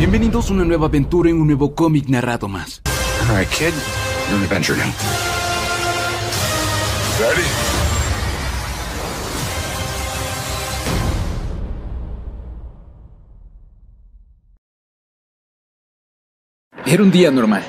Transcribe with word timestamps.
Bienvenidos 0.00 0.48
a 0.48 0.54
una 0.54 0.64
nueva 0.64 0.86
aventura 0.86 1.28
en 1.28 1.38
un 1.38 1.46
nuevo 1.46 1.74
cómic 1.74 2.08
narrado 2.08 2.48
más. 2.48 2.80
All 3.28 3.36
right, 3.38 3.46
kid. 3.50 3.74
You're 4.30 4.38
an 4.38 4.44
adventure 4.44 4.74
now. 4.78 4.90
Ready? 7.20 7.42
Era 16.86 17.02
un 17.02 17.10
día 17.10 17.30
normal. 17.30 17.62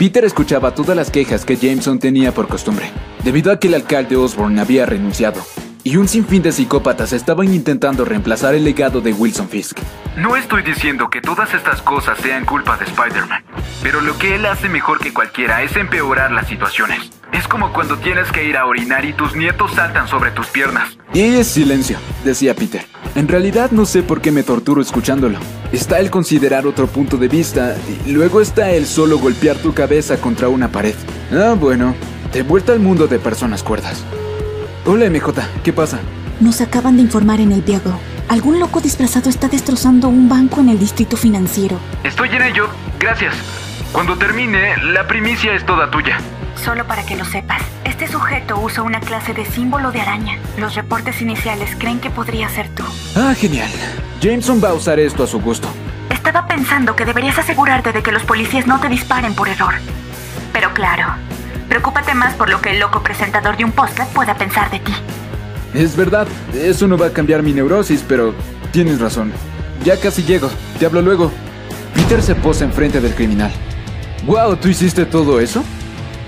Peter 0.00 0.24
escuchaba 0.24 0.74
todas 0.74 0.96
las 0.96 1.12
quejas 1.12 1.44
que 1.44 1.54
Jameson 1.54 2.00
tenía 2.00 2.34
por 2.34 2.48
costumbre, 2.48 2.90
debido 3.22 3.52
a 3.52 3.60
que 3.60 3.68
el 3.68 3.74
alcalde 3.74 4.16
Osborne 4.16 4.60
había 4.60 4.84
renunciado, 4.84 5.40
y 5.84 5.96
un 5.96 6.08
sinfín 6.08 6.42
de 6.42 6.52
psicópatas 6.52 7.12
estaban 7.12 7.52
intentando 7.52 8.04
reemplazar 8.04 8.54
el 8.54 8.64
legado 8.64 9.00
de 9.00 9.12
Wilson 9.12 9.48
Fisk. 9.48 9.78
No 10.16 10.36
estoy 10.36 10.62
diciendo 10.62 11.08
que 11.10 11.20
todas 11.20 11.54
estas 11.54 11.82
cosas 11.82 12.18
sean 12.18 12.44
culpa 12.44 12.76
de 12.76 12.84
Spider-Man, 12.84 13.42
pero 13.82 14.00
lo 14.00 14.16
que 14.18 14.34
él 14.34 14.46
hace 14.46 14.68
mejor 14.68 14.98
que 14.98 15.12
cualquiera 15.12 15.62
es 15.62 15.76
empeorar 15.76 16.32
las 16.32 16.46
situaciones. 16.48 17.10
Es 17.32 17.48
como 17.48 17.72
cuando 17.72 17.96
tienes 17.96 18.30
que 18.30 18.44
ir 18.44 18.56
a 18.56 18.66
orinar 18.66 19.04
y 19.04 19.14
tus 19.14 19.34
nietos 19.34 19.72
saltan 19.72 20.06
sobre 20.06 20.30
tus 20.30 20.48
piernas. 20.48 20.98
Y 21.14 21.22
es 21.22 21.46
silencio, 21.46 21.98
decía 22.24 22.54
Peter. 22.54 22.84
En 23.14 23.26
realidad 23.26 23.70
no 23.70 23.86
sé 23.86 24.02
por 24.02 24.20
qué 24.20 24.30
me 24.30 24.42
torturo 24.42 24.82
escuchándolo. 24.82 25.38
Está 25.72 25.98
el 25.98 26.10
considerar 26.10 26.66
otro 26.66 26.86
punto 26.86 27.16
de 27.16 27.28
vista 27.28 27.74
y 28.06 28.12
luego 28.12 28.40
está 28.40 28.70
el 28.70 28.86
solo 28.86 29.18
golpear 29.18 29.56
tu 29.56 29.72
cabeza 29.74 30.18
contra 30.18 30.48
una 30.48 30.68
pared. 30.68 30.94
Ah, 31.32 31.54
bueno, 31.58 31.94
de 32.32 32.42
vuelta 32.42 32.72
al 32.72 32.80
mundo 32.80 33.06
de 33.06 33.18
personas 33.18 33.62
cuerdas. 33.62 34.04
Hola 34.84 35.08
MJ, 35.08 35.32
¿qué 35.62 35.72
pasa? 35.72 36.00
Nos 36.40 36.60
acaban 36.60 36.96
de 36.96 37.02
informar 37.02 37.40
en 37.40 37.52
el 37.52 37.62
Viago. 37.62 37.96
Algún 38.28 38.58
loco 38.58 38.80
disfrazado 38.80 39.30
está 39.30 39.46
destrozando 39.46 40.08
un 40.08 40.28
banco 40.28 40.60
en 40.60 40.70
el 40.70 40.78
distrito 40.80 41.16
financiero. 41.16 41.78
Estoy 42.02 42.30
en 42.30 42.42
ello, 42.42 42.66
gracias. 42.98 43.32
Cuando 43.92 44.16
termine, 44.18 44.76
la 44.78 45.06
primicia 45.06 45.54
es 45.54 45.64
toda 45.64 45.88
tuya. 45.88 46.18
Solo 46.56 46.84
para 46.84 47.06
que 47.06 47.14
lo 47.14 47.24
sepas, 47.24 47.62
este 47.84 48.08
sujeto 48.08 48.58
usa 48.58 48.82
una 48.82 48.98
clase 48.98 49.32
de 49.34 49.44
símbolo 49.44 49.92
de 49.92 50.00
araña. 50.00 50.40
Los 50.58 50.74
reportes 50.74 51.22
iniciales 51.22 51.76
creen 51.78 52.00
que 52.00 52.10
podría 52.10 52.48
ser 52.48 52.68
tú. 52.70 52.82
Ah, 53.14 53.34
genial. 53.36 53.70
Jameson 54.20 54.60
va 54.62 54.70
a 54.70 54.74
usar 54.74 54.98
esto 54.98 55.22
a 55.22 55.28
su 55.28 55.40
gusto. 55.40 55.68
Estaba 56.10 56.48
pensando 56.48 56.96
que 56.96 57.04
deberías 57.04 57.38
asegurarte 57.38 57.92
de 57.92 58.02
que 58.02 58.10
los 58.10 58.24
policías 58.24 58.66
no 58.66 58.80
te 58.80 58.88
disparen 58.88 59.36
por 59.36 59.48
error. 59.48 59.74
Pero 60.52 60.74
claro, 60.74 61.06
preocúpate 61.72 62.12
más 62.12 62.34
por 62.34 62.50
lo 62.50 62.60
que 62.60 62.72
el 62.72 62.80
loco 62.80 63.02
presentador 63.02 63.56
de 63.56 63.64
un 63.64 63.72
podcast 63.72 64.12
pueda 64.12 64.36
pensar 64.36 64.70
de 64.70 64.78
ti. 64.78 64.92
Es 65.72 65.96
verdad, 65.96 66.28
eso 66.52 66.86
no 66.86 66.98
va 66.98 67.06
a 67.06 67.12
cambiar 67.14 67.42
mi 67.42 67.54
neurosis, 67.54 68.04
pero 68.06 68.34
tienes 68.72 69.00
razón. 69.00 69.32
Ya 69.82 69.98
casi 69.98 70.22
llego, 70.22 70.50
te 70.78 70.84
hablo 70.84 71.00
luego. 71.00 71.32
Peter 71.94 72.20
se 72.20 72.34
posa 72.34 72.66
enfrente 72.66 73.00
del 73.00 73.14
criminal. 73.14 73.50
¡Wow! 74.26 74.56
¿Tú 74.56 74.68
hiciste 74.68 75.06
todo 75.06 75.40
eso? 75.40 75.64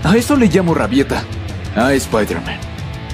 A 0.03 0.17
eso 0.17 0.35
le 0.35 0.47
llamo 0.47 0.73
rabieta. 0.73 1.23
Ah, 1.77 1.93
Spider-Man. 1.93 2.59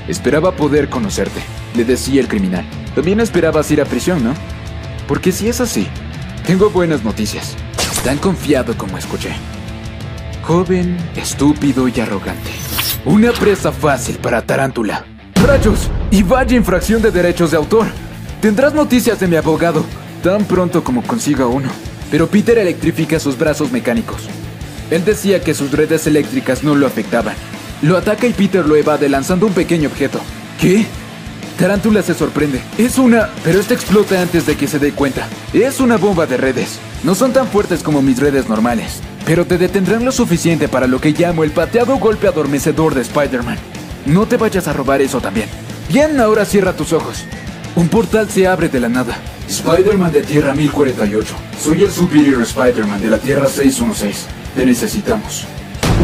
Esperaba 0.07 0.53
poder 0.53 0.89
conocerte, 0.89 1.41
le 1.75 1.85
decía 1.85 2.21
el 2.21 2.29
criminal. 2.29 2.65
También 2.95 3.19
esperabas 3.19 3.69
ir 3.73 3.81
a 3.81 3.87
prisión, 3.87 4.23
¿no? 4.23 4.35
Porque 5.09 5.33
si 5.33 5.49
es 5.49 5.61
así, 5.61 5.89
tengo 6.47 6.71
buenas 6.71 7.03
noticias. 7.03 7.57
Tan 8.05 8.19
confiado 8.19 8.79
como 8.79 8.99
escuché. 8.99 9.35
Joven, 10.43 10.97
estúpido 11.17 11.87
y 11.89 12.01
arrogante. 12.01 12.51
Una 13.05 13.33
presa 13.33 13.73
fácil 13.73 14.17
para 14.17 14.43
Tarántula. 14.43 15.05
¡Rayos! 15.47 15.91
Y 16.11 16.23
vaya 16.23 16.57
infracción 16.57 17.03
de 17.03 17.11
derechos 17.11 17.51
de 17.51 17.57
autor. 17.57 17.87
Tendrás 18.41 18.75
noticias 18.75 19.21
de 19.21 19.29
mi 19.29 19.37
abogado 19.37 19.85
tan 20.23 20.45
pronto 20.45 20.83
como 20.83 21.03
consiga 21.03 21.47
uno. 21.47 21.69
Pero 22.11 22.27
Peter 22.27 22.59
electrifica 22.59 23.21
sus 23.21 23.39
brazos 23.39 23.71
mecánicos. 23.71 24.23
Él 24.91 25.05
decía 25.05 25.41
que 25.41 25.55
sus 25.55 25.71
redes 25.71 26.07
eléctricas 26.07 26.65
no 26.65 26.75
lo 26.75 26.87
afectaban. 26.87 27.35
Lo 27.83 27.97
ataca 27.97 28.27
y 28.27 28.33
Peter 28.33 28.67
lo 28.67 28.77
evade 28.77 29.09
lanzando 29.09 29.47
un 29.47 29.53
pequeño 29.53 29.89
objeto. 29.89 30.21
¿Qué? 30.61 30.85
Tarántula 31.59 32.03
se 32.03 32.15
sorprende. 32.15 32.61
Es 32.77 32.99
una... 32.99 33.29
Pero 33.45 33.61
esta 33.61 33.75
explota 33.75 34.21
antes 34.21 34.47
de 34.47 34.57
que 34.57 34.67
se 34.67 34.79
dé 34.79 34.93
cuenta. 34.93 35.29
Es 35.53 35.81
una 35.81 35.97
bomba 35.97 36.27
de 36.27 36.37
redes. 36.37 36.79
No 37.05 37.15
son 37.15 37.33
tan 37.33 37.47
fuertes 37.47 37.83
como 37.83 38.03
mis 38.03 38.19
redes 38.19 38.49
normales. 38.49 39.01
Pero 39.25 39.47
te 39.47 39.59
detendrán 39.59 40.05
lo 40.05 40.13
suficiente 40.13 40.69
para 40.69 40.87
lo 40.87 41.01
que 41.01 41.13
llamo 41.13 41.45
el 41.45 41.51
pateado 41.51 41.97
golpe 41.99 42.27
adormecedor 42.27 42.95
de 42.95 43.03
Spider-Man. 43.03 43.59
No 44.07 44.27
te 44.27 44.37
vayas 44.37 44.67
a 44.69 44.73
robar 44.73 45.03
eso 45.03 45.21
también. 45.21 45.49
Bien, 45.89 46.19
ahora 46.21 46.45
cierra 46.45 46.75
tus 46.75 46.93
ojos. 46.93 47.25
Un 47.77 47.89
portal 47.89 48.29
se 48.31 48.47
abre 48.47 48.69
de 48.69 48.81
la 48.81 48.89
nada. 48.89 49.17
Spider-Man 49.49 50.13
de 50.13 50.23
Tierra 50.23 50.55
1048. 50.55 51.35
Soy 51.61 51.83
el 51.83 51.91
Superior 51.91 52.43
Spider-Man 52.43 53.01
de 53.01 53.11
la 53.11 53.19
Tierra 53.19 53.47
616. 53.47 54.27
Te 54.55 54.65
necesitamos. 54.65 55.47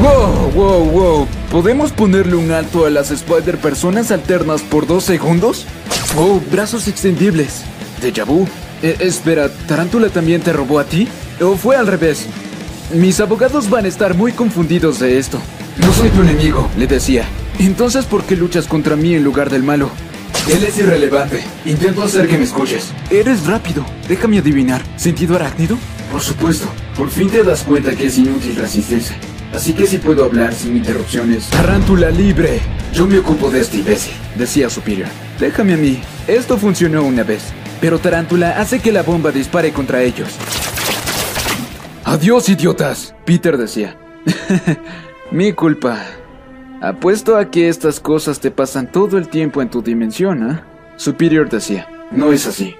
Wow, 0.02 0.50
wow, 0.52 0.84
wow. 0.84 1.28
¿Podemos 1.50 1.92
ponerle 1.92 2.36
un 2.36 2.50
alto 2.50 2.86
a 2.86 2.90
las 2.90 3.10
Spider 3.10 3.58
personas 3.58 4.10
alternas 4.10 4.62
por 4.62 4.86
dos 4.86 5.04
segundos? 5.04 5.66
Oh, 6.16 6.40
brazos 6.50 6.86
extendibles. 6.88 7.62
Deja 8.00 8.24
vu. 8.24 8.46
Eh, 8.82 8.96
espera, 9.00 9.48
¿Tarántula 9.66 10.10
también 10.10 10.42
te 10.42 10.52
robó 10.52 10.78
a 10.78 10.84
ti? 10.84 11.08
¿O 11.40 11.56
fue 11.56 11.76
al 11.76 11.86
revés? 11.86 12.26
Mis 12.92 13.18
abogados 13.18 13.68
van 13.68 13.84
a 13.84 13.88
estar 13.88 14.14
muy 14.14 14.30
confundidos 14.30 15.00
de 15.00 15.18
esto. 15.18 15.40
No 15.78 15.92
soy 15.92 16.08
tu 16.10 16.22
enemigo, 16.22 16.70
le 16.78 16.86
decía. 16.86 17.24
Entonces, 17.58 18.04
¿por 18.04 18.22
qué 18.22 18.36
luchas 18.36 18.68
contra 18.68 18.94
mí 18.94 19.14
en 19.14 19.24
lugar 19.24 19.50
del 19.50 19.64
malo? 19.64 19.90
Él 20.48 20.62
es 20.62 20.78
irrelevante. 20.78 21.42
Intento 21.64 22.04
hacer 22.04 22.28
que 22.28 22.38
me 22.38 22.44
escuches. 22.44 22.92
Eres 23.10 23.44
rápido. 23.44 23.84
Déjame 24.08 24.38
adivinar. 24.38 24.82
¿Sentido 24.96 25.34
arácnido? 25.34 25.76
Por 26.12 26.20
supuesto. 26.20 26.68
Por 26.96 27.10
fin 27.10 27.28
te 27.28 27.42
das 27.42 27.64
cuenta 27.64 27.96
que 27.96 28.06
es 28.06 28.18
inútil 28.18 28.54
resistirse. 28.54 29.14
Así 29.52 29.72
que 29.72 29.86
si 29.86 29.98
puedo 29.98 30.24
hablar 30.24 30.54
sin 30.54 30.76
interrupciones. 30.76 31.46
Tarántula 31.48 32.10
libre. 32.10 32.60
Yo 32.92 33.08
me 33.08 33.18
ocupo 33.18 33.50
de 33.50 33.62
este 33.62 33.78
imbécil, 33.78 34.14
decía 34.36 34.70
Superior. 34.70 35.08
Déjame 35.40 35.74
a 35.74 35.76
mí. 35.76 36.00
Esto 36.28 36.56
funcionó 36.56 37.02
una 37.02 37.24
vez. 37.24 37.42
Pero 37.80 37.98
Tarántula 37.98 38.60
hace 38.60 38.78
que 38.78 38.92
la 38.92 39.02
bomba 39.02 39.32
dispare 39.32 39.72
contra 39.72 40.02
ellos. 40.02 40.28
Adiós, 42.06 42.48
idiotas, 42.48 43.16
Peter 43.24 43.58
decía. 43.58 43.96
Mi 45.32 45.52
culpa. 45.52 45.98
Apuesto 46.80 47.36
a 47.36 47.50
que 47.50 47.68
estas 47.68 47.98
cosas 47.98 48.38
te 48.38 48.52
pasan 48.52 48.92
todo 48.92 49.18
el 49.18 49.26
tiempo 49.26 49.60
en 49.60 49.68
tu 49.68 49.82
dimensión, 49.82 50.48
¿eh? 50.48 50.60
Superior 50.94 51.50
decía. 51.50 51.88
No 52.12 52.30
es 52.30 52.46
así. 52.46 52.76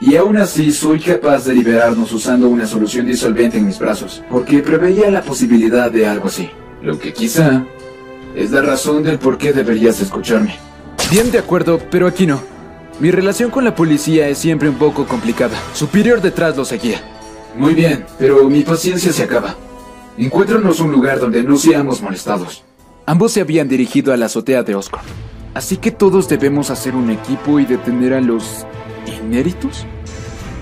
Y 0.00 0.16
aún 0.16 0.38
así 0.38 0.72
soy 0.72 0.98
capaz 0.98 1.44
de 1.44 1.54
liberarnos 1.54 2.12
usando 2.12 2.48
una 2.48 2.66
solución 2.66 3.06
disolvente 3.06 3.58
en 3.58 3.66
mis 3.66 3.78
brazos, 3.78 4.24
porque 4.28 4.58
preveía 4.58 5.08
la 5.08 5.22
posibilidad 5.22 5.88
de 5.88 6.08
algo 6.08 6.26
así. 6.26 6.50
Lo 6.82 6.98
que 6.98 7.12
quizá 7.12 7.64
es 8.34 8.50
la 8.50 8.60
razón 8.60 9.04
del 9.04 9.20
por 9.20 9.38
qué 9.38 9.52
deberías 9.52 10.00
escucharme. 10.00 10.56
Bien 11.12 11.30
de 11.30 11.38
acuerdo, 11.38 11.80
pero 11.92 12.08
aquí 12.08 12.26
no. 12.26 12.42
Mi 12.98 13.12
relación 13.12 13.52
con 13.52 13.62
la 13.62 13.76
policía 13.76 14.26
es 14.26 14.38
siempre 14.38 14.68
un 14.68 14.74
poco 14.74 15.06
complicada. 15.06 15.56
Superior 15.74 16.20
detrás 16.20 16.56
lo 16.56 16.64
seguía. 16.64 17.13
Muy 17.56 17.74
bien, 17.74 18.04
pero 18.18 18.48
mi 18.48 18.62
paciencia 18.62 19.12
se 19.12 19.22
acaba. 19.22 19.54
Encuéntranos 20.16 20.80
un 20.80 20.92
lugar 20.92 21.20
donde 21.20 21.42
no 21.42 21.56
seamos 21.56 22.02
molestados. 22.02 22.64
Ambos 23.06 23.32
se 23.32 23.40
habían 23.40 23.68
dirigido 23.68 24.12
a 24.12 24.16
la 24.16 24.26
azotea 24.26 24.62
de 24.62 24.74
Oscar. 24.74 25.02
Así 25.54 25.76
que 25.76 25.90
todos 25.90 26.28
debemos 26.28 26.70
hacer 26.70 26.94
un 26.96 27.10
equipo 27.10 27.60
y 27.60 27.64
detener 27.64 28.14
a 28.14 28.20
los 28.20 28.66
inéritos. 29.22 29.86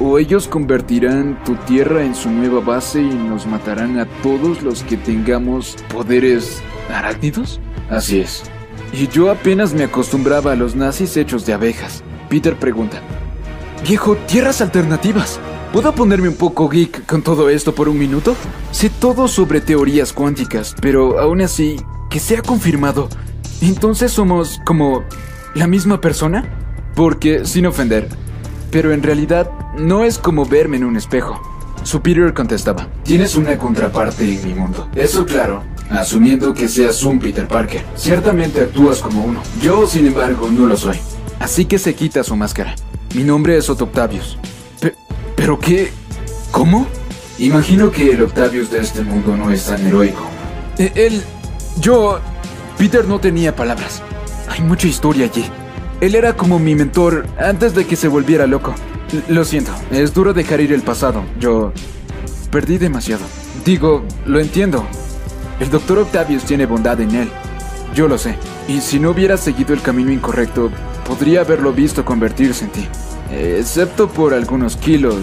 ¿O 0.00 0.18
ellos 0.18 0.48
convertirán 0.48 1.42
tu 1.44 1.54
tierra 1.54 2.02
en 2.02 2.14
su 2.14 2.28
nueva 2.28 2.60
base 2.60 3.00
y 3.00 3.14
nos 3.14 3.46
matarán 3.46 3.98
a 3.98 4.06
todos 4.22 4.62
los 4.62 4.82
que 4.82 4.96
tengamos 4.96 5.76
poderes 5.92 6.60
arácnidos? 6.92 7.60
Así 7.88 8.20
es. 8.20 8.42
Y 8.92 9.06
yo 9.08 9.30
apenas 9.30 9.72
me 9.72 9.84
acostumbraba 9.84 10.52
a 10.52 10.56
los 10.56 10.74
nazis 10.74 11.16
hechos 11.16 11.46
de 11.46 11.54
abejas. 11.54 12.02
Peter 12.28 12.56
pregunta. 12.56 13.00
Viejo, 13.86 14.16
tierras 14.26 14.60
alternativas. 14.60 15.40
¿Puedo 15.72 15.94
ponerme 15.94 16.28
un 16.28 16.34
poco 16.34 16.68
geek 16.68 17.06
con 17.06 17.22
todo 17.22 17.48
esto 17.48 17.74
por 17.74 17.88
un 17.88 17.98
minuto? 17.98 18.36
Sé 18.72 18.90
todo 18.90 19.26
sobre 19.26 19.62
teorías 19.62 20.12
cuánticas, 20.12 20.76
pero 20.82 21.18
aún 21.18 21.40
así, 21.40 21.76
que 22.10 22.20
sea 22.20 22.42
confirmado. 22.42 23.08
Entonces 23.62 24.12
somos 24.12 24.60
como 24.66 25.02
la 25.54 25.66
misma 25.66 25.98
persona? 25.98 26.44
Porque, 26.94 27.46
sin 27.46 27.64
ofender, 27.64 28.06
pero 28.70 28.92
en 28.92 29.02
realidad 29.02 29.50
no 29.78 30.04
es 30.04 30.18
como 30.18 30.44
verme 30.44 30.76
en 30.76 30.84
un 30.84 30.98
espejo. 30.98 31.40
Superior 31.84 32.34
contestaba. 32.34 32.88
Tienes 33.02 33.34
una 33.34 33.56
contraparte 33.56 34.24
en 34.30 34.46
mi 34.46 34.52
mundo. 34.52 34.90
Eso 34.94 35.24
claro, 35.24 35.62
asumiendo 35.88 36.52
que 36.52 36.68
seas 36.68 37.02
un 37.02 37.18
Peter 37.18 37.48
Parker. 37.48 37.82
Ciertamente 37.96 38.60
actúas 38.60 39.00
como 39.00 39.24
uno. 39.24 39.40
Yo, 39.62 39.86
sin 39.86 40.06
embargo, 40.06 40.50
no 40.50 40.66
lo 40.66 40.76
soy. 40.76 40.98
Así 41.40 41.64
que 41.64 41.78
se 41.78 41.94
quita 41.94 42.22
su 42.22 42.36
máscara. 42.36 42.74
Mi 43.14 43.24
nombre 43.24 43.56
es 43.56 43.70
Otto 43.70 43.84
Octavius. 43.84 44.36
Pe- 45.42 45.46
¿Pero 45.46 45.58
qué? 45.58 45.90
¿Cómo? 46.52 46.86
Imagino 47.38 47.90
que 47.90 48.12
el 48.12 48.22
Octavius 48.22 48.70
de 48.70 48.80
este 48.80 49.02
mundo 49.02 49.36
no 49.36 49.50
es 49.50 49.64
tan 49.66 49.84
heroico. 49.84 50.22
Eh, 50.78 50.92
él... 50.94 51.20
Yo... 51.80 52.20
Peter 52.78 53.04
no 53.06 53.18
tenía 53.18 53.54
palabras. 53.56 54.02
Hay 54.48 54.60
mucha 54.60 54.86
historia 54.86 55.24
allí. 55.26 55.44
Él 56.00 56.14
era 56.14 56.36
como 56.36 56.58
mi 56.58 56.74
mentor 56.76 57.26
antes 57.38 57.74
de 57.74 57.86
que 57.86 57.96
se 57.96 58.06
volviera 58.08 58.46
loco. 58.46 58.72
Lo 59.28 59.44
siento, 59.44 59.72
es 59.90 60.14
duro 60.14 60.32
dejar 60.32 60.60
ir 60.60 60.72
el 60.72 60.82
pasado. 60.82 61.24
Yo... 61.40 61.72
perdí 62.52 62.78
demasiado. 62.78 63.24
Digo, 63.64 64.04
lo 64.26 64.38
entiendo. 64.38 64.86
El 65.58 65.70
doctor 65.70 65.98
Octavius 65.98 66.44
tiene 66.44 66.66
bondad 66.66 67.00
en 67.00 67.14
él. 67.16 67.30
Yo 67.94 68.06
lo 68.08 68.16
sé. 68.16 68.36
Y 68.68 68.80
si 68.80 69.00
no 69.00 69.10
hubiera 69.10 69.36
seguido 69.36 69.74
el 69.74 69.82
camino 69.82 70.12
incorrecto, 70.12 70.70
podría 71.06 71.40
haberlo 71.40 71.72
visto 71.72 72.04
convertirse 72.04 72.64
en 72.66 72.70
ti. 72.70 72.88
Excepto 73.32 74.08
por 74.08 74.34
algunos 74.34 74.76
kilos 74.76 75.16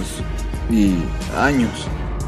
y 0.72 0.96
años. 1.38 1.88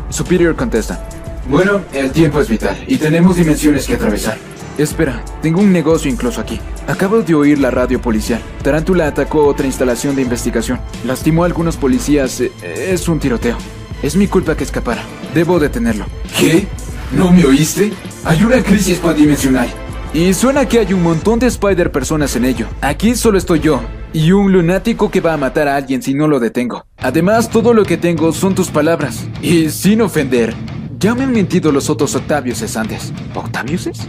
Superior 0.09 0.55
contesta. 0.55 1.07
Bueno, 1.49 1.81
el 1.93 2.11
tiempo 2.11 2.39
es 2.39 2.47
vital 2.49 2.77
y 2.87 2.97
tenemos 2.97 3.35
dimensiones 3.35 3.87
que 3.87 3.95
atravesar. 3.95 4.37
Espera, 4.77 5.23
tengo 5.41 5.59
un 5.59 5.71
negocio 5.71 6.09
incluso 6.09 6.39
aquí. 6.39 6.59
Acabo 6.87 7.21
de 7.21 7.35
oír 7.35 7.59
la 7.59 7.71
radio 7.71 8.01
policial. 8.01 8.41
Tarántula 8.63 9.07
atacó 9.07 9.45
otra 9.45 9.65
instalación 9.65 10.15
de 10.15 10.21
investigación. 10.21 10.79
Lastimó 11.05 11.43
a 11.43 11.45
algunos 11.47 11.77
policías. 11.77 12.39
Eh, 12.41 12.51
Es 12.63 13.07
un 13.07 13.19
tiroteo. 13.19 13.57
Es 14.01 14.15
mi 14.15 14.27
culpa 14.27 14.55
que 14.55 14.63
escapara. 14.63 15.03
Debo 15.33 15.59
detenerlo. 15.59 16.05
¿Qué? 16.39 16.67
¿No 17.11 17.31
me 17.31 17.45
oíste? 17.45 17.91
Hay 18.23 18.43
una 18.43 18.63
crisis 18.63 18.97
pandimensional. 18.99 19.67
Y 20.13 20.33
suena 20.33 20.67
que 20.67 20.79
hay 20.79 20.93
un 20.93 21.03
montón 21.03 21.39
de 21.39 21.47
Spider 21.47 21.91
personas 21.91 22.35
en 22.35 22.45
ello. 22.45 22.67
Aquí 22.81 23.15
solo 23.15 23.37
estoy 23.37 23.59
yo. 23.59 23.81
Y 24.13 24.33
un 24.33 24.51
lunático 24.51 25.09
que 25.09 25.21
va 25.21 25.33
a 25.33 25.37
matar 25.37 25.69
a 25.69 25.77
alguien 25.77 26.01
si 26.01 26.13
no 26.13 26.27
lo 26.27 26.41
detengo. 26.41 26.85
Además, 26.97 27.49
todo 27.49 27.73
lo 27.73 27.85
que 27.85 27.95
tengo 27.95 28.33
son 28.33 28.55
tus 28.55 28.69
palabras. 28.69 29.25
Y 29.41 29.69
sin 29.69 30.01
ofender, 30.01 30.53
ya 30.99 31.15
me 31.15 31.23
han 31.23 31.31
mentido 31.31 31.71
los 31.71 31.89
otros 31.89 32.13
Octaviuses 32.15 32.75
antes. 32.75 33.13
¿Octaviuses? 33.33 33.99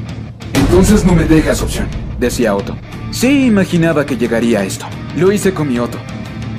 Entonces 0.54 1.04
no 1.04 1.14
me 1.14 1.24
dejas 1.24 1.62
opción. 1.62 1.86
Decía 2.18 2.56
Otto. 2.56 2.76
Sí, 3.12 3.46
imaginaba 3.46 4.04
que 4.04 4.16
llegaría 4.16 4.60
a 4.60 4.64
esto. 4.64 4.86
Lo 5.16 5.30
hice 5.30 5.54
con 5.54 5.68
mi 5.68 5.78
Otto. 5.78 5.98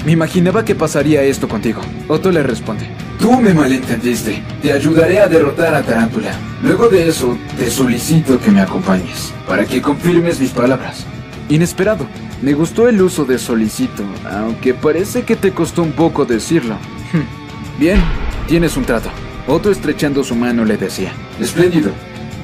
Me 0.06 0.14
imaginaba 0.14 0.64
que 0.64 0.76
pasaría 0.76 1.22
esto 1.24 1.50
contigo. 1.50 1.82
Otto 2.08 2.32
le 2.32 2.44
responde. 2.44 2.88
Tú 3.20 3.42
me 3.42 3.54
malentendiste. 3.54 4.42
Te 4.62 4.72
ayudaré 4.72 5.20
a 5.20 5.28
derrotar 5.28 5.76
a 5.76 5.82
Tarántula. 5.82 6.32
Luego 6.62 6.88
de 6.88 7.10
eso, 7.10 7.38
te 7.58 7.70
solicito 7.70 8.40
que 8.40 8.52
me 8.52 8.62
acompañes, 8.62 9.34
para 9.48 9.66
que 9.66 9.82
confirmes 9.82 10.40
mis 10.40 10.52
palabras. 10.52 11.06
Inesperado. 11.50 12.06
Me 12.44 12.54
gustó 12.54 12.90
el 12.90 13.02
uso 13.02 13.24
de 13.24 13.40
solicito, 13.40 14.04
aunque 14.30 14.74
parece 14.74 15.24
que 15.24 15.38
te 15.38 15.54
costó 15.54 15.82
un 15.82 15.94
poco 15.94 16.26
decirlo. 16.26 16.76
Hm. 17.14 17.80
Bien, 17.80 18.04
tienes 18.48 18.76
un 18.76 18.84
trato. 18.84 19.10
Otto 19.48 19.72
estrechando 19.72 20.26
su 20.26 20.36
mano 20.36 20.66
le 20.66 20.76
decía. 20.76 21.14
Espléndido. 21.40 21.92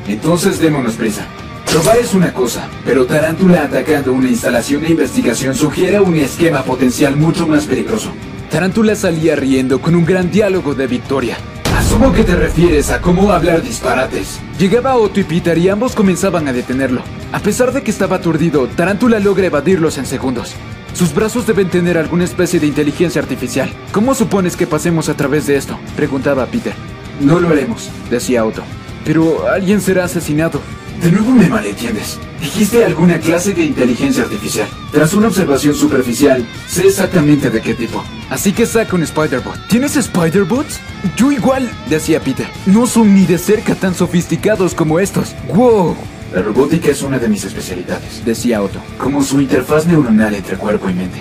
Entonces 0.08 0.58
démonos 0.58 0.94
prisa. 0.94 1.28
Probar 1.66 1.98
es 1.98 2.14
una 2.14 2.34
cosa, 2.34 2.70
pero 2.86 3.06
Tarántula 3.06 3.64
atacando 3.64 4.14
una 4.14 4.30
instalación 4.30 4.84
de 4.84 4.92
investigación 4.92 5.54
sugiere 5.54 6.00
un 6.00 6.16
esquema 6.16 6.64
potencial 6.64 7.18
mucho 7.18 7.46
más 7.46 7.66
peligroso. 7.66 8.14
Tarántula 8.50 8.96
salía 8.96 9.36
riendo 9.36 9.82
con 9.82 9.96
un 9.96 10.06
gran 10.06 10.32
diálogo 10.32 10.76
de 10.76 10.88
victoria. 10.88 11.36
Asumo 11.80 12.12
que 12.12 12.26
te 12.26 12.36
refieres 12.36 12.90
a 12.90 13.00
cómo 13.00 13.32
hablar 13.32 13.62
disparates. 13.62 14.42
Llegaba 14.60 14.98
Otto 14.98 15.22
y 15.22 15.24
Peter 15.24 15.58
y 15.58 15.70
ambos 15.70 15.96
comenzaban 15.96 16.46
a 16.50 16.52
detenerlo. 16.52 17.02
A 17.32 17.40
pesar 17.40 17.72
de 17.72 17.84
que 17.84 17.90
estaba 17.90 18.18
aturdido, 18.18 18.68
Tarántula 18.68 19.18
logra 19.18 19.46
evadirlos 19.46 19.98
en 19.98 20.06
segundos. 20.06 20.56
Sus 20.94 21.16
brazos 21.16 21.48
deben 21.48 21.70
tener 21.70 21.98
alguna 21.98 22.26
especie 22.26 22.60
de 22.60 22.68
inteligencia 22.68 23.22
artificial. 23.22 23.72
¿Cómo 23.94 24.14
supones 24.14 24.58
que 24.58 24.68
pasemos 24.68 25.08
a 25.08 25.14
través 25.14 25.48
de 25.48 25.56
esto? 25.56 25.80
Preguntaba 25.96 26.46
Peter. 26.48 26.74
No 27.22 27.40
lo 27.40 27.48
haremos. 27.48 27.90
Decía 28.10 28.44
Otto. 28.44 28.64
Pero 29.06 29.48
alguien 29.48 29.80
será 29.80 30.04
asesinado. 30.04 30.60
De 31.02 31.12
nuevo 31.12 31.32
me 31.32 31.48
malentiendes. 31.48 32.20
Dijiste 32.42 32.84
alguna 32.84 33.20
clase 33.20 33.54
de 33.54 33.64
inteligencia 33.64 34.24
artificial. 34.24 34.68
Tras 34.92 35.14
una 35.14 35.28
observación 35.28 35.74
superficial, 35.74 36.46
sé 36.68 36.88
exactamente 36.88 37.50
de 37.50 37.62
qué 37.62 37.74
tipo. 37.74 38.04
Así 38.30 38.52
que 38.52 38.66
saca 38.66 38.96
un 38.96 39.04
Spider-Bot. 39.04 39.68
¿Tienes 39.70 39.96
Spider-Bots? 39.96 40.80
Yo 41.16 41.32
igual, 41.32 41.72
decía 41.90 42.20
Peter. 42.20 42.48
No 42.66 42.86
son 42.86 43.16
ni 43.16 43.26
de 43.26 43.38
cerca 43.38 43.76
tan 43.76 43.96
sofisticados 43.96 44.74
como 44.74 45.00
estos. 45.00 45.36
¡Wow! 45.54 45.96
La 46.34 46.42
robótica 46.42 46.90
es 46.90 47.02
una 47.02 47.18
de 47.18 47.30
mis 47.30 47.46
especialidades. 47.46 48.24
Decía 48.26 48.62
Otto. 48.62 48.80
Como 48.98 49.24
su 49.24 49.40
interfaz 49.40 49.88
neuronal 49.88 50.36
entre 50.36 50.58
cuerpo 50.58 50.90
y 50.90 50.94
mente. 50.94 51.20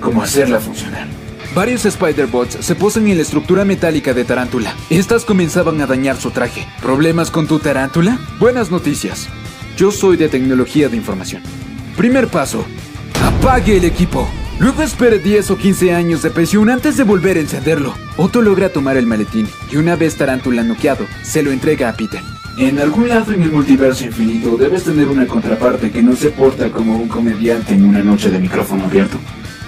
Cómo 0.00 0.22
hacerla 0.22 0.58
funcionar. 0.58 1.06
Varios 1.54 1.84
Spider-Bots 1.84 2.64
se 2.64 2.74
posan 2.74 3.08
en 3.08 3.16
la 3.16 3.22
estructura 3.22 3.66
metálica 3.66 4.14
de 4.14 4.24
Tarántula. 4.24 4.74
Estas 4.88 5.26
comenzaban 5.26 5.82
a 5.82 5.86
dañar 5.86 6.16
su 6.16 6.30
traje. 6.30 6.66
¿Problemas 6.80 7.30
con 7.30 7.46
tu 7.46 7.58
Tarántula? 7.58 8.18
Buenas 8.40 8.70
noticias. 8.70 9.28
Yo 9.76 9.90
soy 9.90 10.16
de 10.16 10.30
tecnología 10.30 10.88
de 10.88 10.96
información. 10.96 11.42
Primer 11.94 12.28
paso. 12.28 12.64
Apague 13.22 13.76
el 13.76 13.84
equipo. 13.84 14.26
Luego 14.60 14.82
espere 14.82 15.18
10 15.18 15.50
o 15.50 15.58
15 15.58 15.94
años 15.94 16.22
de 16.22 16.30
presión 16.30 16.70
antes 16.70 16.96
de 16.96 17.04
volver 17.04 17.36
a 17.36 17.40
encenderlo. 17.40 17.92
Otto 18.16 18.40
logra 18.40 18.70
tomar 18.70 18.96
el 18.96 19.06
maletín 19.06 19.46
y 19.70 19.76
una 19.76 19.94
vez 19.94 20.16
Tarántula 20.16 20.62
noqueado, 20.62 21.06
se 21.22 21.42
lo 21.42 21.52
entrega 21.52 21.90
a 21.90 21.92
Peter. 21.94 22.22
En 22.56 22.78
algún 22.78 23.10
lado 23.10 23.30
en 23.32 23.42
el 23.42 23.52
multiverso 23.52 24.06
infinito 24.06 24.56
debes 24.56 24.84
tener 24.84 25.08
una 25.08 25.26
contraparte 25.26 25.90
que 25.90 26.02
no 26.02 26.16
se 26.16 26.30
porta 26.30 26.70
como 26.70 26.96
un 26.96 27.08
comediante 27.08 27.74
en 27.74 27.84
una 27.84 28.02
noche 28.02 28.30
de 28.30 28.38
micrófono 28.38 28.84
abierto. 28.84 29.18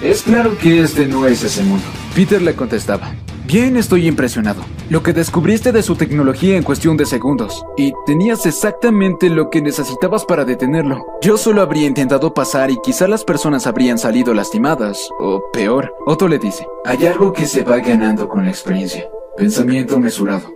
Es 0.01 0.23
claro 0.23 0.57
que 0.57 0.81
este 0.81 1.07
no 1.07 1.25
es 1.25 1.43
ese 1.43 1.63
mundo. 1.63 1.85
Peter 2.13 2.41
le 2.41 2.53
contestaba. 2.55 3.11
Bien, 3.45 3.77
estoy 3.77 4.07
impresionado. 4.07 4.61
Lo 4.89 5.03
que 5.03 5.13
descubriste 5.13 5.71
de 5.71 5.83
su 5.83 5.95
tecnología 5.95 6.57
en 6.57 6.63
cuestión 6.63 6.97
de 6.97 7.05
segundos. 7.05 7.63
Y 7.77 7.93
tenías 8.05 8.45
exactamente 8.45 9.29
lo 9.29 9.49
que 9.49 9.61
necesitabas 9.61 10.25
para 10.25 10.45
detenerlo. 10.45 11.05
Yo 11.21 11.37
solo 11.37 11.61
habría 11.61 11.87
intentado 11.87 12.33
pasar 12.33 12.71
y 12.71 12.77
quizá 12.83 13.07
las 13.07 13.23
personas 13.23 13.67
habrían 13.67 13.97
salido 13.97 14.33
lastimadas. 14.33 15.09
O 15.19 15.43
peor. 15.53 15.93
Otto 16.05 16.27
le 16.27 16.39
dice. 16.39 16.67
Hay 16.85 17.05
algo 17.05 17.31
que 17.31 17.45
se 17.45 17.63
va 17.63 17.77
ganando 17.77 18.27
con 18.27 18.45
la 18.45 18.51
experiencia. 18.51 19.07
Pensamiento 19.37 19.99
mesurado. 19.99 20.51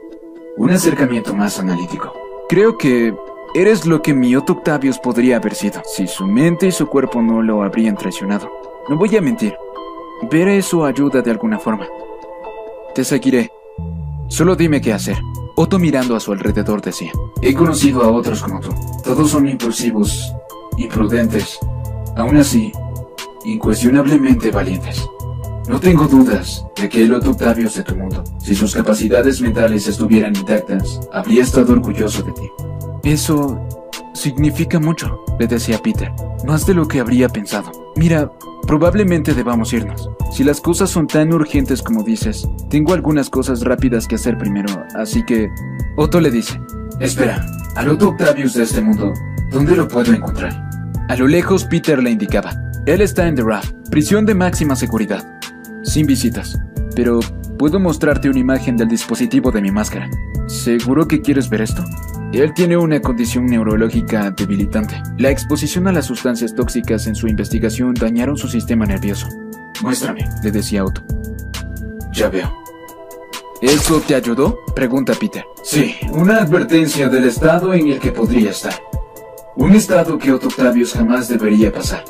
Un 0.57 0.71
acercamiento 0.71 1.33
más 1.33 1.59
analítico. 1.59 2.13
Creo 2.49 2.77
que 2.77 3.13
eres 3.53 3.85
lo 3.85 4.01
que 4.01 4.13
mi 4.13 4.35
Otto 4.35 4.53
Octavius 4.53 4.99
podría 4.99 5.37
haber 5.37 5.55
sido, 5.55 5.81
si 5.85 6.07
su 6.07 6.25
mente 6.25 6.67
y 6.67 6.71
su 6.71 6.87
cuerpo 6.87 7.21
no 7.21 7.41
lo 7.41 7.63
habrían 7.63 7.95
traicionado. 7.95 8.68
No 8.89 8.97
voy 8.97 9.15
a 9.15 9.21
mentir. 9.21 9.53
Ver 10.31 10.47
eso 10.47 10.83
ayuda 10.83 11.21
de 11.21 11.29
alguna 11.29 11.59
forma. 11.59 11.87
Te 12.95 13.03
seguiré. 13.03 13.51
Solo 14.29 14.55
dime 14.55 14.81
qué 14.81 14.93
hacer. 14.93 15.17
Otto 15.55 15.77
mirando 15.77 16.15
a 16.15 16.19
su 16.19 16.31
alrededor 16.31 16.81
decía. 16.81 17.11
He 17.43 17.53
conocido 17.53 18.03
a 18.03 18.11
otros 18.11 18.41
como 18.41 18.59
tú. 18.59 18.69
Todos 19.03 19.29
son 19.29 19.47
impulsivos, 19.47 20.33
imprudentes. 20.77 21.59
Aún 22.15 22.37
así, 22.37 22.71
incuestionablemente 23.45 24.49
valientes. 24.49 25.07
No 25.67 25.79
tengo 25.79 26.07
dudas 26.07 26.65
de 26.75 26.89
que 26.89 27.03
el 27.03 27.13
Otto 27.13 27.29
Octavius 27.29 27.75
de 27.75 27.83
tu 27.83 27.95
mundo, 27.95 28.23
si 28.39 28.55
sus 28.55 28.73
capacidades 28.73 29.39
mentales 29.39 29.87
estuvieran 29.87 30.35
intactas, 30.35 30.99
habría 31.13 31.43
estado 31.43 31.73
orgulloso 31.73 32.23
de 32.23 32.31
ti. 32.31 32.49
Eso 33.03 33.59
significa 34.15 34.79
mucho, 34.79 35.23
le 35.37 35.45
decía 35.45 35.77
Peter. 35.77 36.11
Más 36.47 36.65
de 36.65 36.73
lo 36.73 36.87
que 36.87 36.99
habría 36.99 37.29
pensado. 37.29 37.71
Mira, 37.95 38.31
probablemente 38.67 39.33
debamos 39.33 39.73
irnos. 39.73 40.09
Si 40.31 40.43
las 40.43 40.61
cosas 40.61 40.89
son 40.89 41.07
tan 41.07 41.33
urgentes 41.33 41.81
como 41.81 42.03
dices, 42.03 42.47
tengo 42.69 42.93
algunas 42.93 43.29
cosas 43.29 43.61
rápidas 43.61 44.07
que 44.07 44.15
hacer 44.15 44.37
primero, 44.37 44.83
así 44.95 45.23
que... 45.23 45.49
Otto 45.97 46.21
le 46.21 46.31
dice. 46.31 46.59
Espera, 46.99 47.45
al 47.75 47.89
Otto 47.89 48.09
Octavius 48.09 48.53
de 48.53 48.63
este 48.63 48.81
mundo, 48.81 49.13
¿dónde 49.51 49.75
lo 49.75 49.87
puedo 49.87 50.13
encontrar? 50.13 50.69
A 51.09 51.15
lo 51.15 51.27
lejos 51.27 51.65
Peter 51.65 52.01
le 52.01 52.11
indicaba. 52.11 52.53
Él 52.85 53.01
está 53.01 53.27
en 53.27 53.35
The 53.35 53.43
Raft, 53.43 53.73
prisión 53.89 54.25
de 54.25 54.35
máxima 54.35 54.75
seguridad. 54.75 55.25
Sin 55.83 56.05
visitas. 56.05 56.59
Pero 56.95 57.19
puedo 57.57 57.79
mostrarte 57.79 58.29
una 58.29 58.39
imagen 58.39 58.77
del 58.77 58.87
dispositivo 58.87 59.51
de 59.51 59.61
mi 59.61 59.71
máscara. 59.71 60.09
¿Seguro 60.47 61.07
que 61.07 61.21
quieres 61.21 61.49
ver 61.49 61.61
esto? 61.61 61.83
Él 62.33 62.53
tiene 62.53 62.77
una 62.77 63.01
condición 63.01 63.45
neurológica 63.47 64.31
debilitante. 64.31 65.01
La 65.17 65.29
exposición 65.31 65.87
a 65.87 65.91
las 65.91 66.05
sustancias 66.05 66.53
tóxicas 66.55 67.07
en 67.07 67.15
su 67.15 67.27
investigación 67.27 67.93
dañaron 67.93 68.37
su 68.37 68.47
sistema 68.47 68.85
nervioso. 68.85 69.27
Muéstrame, 69.81 70.27
Le 70.43 70.51
decía 70.51 70.83
Otto. 70.83 71.01
ya 72.13 72.29
veo. 72.29 72.53
¿Eso 73.61 73.99
te 74.05 74.15
ayudó? 74.15 74.59
Pregunta 74.75 75.13
Peter. 75.19 75.43
Sí, 75.63 75.95
una 76.11 76.37
advertencia 76.37 77.09
del 77.09 77.25
estado 77.25 77.73
en 77.73 77.87
el 77.89 77.99
que 77.99 78.11
podría 78.11 78.51
estar. 78.51 78.73
Un 79.55 79.73
estado 79.75 80.17
que 80.17 80.31
Otto 80.31 80.47
Octavius 80.47 80.93
jamás 80.93 81.27
debería 81.27 81.71
pasar. 81.71 82.05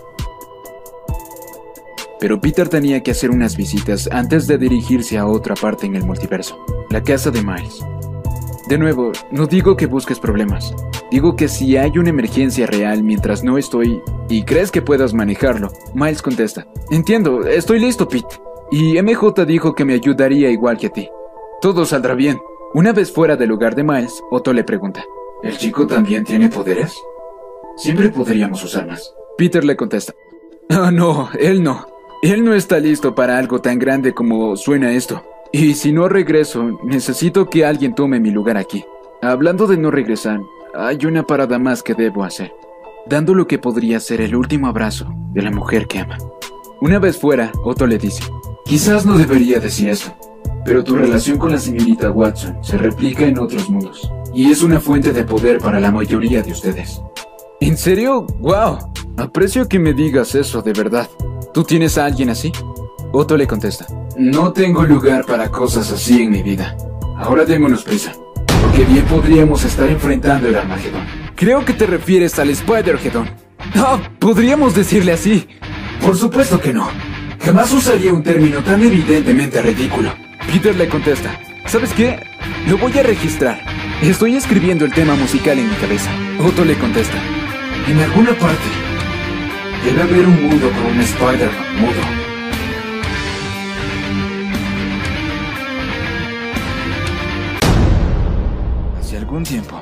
Pero 2.20 2.42
Peter 2.42 2.68
tenía 2.68 3.02
que 3.02 3.12
hacer 3.12 3.32
unas 3.32 3.56
visitas 3.56 4.10
antes 4.12 4.46
de 4.48 4.58
dirigirse 4.58 5.18
a 5.18 5.26
otra 5.26 5.56
parte 5.56 5.86
en 5.86 5.96
el 5.96 6.04
multiverso, 6.04 6.58
la 6.90 7.02
casa 7.02 7.32
de 7.32 7.42
Miles. 7.42 7.84
De 8.68 8.78
nuevo, 8.78 9.12
no 9.32 9.48
digo 9.48 9.76
que 9.76 9.86
busques 9.86 10.20
problemas. 10.20 10.76
Digo 11.12 11.36
que 11.36 11.48
si 11.48 11.78
hay 11.78 11.98
una 11.98 12.10
emergencia 12.10 12.68
real 12.68 13.04
mientras 13.04 13.44
no 13.44 13.58
estoy 13.58 14.02
y 14.30 14.44
crees 14.44 14.70
que 14.70 14.82
puedas 14.82 15.14
manejarlo, 15.14 15.72
Miles 15.96 16.22
contesta. 16.22 16.68
Entiendo, 16.92 17.48
estoy 17.48 17.80
listo, 17.80 18.08
Pete. 18.08 18.40
Y 18.72 19.02
MJ 19.02 19.46
dijo 19.46 19.74
que 19.74 19.86
me 19.86 19.94
ayudaría 19.94 20.52
igual 20.52 20.78
que 20.78 20.88
a 20.88 20.92
ti. 20.92 21.10
Todo 21.62 21.86
saldrá 21.86 22.14
bien. 22.14 22.40
Una 22.74 22.92
vez 22.94 23.12
fuera 23.12 23.36
del 23.36 23.50
lugar 23.50 23.76
de 23.76 23.84
Miles, 23.84 24.22
Otto 24.30 24.54
le 24.54 24.64
pregunta. 24.64 25.04
¿El 25.42 25.58
chico 25.58 25.88
también 25.88 26.24
tiene 26.24 26.50
poderes? 26.50 26.94
Siempre 27.78 28.10
podríamos 28.10 28.64
usar 28.64 28.86
más. 28.86 29.16
Peter 29.38 29.64
le 29.64 29.76
contesta. 29.76 30.14
Ah, 30.70 30.92
no, 30.92 31.30
él 31.40 31.64
no. 31.64 31.88
Él 32.22 32.44
no 32.44 32.54
está 32.54 32.80
listo 32.80 33.16
para 33.16 33.38
algo 33.38 33.62
tan 33.62 33.80
grande 33.80 34.14
como 34.14 34.58
suena 34.58 34.92
esto. 34.92 35.24
Y 35.54 35.76
si 35.76 35.94
no 35.94 36.10
regreso, 36.10 36.78
necesito 36.84 37.50
que 37.50 37.66
alguien 37.66 37.96
tome 37.96 38.20
mi 38.20 38.30
lugar 38.30 38.58
aquí. 38.58 38.84
Hablando 39.22 39.68
de 39.68 39.78
no 39.78 39.90
regresar, 39.90 40.42
hay 40.76 41.06
una 41.06 41.24
parada 41.24 41.60
más 41.60 41.82
que 41.82 41.96
debo 41.96 42.26
hacer, 42.26 42.54
dando 43.08 43.34
lo 43.34 43.48
que 43.48 43.58
podría 43.58 44.02
ser 44.02 44.20
el 44.20 44.36
último 44.36 44.68
abrazo 44.68 45.14
de 45.32 45.42
la 45.42 45.50
mujer 45.50 45.88
que 45.88 46.00
ama. 46.00 46.18
Una 46.82 47.00
vez 47.00 47.18
fuera, 47.18 47.54
Otto 47.64 47.88
le 47.88 47.98
dice, 47.98 48.24
Quizás 48.66 49.06
no 49.06 49.18
debería 49.18 49.62
decir 49.62 49.88
eso, 49.88 50.14
pero 50.66 50.84
tu 50.84 50.96
relación 50.96 51.38
con 51.38 51.54
la 51.54 51.58
señorita 51.58 52.12
Watson 52.12 52.58
se 52.62 52.78
replica 52.78 53.26
en 53.26 53.40
otros 53.40 53.70
mundos, 53.70 54.12
y 54.34 54.52
es 54.52 54.62
una 54.62 54.82
fuente 54.82 55.14
de 55.14 55.24
poder 55.24 55.60
para 55.60 55.80
la 55.80 55.92
mayoría 55.92 56.44
de 56.44 56.52
ustedes. 56.52 57.02
¿En 57.62 57.78
serio? 57.78 58.28
¡Wow! 58.40 58.78
Aprecio 59.18 59.68
que 59.68 59.80
me 59.80 59.94
digas 59.94 60.36
eso, 60.36 60.62
de 60.62 60.74
verdad. 60.74 61.10
¿Tú 61.60 61.66
tienes 61.66 61.98
a 61.98 62.06
alguien 62.06 62.30
así? 62.30 62.54
Otto 63.12 63.36
le 63.36 63.46
contesta. 63.46 63.86
No 64.16 64.54
tengo 64.54 64.86
lugar 64.86 65.26
para 65.26 65.50
cosas 65.50 65.92
así 65.92 66.22
en 66.22 66.32
mi 66.32 66.42
vida. 66.42 66.78
Ahora 67.18 67.44
démonos 67.44 67.84
prisa, 67.84 68.14
porque 68.62 68.86
bien 68.86 69.04
podríamos 69.04 69.66
estar 69.66 69.90
enfrentando 69.90 70.48
el 70.48 70.56
Armagedón. 70.56 71.04
Creo 71.36 71.66
que 71.66 71.74
te 71.74 71.86
refieres 71.86 72.40
al 72.40 72.50
Spider-Geddon. 72.50 73.30
Ah, 73.76 74.00
podríamos 74.20 74.74
decirle 74.74 75.12
así. 75.12 75.50
Por 76.02 76.16
supuesto 76.16 76.62
que 76.62 76.72
no. 76.72 76.88
Jamás 77.44 77.74
usaría 77.74 78.14
un 78.14 78.24
término 78.24 78.64
tan 78.64 78.82
evidentemente 78.82 79.62
ridículo. 79.62 80.14
Peter 80.50 80.74
le 80.78 80.88
contesta. 80.88 81.38
¿Sabes 81.66 81.92
qué? 81.92 82.22
Lo 82.70 82.78
voy 82.78 82.98
a 82.98 83.04
registrar. 83.04 83.60
Estoy 84.02 84.38
escribiendo 84.38 84.86
el 84.86 84.94
tema 84.94 85.14
musical 85.16 85.60
en 85.60 85.70
mi 85.70 85.76
cabeza. 85.76 86.10
Otto 86.42 86.64
le 86.64 86.78
contesta. 86.78 87.18
En 87.86 88.00
alguna 88.00 88.32
parte 88.36 88.89
debe 89.84 90.02
haber 90.02 90.28
un 90.28 90.44
mundo 90.44 90.70
con 90.72 90.86
un 90.92 91.00
Spider-Man 91.00 91.82
mudo. 91.82 92.02
Hace 99.00 99.18
algún 99.18 99.44
tiempo, 99.44 99.82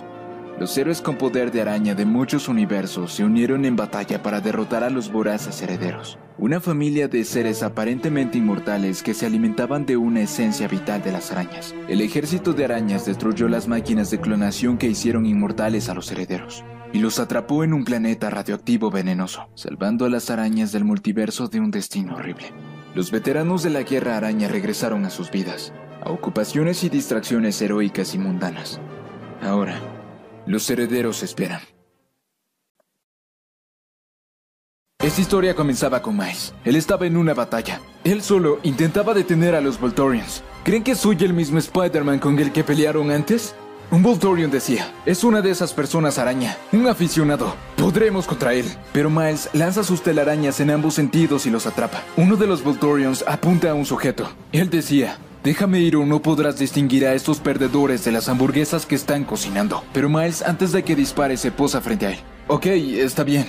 los 0.59 0.77
héroes 0.77 1.01
con 1.01 1.17
poder 1.17 1.51
de 1.51 1.61
araña 1.61 1.95
de 1.95 2.05
muchos 2.05 2.47
universos 2.47 3.13
se 3.13 3.23
unieron 3.23 3.65
en 3.65 3.75
batalla 3.75 4.21
para 4.21 4.39
derrotar 4.39 4.83
a 4.83 4.89
los 4.89 5.11
voraces 5.11 5.61
herederos, 5.61 6.17
una 6.37 6.59
familia 6.59 7.07
de 7.07 7.23
seres 7.25 7.63
aparentemente 7.63 8.37
inmortales 8.37 9.01
que 9.01 9.13
se 9.13 9.25
alimentaban 9.25 9.85
de 9.85 9.97
una 9.97 10.21
esencia 10.21 10.67
vital 10.67 11.01
de 11.01 11.11
las 11.11 11.31
arañas. 11.31 11.73
El 11.87 12.01
ejército 12.01 12.53
de 12.53 12.65
arañas 12.65 13.05
destruyó 13.05 13.47
las 13.47 13.67
máquinas 13.67 14.11
de 14.11 14.19
clonación 14.19 14.77
que 14.77 14.87
hicieron 14.87 15.25
inmortales 15.25 15.89
a 15.89 15.95
los 15.95 16.11
herederos 16.11 16.63
y 16.93 16.99
los 16.99 17.19
atrapó 17.19 17.63
en 17.63 17.73
un 17.73 17.83
planeta 17.83 18.29
radioactivo 18.29 18.89
venenoso, 18.89 19.49
salvando 19.55 20.05
a 20.05 20.09
las 20.09 20.29
arañas 20.29 20.71
del 20.71 20.85
multiverso 20.85 21.47
de 21.47 21.59
un 21.59 21.71
destino 21.71 22.15
horrible. 22.15 22.53
Los 22.95 23.11
veteranos 23.11 23.63
de 23.63 23.69
la 23.69 23.83
guerra 23.83 24.17
araña 24.17 24.47
regresaron 24.47 25.05
a 25.05 25.09
sus 25.09 25.29
vidas, 25.29 25.73
a 26.03 26.09
ocupaciones 26.09 26.83
y 26.83 26.89
distracciones 26.89 27.61
heroicas 27.61 28.15
y 28.15 28.17
mundanas. 28.17 28.79
Ahora, 29.41 29.79
los 30.45 30.69
herederos 30.69 31.23
esperan. 31.23 31.61
Esta 34.99 35.21
historia 35.21 35.55
comenzaba 35.55 36.01
con 36.01 36.17
Miles. 36.17 36.53
Él 36.65 36.75
estaba 36.75 37.05
en 37.05 37.17
una 37.17 37.33
batalla. 37.33 37.79
Él 38.03 38.21
solo 38.21 38.59
intentaba 38.63 39.13
detener 39.13 39.55
a 39.55 39.61
los 39.61 39.79
Voltorians. 39.79 40.43
¿Creen 40.63 40.83
que 40.83 40.95
soy 40.95 41.17
el 41.21 41.33
mismo 41.33 41.59
Spider-Man 41.59 42.19
con 42.19 42.37
el 42.39 42.51
que 42.51 42.63
pelearon 42.63 43.11
antes? 43.11 43.55
Un 43.89 44.03
Voltorian 44.03 44.51
decía, 44.51 44.93
es 45.05 45.23
una 45.23 45.41
de 45.41 45.49
esas 45.49 45.71
personas 45.71 46.17
araña, 46.17 46.57
un 46.73 46.87
aficionado. 46.87 47.55
Podremos 47.77 48.27
contra 48.27 48.53
él. 48.53 48.65
Pero 48.91 49.09
Miles 49.09 49.49
lanza 49.53 49.81
sus 49.81 50.03
telarañas 50.03 50.59
en 50.59 50.71
ambos 50.71 50.95
sentidos 50.95 51.45
y 51.45 51.49
los 51.49 51.65
atrapa. 51.65 52.03
Uno 52.17 52.35
de 52.35 52.47
los 52.47 52.65
Voltorians 52.65 53.23
apunta 53.25 53.71
a 53.71 53.73
un 53.73 53.85
sujeto. 53.85 54.29
Él 54.51 54.69
decía, 54.69 55.17
Déjame 55.41 55.79
ir 55.79 55.95
o 55.95 56.05
no 56.05 56.21
podrás 56.21 56.59
distinguir 56.59 57.05
a 57.07 57.13
estos 57.13 57.39
perdedores 57.39 58.03
de 58.03 58.11
las 58.11 58.27
hamburguesas 58.27 58.85
que 58.85 58.95
están 58.95 59.23
cocinando. 59.23 59.81
Pero 59.93 60.09
Miles, 60.09 60.41
antes 60.41 60.73
de 60.73 60.83
que 60.83 60.93
dispare, 60.93 61.37
se 61.37 61.51
posa 61.51 61.79
frente 61.79 62.07
a 62.07 62.11
él. 62.11 62.19
Ok, 62.47 62.65
está 62.65 63.23
bien. 63.23 63.45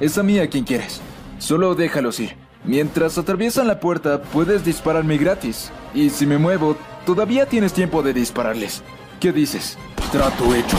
Es 0.00 0.18
a 0.18 0.22
mí 0.22 0.38
a 0.38 0.50
quien 0.50 0.64
quieres. 0.64 1.00
Solo 1.38 1.74
déjalos 1.74 2.20
ir. 2.20 2.36
Mientras 2.64 3.16
atraviesan 3.16 3.66
la 3.66 3.80
puerta, 3.80 4.20
puedes 4.20 4.66
dispararme 4.66 5.16
gratis. 5.16 5.70
Y 5.94 6.10
si 6.10 6.26
me 6.26 6.36
muevo, 6.36 6.76
todavía 7.06 7.46
tienes 7.46 7.72
tiempo 7.72 8.02
de 8.02 8.12
dispararles. 8.12 8.82
¿Qué 9.20 9.32
dices? 9.32 9.76
Trato 10.12 10.54
hecho. 10.54 10.76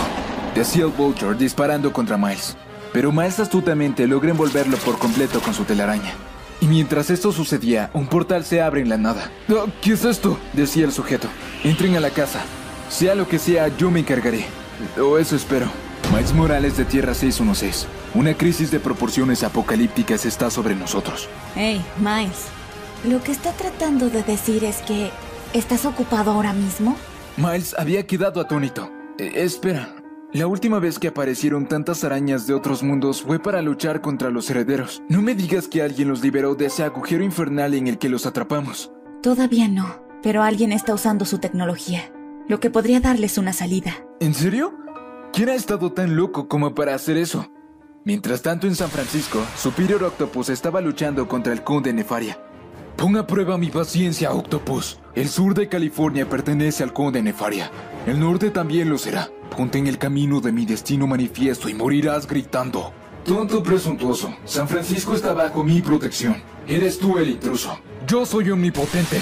Decía 0.56 0.86
el 0.86 0.92
Vulture 0.92 1.36
disparando 1.38 1.92
contra 1.92 2.18
Miles. 2.18 2.56
Pero 2.94 3.12
Miles 3.12 3.40
astutamente 3.40 4.08
logra 4.08 4.32
envolverlo 4.32 4.78
por 4.78 4.98
completo 4.98 5.40
con 5.42 5.54
su 5.54 5.64
telaraña. 5.66 6.14
Y 6.62 6.66
mientras 6.68 7.10
esto 7.10 7.32
sucedía, 7.32 7.90
un 7.94 8.08
portal 8.08 8.44
se 8.46 8.62
abre 8.62 8.82
en 8.82 8.90
la 8.90 8.98
nada. 8.98 9.30
"Ah, 9.50 9.66
¿Qué 9.82 9.94
es 9.94 10.04
esto? 10.06 10.38
decía 10.54 10.86
el 10.86 10.92
sujeto. 10.92 11.28
Entren 11.64 11.96
a 11.96 12.00
la 12.00 12.10
casa. 12.10 12.42
Sea 12.90 13.16
lo 13.16 13.28
que 13.28 13.40
sea, 13.40 13.68
yo 13.78 13.92
me 13.92 14.00
encargaré. 14.00 14.46
O 15.00 15.18
eso 15.18 15.36
espero. 15.36 15.68
Miles 16.12 16.34
Morales 16.34 16.76
de 16.78 16.86
Tierra 16.86 17.14
616. 17.14 17.88
Una 18.16 18.34
crisis 18.34 18.72
de 18.72 18.80
proporciones 18.80 19.44
apocalípticas 19.44 20.26
está 20.26 20.50
sobre 20.50 20.76
nosotros. 20.76 21.30
Hey, 21.56 21.84
Miles. 22.00 22.46
Lo 23.08 23.22
que 23.22 23.32
está 23.32 23.52
tratando 23.52 24.10
de 24.10 24.24
decir 24.24 24.64
es 24.64 24.78
que... 24.78 25.12
¿Estás 25.54 25.86
ocupado 25.86 26.32
ahora 26.32 26.54
mismo? 26.54 26.96
Miles 27.40 27.74
había 27.78 28.06
quedado 28.06 28.42
atónito. 28.42 28.92
Eh, 29.18 29.32
espera, 29.36 29.96
la 30.34 30.46
última 30.46 30.80
vez 30.80 31.00
que 31.00 31.08
aparecieron 31.08 31.68
tantas 31.68 32.04
arañas 32.04 32.46
de 32.48 32.54
otros 32.54 32.84
mundos 32.84 33.22
fue 33.22 33.40
para 33.40 33.62
luchar 33.62 34.02
contra 34.02 34.30
los 34.30 34.50
herederos. 34.50 35.02
No 35.08 35.22
me 35.22 35.36
digas 35.36 35.70
que 35.70 35.82
alguien 35.82 36.10
los 36.10 36.22
liberó 36.22 36.56
de 36.56 36.66
ese 36.66 36.84
agujero 36.84 37.24
infernal 37.24 37.76
en 37.76 37.88
el 37.88 37.98
que 37.98 38.10
los 38.10 38.26
atrapamos. 38.26 38.92
Todavía 39.24 39.70
no, 39.70 40.04
pero 40.22 40.44
alguien 40.44 40.74
está 40.74 40.94
usando 40.94 41.24
su 41.24 41.38
tecnología, 41.38 42.12
lo 42.50 42.60
que 42.60 42.70
podría 42.70 43.00
darles 43.00 43.38
una 43.38 43.54
salida. 43.54 43.96
¿En 44.20 44.34
serio? 44.34 44.74
¿Quién 45.32 45.48
ha 45.48 45.56
estado 45.56 45.94
tan 45.94 46.18
loco 46.18 46.50
como 46.50 46.76
para 46.76 46.94
hacer 46.94 47.16
eso? 47.16 47.50
Mientras 48.04 48.42
tanto, 48.42 48.68
en 48.68 48.76
San 48.76 48.90
Francisco, 48.90 49.40
Superior 49.56 50.04
Octopus 50.04 50.50
estaba 50.50 50.82
luchando 50.82 51.30
contra 51.30 51.54
el 51.54 51.64
Conde 51.64 51.94
Nefaria. 51.94 52.38
Pon 53.00 53.16
a 53.16 53.26
prueba 53.26 53.58
mi 53.58 53.70
paciencia, 53.70 54.34
Octopus. 54.34 55.00
El 55.16 55.30
sur 55.30 55.54
de 55.54 55.70
California 55.70 56.28
pertenece 56.28 56.84
al 56.84 56.92
Conde 56.92 57.24
Nefaria. 57.24 57.72
El 58.06 58.20
norte 58.20 58.50
también 58.50 58.90
lo 58.90 58.98
será. 58.98 59.30
Ponte 59.56 59.78
en 59.78 59.88
el 59.88 59.98
camino 59.98 60.42
de 60.42 60.52
mi 60.52 60.66
destino 60.66 61.08
manifiesto 61.08 61.70
y 61.70 61.74
morirás 61.74 62.28
gritando. 62.28 62.92
Tonto 63.24 63.64
presuntuoso, 63.64 64.36
San 64.44 64.68
Francisco 64.68 65.14
está 65.14 65.34
bajo 65.34 65.64
mi 65.64 65.82
protección. 65.82 66.44
Eres 66.68 67.00
tú 67.00 67.18
el 67.18 67.30
intruso. 67.30 67.80
Yo 68.06 68.26
soy 68.26 68.50
omnipotente. 68.52 69.22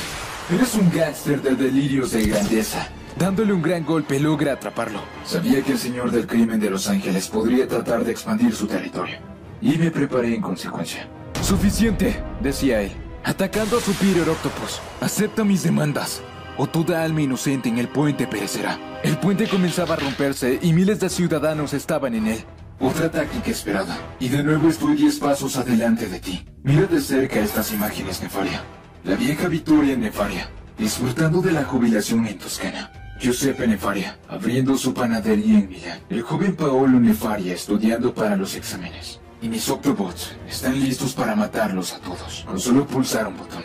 Eres 0.52 0.74
un 0.74 0.90
gángster 0.90 1.40
de 1.44 1.56
delirios 1.56 2.10
de 2.10 2.26
grandeza. 2.26 2.90
Dándole 3.16 3.54
un 3.54 3.62
gran 3.62 3.86
golpe 3.86 4.20
logra 4.20 4.54
atraparlo. 4.54 5.02
Sabía 5.24 5.62
que 5.62 5.74
el 5.74 5.78
señor 5.78 6.10
del 6.10 6.26
crimen 6.26 6.60
de 6.60 6.72
Los 6.72 6.90
Ángeles 6.90 7.28
podría 7.28 7.68
tratar 7.68 8.04
de 8.04 8.10
expandir 8.12 8.56
su 8.56 8.66
territorio. 8.66 9.20
Y 9.62 9.78
me 9.78 9.92
preparé 9.92 10.34
en 10.34 10.42
consecuencia. 10.42 11.08
Suficiente, 11.44 12.24
decía 12.42 12.82
él, 12.82 12.92
atacando 13.28 13.78
a 13.78 13.82
Superior 13.82 14.30
Octopus. 14.30 14.82
Acepta 15.02 15.44
mis 15.44 15.62
demandas, 15.62 16.22
o 16.56 16.66
toda 16.66 17.04
alma 17.04 17.22
inocente 17.22 17.68
en 17.68 17.78
el 17.78 17.90
puente 17.90 18.26
perecerá. 18.26 18.80
El 19.04 19.18
puente 19.18 19.48
comenzaba 19.48 19.96
a 19.96 19.98
romperse 19.98 20.60
y 20.62 20.72
miles 20.72 21.02
de 21.02 21.10
ciudadanos 21.10 21.74
estaban 21.74 22.16
en 22.16 22.28
él. 22.28 22.46
Otra 22.80 23.12
táctica 23.12 23.52
esperada. 23.52 23.98
Y 24.20 24.30
de 24.30 24.44
nuevo 24.44 24.70
estoy 24.70 24.96
diez 24.96 25.20
pasos 25.20 25.58
adelante 25.58 26.08
de 26.08 26.20
ti. 26.20 26.46
Mira 26.64 26.86
de 26.88 27.02
cerca 27.02 27.40
estas 27.40 27.74
imágenes, 27.74 28.22
Nefaria. 28.22 28.64
La 29.04 29.16
vieja 29.16 29.50
Victoria 29.50 29.98
Nefaria, 29.98 30.50
disfrutando 30.78 31.42
de 31.42 31.52
la 31.52 31.66
jubilación 31.66 32.26
en 32.28 32.38
Toscana. 32.38 32.92
Giuseppe 33.20 33.68
Nefaria, 33.68 34.20
abriendo 34.30 34.78
su 34.78 34.94
panadería 34.94 35.60
en 35.60 35.70
Milán. 35.70 36.00
El 36.10 36.22
joven 36.22 36.56
Paolo 36.56 37.00
Nefaria 37.00 37.54
estudiando 37.54 38.14
para 38.14 38.38
los 38.38 38.56
exámenes. 38.56 39.20
Y 39.42 39.50
mis 39.50 39.70
Octobots 39.70 40.36
están 40.48 40.80
listos 40.80 41.14
para 41.14 41.36
matarlos 41.36 41.94
a 41.94 42.00
todos, 42.00 42.44
con 42.48 42.60
solo 42.60 42.88
pulsar 42.88 43.28
un 43.28 43.38
botón. 43.38 43.64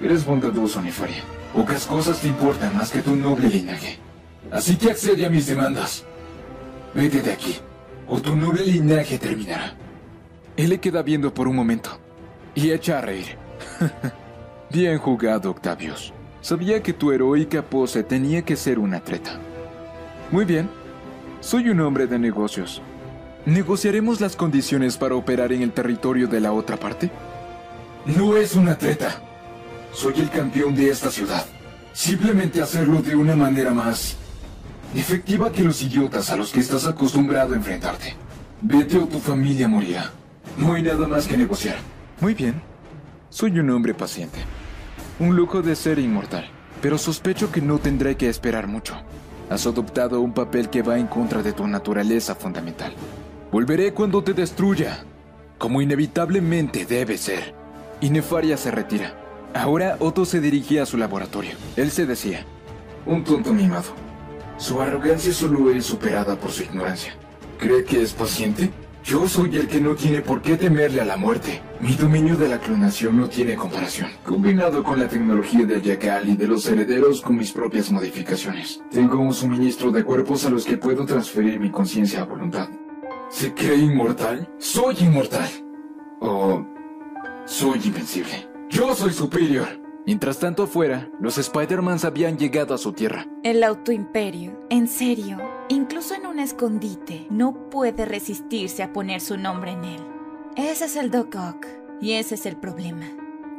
Eres 0.00 0.24
bondadoso, 0.24 0.80
Nefaria. 0.80 1.22
Pocas 1.54 1.86
cosas 1.86 2.20
te 2.20 2.28
importan 2.28 2.76
más 2.76 2.90
que 2.90 3.02
tu 3.02 3.16
noble 3.16 3.48
linaje. 3.48 3.98
Así 4.50 4.76
que 4.76 4.90
accede 4.90 5.26
a 5.26 5.30
mis 5.30 5.46
demandas. 5.46 6.04
Vete 6.94 7.20
de 7.20 7.32
aquí, 7.32 7.56
o 8.06 8.20
tu 8.20 8.36
noble 8.36 8.64
linaje 8.64 9.18
terminará. 9.18 9.74
Él 10.56 10.70
le 10.70 10.78
queda 10.78 11.02
viendo 11.02 11.34
por 11.34 11.48
un 11.48 11.56
momento 11.56 11.98
y 12.54 12.70
echa 12.70 12.98
a 12.98 13.00
reír. 13.00 13.36
Bien 14.70 14.98
jugado, 14.98 15.50
Octavius. 15.50 16.12
Sabía 16.40 16.82
que 16.82 16.92
tu 16.92 17.10
heroica 17.10 17.62
pose 17.62 18.02
tenía 18.02 18.42
que 18.42 18.56
ser 18.56 18.78
una 18.78 19.00
treta. 19.00 19.38
Muy 20.30 20.44
bien. 20.44 20.68
Soy 21.40 21.68
un 21.68 21.80
hombre 21.80 22.06
de 22.06 22.18
negocios. 22.18 22.82
¿Negociaremos 23.46 24.20
las 24.20 24.34
condiciones 24.34 24.96
para 24.96 25.14
operar 25.14 25.52
en 25.52 25.62
el 25.62 25.70
territorio 25.70 26.26
de 26.26 26.40
la 26.40 26.50
otra 26.50 26.76
parte? 26.76 27.12
No 28.04 28.36
es 28.36 28.56
una 28.56 28.76
treta. 28.76 29.22
Soy 29.92 30.14
el 30.18 30.30
campeón 30.30 30.74
de 30.74 30.90
esta 30.90 31.12
ciudad. 31.12 31.46
Simplemente 31.92 32.60
hacerlo 32.60 33.00
de 33.02 33.14
una 33.14 33.36
manera 33.36 33.70
más 33.70 34.16
efectiva 34.96 35.52
que 35.52 35.62
los 35.62 35.80
idiotas 35.80 36.28
a 36.30 36.36
los 36.36 36.50
que 36.50 36.58
estás 36.58 36.88
acostumbrado 36.88 37.54
a 37.54 37.56
enfrentarte. 37.56 38.16
Vete 38.62 38.98
o 38.98 39.06
tu 39.06 39.20
familia 39.20 39.68
morirá. 39.68 40.10
No 40.58 40.74
hay 40.74 40.82
nada 40.82 41.06
más 41.06 41.28
que 41.28 41.36
negociar. 41.36 41.76
Muy 42.20 42.34
bien. 42.34 42.60
Soy 43.30 43.56
un 43.60 43.70
hombre 43.70 43.94
paciente. 43.94 44.40
Un 45.20 45.36
lujo 45.36 45.62
de 45.62 45.76
ser 45.76 46.00
inmortal. 46.00 46.50
pero 46.82 46.98
sospecho 46.98 47.50
que 47.50 47.60
no 47.60 47.78
tendré 47.78 48.16
que 48.16 48.28
esperar 48.28 48.66
mucho. 48.66 48.96
Has 49.50 49.66
adoptado 49.66 50.20
un 50.20 50.32
papel 50.32 50.68
que 50.68 50.82
va 50.82 50.98
en 50.98 51.06
contra 51.06 51.42
de 51.42 51.52
tu 51.52 51.66
naturaleza 51.66 52.34
fundamental. 52.34 52.92
Volveré 53.52 53.92
cuando 53.92 54.24
te 54.24 54.34
destruya, 54.34 55.04
como 55.58 55.80
inevitablemente 55.80 56.84
debe 56.84 57.16
ser. 57.16 57.54
Y 58.00 58.10
Nefaria 58.10 58.56
se 58.56 58.70
retira. 58.72 59.14
Ahora 59.54 59.96
Otto 60.00 60.24
se 60.24 60.40
dirigía 60.40 60.82
a 60.82 60.86
su 60.86 60.96
laboratorio. 60.96 61.52
Él 61.76 61.90
se 61.90 62.06
decía, 62.06 62.44
Un 63.06 63.22
tonto 63.22 63.52
mimado. 63.52 63.94
Su 64.58 64.80
arrogancia 64.80 65.32
solo 65.32 65.70
es 65.70 65.86
superada 65.86 66.36
por 66.36 66.50
su 66.50 66.64
ignorancia. 66.64 67.14
¿Cree 67.58 67.84
que 67.84 68.02
es 68.02 68.12
paciente? 68.12 68.70
Yo 69.04 69.28
soy 69.28 69.56
el 69.56 69.68
que 69.68 69.80
no 69.80 69.94
tiene 69.94 70.20
por 70.20 70.42
qué 70.42 70.56
temerle 70.56 71.00
a 71.00 71.04
la 71.04 71.16
muerte. 71.16 71.62
Mi 71.80 71.94
dominio 71.94 72.36
de 72.36 72.48
la 72.48 72.58
clonación 72.58 73.16
no 73.16 73.28
tiene 73.28 73.54
comparación. 73.54 74.10
Combinado 74.24 74.82
con 74.82 74.98
la 74.98 75.06
tecnología 75.06 75.64
del 75.64 75.80
Yakal 75.80 76.28
y 76.28 76.36
de 76.36 76.48
los 76.48 76.66
herederos 76.66 77.20
con 77.20 77.36
mis 77.36 77.52
propias 77.52 77.92
modificaciones. 77.92 78.80
Tengo 78.90 79.20
un 79.20 79.32
suministro 79.32 79.92
de 79.92 80.02
cuerpos 80.02 80.44
a 80.44 80.50
los 80.50 80.64
que 80.64 80.76
puedo 80.76 81.06
transferir 81.06 81.60
mi 81.60 81.70
conciencia 81.70 82.22
a 82.22 82.24
voluntad. 82.24 82.68
¿Se 83.28 83.52
cree 83.52 83.76
inmortal? 83.76 84.48
Soy 84.58 84.96
inmortal. 85.00 85.48
O 86.20 86.64
soy 87.44 87.80
invencible. 87.84 88.48
Yo 88.68 88.94
soy 88.94 89.12
superior. 89.12 89.66
Mientras 90.06 90.38
tanto 90.38 90.62
afuera, 90.62 91.10
los 91.20 91.36
Spider-Mans 91.36 92.04
habían 92.04 92.38
llegado 92.38 92.74
a 92.74 92.78
su 92.78 92.92
tierra. 92.92 93.26
El 93.42 93.64
autoimperio, 93.64 94.64
en 94.70 94.86
serio, 94.86 95.38
incluso 95.68 96.14
en 96.14 96.26
un 96.26 96.38
escondite, 96.38 97.26
no 97.28 97.68
puede 97.70 98.04
resistirse 98.04 98.84
a 98.84 98.92
poner 98.92 99.20
su 99.20 99.36
nombre 99.36 99.72
en 99.72 99.84
él. 99.84 100.00
Ese 100.54 100.84
es 100.84 100.94
el 100.94 101.10
Doc 101.10 101.34
Ock, 101.34 101.66
y 102.00 102.12
ese 102.12 102.36
es 102.36 102.46
el 102.46 102.56
problema. 102.56 103.06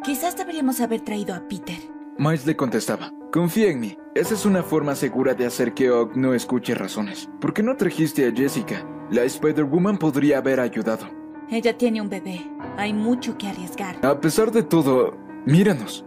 Quizás 0.03 0.37
deberíamos 0.37 0.79
haber 0.79 1.01
traído 1.01 1.35
a 1.35 1.45
Peter. 1.49 1.77
Miles 2.17 2.45
le 2.45 2.55
contestaba, 2.55 3.11
confía 3.31 3.69
en 3.69 3.81
mí, 3.81 3.97
esa 4.15 4.33
es 4.33 4.45
una 4.45 4.63
forma 4.63 4.95
segura 4.95 5.33
de 5.33 5.45
hacer 5.45 5.73
que 5.73 5.91
Ock 5.91 6.15
no 6.15 6.33
escuche 6.33 6.73
razones. 6.73 7.29
¿Por 7.41 7.53
qué 7.53 7.61
no 7.61 7.75
trajiste 7.75 8.25
a 8.25 8.31
Jessica? 8.31 8.85
La 9.09 9.23
Spider-Woman 9.23 9.97
podría 9.97 10.39
haber 10.39 10.59
ayudado. 10.59 11.07
Ella 11.49 11.77
tiene 11.77 12.01
un 12.01 12.09
bebé, 12.09 12.41
hay 12.75 12.91
mucho 12.91 13.37
que 13.37 13.47
arriesgar. 13.47 14.05
A 14.05 14.19
pesar 14.19 14.51
de 14.51 14.63
todo, 14.63 15.15
míranos. 15.45 16.03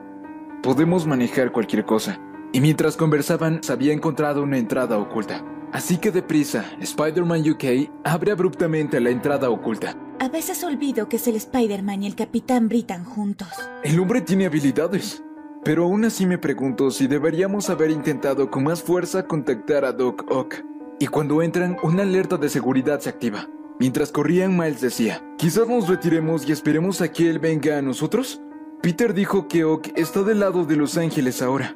Podemos 0.62 1.06
manejar 1.06 1.50
cualquier 1.50 1.86
cosa. 1.86 2.20
Y 2.52 2.60
mientras 2.60 2.98
conversaban, 2.98 3.62
se 3.62 3.72
había 3.72 3.94
encontrado 3.94 4.42
una 4.42 4.58
entrada 4.58 4.98
oculta. 4.98 5.42
Así 5.72 5.96
que 5.96 6.10
deprisa, 6.10 6.64
Spider-Man 6.80 7.48
UK 7.48 7.90
abre 8.04 8.32
abruptamente 8.32 9.00
la 9.00 9.08
entrada 9.08 9.48
oculta. 9.48 9.96
A 10.18 10.28
veces 10.28 10.62
olvido 10.62 11.08
que 11.08 11.16
es 11.16 11.26
el 11.26 11.36
Spider-Man 11.36 12.02
y 12.02 12.06
el 12.06 12.16
Capitán 12.16 12.68
Britain 12.68 13.04
juntos. 13.04 13.48
El 13.82 13.98
hombre 13.98 14.20
tiene 14.20 14.44
habilidades. 14.44 15.22
Pero 15.64 15.84
aún 15.84 16.04
así 16.04 16.26
me 16.26 16.38
pregunto 16.38 16.90
si 16.90 17.06
deberíamos 17.06 17.70
haber 17.70 17.90
intentado 17.90 18.50
con 18.50 18.64
más 18.64 18.82
fuerza 18.82 19.26
contactar 19.26 19.84
a 19.84 19.92
Doc 19.92 20.24
Ock. 20.30 20.56
Y 21.02 21.06
cuando 21.06 21.40
entran, 21.40 21.78
una 21.82 22.02
alerta 22.02 22.36
de 22.36 22.50
seguridad 22.50 23.00
se 23.00 23.08
activa. 23.08 23.48
Mientras 23.78 24.12
corrían, 24.12 24.54
Miles 24.54 24.82
decía, 24.82 25.24
quizás 25.38 25.66
nos 25.66 25.88
retiremos 25.88 26.46
y 26.46 26.52
esperemos 26.52 27.00
a 27.00 27.10
que 27.10 27.30
él 27.30 27.38
venga 27.38 27.78
a 27.78 27.82
nosotros. 27.82 28.42
Peter 28.82 29.14
dijo 29.14 29.48
que 29.48 29.64
Ock 29.64 29.88
está 29.96 30.22
del 30.22 30.40
lado 30.40 30.66
de 30.66 30.76
Los 30.76 30.98
Ángeles 30.98 31.40
ahora. 31.40 31.74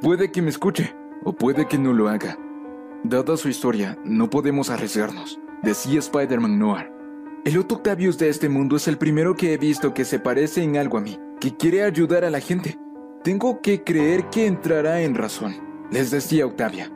Puede 0.00 0.32
que 0.32 0.40
me 0.40 0.48
escuche, 0.48 0.96
o 1.24 1.34
puede 1.34 1.68
que 1.68 1.76
no 1.76 1.92
lo 1.92 2.08
haga. 2.08 2.38
Dada 3.04 3.36
su 3.36 3.50
historia, 3.50 3.98
no 4.02 4.30
podemos 4.30 4.70
arriesgarnos, 4.70 5.38
decía 5.62 5.98
Spider-Man 5.98 6.58
Noir. 6.58 6.90
El 7.44 7.58
Otto 7.58 7.74
Octavius 7.74 8.16
de 8.16 8.30
este 8.30 8.48
mundo 8.48 8.76
es 8.76 8.88
el 8.88 8.96
primero 8.96 9.34
que 9.34 9.52
he 9.52 9.58
visto 9.58 9.92
que 9.92 10.06
se 10.06 10.20
parece 10.20 10.62
en 10.62 10.78
algo 10.78 10.96
a 10.96 11.02
mí, 11.02 11.20
que 11.38 11.54
quiere 11.54 11.84
ayudar 11.84 12.24
a 12.24 12.30
la 12.30 12.40
gente. 12.40 12.78
Tengo 13.22 13.60
que 13.60 13.84
creer 13.84 14.30
que 14.30 14.46
entrará 14.46 15.02
en 15.02 15.14
razón, 15.14 15.54
les 15.90 16.10
decía 16.10 16.46
Octavia. 16.46 16.90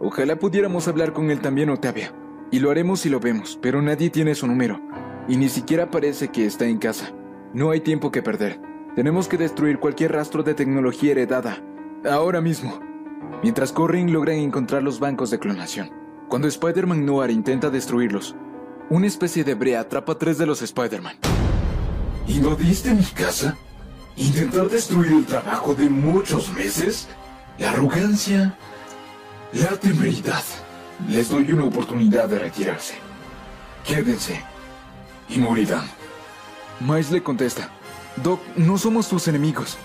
Ojalá 0.00 0.36
pudiéramos 0.36 0.88
hablar 0.88 1.12
con 1.12 1.30
él 1.30 1.40
también, 1.40 1.70
Octavia. 1.70 2.12
Y 2.50 2.60
lo 2.60 2.70
haremos 2.70 3.00
si 3.00 3.08
lo 3.08 3.18
vemos, 3.18 3.58
pero 3.60 3.82
nadie 3.82 4.10
tiene 4.10 4.34
su 4.34 4.46
número. 4.46 4.80
Y 5.26 5.36
ni 5.36 5.48
siquiera 5.48 5.90
parece 5.90 6.28
que 6.28 6.46
está 6.46 6.66
en 6.66 6.78
casa. 6.78 7.12
No 7.52 7.70
hay 7.70 7.80
tiempo 7.80 8.10
que 8.12 8.22
perder. 8.22 8.60
Tenemos 8.94 9.28
que 9.28 9.38
destruir 9.38 9.78
cualquier 9.78 10.12
rastro 10.12 10.42
de 10.42 10.54
tecnología 10.54 11.12
heredada. 11.12 11.62
Ahora 12.08 12.40
mismo. 12.40 12.80
Mientras 13.42 13.72
corren, 13.72 14.12
logran 14.12 14.36
encontrar 14.36 14.82
los 14.82 15.00
bancos 15.00 15.30
de 15.30 15.38
clonación. 15.38 15.90
Cuando 16.28 16.48
Spider-Man 16.48 17.04
Noir 17.04 17.30
intenta 17.30 17.70
destruirlos, 17.70 18.36
una 18.90 19.06
especie 19.06 19.44
de 19.44 19.54
brea 19.54 19.80
atrapa 19.80 20.12
a 20.12 20.18
tres 20.18 20.38
de 20.38 20.46
los 20.46 20.62
Spider-Man. 20.62 21.16
¿Invadiste 22.28 22.92
mi 22.94 23.04
casa? 23.04 23.56
¿Intentar 24.16 24.68
destruir 24.68 25.12
el 25.12 25.26
trabajo 25.26 25.74
de 25.74 25.88
muchos 25.88 26.52
meses? 26.52 27.08
La 27.58 27.70
arrogancia, 27.70 28.56
la 29.52 29.76
temeridad. 29.76 30.42
Les 31.08 31.28
doy 31.28 31.52
una 31.52 31.64
oportunidad 31.64 32.28
de 32.28 32.38
retirarse. 32.38 32.94
Quédense 33.84 34.40
y 35.28 35.38
morirán. 35.38 35.86
Miles 36.80 37.10
le 37.10 37.22
contesta, 37.22 37.70
Doc, 38.22 38.40
no 38.56 38.78
somos 38.78 39.08
tus 39.08 39.28
enemigos. 39.28 39.76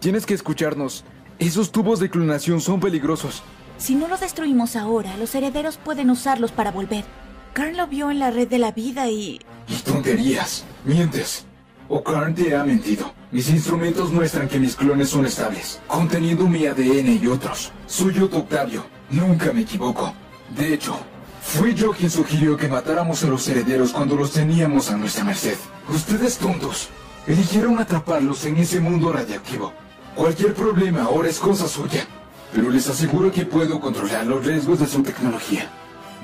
Tienes 0.00 0.26
que 0.26 0.34
escucharnos. 0.34 1.04
Esos 1.38 1.72
tubos 1.72 2.00
de 2.00 2.10
clonación 2.10 2.60
son 2.60 2.80
peligrosos. 2.80 3.42
Si 3.78 3.94
no 3.94 4.08
los 4.08 4.20
destruimos 4.20 4.76
ahora, 4.76 5.16
los 5.18 5.34
herederos 5.34 5.76
pueden 5.76 6.10
usarlos 6.10 6.52
para 6.52 6.70
volver. 6.70 7.04
Carl 7.52 7.76
lo 7.76 7.86
vio 7.86 8.10
en 8.10 8.18
la 8.18 8.30
red 8.30 8.48
de 8.48 8.58
la 8.58 8.72
vida 8.72 9.08
y... 9.08 9.40
Y 9.68 9.76
tonterías. 9.84 10.64
Mientes. 10.84 11.44
O'Karn 11.88 12.34
te 12.34 12.54
ha 12.54 12.64
mentido. 12.64 13.12
Mis 13.36 13.50
instrumentos 13.50 14.10
muestran 14.12 14.48
que 14.48 14.58
mis 14.58 14.76
clones 14.76 15.10
son 15.10 15.26
estables, 15.26 15.78
conteniendo 15.88 16.48
mi 16.48 16.64
ADN 16.64 17.20
y 17.22 17.26
otros. 17.26 17.70
Soy 17.86 18.18
Otto 18.18 18.38
Octavio. 18.38 18.86
Nunca 19.10 19.52
me 19.52 19.60
equivoco. 19.60 20.14
De 20.56 20.72
hecho, 20.72 20.96
fui 21.42 21.74
yo 21.74 21.90
quien 21.90 22.08
sugirió 22.08 22.56
que 22.56 22.66
matáramos 22.66 23.22
a 23.22 23.26
los 23.26 23.46
herederos 23.46 23.92
cuando 23.92 24.16
los 24.16 24.32
teníamos 24.32 24.90
a 24.90 24.96
nuestra 24.96 25.22
merced. 25.22 25.58
Ustedes 25.94 26.38
tontos. 26.38 26.88
Eligieron 27.26 27.78
atraparlos 27.78 28.42
en 28.46 28.56
ese 28.56 28.80
mundo 28.80 29.12
radiactivo. 29.12 29.70
Cualquier 30.14 30.54
problema 30.54 31.02
ahora 31.02 31.28
es 31.28 31.38
cosa 31.38 31.68
suya. 31.68 32.06
Pero 32.54 32.70
les 32.70 32.88
aseguro 32.88 33.30
que 33.30 33.44
puedo 33.44 33.80
controlar 33.80 34.24
los 34.24 34.46
riesgos 34.46 34.78
de 34.78 34.86
su 34.86 35.02
tecnología. 35.02 35.68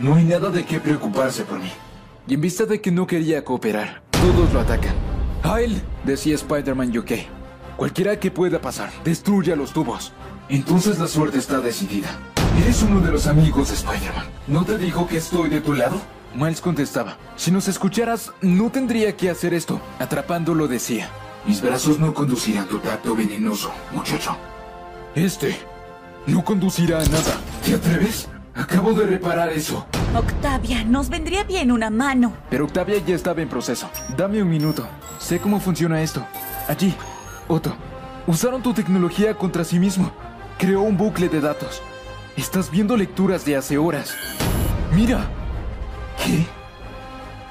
No 0.01 0.15
hay 0.15 0.25
nada 0.25 0.49
de 0.49 0.65
qué 0.65 0.81
preocuparse 0.81 1.45
por 1.45 1.59
mí. 1.59 1.73
Y 2.27 2.33
en 2.33 2.41
vista 2.41 2.65
de 2.65 2.81
que 2.81 2.91
no 2.91 3.07
quería 3.07 3.45
cooperar, 3.45 4.03
todos 4.13 4.51
lo 4.55 4.61
atacan. 4.61 5.12
¡A 5.43 5.61
él! 5.61 5.81
decía 6.05 6.35
Spider-Man 6.35 6.97
UK. 6.97 7.13
Cualquiera 7.77 8.19
que 8.19 8.31
pueda 8.31 8.61
pasar, 8.61 8.91
destruya 9.05 9.57
los 9.57 9.73
tubos. 9.73 10.13
Entonces 10.49 10.99
la 10.99 11.07
suerte 11.09 11.39
está 11.39 11.61
decidida. 11.61 12.09
Eres 12.63 12.83
uno 12.83 13.01
de 13.01 13.11
los 13.11 13.27
amigos 13.27 13.69
de 13.69 13.75
Spider-Man. 13.75 14.27
¿No 14.47 14.65
te 14.65 14.79
dijo 14.79 15.07
que 15.07 15.17
estoy 15.17 15.49
de 15.49 15.61
tu 15.61 15.73
lado? 15.73 16.01
Miles 16.35 16.61
contestaba, 16.61 17.17
si 17.37 17.51
nos 17.51 17.69
escucharas, 17.69 18.33
no 18.41 18.71
tendría 18.71 19.17
que 19.17 19.31
hacer 19.31 19.53
esto. 19.53 19.81
Atrapándolo 19.99 20.67
decía, 20.69 21.09
Mis 21.47 21.61
brazos 21.61 21.99
no 21.99 22.15
conducirán 22.15 22.69
tu 22.69 22.79
tacto 22.79 23.15
venenoso, 23.15 23.71
muchacho. 23.93 24.37
este 25.15 25.57
no 26.27 26.45
conducirá 26.45 27.01
a 27.01 27.05
nada. 27.05 27.35
¿Te 27.65 27.75
atreves? 27.75 28.29
Acabo 28.55 28.93
de 28.93 29.07
reparar 29.07 29.51
eso. 29.51 29.87
Octavia, 30.15 30.85
nos 30.85 31.09
vendría 31.09 31.45
bien 31.45 31.73
una 31.73 31.89
mano. 31.91 32.35
Pero 32.51 32.67
Octavia 32.67 32.99
ya 32.99 33.15
estaba 33.15 33.41
en 33.41 33.49
proceso. 33.49 33.89
Dame 34.17 34.43
un 34.43 34.51
minuto. 34.51 34.87
Sé 35.19 35.39
cómo 35.39 35.59
funciona 35.59 36.03
esto. 36.03 36.27
Allí, 36.69 36.95
Otto. 37.49 37.75
Usaron 38.27 38.63
tu 38.63 38.73
tecnología 38.75 39.35
contra 39.35 39.65
sí 39.65 39.79
mismo. 39.79 40.13
Creó 40.59 40.83
un 40.83 40.97
bucle 40.97 41.29
de 41.29 41.41
datos. 41.41 41.83
Estás 42.37 42.71
viendo 42.71 42.97
lecturas 42.97 43.45
de 43.45 43.57
hace 43.57 43.79
horas. 43.79 44.15
Mira. 44.95 45.27
¿Qué? 46.25 46.47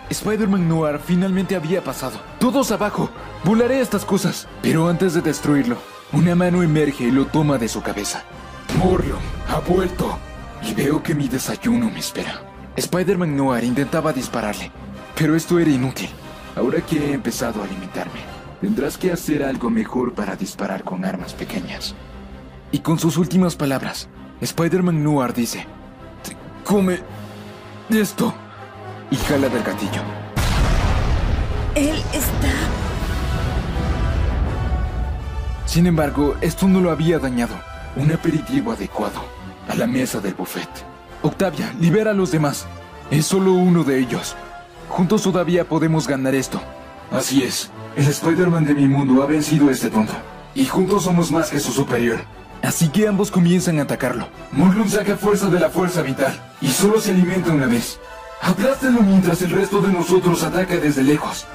Spider-Man 0.10 0.68
Noir 0.68 1.00
finalmente 1.04 1.56
había 1.56 1.84
pasado. 1.84 2.20
Todos 2.40 2.72
abajo. 2.72 3.10
Volaré 3.44 3.82
estas 3.82 4.06
cosas. 4.06 4.48
Pero 4.62 4.88
antes 4.88 5.14
de 5.14 5.22
destruirlo, 5.22 5.78
una 6.14 6.36
mano 6.36 6.62
emerge 6.64 7.06
y 7.06 7.12
lo 7.12 7.26
toma 7.26 7.58
de 7.58 7.68
su 7.68 7.82
cabeza. 7.82 8.24
Morlo, 8.78 9.18
ha 9.50 9.60
vuelto. 9.60 10.18
Y 10.64 10.74
veo 10.74 11.02
que 11.02 11.16
mi 11.16 11.28
desayuno 11.28 11.90
me 11.90 12.00
espera. 12.00 12.42
Spider-Man 12.76 13.36
Noir 13.36 13.64
intentaba 13.64 14.14
dispararle, 14.14 14.72
pero 15.16 15.36
esto 15.36 15.60
era 15.60 15.70
inútil. 15.70 16.10
Ahora 16.56 16.82
que 16.82 16.98
he 16.98 17.14
empezado 17.14 17.62
a 17.62 17.66
alimentarme, 17.66 18.20
tendrás 18.62 18.98
que 18.98 19.12
hacer 19.12 19.44
algo 19.44 19.70
mejor 19.70 20.14
para 20.14 20.36
disparar 20.36 20.84
con 20.84 21.04
armas 21.04 21.34
pequeñas. 21.34 21.96
Y 22.72 22.80
con 22.80 23.00
sus 23.00 23.18
últimas 23.18 23.56
palabras, 23.56 24.08
Spider-Man 24.40 25.04
Noir 25.04 25.34
dice, 25.34 25.66
"Te 26.24 26.36
come 26.64 27.00
esto 27.90 28.34
y 29.10 29.16
jala 29.18 29.50
del 29.50 29.64
gatillo. 29.64 30.02
Él 31.76 31.98
está... 32.14 32.52
Sin 35.66 35.88
embargo, 35.88 36.36
esto 36.42 36.68
no 36.68 36.82
lo 36.82 36.92
había 36.92 37.20
dañado. 37.20 37.56
Un 37.96 38.12
aperitivo 38.12 38.72
adecuado 38.72 39.41
a 39.68 39.76
la 39.76 39.88
mesa 39.88 40.20
del 40.20 40.34
buffet. 40.34 40.70
Octavia, 41.22 41.74
libera 41.80 42.12
a 42.12 42.14
los 42.14 42.32
demás. 42.32 42.66
Es 43.10 43.26
solo 43.26 43.54
uno 43.54 43.84
de 43.84 44.00
ellos. 44.00 44.36
Juntos 44.90 45.24
todavía 45.24 45.66
podemos 45.68 46.08
ganar 46.08 46.36
esto. 46.36 46.62
Así 47.12 47.44
es. 47.44 47.72
El 47.96 48.08
Spider-Man 48.08 48.66
de 48.66 48.74
mi 48.74 48.88
mundo 48.88 49.22
ha 49.22 49.26
vencido 49.26 49.70
a 49.70 49.72
este 49.72 49.90
tonto. 49.90 50.14
Y 50.56 50.66
juntos 50.66 51.04
somos 51.04 51.32
más 51.32 51.50
que 51.50 51.60
su 51.60 51.72
superior. 51.72 52.20
Así 52.62 52.90
que 52.90 53.08
ambos 53.08 53.32
comienzan 53.32 53.80
a 53.80 53.84
atacarlo. 53.84 54.28
Morlun 54.52 54.90
saca 54.90 55.18
fuerza 55.18 55.50
de 55.50 55.60
la 55.60 55.70
fuerza 55.70 56.02
vital 56.02 56.34
y 56.62 56.68
solo 56.68 57.00
se 57.00 57.12
alimenta 57.12 57.52
una 57.52 57.66
vez. 57.66 58.00
Aplástalo 58.42 59.02
mientras 59.02 59.42
el 59.42 59.52
resto 59.52 59.82
de 59.82 59.92
nosotros 59.92 60.44
ataca 60.44 60.78
desde 60.78 61.04
lejos. 61.04 61.46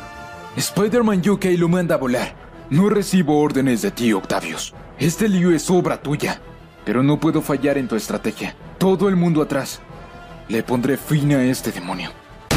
Spider-Man 0.57 1.23
UK 1.29 1.45
lo 1.59 1.69
manda 1.69 1.95
a 1.97 1.99
volar. 1.99 2.35
No 2.71 2.89
recibo 2.89 3.41
órdenes 3.41 3.83
de 3.83 3.91
ti, 3.91 4.13
Octavius. 4.13 4.75
Este 4.99 5.29
lío 5.29 5.53
es 5.53 5.71
obra 5.71 6.01
tuya. 6.01 6.41
Pero 6.87 7.03
no 7.03 7.19
puedo 7.19 7.43
fallar 7.43 7.77
en 7.77 7.89
tu 7.89 7.97
estrategia. 7.97 8.55
Todo 8.79 9.09
el 9.09 9.17
mundo 9.17 9.43
atrás. 9.43 9.81
Le 10.49 10.63
pondré 10.63 10.97
fin 10.97 11.33
a 11.33 11.43
este 11.43 11.73
demonio. 11.73 12.11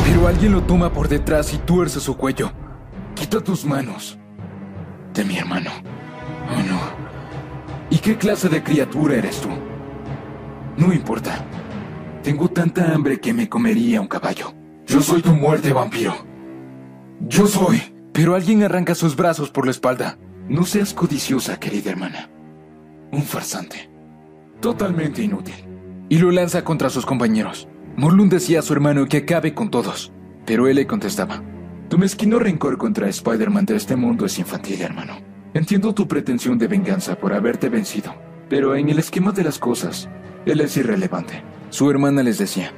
Pero 0.06 0.28
alguien 0.28 0.52
lo 0.52 0.62
toma 0.62 0.94
por 0.94 1.10
detrás 1.10 1.52
y 1.52 1.58
tuerce 1.58 2.00
su 2.00 2.16
cuello. 2.16 2.52
Quita 3.16 3.42
tus 3.42 3.66
manos 3.66 4.20
de 5.16 5.26
mi 5.26 5.36
hermano. 5.38 5.72
Oh 6.56 6.62
no. 6.62 6.80
¿Y 7.90 7.98
qué 7.98 8.18
clase 8.18 8.50
de 8.50 8.62
criatura 8.62 9.16
eres 9.16 9.42
tú? 9.42 9.50
No 10.78 10.94
importa. 10.94 11.44
Tengo 12.22 12.50
tanta 12.50 12.94
hambre 12.94 13.20
que 13.20 13.34
me 13.34 13.50
comería 13.50 14.00
un 14.00 14.08
caballo. 14.08 14.54
Yo 14.86 15.02
soy 15.02 15.24
tu 15.24 15.32
muerte, 15.32 15.74
vampiro. 15.74 16.14
Yo 17.22 17.48
soy. 17.48 17.82
Pero 18.14 18.36
alguien 18.36 18.62
arranca 18.62 18.94
sus 18.94 19.16
brazos 19.16 19.50
por 19.50 19.66
la 19.66 19.72
espalda. 19.72 20.20
No 20.48 20.66
seas 20.66 20.94
codiciosa, 20.94 21.60
querida 21.60 21.90
hermana. 21.90 22.30
Un 23.12 23.24
farsante. 23.24 23.89
Totalmente 24.62 25.22
inútil. 25.22 25.56
Y 26.10 26.18
lo 26.18 26.32
lanza 26.32 26.64
contra 26.64 26.90
sus 26.90 27.06
compañeros. 27.06 27.68
Morlun 27.96 28.30
decía 28.30 28.60
a 28.60 28.62
su 28.62 28.74
hermano 28.74 29.06
que 29.06 29.18
acabe 29.18 29.54
con 29.54 29.72
todos, 29.72 30.12
pero 30.46 30.68
él 30.68 30.76
le 30.76 30.88
contestaba. 30.88 31.42
Tu 31.90 31.98
mezquino 31.98 32.40
rencor 32.40 32.78
contra 32.78 33.08
Spider-Man 33.08 33.66
de 33.66 33.76
este 33.76 33.96
mundo 33.96 34.26
es 34.26 34.38
infantil, 34.38 34.82
hermano. 34.82 35.14
Entiendo 35.54 35.94
tu 35.94 36.08
pretensión 36.08 36.58
de 36.58 36.68
venganza 36.68 37.16
por 37.16 37.34
haberte 37.34 37.70
vencido, 37.70 38.14
pero 38.50 38.76
en 38.76 38.90
el 38.90 39.00
esquema 39.00 39.32
de 39.32 39.44
las 39.44 39.60
cosas, 39.60 40.10
él 40.46 40.62
es 40.62 40.76
irrelevante. 40.78 41.42
Su 41.70 41.90
hermana 41.90 42.22
les 42.22 42.38
decía, 42.38 42.72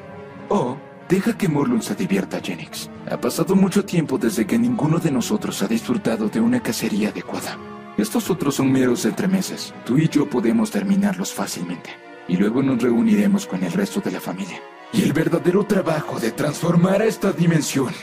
Oh, 0.50 0.78
deja 1.10 1.38
que 1.38 1.50
Morlun 1.50 1.82
se 1.82 1.96
divierta, 1.96 2.40
Jennings. 2.42 2.90
Ha 3.10 3.20
pasado 3.20 3.56
mucho 3.56 3.86
tiempo 3.86 4.18
desde 4.18 4.46
que 4.46 4.60
ninguno 4.60 5.00
de 5.00 5.12
nosotros 5.12 5.62
ha 5.64 5.68
disfrutado 5.68 6.30
de 6.30 6.40
una 6.40 6.62
cacería 6.62 7.10
adecuada. 7.10 7.58
Estos 8.02 8.32
otros 8.32 8.56
son 8.56 8.72
meros 8.72 9.06
entremeses. 9.06 9.76
Tú 9.86 10.00
y 10.00 10.10
yo 10.10 10.28
podemos 10.28 10.72
terminarlos 10.72 11.32
fácilmente. 11.32 11.92
Y 12.28 12.36
luego 12.36 12.64
nos 12.64 12.82
reuniremos 12.82 13.46
con 13.46 13.64
el 13.64 13.72
resto 13.72 14.00
de 14.00 14.10
la 14.10 14.20
familia. 14.20 14.60
Y 14.92 15.04
el 15.04 15.14
verdadero 15.14 15.64
trabajo 15.68 16.20
de 16.20 16.32
transformar 16.32 17.04
esta 17.04 17.32
dimensión 17.32 17.94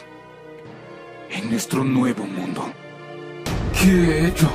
en 1.30 1.50
nuestro 1.50 1.82
nuevo 1.82 2.24
mundo. 2.24 2.72
¿Qué 3.82 3.88
he 3.88 4.26
hecho? 4.28 4.48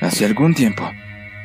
Hace 0.00 0.24
algún 0.24 0.54
tiempo, 0.54 0.90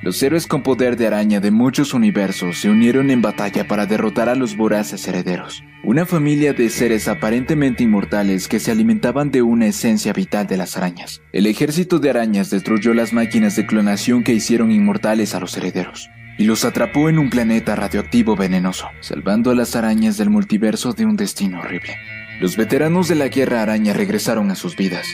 los 0.01 0.21
héroes 0.23 0.47
con 0.47 0.63
poder 0.63 0.97
de 0.97 1.07
araña 1.07 1.39
de 1.39 1.51
muchos 1.51 1.93
universos 1.93 2.59
se 2.59 2.69
unieron 2.69 3.11
en 3.11 3.21
batalla 3.21 3.67
para 3.67 3.85
derrotar 3.85 4.29
a 4.29 4.35
los 4.35 4.57
voraces 4.57 5.07
herederos, 5.07 5.63
una 5.83 6.05
familia 6.05 6.53
de 6.53 6.69
seres 6.69 7.07
aparentemente 7.07 7.83
inmortales 7.83 8.47
que 8.47 8.59
se 8.59 8.71
alimentaban 8.71 9.29
de 9.29 9.43
una 9.43 9.67
esencia 9.67 10.11
vital 10.11 10.47
de 10.47 10.57
las 10.57 10.75
arañas. 10.75 11.21
El 11.31 11.45
ejército 11.45 11.99
de 11.99 12.09
arañas 12.09 12.49
destruyó 12.49 12.93
las 12.93 13.13
máquinas 13.13 13.55
de 13.55 13.67
clonación 13.67 14.23
que 14.23 14.33
hicieron 14.33 14.71
inmortales 14.71 15.35
a 15.35 15.39
los 15.39 15.55
herederos 15.55 16.09
y 16.37 16.45
los 16.45 16.65
atrapó 16.65 17.07
en 17.07 17.19
un 17.19 17.29
planeta 17.29 17.75
radioactivo 17.75 18.35
venenoso, 18.35 18.87
salvando 19.01 19.51
a 19.51 19.55
las 19.55 19.75
arañas 19.75 20.17
del 20.17 20.31
multiverso 20.31 20.93
de 20.93 21.05
un 21.05 21.15
destino 21.15 21.59
horrible. 21.59 21.95
Los 22.39 22.57
veteranos 22.57 23.07
de 23.07 23.15
la 23.15 23.27
guerra 23.27 23.61
araña 23.61 23.93
regresaron 23.93 24.49
a 24.49 24.55
sus 24.55 24.75
vidas, 24.75 25.05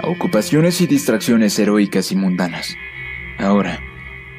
a 0.00 0.08
ocupaciones 0.08 0.80
y 0.80 0.88
distracciones 0.88 1.56
heroicas 1.60 2.10
y 2.10 2.16
mundanas. 2.16 2.74
Ahora, 3.38 3.80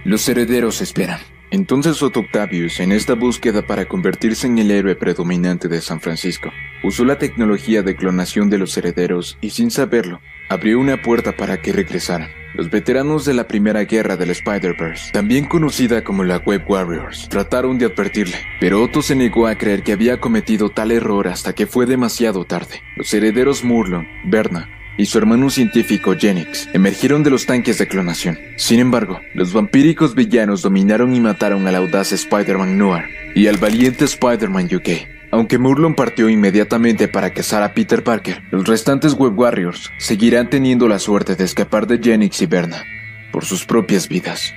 los 0.08 0.28
herederos 0.30 0.82
esperan. 0.82 1.20
Entonces 1.52 2.02
Otto 2.02 2.22
Octavius, 2.22 2.80
en 2.80 2.94
esta 2.94 3.14
búsqueda 3.14 3.68
para 3.68 3.90
convertirse 3.90 4.48
en 4.48 4.58
el 4.58 4.72
héroe 4.72 4.96
predominante 4.96 5.68
de 5.68 5.82
San 5.82 6.00
Francisco, 6.00 6.50
usó 6.82 7.04
la 7.04 7.18
tecnología 7.18 7.84
de 7.84 7.98
clonación 7.98 8.50
de 8.50 8.58
los 8.58 8.78
herederos 8.78 9.38
y 9.42 9.50
sin 9.50 9.70
saberlo, 9.70 10.22
abrió 10.48 10.80
una 10.80 11.02
puerta 11.02 11.36
para 11.36 11.62
que 11.62 11.74
regresaran. 11.74 12.30
Los 12.54 12.72
veteranos 12.72 13.26
de 13.26 13.34
la 13.34 13.48
primera 13.50 13.84
guerra 13.84 14.16
del 14.16 14.30
Spider-Verse, 14.30 15.12
también 15.12 15.46
conocida 15.46 16.04
como 16.06 16.24
la 16.24 16.38
Web 16.38 16.64
Warriors, 16.70 17.28
trataron 17.28 17.78
de 17.78 17.88
advertirle, 17.88 18.38
pero 18.62 18.82
Otto 18.82 19.02
se 19.02 19.16
negó 19.16 19.48
a 19.48 19.56
creer 19.56 19.84
que 19.84 19.92
había 19.92 20.22
cometido 20.22 20.70
tal 20.70 20.92
error 20.92 21.28
hasta 21.28 21.54
que 21.54 21.68
fue 21.68 21.86
demasiado 21.86 22.46
tarde. 22.46 22.82
Los 22.96 23.14
herederos 23.14 23.64
Murlon, 23.66 24.08
Berna, 24.26 24.70
y 24.98 25.06
su 25.06 25.18
hermano 25.18 25.50
científico 25.50 26.16
Genix 26.18 26.68
emergieron 26.74 27.24
de 27.24 27.30
los 27.30 27.46
tanques 27.46 27.78
de 27.78 27.88
clonación. 27.88 28.40
Sin 28.56 28.80
embargo, 28.80 29.20
los 29.34 29.54
vampíricos 29.54 30.16
villanos 30.16 30.62
dominaron 30.62 31.16
y 31.16 31.22
mataron 31.22 31.68
al 31.68 31.76
audaz 31.76 32.12
Spider-Man 32.12 32.78
Noir 32.78 33.06
y 33.36 33.48
al 33.48 33.58
valiente 33.58 34.06
Spider-Man 34.06 34.70
UK. 34.74 34.90
Aunque 35.32 35.58
Murlon 35.58 35.94
partió 35.94 36.30
inmediatamente 36.30 37.08
para 37.08 37.34
cazar 37.34 37.62
a 37.62 37.74
Peter 37.74 38.04
Parker, 38.04 38.42
los 38.52 38.66
restantes 38.66 39.14
Web 39.14 39.38
Warriors 39.38 39.92
seguirán 40.00 40.50
teniendo 40.50 40.88
la 40.88 41.00
suerte 41.00 41.36
de 41.36 41.44
escapar 41.44 41.86
de 41.86 42.00
Genix 42.00 42.42
y 42.42 42.46
Berna 42.46 42.84
por 43.32 43.46
sus 43.46 43.66
propias 43.66 44.08
vidas. 44.08 44.54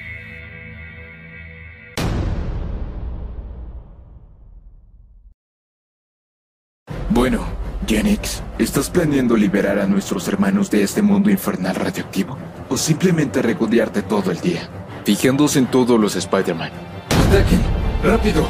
Bueno, 7.10 7.44
Genix, 7.90 8.40
¿estás 8.56 8.88
planeando 8.88 9.36
liberar 9.36 9.80
a 9.80 9.86
nuestros 9.88 10.28
hermanos 10.28 10.70
de 10.70 10.84
este 10.84 11.02
mundo 11.02 11.28
infernal 11.28 11.74
radioactivo? 11.74 12.38
¿O 12.68 12.76
simplemente 12.76 13.42
regodearte 13.42 14.02
todo 14.02 14.30
el 14.30 14.38
día? 14.40 14.60
Fijándose 15.04 15.58
en 15.58 15.66
todos 15.66 15.98
los 15.98 16.14
Spider-Man. 16.14 16.70
¡Ataquen! 17.26 17.60
¡Rápido! 18.04 18.48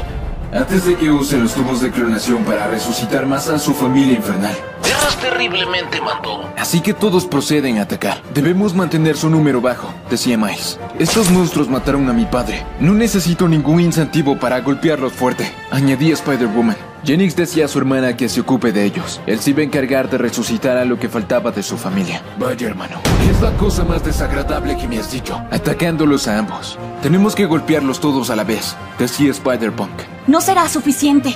Antes 0.53 0.85
de 0.85 0.93
que 0.93 1.09
usen 1.09 1.41
los 1.41 1.55
tubos 1.55 1.81
de 1.81 1.89
clonación 1.89 2.43
para 2.43 2.67
resucitar 2.67 3.25
más 3.25 3.49
a 3.49 3.57
su 3.57 3.73
familia 3.73 4.13
infernal. 4.13 4.55
Erras 4.87 5.17
terriblemente, 5.19 5.99
mandó. 6.01 6.47
Así 6.55 6.79
que 6.81 6.93
todos 6.93 7.25
proceden 7.25 7.79
a 7.79 7.83
atacar. 7.83 8.21
Debemos 8.35 8.75
mantener 8.75 9.17
su 9.17 9.27
número 9.27 9.59
bajo, 9.59 9.91
decía 10.11 10.37
Miles. 10.37 10.79
Estos 10.99 11.31
monstruos 11.31 11.67
mataron 11.67 12.07
a 12.11 12.13
mi 12.13 12.25
padre. 12.25 12.63
No 12.79 12.93
necesito 12.93 13.47
ningún 13.47 13.79
incentivo 13.79 14.37
para 14.37 14.59
golpearlos 14.59 15.13
fuerte, 15.13 15.51
añadía 15.71 16.13
Spider-Woman. 16.13 16.90
Jennings 17.03 17.35
decía 17.35 17.65
a 17.65 17.67
su 17.67 17.79
hermana 17.79 18.15
que 18.15 18.29
se 18.29 18.41
ocupe 18.41 18.71
de 18.71 18.85
ellos. 18.85 19.21
Él 19.25 19.39
se 19.39 19.49
iba 19.49 19.61
a 19.61 19.63
encargar 19.63 20.07
de 20.09 20.19
resucitar 20.19 20.77
a 20.77 20.85
lo 20.85 20.99
que 20.99 21.09
faltaba 21.09 21.51
de 21.51 21.63
su 21.63 21.75
familia. 21.77 22.21
Vaya 22.37 22.67
hermano, 22.67 23.01
¿qué 23.23 23.31
es 23.31 23.41
la 23.41 23.51
cosa 23.57 23.83
más 23.83 24.05
desagradable 24.05 24.77
que 24.77 24.87
me 24.87 24.99
has 24.99 25.11
dicho? 25.11 25.41
Atacándolos 25.49 26.27
a 26.27 26.37
ambos. 26.37 26.77
Tenemos 27.01 27.33
que 27.33 27.47
golpearlos 27.47 27.99
todos 27.99 28.29
a 28.29 28.35
la 28.35 28.43
vez, 28.43 28.75
decía 28.99 29.31
Spider-Punk. 29.31 29.89
No 30.27 30.41
será 30.41 30.69
suficiente. 30.69 31.35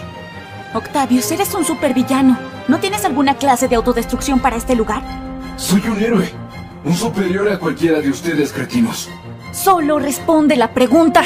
Octavius, 0.76 1.32
eres 1.32 1.54
un 1.56 1.66
supervillano. 1.66 2.38
¿No 2.68 2.80
tienes 2.80 3.04
alguna 3.04 3.36
clase 3.36 3.68
de 3.68 3.76
autodestrucción 3.76 4.40
para 4.40 4.58
este 4.58 4.76
lugar? 4.76 5.02
Soy 5.58 5.82
un 5.88 6.00
héroe. 6.00 6.30
Un 6.84 6.94
superior 6.94 7.50
a 7.50 7.58
cualquiera 7.58 8.02
de 8.02 8.10
ustedes, 8.12 8.54
cretinos. 8.54 9.10
Solo 9.52 9.98
responde 9.98 10.56
la 10.58 10.74
pregunta. 10.74 11.24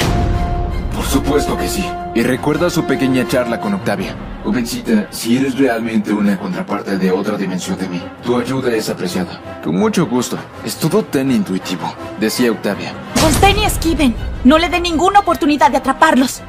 Por 0.94 1.04
supuesto 1.04 1.56
que 1.56 1.68
sí. 1.68 1.84
Y 2.14 2.22
recuerda 2.22 2.70
su 2.70 2.84
pequeña 2.84 3.26
charla 3.26 3.60
con 3.60 3.74
Octavia. 3.74 4.14
Jovencita, 4.44 5.08
si 5.10 5.36
eres 5.36 5.58
realmente 5.58 6.12
una 6.12 6.38
contraparte 6.38 6.96
de 6.96 7.10
otra 7.10 7.36
dimensión 7.36 7.78
de 7.78 7.88
mí, 7.88 8.02
tu 8.24 8.38
ayuda 8.38 8.74
es 8.74 8.88
apreciada. 8.88 9.60
Con 9.62 9.76
mucho 9.76 10.06
gusto. 10.06 10.38
Es 10.64 10.76
todo 10.76 11.04
tan 11.04 11.30
intuitivo, 11.30 11.94
decía 12.18 12.50
Octavia. 12.50 12.92
Consten 13.20 13.58
y 13.58 13.64
esquiven. 13.64 14.14
No 14.44 14.58
le 14.58 14.68
den 14.68 14.82
ninguna 14.82 15.20
oportunidad 15.20 15.70
de 15.70 15.76
atraparlos. 15.76 16.42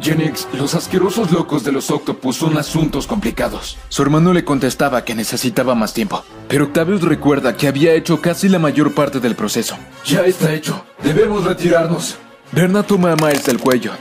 Genix, 0.00 0.48
los 0.54 0.74
asquerosos 0.74 1.30
locos 1.30 1.62
de 1.62 1.70
los 1.70 1.90
Octopus 1.90 2.36
son 2.36 2.58
asuntos 2.58 3.06
complicados. 3.06 3.78
Su 3.88 4.02
hermano 4.02 4.32
le 4.32 4.44
contestaba 4.44 5.04
que 5.04 5.14
necesitaba 5.14 5.76
más 5.76 5.94
tiempo, 5.94 6.24
pero 6.48 6.64
Octavius 6.64 7.02
recuerda 7.02 7.56
que 7.56 7.68
había 7.68 7.94
hecho 7.94 8.20
casi 8.20 8.48
la 8.48 8.58
mayor 8.58 8.94
parte 8.94 9.20
del 9.20 9.36
proceso. 9.36 9.76
Ya 10.04 10.22
está 10.22 10.52
hecho. 10.52 10.84
Debemos 11.04 11.44
retirarnos. 11.44 12.18
Berna 12.52 12.82
toma 12.82 13.12
a 13.12 13.16
Miles 13.16 13.46
del 13.46 13.58
cuello. 13.58 13.92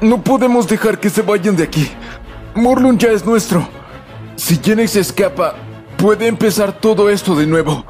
No 0.00 0.20
podemos 0.22 0.66
dejar 0.66 0.98
que 0.98 1.08
se 1.08 1.22
vayan 1.22 1.54
de 1.54 1.62
aquí. 1.62 1.88
Morlun 2.56 2.98
ya 2.98 3.10
es 3.12 3.24
nuestro. 3.24 3.68
Si 4.34 4.56
Genix 4.56 4.96
escapa, 4.96 5.54
puede 5.96 6.26
empezar 6.26 6.72
todo 6.72 7.08
esto 7.08 7.36
de 7.36 7.46
nuevo. 7.46 7.84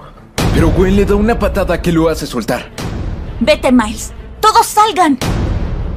Pero 0.55 0.71
Gwen 0.71 0.95
le 0.95 1.07
da 1.07 1.15
una 1.15 1.39
patada 1.39 1.81
que 1.81 1.91
lo 1.91 2.11
hace 2.11 2.27
soltar. 2.27 2.71
Vete, 3.41 3.73
Miles. 3.73 4.13
Todos 4.41 4.67
salgan. 4.67 5.19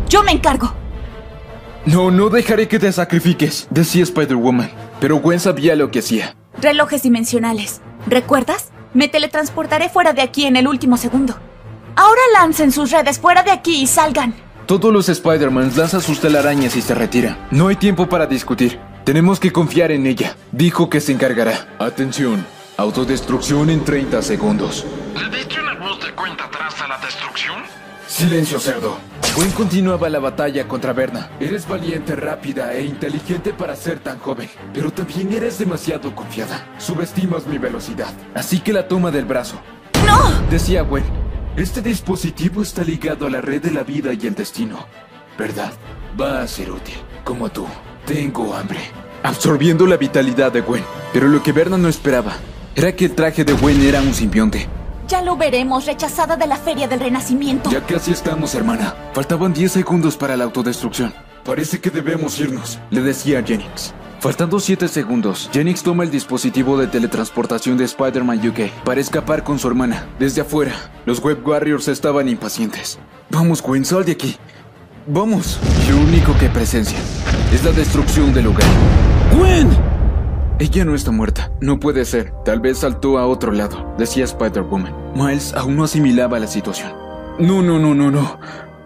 Yo 0.08 0.24
me 0.24 0.32
encargo. 0.32 0.74
No, 1.86 2.10
no 2.10 2.30
dejaré 2.30 2.70
que 2.70 2.80
te 2.80 2.92
sacrifiques, 2.94 3.68
decía 3.72 4.04
Spider-Woman. 4.04 4.72
Pero 5.02 5.18
Gwen 5.18 5.42
sabía 5.42 5.76
lo 5.76 5.92
que 5.92 6.00
hacía. 6.00 6.36
Relojes 6.62 7.04
dimensionales. 7.04 7.82
¿Recuerdas? 8.08 8.72
Me 8.94 9.10
teletransportaré 9.10 9.90
fuera 9.90 10.14
de 10.14 10.22
aquí 10.22 10.46
en 10.46 10.56
el 10.56 10.68
último 10.68 10.96
segundo. 10.96 11.38
Ahora 11.98 12.22
lancen 12.32 12.72
sus 12.72 12.92
redes 12.92 13.20
fuera 13.20 13.42
de 13.42 13.50
aquí 13.50 13.82
y 13.82 13.88
salgan. 13.88 14.36
Todos 14.68 14.94
los 14.94 15.10
Spider-Man 15.10 15.72
lanzan 15.76 16.02
sus 16.02 16.20
telarañas 16.20 16.76
y 16.76 16.82
se 16.82 16.94
retira. 16.94 17.48
No 17.50 17.70
hay 17.70 17.76
tiempo 17.76 18.08
para 18.08 18.28
discutir. 18.28 18.80
Tenemos 19.04 19.40
que 19.40 19.52
confiar 19.52 19.92
en 19.92 20.06
ella. 20.06 20.36
Dijo 20.52 20.92
que 20.92 21.02
se 21.02 21.12
encargará. 21.12 21.68
Atención. 21.80 22.46
Autodestrucción 22.78 23.72
en 23.72 23.84
30 23.84 24.22
segundos. 24.22 24.86
¿Le 25.16 25.36
diste 25.36 25.60
una 25.60 25.74
voz 25.74 26.00
de 26.06 26.14
cuenta 26.14 26.44
atrás 26.44 26.80
a 26.82 26.88
la 26.88 27.00
destrucción? 27.00 27.64
Silencio, 28.06 28.60
cerdo. 28.60 29.00
Gwen 29.36 29.52
continuaba 29.52 30.08
la 30.08 30.20
batalla 30.20 30.68
contra 30.68 30.94
Berna. 30.94 31.32
Eres 31.40 31.68
valiente, 31.68 32.16
rápida 32.16 32.74
e 32.74 32.84
inteligente 32.84 33.54
para 33.54 33.76
ser 33.76 34.00
tan 34.00 34.20
joven, 34.20 34.50
pero 34.72 34.92
también 34.92 35.34
eres 35.34 35.58
demasiado 35.58 36.14
confiada. 36.14 36.68
Subestimas 36.78 37.48
mi 37.48 37.58
velocidad. 37.58 38.14
Así 38.36 38.60
que 38.60 38.72
la 38.72 38.88
toma 38.88 39.10
del 39.10 39.26
brazo. 39.26 39.60
¡No! 40.06 40.30
Decía 40.52 40.84
Gwen. 40.84 41.04
Este 41.58 41.82
dispositivo 41.82 42.62
está 42.62 42.84
ligado 42.84 43.26
a 43.26 43.32
la 43.32 43.42
red 43.42 43.60
de 43.64 43.72
la 43.72 43.82
vida 43.82 44.12
y 44.14 44.28
el 44.28 44.36
destino. 44.36 44.86
¿Verdad? 45.40 45.74
Va 46.20 46.44
a 46.44 46.48
ser 46.48 46.70
útil. 46.70 46.94
Como 47.24 47.50
tú. 47.50 47.66
Tengo 48.06 48.54
hambre. 48.54 48.78
Absorbiendo 49.24 49.88
la 49.88 49.98
vitalidad 49.98 50.52
de 50.52 50.62
Gwen. 50.62 50.84
Pero 51.14 51.28
lo 51.28 51.42
que 51.42 51.54
Berna 51.54 51.76
no 51.80 51.88
esperaba 51.88 52.34
era 52.76 52.96
que 52.96 53.06
el 53.06 53.16
traje 53.16 53.44
de 53.44 53.54
Gwen 53.54 53.82
era 53.82 54.02
un 54.02 54.14
simbionte. 54.14 54.68
Ya 55.08 55.24
lo 55.24 55.36
veremos, 55.36 55.88
rechazada 55.88 56.36
de 56.36 56.46
la 56.46 56.58
Feria 56.58 56.88
del 56.88 57.00
Renacimiento. 57.00 57.72
Ya 57.72 57.84
casi 57.84 58.12
estamos, 58.12 58.54
hermana. 58.54 58.94
Faltaban 59.14 59.52
10 59.52 59.72
segundos 59.72 60.16
para 60.16 60.38
la 60.38 60.44
autodestrucción. 60.44 61.12
Parece 61.44 61.82
que 61.82 61.90
debemos 61.90 62.40
irnos. 62.40 62.78
Le 62.92 63.02
decía 63.02 63.42
Jennings. 63.44 63.96
Faltando 64.20 64.60
7 64.60 64.88
segundos, 64.88 65.48
Jennings 65.54 65.84
toma 65.84 66.04
el 66.04 66.10
dispositivo 66.10 66.76
de 66.76 66.88
teletransportación 66.88 67.78
de 67.78 67.84
Spider-Man 67.86 68.40
UK 68.50 68.84
para 68.84 69.00
escapar 69.00 69.44
con 69.44 69.60
su 69.60 69.68
hermana. 69.68 70.08
Desde 70.18 70.42
afuera, 70.42 70.74
los 71.06 71.20
Web 71.20 71.48
Warriors 71.48 71.88
estaban 71.88 72.28
impacientes. 72.28 72.98
Vamos, 73.30 73.62
Gwen, 73.62 73.86
sal 73.86 74.06
de 74.06 74.14
aquí. 74.14 74.36
Vamos. 75.06 75.60
Lo 75.90 75.98
único 75.98 76.36
que 76.40 76.50
presencia 76.50 76.98
es 77.54 77.64
la 77.64 77.72
destrucción 77.72 78.34
del 78.34 78.46
lugar. 78.46 78.68
¡Gwen! 79.38 79.70
Ella 80.58 80.84
no 80.84 80.96
está 80.96 81.12
muerta. 81.12 81.52
No 81.62 81.80
puede 81.80 82.04
ser. 82.04 82.34
Tal 82.44 82.60
vez 82.60 82.80
saltó 82.80 83.20
a 83.20 83.28
otro 83.28 83.52
lado, 83.52 83.94
decía 84.00 84.24
Spider-Woman. 84.26 85.14
Miles 85.14 85.54
aún 85.54 85.76
no 85.76 85.84
asimilaba 85.84 86.40
la 86.40 86.48
situación. 86.48 86.92
No, 87.38 87.62
no, 87.62 87.78
no, 87.78 87.94
no, 87.94 88.10
no. 88.10 88.40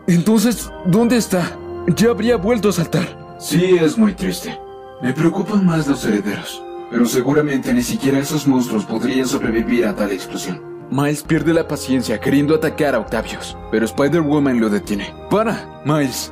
Entonces, 0.08 0.70
¿dónde 0.86 1.16
está? 1.16 1.58
Ya 1.96 2.10
habría 2.10 2.36
vuelto 2.36 2.68
a 2.68 2.74
saltar. 2.74 3.38
Sí, 3.40 3.78
es 3.80 3.98
muy 3.98 4.14
triste. 4.14 4.60
Me 5.02 5.14
preocupan 5.14 5.66
más 5.66 5.88
los 5.88 6.06
herederos. 6.06 6.64
Pero 6.92 7.06
seguramente 7.06 7.74
ni 7.74 7.82
siquiera 7.82 8.20
esos 8.20 8.48
monstruos 8.48 8.86
podrían 8.86 9.28
sobrevivir 9.28 9.86
a 9.86 9.96
tal 9.96 10.12
explosión. 10.12 10.62
Miles 10.92 11.24
pierde 11.24 11.54
la 11.54 11.68
paciencia 11.68 12.20
queriendo 12.20 12.54
atacar 12.54 12.94
a 12.94 13.00
Octavius, 13.00 13.58
pero 13.72 13.86
Spider-Woman 13.86 14.60
lo 14.60 14.70
detiene. 14.70 15.14
¡Para! 15.30 15.82
Miles, 15.86 16.32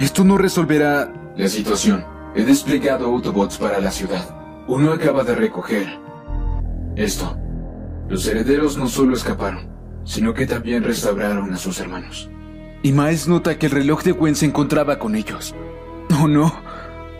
esto 0.00 0.24
no 0.24 0.38
resolverá... 0.38 1.12
La 1.36 1.48
situación. 1.48 2.04
He 2.34 2.42
desplegado 2.42 3.06
Autobots 3.06 3.58
para 3.58 3.80
la 3.80 3.90
ciudad. 3.90 4.24
Uno 4.66 4.92
acaba 4.92 5.24
de 5.24 5.34
recoger 5.34 5.86
esto. 6.96 7.36
Los 8.08 8.26
herederos 8.26 8.76
no 8.76 8.88
solo 8.88 9.14
escaparon, 9.14 9.68
sino 10.04 10.34
que 10.34 10.46
también 10.46 10.82
restauraron 10.82 11.52
a 11.52 11.58
sus 11.58 11.78
hermanos. 11.78 12.30
Y 12.82 12.92
Miles 12.92 13.28
nota 13.28 13.58
que 13.58 13.66
el 13.66 13.72
reloj 13.72 14.02
de 14.02 14.12
Gwen 14.12 14.34
se 14.34 14.46
encontraba 14.46 14.98
con 14.98 15.14
ellos. 15.14 15.54
Oh 16.20 16.26
no. 16.26 16.52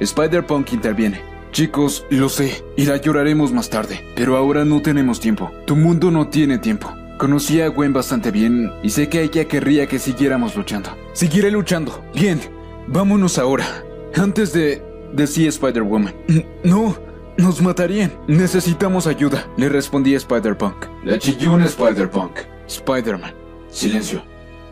Spider-Punk 0.01 0.73
interviene. 0.73 1.21
Chicos, 1.51 2.05
lo 2.11 2.29
sé, 2.29 2.63
y 2.77 2.85
la 2.85 2.99
lloraremos 2.99 3.53
más 3.53 3.71
tarde, 3.71 4.05
pero 4.15 4.37
ahora 4.37 4.65
no 4.65 4.83
tenemos 4.83 5.19
tiempo. 5.19 5.51
Tu 5.67 5.77
mundo 5.77 6.11
no 6.11 6.29
tiene 6.29 6.59
tiempo. 6.59 6.93
Conocí 7.19 7.61
a 7.61 7.69
Gwen 7.69 7.93
bastante 7.93 8.31
bien 8.31 8.71
y 8.83 8.91
sé 8.91 9.09
que 9.09 9.23
ella 9.23 9.47
querría 9.47 9.87
que 9.87 9.99
siguiéramos 9.99 10.55
luchando. 10.55 10.91
Seguiré 11.15 11.51
luchando. 11.51 12.05
Bien, 12.15 12.39
vámonos 12.87 13.39
ahora. 13.39 13.67
Antes 14.15 14.53
de... 14.53 14.83
decía 15.13 15.49
Spider-Woman. 15.49 16.15
No, 16.65 16.97
nos 17.39 17.63
matarían. 17.63 18.13
Necesitamos 18.27 19.07
ayuda, 19.07 19.49
le 19.57 19.69
respondía 19.69 20.17
Spider-Punk. 20.17 20.87
La 21.05 21.19
chillona 21.19 21.65
Spider-Punk. 21.67 22.39
Spider-Man. 22.69 23.33
Silencio. 23.69 24.23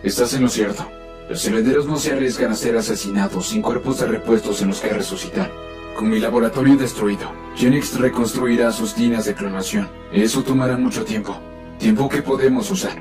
Estás 0.02 0.34
en 0.34 0.42
lo 0.42 0.48
cierto. 0.48 0.86
Los 1.28 1.44
herederos 1.44 1.86
no 1.86 1.96
se 1.96 2.12
arriesgan 2.12 2.52
a 2.52 2.56
ser 2.56 2.76
asesinados 2.76 3.48
sin 3.48 3.60
cuerpos 3.60 3.98
de 3.98 4.06
repuestos 4.06 4.62
en 4.62 4.68
los 4.68 4.80
que 4.80 4.90
resucitar. 4.90 5.50
Con 5.96 6.08
mi 6.08 6.20
laboratorio 6.20 6.76
destruido, 6.76 7.32
Genix 7.56 7.98
reconstruirá 7.98 8.70
sus 8.70 8.96
líneas 8.96 9.24
de 9.24 9.34
clonación. 9.34 9.88
Eso 10.12 10.44
tomará 10.44 10.76
mucho 10.76 11.04
tiempo. 11.04 11.36
Tiempo 11.78 12.08
que 12.08 12.22
podemos 12.22 12.70
usar. 12.70 12.96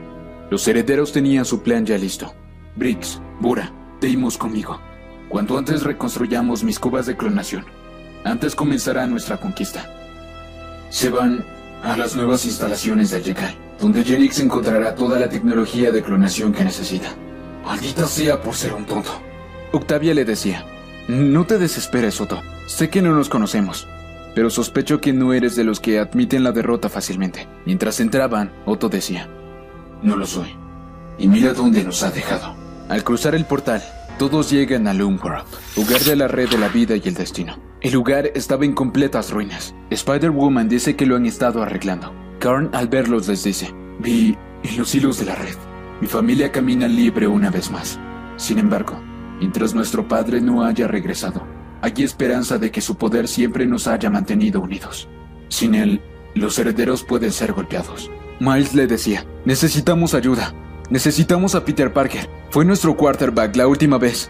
Los 0.49 0.67
herederos 0.67 1.11
tenían 1.11 1.45
su 1.45 1.61
plan 1.61 1.85
ya 1.85 1.97
listo. 1.97 2.33
Briggs, 2.75 3.21
Bura, 3.39 3.71
Deimos 4.01 4.37
conmigo. 4.37 4.79
Cuanto 5.29 5.57
antes 5.57 5.83
reconstruyamos 5.83 6.63
mis 6.63 6.79
cubas 6.79 7.05
de 7.05 7.15
clonación, 7.15 7.65
antes 8.23 8.55
comenzará 8.55 9.07
nuestra 9.07 9.37
conquista. 9.37 9.85
Se 10.89 11.09
van 11.09 11.45
a 11.83 11.95
las 11.95 12.15
nuevas 12.15 12.45
instalaciones 12.45 13.11
del 13.11 13.23
Yekai, 13.23 13.57
donde 13.79 14.03
Genix 14.03 14.39
encontrará 14.39 14.95
toda 14.95 15.19
la 15.19 15.29
tecnología 15.29 15.91
de 15.91 16.03
clonación 16.03 16.53
que 16.53 16.63
necesita. 16.63 17.15
Maldita 17.65 18.05
sea 18.05 18.41
por 18.41 18.53
ser 18.55 18.73
un 18.73 18.85
tonto. 18.85 19.09
Octavia 19.71 20.13
le 20.13 20.23
decía, 20.23 20.65
no 21.07 21.45
te 21.45 21.57
desesperes, 21.57 22.21
Otto. 22.21 22.41
Sé 22.67 22.89
que 22.89 23.01
no 23.01 23.13
nos 23.13 23.29
conocemos, 23.29 23.87
pero 24.33 24.49
sospecho 24.49 25.01
que 25.01 25.13
no 25.13 25.33
eres 25.33 25.55
de 25.55 25.63
los 25.63 25.79
que 25.79 25.99
admiten 25.99 26.43
la 26.43 26.51
derrota 26.51 26.89
fácilmente. 26.89 27.47
Mientras 27.65 27.99
entraban, 27.99 28.51
Otto 28.65 28.89
decía, 28.89 29.29
No 30.01 30.15
lo 30.15 30.25
soy. 30.25 30.55
Y 31.17 31.27
mira 31.27 31.53
dónde 31.53 31.83
nos 31.83 32.03
ha 32.03 32.11
dejado. 32.11 32.55
Al 32.89 33.03
cruzar 33.03 33.35
el 33.35 33.45
portal, 33.45 33.83
todos 34.17 34.49
llegan 34.49 34.87
a 34.87 34.93
Loomworld, 34.93 35.45
lugar 35.75 36.01
de 36.01 36.15
la 36.15 36.27
red 36.27 36.49
de 36.49 36.57
la 36.57 36.69
vida 36.69 36.95
y 36.95 37.01
el 37.05 37.13
destino. 37.13 37.57
El 37.81 37.93
lugar 37.93 38.31
estaba 38.33 38.65
en 38.65 38.73
completas 38.73 39.31
ruinas. 39.31 39.75
Spider-Woman 39.89 40.69
dice 40.69 40.95
que 40.95 41.05
lo 41.05 41.15
han 41.15 41.25
estado 41.25 41.61
arreglando. 41.61 42.13
Karn 42.39 42.69
al 42.73 42.87
verlos 42.87 43.27
les 43.27 43.43
dice, 43.43 43.73
Vi 43.99 44.37
en 44.63 44.77
los 44.77 44.93
hilos 44.95 45.19
de 45.19 45.25
la 45.25 45.35
red. 45.35 45.55
Mi 46.01 46.07
familia 46.07 46.51
camina 46.51 46.87
libre 46.87 47.27
una 47.27 47.49
vez 47.49 47.71
más. 47.71 47.99
Sin 48.35 48.59
embargo, 48.59 48.99
mientras 49.39 49.73
nuestro 49.73 50.07
padre 50.07 50.41
no 50.41 50.63
haya 50.63 50.87
regresado, 50.87 51.47
hay 51.81 51.93
esperanza 52.03 52.57
de 52.57 52.71
que 52.71 52.81
su 52.81 52.95
poder 52.95 53.27
siempre 53.27 53.65
nos 53.65 53.87
haya 53.87 54.09
mantenido 54.09 54.59
unidos. 54.59 55.07
Sin 55.47 55.73
él, 55.75 56.01
los 56.33 56.59
herederos 56.59 57.03
pueden 57.03 57.31
ser 57.31 57.53
golpeados. 57.53 58.11
Miles 58.39 58.73
le 58.73 58.87
decía, 58.87 59.25
necesitamos 59.45 60.13
ayuda. 60.13 60.53
Necesitamos 60.89 61.55
a 61.55 61.63
Peter 61.63 61.93
Parker. 61.93 62.29
Fue 62.49 62.65
nuestro 62.65 62.95
quarterback 62.97 63.55
la 63.55 63.67
última 63.67 63.97
vez. 63.97 64.29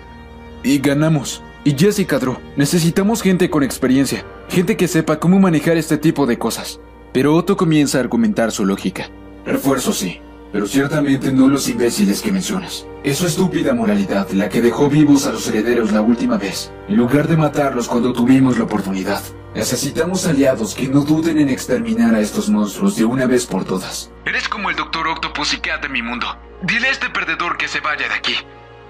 Y 0.64 0.78
ganamos. 0.78 1.42
Y 1.64 1.76
Jessica 1.76 2.20
Drew. 2.20 2.38
Necesitamos 2.56 3.22
gente 3.24 3.50
con 3.50 3.64
experiencia. 3.64 4.24
Gente 4.50 4.78
que 4.78 4.88
sepa 4.88 5.20
cómo 5.20 5.40
manejar 5.40 5.78
este 5.78 5.98
tipo 5.98 6.28
de 6.28 6.38
cosas. 6.38 6.80
Pero 7.12 7.36
Otto 7.36 7.58
comienza 7.58 7.98
a 7.98 8.02
argumentar 8.02 8.52
su 8.52 8.66
lógica. 8.66 9.10
Refuerzo 9.46 9.94
sí, 9.94 10.20
pero 10.56 10.68
ciertamente 10.68 11.34
no 11.34 11.50
los 11.50 11.68
imbéciles 11.68 12.22
que 12.22 12.32
mencionas. 12.32 12.88
Es 13.04 13.18
su 13.18 13.28
estúpida 13.28 13.74
moralidad 13.74 14.30
la 14.30 14.48
que 14.48 14.62
dejó 14.62 14.90
vivos 14.90 15.28
a 15.28 15.34
los 15.34 15.46
herederos 15.50 15.92
la 15.92 16.00
última 16.00 16.38
vez, 16.38 16.72
en 16.88 16.96
lugar 16.96 17.28
de 17.28 17.36
matarlos 17.36 17.90
cuando 17.90 18.14
tuvimos 18.14 18.58
la 18.58 18.64
oportunidad. 18.64 19.22
Necesitamos 19.54 20.26
aliados 20.26 20.74
que 20.74 20.88
no 20.88 21.02
duden 21.02 21.40
en 21.40 21.50
exterminar 21.50 22.16
a 22.16 22.22
estos 22.22 22.50
monstruos 22.50 22.96
de 22.96 23.04
una 23.04 23.26
vez 23.26 23.46
por 23.46 23.66
todas. 23.66 24.10
Eres 24.24 24.48
como 24.48 24.70
el 24.70 24.78
Doctor 24.78 25.10
Octopus 25.10 25.56
y 25.56 25.58
de 25.58 25.90
mi 25.90 26.02
mundo. 26.02 26.26
Dile 26.62 26.88
a 26.88 26.92
este 26.92 27.10
perdedor 27.10 27.58
que 27.58 27.68
se 27.68 27.82
vaya 27.82 28.08
de 28.08 28.14
aquí. 28.14 28.36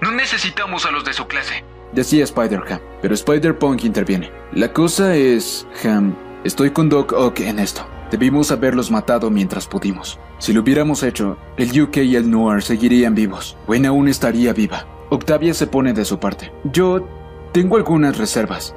No 0.00 0.12
necesitamos 0.12 0.86
a 0.86 0.92
los 0.92 1.04
de 1.04 1.14
su 1.14 1.26
clase. 1.26 1.64
Decía 1.92 2.22
Spider-Ham, 2.22 2.78
pero 3.02 3.12
Spider-Punk 3.12 3.82
interviene. 3.82 4.30
La 4.52 4.72
cosa 4.72 5.16
es, 5.16 5.66
Ham, 5.82 6.14
estoy 6.44 6.70
con 6.70 6.88
Doc 6.88 7.12
Ock 7.12 7.40
en 7.40 7.58
esto. 7.58 7.84
Debimos 8.10 8.52
haberlos 8.52 8.90
matado 8.90 9.30
mientras 9.30 9.66
pudimos. 9.66 10.18
Si 10.38 10.52
lo 10.52 10.60
hubiéramos 10.60 11.02
hecho, 11.02 11.36
el 11.56 11.80
UK 11.80 11.98
y 11.98 12.16
el 12.16 12.30
Noir 12.30 12.62
seguirían 12.62 13.14
vivos. 13.14 13.56
Gwen 13.66 13.86
aún 13.86 14.08
estaría 14.08 14.52
viva. 14.52 14.86
Octavia 15.10 15.54
se 15.54 15.66
pone 15.66 15.92
de 15.92 16.04
su 16.04 16.18
parte. 16.18 16.52
Yo 16.72 17.06
tengo 17.52 17.76
algunas 17.76 18.18
reservas, 18.18 18.74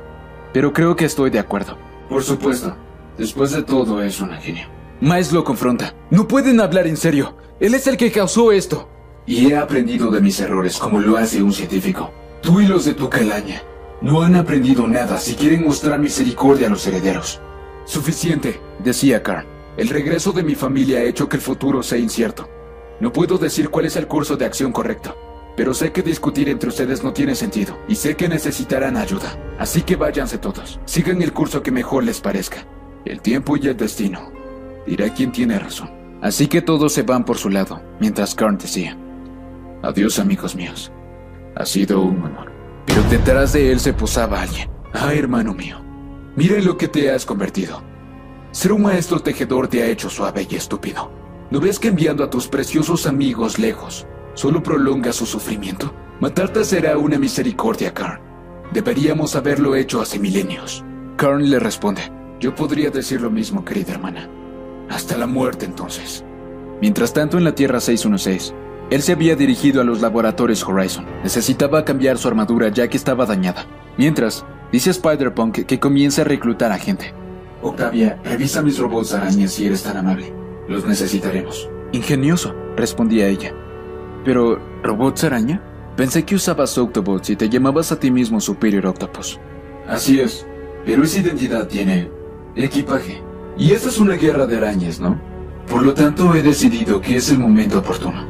pero 0.53 0.73
creo 0.73 0.95
que 0.95 1.05
estoy 1.05 1.29
de 1.29 1.39
acuerdo. 1.39 1.77
Por 2.09 2.23
supuesto. 2.23 2.75
Después 3.17 3.51
de 3.51 3.63
todo, 3.63 4.01
es 4.01 4.19
una 4.21 4.37
genio. 4.37 4.67
Miles 5.01 5.31
lo 5.31 5.43
confronta. 5.43 5.93
No 6.09 6.27
pueden 6.27 6.59
hablar 6.59 6.87
en 6.87 6.97
serio. 6.97 7.35
Él 7.59 7.73
es 7.73 7.85
el 7.87 7.97
que 7.97 8.11
causó 8.11 8.51
esto. 8.51 8.89
Y 9.25 9.51
he 9.51 9.57
aprendido 9.57 10.09
de 10.09 10.21
mis 10.21 10.39
errores 10.39 10.77
como 10.77 10.99
lo 10.99 11.17
hace 11.17 11.43
un 11.43 11.53
científico. 11.53 12.11
Tú 12.41 12.61
y 12.61 12.67
los 12.67 12.85
de 12.85 12.93
tu 12.93 13.09
calaña 13.09 13.61
no 14.01 14.21
han 14.21 14.35
aprendido 14.35 14.87
nada 14.87 15.17
si 15.17 15.35
quieren 15.35 15.65
mostrar 15.65 15.99
misericordia 15.99 16.67
a 16.67 16.69
los 16.69 16.87
herederos. 16.87 17.41
Suficiente, 17.89 18.61
decía 18.83 19.23
Karn. 19.23 19.47
El 19.75 19.89
regreso 19.89 20.31
de 20.31 20.43
mi 20.43 20.53
familia 20.53 20.99
ha 20.99 21.03
hecho 21.05 21.27
que 21.27 21.37
el 21.37 21.41
futuro 21.41 21.81
sea 21.81 21.97
incierto. 21.97 22.47
No 22.99 23.11
puedo 23.11 23.39
decir 23.39 23.69
cuál 23.69 23.87
es 23.87 23.95
el 23.95 24.05
curso 24.05 24.37
de 24.37 24.45
acción 24.45 24.71
correcto, 24.71 25.17
pero 25.57 25.73
sé 25.73 25.91
que 25.91 26.03
discutir 26.03 26.49
entre 26.49 26.69
ustedes 26.69 27.03
no 27.03 27.13
tiene 27.13 27.33
sentido 27.33 27.79
y 27.87 27.95
sé 27.95 28.15
que 28.15 28.29
necesitarán 28.29 28.95
ayuda. 28.95 29.35
Así 29.57 29.81
que 29.81 29.95
váyanse 29.95 30.37
todos. 30.37 30.79
Sigan 30.85 31.23
el 31.23 31.33
curso 31.33 31.63
que 31.63 31.71
mejor 31.71 32.03
les 32.03 32.21
parezca. 32.21 32.63
El 33.05 33.23
tiempo 33.23 33.57
y 33.57 33.65
el 33.67 33.75
destino 33.75 34.31
dirá 34.85 35.11
quién 35.11 35.31
tiene 35.31 35.57
razón. 35.57 35.89
Así 36.21 36.45
que 36.45 36.61
todos 36.61 36.93
se 36.93 37.01
van 37.01 37.25
por 37.25 37.39
su 37.39 37.49
lado, 37.49 37.81
mientras 37.99 38.35
Karn 38.35 38.59
decía, 38.59 38.95
Adiós 39.81 40.19
amigos 40.19 40.55
míos. 40.55 40.91
Ha 41.55 41.65
sido 41.65 42.01
un 42.01 42.21
honor. 42.21 42.51
Pero 42.85 43.01
detrás 43.09 43.53
de 43.53 43.71
él 43.71 43.79
se 43.79 43.93
posaba 43.93 44.43
alguien. 44.43 44.69
Ah, 44.93 45.11
hermano 45.15 45.55
mío, 45.55 45.88
mira 46.39 46.55
en 46.55 46.63
lo 46.63 46.77
que 46.77 46.87
te 46.87 47.11
has 47.11 47.25
convertido. 47.25 47.81
Ser 48.51 48.71
un 48.71 48.83
maestro 48.83 49.19
tejedor 49.19 49.67
te 49.67 49.83
ha 49.83 49.87
hecho 49.87 50.09
suave 50.09 50.47
y 50.49 50.55
estúpido. 50.55 51.11
¿No 51.51 51.59
ves 51.59 51.79
que 51.79 51.89
enviando 51.89 52.23
a 52.23 52.29
tus 52.29 52.47
preciosos 52.47 53.07
amigos 53.07 53.59
lejos 53.59 54.07
solo 54.35 54.63
prolonga 54.63 55.11
su 55.11 55.25
sufrimiento? 55.25 55.93
Matarte 56.21 56.63
será 56.63 56.97
una 56.97 57.19
misericordia, 57.19 57.93
Karn. 57.93 58.21
Deberíamos 58.71 59.35
haberlo 59.35 59.75
hecho 59.75 59.99
hace 59.99 60.17
milenios. 60.17 60.85
Karn 61.17 61.49
le 61.49 61.59
responde, 61.59 62.09
yo 62.39 62.55
podría 62.55 62.89
decir 62.89 63.19
lo 63.19 63.29
mismo, 63.29 63.65
querida 63.65 63.91
hermana. 63.91 64.29
Hasta 64.89 65.17
la 65.17 65.27
muerte 65.27 65.65
entonces. 65.65 66.23
Mientras 66.81 67.11
tanto, 67.11 67.37
en 67.37 67.43
la 67.43 67.53
Tierra 67.53 67.81
616, 67.81 68.53
él 68.91 69.01
se 69.01 69.11
había 69.11 69.35
dirigido 69.35 69.81
a 69.81 69.83
los 69.83 69.99
laboratorios 69.99 70.63
Horizon. 70.63 71.05
Necesitaba 71.21 71.83
cambiar 71.83 72.17
su 72.17 72.29
armadura 72.29 72.69
ya 72.69 72.87
que 72.87 72.95
estaba 72.95 73.25
dañada. 73.25 73.65
Mientras, 73.97 74.45
dice 74.71 74.89
a 74.89 74.91
Spider-Punk 74.91 75.65
que 75.65 75.79
comienza 75.79 76.21
a 76.21 76.25
reclutar 76.25 76.71
a 76.71 76.77
gente. 76.77 77.13
Octavia, 77.61 78.19
revisa 78.23 78.61
mis 78.61 78.79
robots 78.79 79.13
arañas 79.13 79.51
si 79.51 79.65
eres 79.65 79.83
tan 79.83 79.97
amable. 79.97 80.33
Los 80.67 80.85
necesitaremos. 80.85 81.69
Ingenioso, 81.91 82.53
respondía 82.75 83.27
ella. 83.27 83.53
Pero, 84.23 84.59
¿robots 84.83 85.23
araña? 85.23 85.61
Pensé 85.95 86.23
que 86.23 86.35
usabas 86.35 86.77
Octobots 86.77 87.29
y 87.31 87.35
te 87.35 87.49
llamabas 87.49 87.91
a 87.91 87.99
ti 87.99 88.11
mismo 88.11 88.39
Superior 88.39 88.85
Octopus. 88.87 89.39
Así 89.87 90.19
es, 90.19 90.45
pero 90.85 91.03
esa 91.03 91.19
identidad 91.19 91.67
tiene 91.67 92.09
equipaje. 92.55 93.21
Y 93.57 93.71
esta 93.71 93.89
es 93.89 93.99
una 93.99 94.15
guerra 94.15 94.45
de 94.45 94.57
arañas, 94.57 94.99
¿no? 94.99 95.19
Por 95.69 95.83
lo 95.83 95.93
tanto, 95.93 96.33
he 96.35 96.41
decidido 96.41 97.01
que 97.01 97.17
es 97.17 97.29
el 97.31 97.39
momento 97.39 97.79
oportuno. 97.79 98.25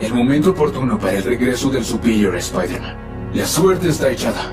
El 0.00 0.12
momento 0.12 0.50
oportuno 0.50 0.98
para 0.98 1.14
el 1.14 1.22
regreso 1.22 1.70
del 1.70 1.84
Superior 1.84 2.34
Spider-Man. 2.34 2.96
La 3.34 3.46
suerte 3.46 3.88
está 3.88 4.10
echada. 4.10 4.52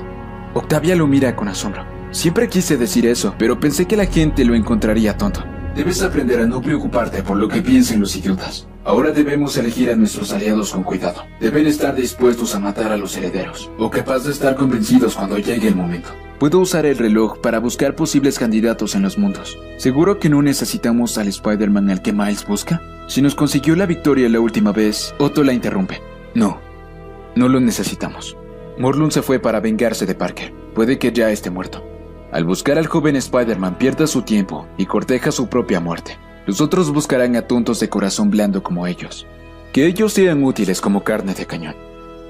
Octavia 0.54 0.94
lo 0.94 1.08
mira 1.08 1.34
con 1.34 1.48
asombro. 1.48 1.84
Siempre 2.12 2.48
quise 2.48 2.76
decir 2.76 3.06
eso, 3.06 3.34
pero 3.36 3.58
pensé 3.58 3.86
que 3.86 3.96
la 3.96 4.06
gente 4.06 4.44
lo 4.44 4.54
encontraría 4.54 5.18
tonto. 5.18 5.42
Debes 5.74 6.00
aprender 6.02 6.40
a 6.40 6.46
no 6.46 6.62
preocuparte 6.62 7.24
por 7.24 7.36
lo 7.36 7.48
que 7.48 7.60
piensen 7.60 8.00
los 8.00 8.14
idiotas. 8.14 8.68
Ahora 8.84 9.10
debemos 9.10 9.56
elegir 9.56 9.90
a 9.90 9.96
nuestros 9.96 10.32
aliados 10.32 10.70
con 10.70 10.84
cuidado. 10.84 11.24
Deben 11.40 11.66
estar 11.66 11.96
dispuestos 11.96 12.54
a 12.54 12.60
matar 12.60 12.92
a 12.92 12.96
los 12.96 13.16
herederos, 13.16 13.68
o 13.78 13.90
capaz 13.90 14.20
de 14.20 14.30
estar 14.30 14.54
convencidos 14.54 15.16
cuando 15.16 15.38
llegue 15.38 15.66
el 15.66 15.74
momento. 15.74 16.10
Puedo 16.38 16.60
usar 16.60 16.86
el 16.86 16.98
reloj 16.98 17.40
para 17.40 17.58
buscar 17.58 17.96
posibles 17.96 18.38
candidatos 18.38 18.94
en 18.94 19.02
los 19.02 19.18
mundos. 19.18 19.58
¿Seguro 19.76 20.20
que 20.20 20.28
no 20.28 20.40
necesitamos 20.40 21.18
al 21.18 21.26
Spider-Man 21.26 21.90
al 21.90 22.02
que 22.02 22.12
Miles 22.12 22.46
busca? 22.46 22.80
Si 23.08 23.22
nos 23.22 23.34
consiguió 23.34 23.74
la 23.74 23.86
victoria 23.86 24.28
la 24.28 24.38
última 24.38 24.70
vez, 24.70 25.12
Otto 25.18 25.42
la 25.42 25.52
interrumpe. 25.52 26.00
No, 26.34 26.60
no 27.34 27.48
lo 27.48 27.58
necesitamos. 27.58 28.36
Morlun 28.78 29.12
se 29.12 29.22
fue 29.22 29.38
para 29.38 29.60
vengarse 29.60 30.04
de 30.06 30.14
Parker. 30.14 30.52
Puede 30.74 30.98
que 30.98 31.12
ya 31.12 31.30
esté 31.30 31.50
muerto. 31.50 31.84
Al 32.32 32.44
buscar 32.44 32.78
al 32.78 32.88
joven 32.88 33.14
Spider-Man 33.14 33.78
pierda 33.78 34.06
su 34.08 34.22
tiempo 34.22 34.66
y 34.76 34.86
corteja 34.86 35.30
su 35.30 35.48
propia 35.48 35.78
muerte. 35.78 36.18
Los 36.46 36.60
otros 36.60 36.92
buscarán 36.92 37.36
a 37.36 37.42
tontos 37.42 37.78
de 37.78 37.88
corazón 37.88 38.30
blando 38.30 38.62
como 38.62 38.86
ellos. 38.86 39.26
Que 39.72 39.86
ellos 39.86 40.12
sean 40.12 40.42
útiles 40.42 40.80
como 40.80 41.04
carne 41.04 41.34
de 41.34 41.46
cañón. 41.46 41.76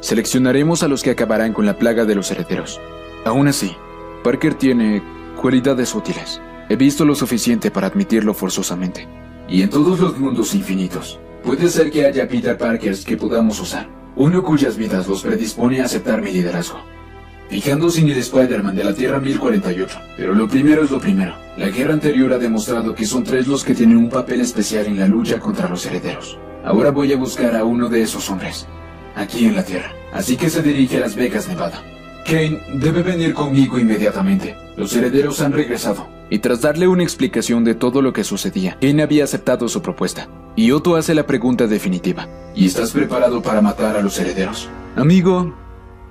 Seleccionaremos 0.00 0.82
a 0.82 0.88
los 0.88 1.02
que 1.02 1.10
acabarán 1.10 1.54
con 1.54 1.64
la 1.64 1.78
plaga 1.78 2.04
de 2.04 2.14
los 2.14 2.30
herederos. 2.30 2.80
Aún 3.24 3.48
así, 3.48 3.74
Parker 4.22 4.54
tiene 4.54 5.02
cualidades 5.40 5.94
útiles. 5.94 6.42
He 6.68 6.76
visto 6.76 7.06
lo 7.06 7.14
suficiente 7.14 7.70
para 7.70 7.86
admitirlo 7.86 8.34
forzosamente. 8.34 9.08
Y 9.48 9.62
en 9.62 9.70
todos 9.70 9.98
los 9.98 10.18
mundos 10.18 10.54
infinitos, 10.54 11.18
puede 11.42 11.68
ser 11.68 11.90
que 11.90 12.04
haya 12.04 12.28
Peter 12.28 12.56
Parkers 12.56 13.04
que 13.04 13.16
podamos 13.16 13.58
usar. 13.60 14.03
Uno 14.16 14.44
cuyas 14.44 14.76
vidas 14.76 15.08
los 15.08 15.22
predispone 15.22 15.80
a 15.80 15.86
aceptar 15.86 16.22
mi 16.22 16.30
liderazgo. 16.30 16.78
Fijándose 17.48 18.00
en 18.00 18.08
el 18.08 18.18
Spider-Man 18.18 18.76
de 18.76 18.84
la 18.84 18.94
Tierra 18.94 19.18
1048. 19.18 19.98
Pero 20.16 20.34
lo 20.34 20.48
primero 20.48 20.84
es 20.84 20.90
lo 20.90 21.00
primero. 21.00 21.34
La 21.56 21.68
guerra 21.68 21.94
anterior 21.94 22.32
ha 22.32 22.38
demostrado 22.38 22.94
que 22.94 23.06
son 23.06 23.24
tres 23.24 23.48
los 23.48 23.64
que 23.64 23.74
tienen 23.74 23.96
un 23.96 24.08
papel 24.08 24.40
especial 24.40 24.86
en 24.86 24.98
la 24.98 25.08
lucha 25.08 25.40
contra 25.40 25.68
los 25.68 25.84
herederos. 25.86 26.38
Ahora 26.64 26.90
voy 26.90 27.12
a 27.12 27.16
buscar 27.16 27.56
a 27.56 27.64
uno 27.64 27.88
de 27.88 28.02
esos 28.02 28.30
hombres. 28.30 28.66
Aquí 29.16 29.46
en 29.46 29.56
la 29.56 29.64
Tierra. 29.64 29.92
Así 30.12 30.36
que 30.36 30.48
se 30.48 30.62
dirige 30.62 30.96
a 30.98 31.00
Las 31.00 31.16
Vegas, 31.16 31.48
Nevada. 31.48 31.82
Kane 32.24 32.62
debe 32.74 33.02
venir 33.02 33.34
conmigo 33.34 33.78
inmediatamente. 33.78 34.56
Los 34.76 34.94
herederos 34.96 35.40
han 35.40 35.52
regresado. 35.52 36.06
Y 36.30 36.38
tras 36.38 36.62
darle 36.62 36.88
una 36.88 37.02
explicación 37.02 37.64
de 37.64 37.74
todo 37.74 38.02
lo 38.02 38.12
que 38.12 38.24
sucedía, 38.24 38.78
Kane 38.80 39.02
había 39.02 39.24
aceptado 39.24 39.68
su 39.68 39.82
propuesta. 39.82 40.28
Y 40.56 40.70
Otto 40.70 40.96
hace 40.96 41.14
la 41.14 41.26
pregunta 41.26 41.66
definitiva. 41.66 42.28
¿Y 42.54 42.66
estás 42.66 42.92
preparado 42.92 43.42
para 43.42 43.60
matar 43.60 43.96
a 43.96 44.02
los 44.02 44.18
herederos? 44.18 44.68
Amigo, 44.96 45.54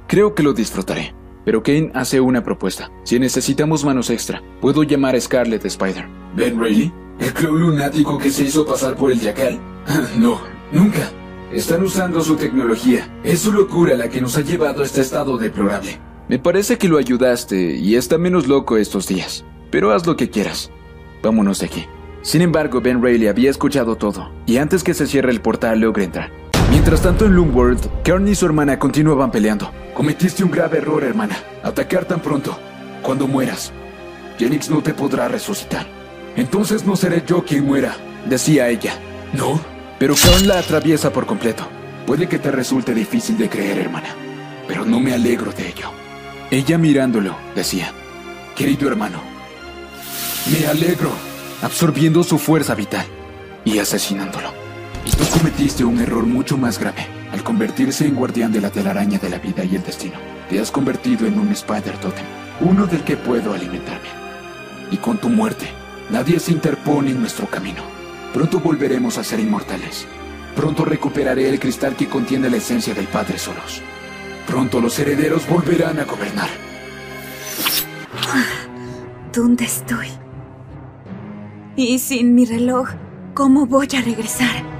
creo 0.07 0.35
que 0.35 0.43
lo 0.43 0.53
disfrutaré. 0.53 1.15
Pero 1.45 1.63
Kane 1.63 1.91
hace 1.93 2.21
una 2.21 2.43
propuesta. 2.43 2.89
Si 3.03 3.19
necesitamos 3.19 3.83
manos 3.83 4.09
extra, 4.09 4.41
puedo 4.61 4.83
llamar 4.83 5.15
a 5.15 5.21
Scarlet 5.21 5.65
Spider. 5.65 6.05
¿Ben 6.35 6.59
Reilly? 6.59 6.91
¿El 7.19 7.33
club 7.33 7.57
lunático 7.57 8.17
que 8.17 8.29
se 8.29 8.43
hizo 8.43 8.65
pasar 8.65 8.95
por 8.95 9.11
el 9.11 9.19
Yacal? 9.19 9.59
no, 10.17 10.39
nunca. 10.71 11.09
Están 11.53 11.83
usando 11.83 12.21
su 12.21 12.35
tecnología. 12.35 13.07
Es 13.23 13.41
su 13.41 13.53
locura 13.53 13.95
la 13.95 14.09
que 14.09 14.19
nos 14.19 14.35
ha 14.37 14.41
llevado 14.41 14.81
a 14.81 14.85
este 14.85 15.01
estado 15.01 15.37
deplorable. 15.37 15.99
Me 16.27 16.39
parece 16.39 16.79
que 16.79 16.89
lo 16.89 16.97
ayudaste 16.97 17.75
y 17.75 17.95
está 17.95 18.17
menos 18.17 18.47
loco 18.47 18.77
estos 18.77 19.07
días. 19.07 19.45
Pero 19.69 19.91
haz 19.91 20.07
lo 20.07 20.17
que 20.17 20.31
quieras. 20.31 20.71
Vámonos 21.21 21.59
de 21.59 21.67
aquí. 21.67 21.85
Sin 22.23 22.41
embargo, 22.41 22.81
Ben 22.81 23.03
Reilly 23.03 23.27
había 23.27 23.51
escuchado 23.51 23.97
todo, 23.97 24.31
y 24.47 24.57
antes 24.57 24.83
que 24.83 24.95
se 24.95 25.05
cierre 25.05 25.29
el 25.29 25.41
portal 25.41 25.81
logra 25.81 26.03
entrar. 26.03 26.31
Mientras 26.71 27.03
tanto 27.03 27.25
en 27.25 27.35
Loomworld, 27.35 28.01
Karen 28.03 28.27
y 28.27 28.33
su 28.33 28.47
hermana 28.47 28.79
continuaban 28.79 29.29
peleando. 29.29 29.71
Cometiste 29.93 30.43
un 30.43 30.49
grave 30.49 30.79
error, 30.79 31.03
hermana. 31.03 31.37
Atacar 31.61 32.05
tan 32.05 32.19
pronto. 32.19 32.57
Cuando 33.03 33.27
mueras, 33.27 33.71
Genix 34.39 34.71
no 34.71 34.81
te 34.81 34.95
podrá 34.95 35.27
resucitar. 35.27 35.85
Entonces 36.35 36.83
no 36.83 36.95
seré 36.95 37.23
yo 37.27 37.43
quien 37.43 37.65
muera, 37.65 37.95
decía 38.25 38.69
ella. 38.69 38.93
¿No? 39.33 39.72
Pero 40.03 40.15
Karen 40.15 40.49
la 40.49 40.59
atraviesa 40.59 41.13
por 41.13 41.25
completo. 41.25 41.65
Puede 42.05 42.27
que 42.27 42.37
te 42.37 42.51
resulte 42.51 42.93
difícil 42.93 43.37
de 43.37 43.47
creer, 43.47 43.77
hermana, 43.77 44.13
pero 44.67 44.83
no 44.83 44.99
me 44.99 45.13
alegro 45.13 45.53
de 45.53 45.69
ello. 45.69 45.91
Ella 46.51 46.77
mirándolo, 46.77 47.37
decía. 47.55 47.93
Querido 48.53 48.89
hermano, 48.89 49.21
me 50.51 50.67
alegro. 50.67 51.09
Absorbiendo 51.61 52.21
su 52.25 52.37
fuerza 52.37 52.75
vital 52.75 53.05
y 53.63 53.79
asesinándolo. 53.79 54.51
Y 55.05 55.11
tú 55.11 55.23
cometiste 55.37 55.85
un 55.85 56.01
error 56.01 56.25
mucho 56.25 56.57
más 56.57 56.79
grave. 56.79 57.07
Al 57.31 57.41
convertirse 57.41 58.05
en 58.05 58.15
guardián 58.15 58.51
de 58.51 58.59
la 58.59 58.71
telaraña 58.71 59.19
de 59.19 59.29
la 59.29 59.39
vida 59.39 59.63
y 59.63 59.77
el 59.77 59.83
destino, 59.83 60.17
te 60.49 60.59
has 60.59 60.69
convertido 60.69 61.27
en 61.27 61.39
un 61.39 61.47
Spider 61.53 61.97
Totem, 61.99 62.25
uno 62.59 62.87
del 62.87 63.05
que 63.05 63.15
puedo 63.15 63.53
alimentarme. 63.53 64.09
Y 64.91 64.97
con 64.97 65.17
tu 65.17 65.29
muerte, 65.29 65.67
nadie 66.09 66.41
se 66.41 66.51
interpone 66.51 67.11
en 67.11 67.21
nuestro 67.21 67.47
camino. 67.47 68.02
Pronto 68.33 68.59
volveremos 68.59 69.17
a 69.19 69.23
ser 69.23 69.39
inmortales. 69.39 70.07
Pronto 70.55 70.85
recuperaré 70.85 71.49
el 71.49 71.59
cristal 71.59 71.95
que 71.95 72.09
contiene 72.09 72.49
la 72.49 72.57
esencia 72.57 72.93
del 72.93 73.07
Padre 73.07 73.37
Solos. 73.37 73.81
Pronto 74.47 74.81
los 74.81 74.97
herederos 74.99 75.47
volverán 75.47 75.99
a 75.99 76.05
gobernar. 76.05 76.49
¿Dónde 79.31 79.65
estoy? 79.65 80.07
Y 81.75 81.99
sin 81.99 82.35
mi 82.35 82.45
reloj, 82.45 82.89
¿cómo 83.33 83.65
voy 83.65 83.87
a 83.97 84.01
regresar? 84.01 84.72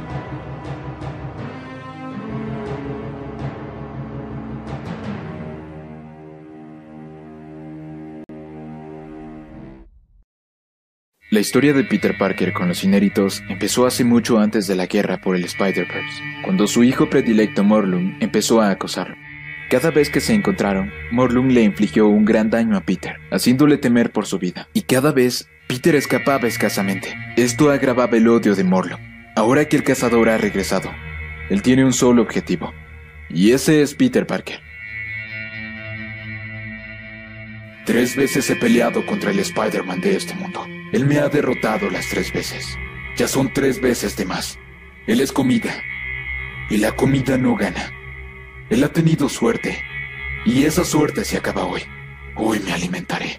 La 11.33 11.39
historia 11.39 11.73
de 11.73 11.83
Peter 11.83 12.15
Parker 12.15 12.53
con 12.53 12.67
los 12.67 12.83
inéditos 12.83 13.41
empezó 13.49 13.87
hace 13.87 14.03
mucho 14.03 14.37
antes 14.37 14.67
de 14.67 14.75
la 14.75 14.85
guerra 14.85 15.19
por 15.19 15.35
el 15.35 15.45
Spider-Verse, 15.45 16.21
cuando 16.43 16.67
su 16.67 16.83
hijo 16.83 17.09
predilecto 17.09 17.63
Morlun 17.63 18.17
empezó 18.19 18.61
a 18.61 18.69
acosarlo. 18.69 19.15
Cada 19.67 19.89
vez 19.89 20.11
que 20.11 20.19
se 20.19 20.35
encontraron, 20.35 20.91
Morlun 21.11 21.51
le 21.55 21.63
infligió 21.63 22.07
un 22.07 22.23
gran 22.23 22.51
daño 22.51 22.77
a 22.77 22.81
Peter, 22.81 23.15
haciéndole 23.31 23.79
temer 23.79 24.11
por 24.11 24.27
su 24.27 24.37
vida. 24.37 24.67
Y 24.73 24.81
cada 24.83 25.11
vez, 25.11 25.49
Peter 25.65 25.95
escapaba 25.95 26.47
escasamente. 26.47 27.15
Esto 27.35 27.71
agravaba 27.71 28.15
el 28.15 28.27
odio 28.27 28.53
de 28.53 28.63
Morlun. 28.63 28.99
Ahora 29.35 29.65
que 29.65 29.75
el 29.75 29.83
cazador 29.83 30.29
ha 30.29 30.37
regresado, 30.37 30.91
él 31.49 31.63
tiene 31.63 31.83
un 31.83 31.93
solo 31.93 32.21
objetivo. 32.21 32.71
Y 33.31 33.53
ese 33.53 33.81
es 33.81 33.95
Peter 33.95 34.27
Parker. 34.27 34.59
Tres 37.85 38.15
veces 38.15 38.49
he 38.49 38.55
peleado 38.55 39.05
contra 39.05 39.31
el 39.31 39.39
Spider-Man 39.39 39.99
de 39.99 40.15
este 40.15 40.33
mundo. 40.35 40.65
Él 40.93 41.05
me 41.05 41.17
ha 41.17 41.27
derrotado 41.27 41.89
las 41.89 42.07
tres 42.07 42.31
veces. 42.31 42.77
Ya 43.17 43.27
son 43.27 43.51
tres 43.51 43.81
veces 43.81 44.15
de 44.15 44.23
más. 44.23 44.57
Él 45.05 45.19
es 45.19 45.33
comida. 45.33 45.83
Y 46.69 46.77
la 46.77 46.93
comida 46.93 47.37
no 47.37 47.57
gana. 47.57 47.91
Él 48.69 48.85
ha 48.85 48.93
tenido 48.93 49.27
suerte. 49.27 49.83
Y 50.45 50.63
esa 50.63 50.85
suerte 50.85 51.25
se 51.25 51.35
acaba 51.35 51.65
hoy. 51.65 51.81
Hoy 52.35 52.61
me 52.61 52.71
alimentaré. 52.71 53.37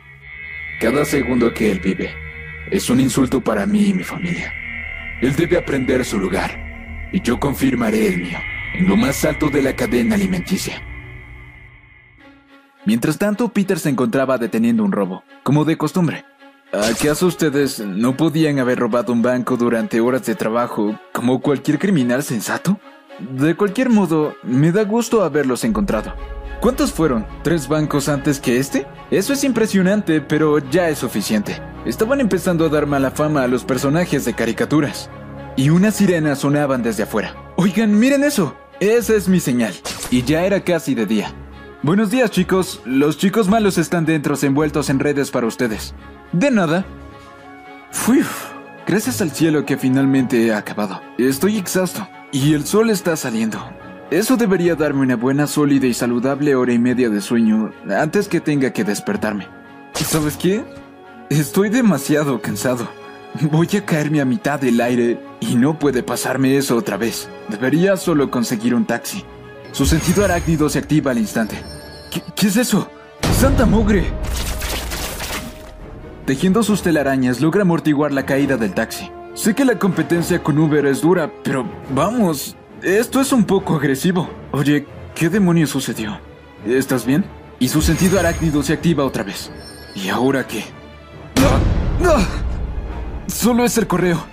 Cada 0.78 1.06
segundo 1.06 1.54
que 1.54 1.70
él 1.70 1.80
vive 1.80 2.14
es 2.70 2.90
un 2.90 3.00
insulto 3.00 3.42
para 3.42 3.64
mí 3.64 3.88
y 3.88 3.94
mi 3.94 4.04
familia. 4.04 4.52
Él 5.22 5.34
debe 5.36 5.56
aprender 5.56 6.04
su 6.04 6.18
lugar. 6.18 7.08
Y 7.12 7.22
yo 7.22 7.40
confirmaré 7.40 8.08
el 8.08 8.18
mío, 8.18 8.38
en 8.74 8.88
lo 8.88 8.96
más 8.96 9.24
alto 9.24 9.48
de 9.48 9.62
la 9.62 9.74
cadena 9.74 10.16
alimenticia. 10.16 10.82
Mientras 12.86 13.18
tanto, 13.18 13.48
Peter 13.48 13.78
se 13.78 13.88
encontraba 13.88 14.36
deteniendo 14.36 14.84
un 14.84 14.92
robo, 14.92 15.24
como 15.42 15.64
de 15.64 15.78
costumbre. 15.78 16.24
¿Acaso 16.72 17.26
ustedes 17.26 17.80
no 17.80 18.16
podían 18.16 18.58
haber 18.58 18.78
robado 18.78 19.12
un 19.12 19.22
banco 19.22 19.56
durante 19.56 20.00
horas 20.00 20.26
de 20.26 20.34
trabajo 20.34 20.98
como 21.12 21.40
cualquier 21.40 21.78
criminal 21.78 22.22
sensato? 22.22 22.78
De 23.20 23.54
cualquier 23.54 23.90
modo, 23.90 24.34
me 24.42 24.72
da 24.72 24.82
gusto 24.84 25.22
haberlos 25.22 25.64
encontrado. 25.64 26.14
¿Cuántos 26.60 26.92
fueron? 26.92 27.26
¿Tres 27.42 27.68
bancos 27.68 28.08
antes 28.08 28.40
que 28.40 28.58
este? 28.58 28.86
Eso 29.10 29.32
es 29.32 29.44
impresionante, 29.44 30.20
pero 30.20 30.58
ya 30.58 30.88
es 30.88 30.98
suficiente. 30.98 31.62
Estaban 31.86 32.20
empezando 32.20 32.64
a 32.64 32.70
dar 32.70 32.86
mala 32.86 33.10
fama 33.10 33.44
a 33.44 33.48
los 33.48 33.64
personajes 33.64 34.24
de 34.24 34.34
caricaturas. 34.34 35.10
Y 35.56 35.70
unas 35.70 35.94
sirenas 35.94 36.40
sonaban 36.40 36.82
desde 36.82 37.04
afuera. 37.04 37.34
Oigan, 37.56 37.98
miren 37.98 38.24
eso. 38.24 38.56
Esa 38.80 39.14
es 39.14 39.28
mi 39.28 39.40
señal. 39.40 39.74
Y 40.10 40.22
ya 40.22 40.44
era 40.44 40.64
casi 40.64 40.94
de 40.94 41.06
día. 41.06 41.32
Buenos 41.84 42.10
días, 42.10 42.30
chicos. 42.30 42.80
Los 42.86 43.18
chicos 43.18 43.50
malos 43.50 43.76
están 43.76 44.06
dentro, 44.06 44.34
envueltos 44.40 44.88
en 44.88 45.00
redes 45.00 45.30
para 45.30 45.46
ustedes. 45.46 45.94
De 46.32 46.50
nada. 46.50 46.86
Uf, 48.08 48.52
gracias 48.86 49.20
al 49.20 49.32
cielo 49.32 49.66
que 49.66 49.76
finalmente 49.76 50.46
he 50.46 50.54
acabado. 50.54 51.02
Estoy 51.18 51.58
exhausto. 51.58 52.08
Y 52.32 52.54
el 52.54 52.64
sol 52.64 52.88
está 52.88 53.16
saliendo. 53.16 53.58
Eso 54.10 54.38
debería 54.38 54.76
darme 54.76 55.02
una 55.02 55.16
buena, 55.16 55.46
sólida 55.46 55.86
y 55.86 55.92
saludable 55.92 56.54
hora 56.54 56.72
y 56.72 56.78
media 56.78 57.10
de 57.10 57.20
sueño 57.20 57.70
antes 57.90 58.28
que 58.28 58.40
tenga 58.40 58.72
que 58.72 58.82
despertarme. 58.82 59.46
¿Sabes 59.92 60.38
qué? 60.38 60.64
Estoy 61.28 61.68
demasiado 61.68 62.40
cansado. 62.40 62.88
Voy 63.50 63.68
a 63.76 63.84
caerme 63.84 64.22
a 64.22 64.24
mitad 64.24 64.58
del 64.58 64.80
aire 64.80 65.20
y 65.38 65.56
no 65.56 65.78
puede 65.78 66.02
pasarme 66.02 66.56
eso 66.56 66.78
otra 66.78 66.96
vez. 66.96 67.28
Debería 67.50 67.98
solo 67.98 68.30
conseguir 68.30 68.74
un 68.74 68.86
taxi. 68.86 69.22
Su 69.74 69.86
sentido 69.86 70.24
arácnido 70.24 70.68
se 70.68 70.78
activa 70.78 71.10
al 71.10 71.18
instante. 71.18 71.60
¿Qué, 72.36 72.46
es 72.46 72.56
eso? 72.56 72.88
¡Santa 73.40 73.66
mugre! 73.66 74.04
Tejiendo 76.26 76.62
sus 76.62 76.80
telarañas, 76.80 77.40
logra 77.40 77.62
amortiguar 77.62 78.12
la 78.12 78.24
caída 78.24 78.56
del 78.56 78.72
taxi. 78.72 79.10
Sé 79.34 79.52
que 79.52 79.64
la 79.64 79.76
competencia 79.76 80.40
con 80.40 80.60
Uber 80.60 80.86
es 80.86 81.00
dura, 81.00 81.28
pero 81.42 81.68
vamos, 81.92 82.54
esto 82.82 83.20
es 83.20 83.32
un 83.32 83.42
poco 83.42 83.74
agresivo. 83.74 84.30
Oye, 84.52 84.86
¿qué 85.16 85.28
demonios 85.28 85.70
sucedió? 85.70 86.20
¿Estás 86.64 87.04
bien? 87.04 87.24
Y 87.58 87.66
su 87.66 87.82
sentido 87.82 88.20
arácnido 88.20 88.62
se 88.62 88.74
activa 88.74 89.04
otra 89.04 89.24
vez. 89.24 89.50
¿Y 89.96 90.08
ahora 90.08 90.46
qué? 90.46 90.66
¡No! 92.00 92.14
¡No! 92.14 92.24
Solo 93.26 93.64
es 93.64 93.76
el 93.76 93.88
correo. 93.88 94.24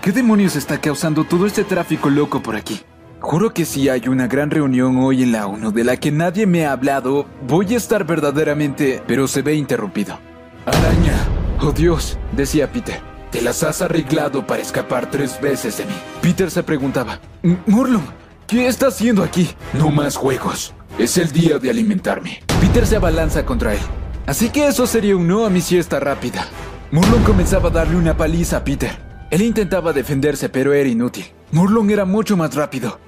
¿Qué 0.00 0.12
demonios 0.12 0.54
está 0.54 0.80
causando 0.80 1.24
todo 1.24 1.44
este 1.44 1.64
tráfico 1.64 2.08
loco 2.08 2.40
por 2.40 2.54
aquí? 2.54 2.80
Juro 3.20 3.52
que 3.52 3.66
si 3.66 3.90
hay 3.90 4.08
una 4.08 4.26
gran 4.28 4.50
reunión 4.50 4.96
hoy 4.96 5.22
en 5.22 5.32
la 5.32 5.46
ONU 5.46 5.72
de 5.72 5.84
la 5.84 5.98
que 5.98 6.10
nadie 6.10 6.46
me 6.46 6.66
ha 6.66 6.72
hablado, 6.72 7.26
voy 7.46 7.74
a 7.74 7.76
estar 7.76 8.04
verdaderamente... 8.06 9.02
Pero 9.06 9.28
se 9.28 9.42
ve 9.42 9.54
interrumpido. 9.54 10.18
Araña. 10.64 11.14
Oh 11.60 11.70
Dios, 11.70 12.18
decía 12.32 12.72
Peter. 12.72 12.98
Te 13.30 13.42
las 13.42 13.62
has 13.62 13.82
arreglado 13.82 14.46
para 14.46 14.62
escapar 14.62 15.10
tres 15.10 15.38
veces 15.38 15.76
de 15.76 15.84
mí. 15.84 15.92
Peter 16.22 16.50
se 16.50 16.62
preguntaba. 16.62 17.20
Murlon, 17.66 18.02
¿qué 18.46 18.66
está 18.66 18.86
haciendo 18.86 19.22
aquí? 19.22 19.50
No 19.74 19.90
más 19.90 20.16
juegos. 20.16 20.72
Es 20.98 21.18
el 21.18 21.30
día 21.30 21.58
de 21.58 21.68
alimentarme. 21.68 22.42
Peter 22.60 22.86
se 22.86 22.96
abalanza 22.96 23.44
contra 23.44 23.74
él. 23.74 23.80
Así 24.26 24.48
que 24.48 24.66
eso 24.66 24.86
sería 24.86 25.14
un 25.16 25.28
no 25.28 25.44
a 25.44 25.50
mi 25.50 25.60
siesta 25.60 26.00
rápida. 26.00 26.46
Murlon 26.90 27.22
comenzaba 27.24 27.68
a 27.68 27.72
darle 27.72 27.96
una 27.96 28.16
paliza 28.16 28.56
a 28.56 28.64
Peter. 28.64 28.98
Él 29.30 29.42
intentaba 29.42 29.92
defenderse, 29.92 30.48
pero 30.48 30.72
era 30.72 30.88
inútil. 30.88 31.26
Murlon 31.52 31.90
era 31.90 32.06
mucho 32.06 32.36
más 32.36 32.54
rápido. 32.54 32.98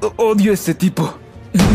Odio 0.00 0.52
a 0.52 0.54
este 0.54 0.74
tipo. 0.74 1.14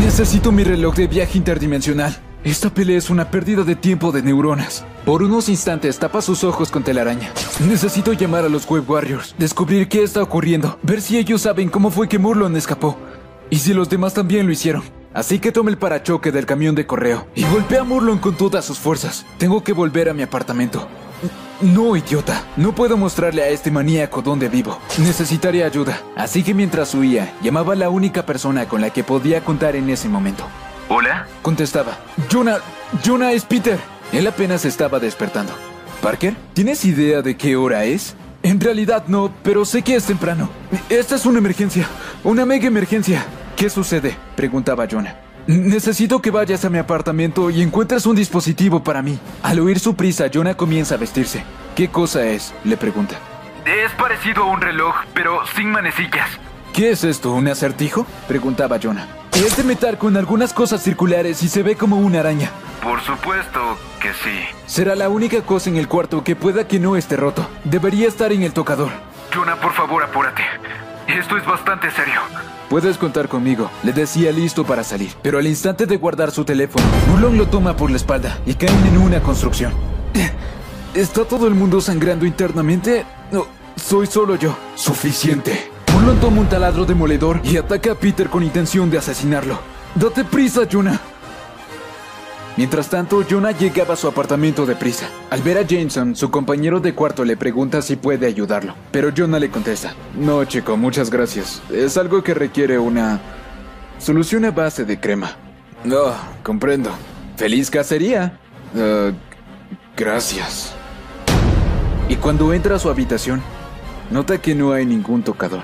Necesito 0.01 0.51
mi 0.51 0.63
reloj 0.63 0.95
de 0.95 1.05
viaje 1.05 1.37
interdimensional. 1.37 2.17
Esta 2.43 2.71
pelea 2.71 2.97
es 2.97 3.11
una 3.11 3.29
pérdida 3.29 3.63
de 3.63 3.75
tiempo 3.75 4.11
de 4.11 4.23
neuronas. 4.23 4.83
Por 5.05 5.21
unos 5.21 5.47
instantes 5.47 5.99
tapa 5.99 6.21
sus 6.21 6.43
ojos 6.43 6.71
con 6.71 6.83
telaraña. 6.83 7.31
Necesito 7.67 8.13
llamar 8.13 8.45
a 8.45 8.49
los 8.49 8.67
Web 8.67 8.89
Warriors, 8.89 9.35
descubrir 9.37 9.87
qué 9.87 10.03
está 10.03 10.23
ocurriendo, 10.23 10.79
ver 10.81 11.01
si 11.01 11.17
ellos 11.17 11.41
saben 11.41 11.69
cómo 11.69 11.91
fue 11.91 12.07
que 12.07 12.17
Murlon 12.17 12.55
escapó. 12.55 12.97
Y 13.51 13.57
si 13.57 13.73
los 13.73 13.89
demás 13.89 14.15
también 14.15 14.47
lo 14.47 14.51
hicieron. 14.51 14.83
Así 15.13 15.39
que 15.39 15.51
toma 15.51 15.69
el 15.69 15.77
parachoque 15.77 16.31
del 16.31 16.47
camión 16.47 16.73
de 16.73 16.87
correo 16.87 17.27
y 17.35 17.43
golpea 17.45 17.81
a 17.81 17.83
Murlon 17.83 18.17
con 18.17 18.35
todas 18.35 18.65
sus 18.65 18.79
fuerzas. 18.79 19.25
Tengo 19.37 19.63
que 19.63 19.73
volver 19.73 20.09
a 20.09 20.13
mi 20.13 20.23
apartamento. 20.23 20.87
No, 21.61 21.95
idiota. 21.95 22.43
No 22.57 22.75
puedo 22.75 22.97
mostrarle 22.97 23.41
a 23.41 23.47
este 23.47 23.71
maníaco 23.71 24.21
dónde 24.21 24.49
vivo. 24.49 24.77
Necesitaré 24.97 25.63
ayuda. 25.63 26.01
Así 26.15 26.43
que 26.43 26.53
mientras 26.53 26.93
huía, 26.93 27.33
llamaba 27.41 27.73
a 27.73 27.77
la 27.77 27.89
única 27.89 28.25
persona 28.25 28.67
con 28.67 28.81
la 28.81 28.89
que 28.89 29.03
podía 29.03 29.41
contar 29.43 29.75
en 29.75 29.89
ese 29.89 30.09
momento. 30.09 30.45
¿Hola? 30.89 31.27
Contestaba. 31.41 31.97
Jonah, 32.31 32.57
Jonah 33.05 33.31
es 33.31 33.45
Peter. 33.45 33.79
Él 34.11 34.27
apenas 34.27 34.65
estaba 34.65 34.99
despertando. 34.99 35.53
¿Parker? 36.01 36.35
¿Tienes 36.53 36.83
idea 36.85 37.21
de 37.21 37.37
qué 37.37 37.55
hora 37.55 37.85
es? 37.85 38.15
En 38.43 38.59
realidad 38.59 39.05
no, 39.07 39.33
pero 39.41 39.65
sé 39.65 39.81
que 39.81 39.95
es 39.95 40.05
temprano. 40.05 40.49
Esta 40.89 41.15
es 41.15 41.25
una 41.25 41.39
emergencia. 41.39 41.87
Una 42.23 42.45
mega 42.45 42.67
emergencia. 42.67 43.25
¿Qué 43.55 43.69
sucede? 43.69 44.15
Preguntaba 44.35 44.87
Jonah. 44.89 45.15
Necesito 45.47 46.21
que 46.23 46.31
vayas 46.31 46.65
a 46.65 46.71
mi 46.71 46.79
apartamento 46.79 47.51
y 47.51 47.61
encuentres 47.61 48.07
un 48.07 48.15
dispositivo 48.15 48.83
para 48.83 49.03
mí. 49.03 49.19
Al 49.43 49.59
oír 49.59 49.79
su 49.79 49.95
prisa, 49.95 50.25
Jonah 50.33 50.55
comienza 50.55 50.95
a 50.95 50.97
vestirse. 50.97 51.43
¿Qué 51.75 51.89
cosa 51.89 52.25
es? 52.25 52.53
Le 52.63 52.77
pregunta. 52.77 53.15
Es 53.65 53.91
parecido 53.91 54.43
a 54.43 54.47
un 54.47 54.61
reloj, 54.61 54.95
pero 55.13 55.45
sin 55.55 55.69
manecillas. 55.69 56.29
¿Qué 56.73 56.91
es 56.91 57.03
esto? 57.03 57.31
¿Un 57.31 57.47
acertijo? 57.47 58.07
Preguntaba 58.27 58.79
Jonah. 58.81 59.07
Es 59.33 59.55
de 59.57 59.63
metal 59.63 59.97
con 59.99 60.17
algunas 60.17 60.51
cosas 60.51 60.81
circulares 60.81 61.43
y 61.43 61.47
se 61.47 61.61
ve 61.61 61.75
como 61.75 61.97
una 61.99 62.21
araña. 62.21 62.49
Por 62.81 63.01
supuesto 63.01 63.77
que 64.01 64.13
sí. 64.13 64.45
Será 64.65 64.95
la 64.95 65.09
única 65.09 65.41
cosa 65.41 65.69
en 65.69 65.77
el 65.77 65.87
cuarto 65.87 66.23
que 66.23 66.35
pueda 66.35 66.67
que 66.67 66.79
no 66.79 66.95
esté 66.95 67.17
roto. 67.17 67.47
Debería 67.63 68.07
estar 68.07 68.31
en 68.31 68.41
el 68.41 68.53
tocador. 68.53 68.89
Jonah, 69.33 69.57
por 69.57 69.73
favor, 69.73 70.03
apúrate. 70.03 70.43
Esto 71.07 71.37
es 71.37 71.45
bastante 71.45 71.91
serio. 71.91 72.21
Puedes 72.69 72.97
contar 72.97 73.27
conmigo, 73.27 73.69
le 73.83 73.93
decía 73.93 74.31
listo 74.31 74.65
para 74.65 74.83
salir. 74.83 75.11
Pero 75.21 75.37
al 75.37 75.45
instante 75.45 75.85
de 75.85 75.97
guardar 75.97 76.31
su 76.31 76.45
teléfono, 76.45 76.83
Murlon 77.09 77.37
lo 77.37 77.47
toma 77.47 77.77
por 77.77 77.91
la 77.91 77.97
espalda 77.97 78.39
y 78.45 78.55
caen 78.55 78.85
en 78.87 78.97
una 78.97 79.21
construcción. 79.21 79.71
¿Está 80.95 81.25
todo 81.25 81.47
el 81.47 81.53
mundo 81.53 81.79
sangrando 81.79 82.25
internamente? 82.25 83.05
No, 83.31 83.45
soy 83.75 84.07
solo 84.07 84.35
yo. 84.35 84.57
Suficiente. 84.75 85.69
Murlon 85.93 86.19
toma 86.19 86.41
un 86.41 86.49
taladro 86.49 86.85
demoledor 86.85 87.39
y 87.43 87.57
ataca 87.57 87.91
a 87.91 87.95
Peter 87.95 88.29
con 88.29 88.43
intención 88.43 88.89
de 88.89 88.97
asesinarlo. 88.97 89.59
Date 89.93 90.23
prisa, 90.23 90.61
Jonah. 90.69 90.99
Mientras 92.57 92.89
tanto, 92.89 93.23
Jonah 93.29 93.51
llegaba 93.51 93.95
a 93.95 93.97
su 93.97 94.07
apartamento 94.07 94.65
deprisa. 94.65 95.09
Al 95.29 95.41
ver 95.41 95.57
a 95.57 95.63
Jameson, 95.63 96.15
su 96.15 96.31
compañero 96.31 96.79
de 96.79 96.93
cuarto 96.93 97.25
le 97.25 97.35
pregunta 97.35 97.81
si 97.81 97.97
puede 97.97 98.27
ayudarlo. 98.27 98.75
Pero 98.91 99.11
Jonah 99.15 99.39
le 99.39 99.49
contesta, 99.49 99.93
No, 100.17 100.43
chico, 100.45 100.77
muchas 100.77 101.09
gracias. 101.09 101.61
Es 101.69 101.97
algo 101.97 102.23
que 102.23 102.33
requiere 102.33 102.79
una 102.79 103.19
solución 103.97 104.45
a 104.45 104.51
base 104.51 104.85
de 104.85 104.99
crema. 104.99 105.31
No, 105.83 106.13
comprendo. 106.43 106.91
Feliz 107.35 107.69
cacería. 107.69 108.39
Ah, 108.77 109.11
gracias. 109.97 110.73
Y 112.07 112.15
cuando 112.15 112.53
entra 112.53 112.75
a 112.75 112.79
su 112.79 112.89
habitación, 112.89 113.41
nota 114.11 114.41
que 114.41 114.55
no 114.55 114.71
hay 114.71 114.85
ningún 114.85 115.23
tocador. 115.23 115.63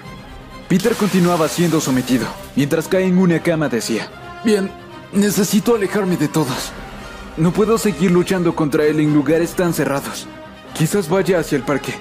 Peter 0.67 0.93
continuaba 0.95 1.47
siendo 1.47 1.79
sometido. 1.79 2.25
Mientras 2.55 2.87
cae 2.89 3.05
en 3.05 3.17
una 3.17 3.39
cama 3.39 3.69
decía, 3.69 4.09
Bien, 4.43 4.71
necesito 5.13 5.75
alejarme 5.75 6.17
de 6.17 6.27
todos. 6.27 6.71
No 7.37 7.51
puedo 7.51 7.77
seguir 7.77 8.11
luchando 8.11 8.55
contra 8.55 8.85
él 8.85 8.99
en 8.99 9.13
lugares 9.13 9.53
tan 9.53 9.73
cerrados. 9.73 10.27
Quizás 10.73 11.09
vaya 11.09 11.39
hacia 11.39 11.57
el 11.57 11.63
parque. 11.63 11.93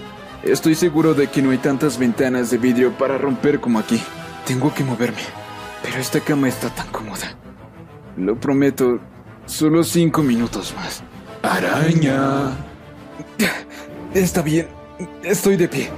Estoy 0.43 0.75
seguro 0.75 1.15
de 1.15 1.29
que 1.29 1.43
no 1.43 1.51
hay 1.51 1.59
tantas 1.59 1.99
ventanas 1.99 2.51
de 2.51 2.59
vidrio 2.59 2.93
para 2.93 3.19
romper 3.19 3.61
como 3.61 3.79
aquí. 3.79 4.03
Tengo 4.47 4.73
que 4.75 4.85
moverme. 4.85 5.23
Pero 5.83 5.99
esta 5.99 6.21
cama 6.21 6.49
está 6.49 6.69
tan 6.71 6.89
cómoda. 6.89 7.35
Lo 8.17 8.39
prometo, 8.39 8.99
solo 9.47 9.85
cinco 9.85 10.23
minutos 10.23 10.75
más. 10.77 11.03
Araña. 11.43 12.57
Está 14.15 14.43
bien, 14.43 14.69
estoy 15.23 15.57
de 15.57 15.69
pie. 15.69 15.91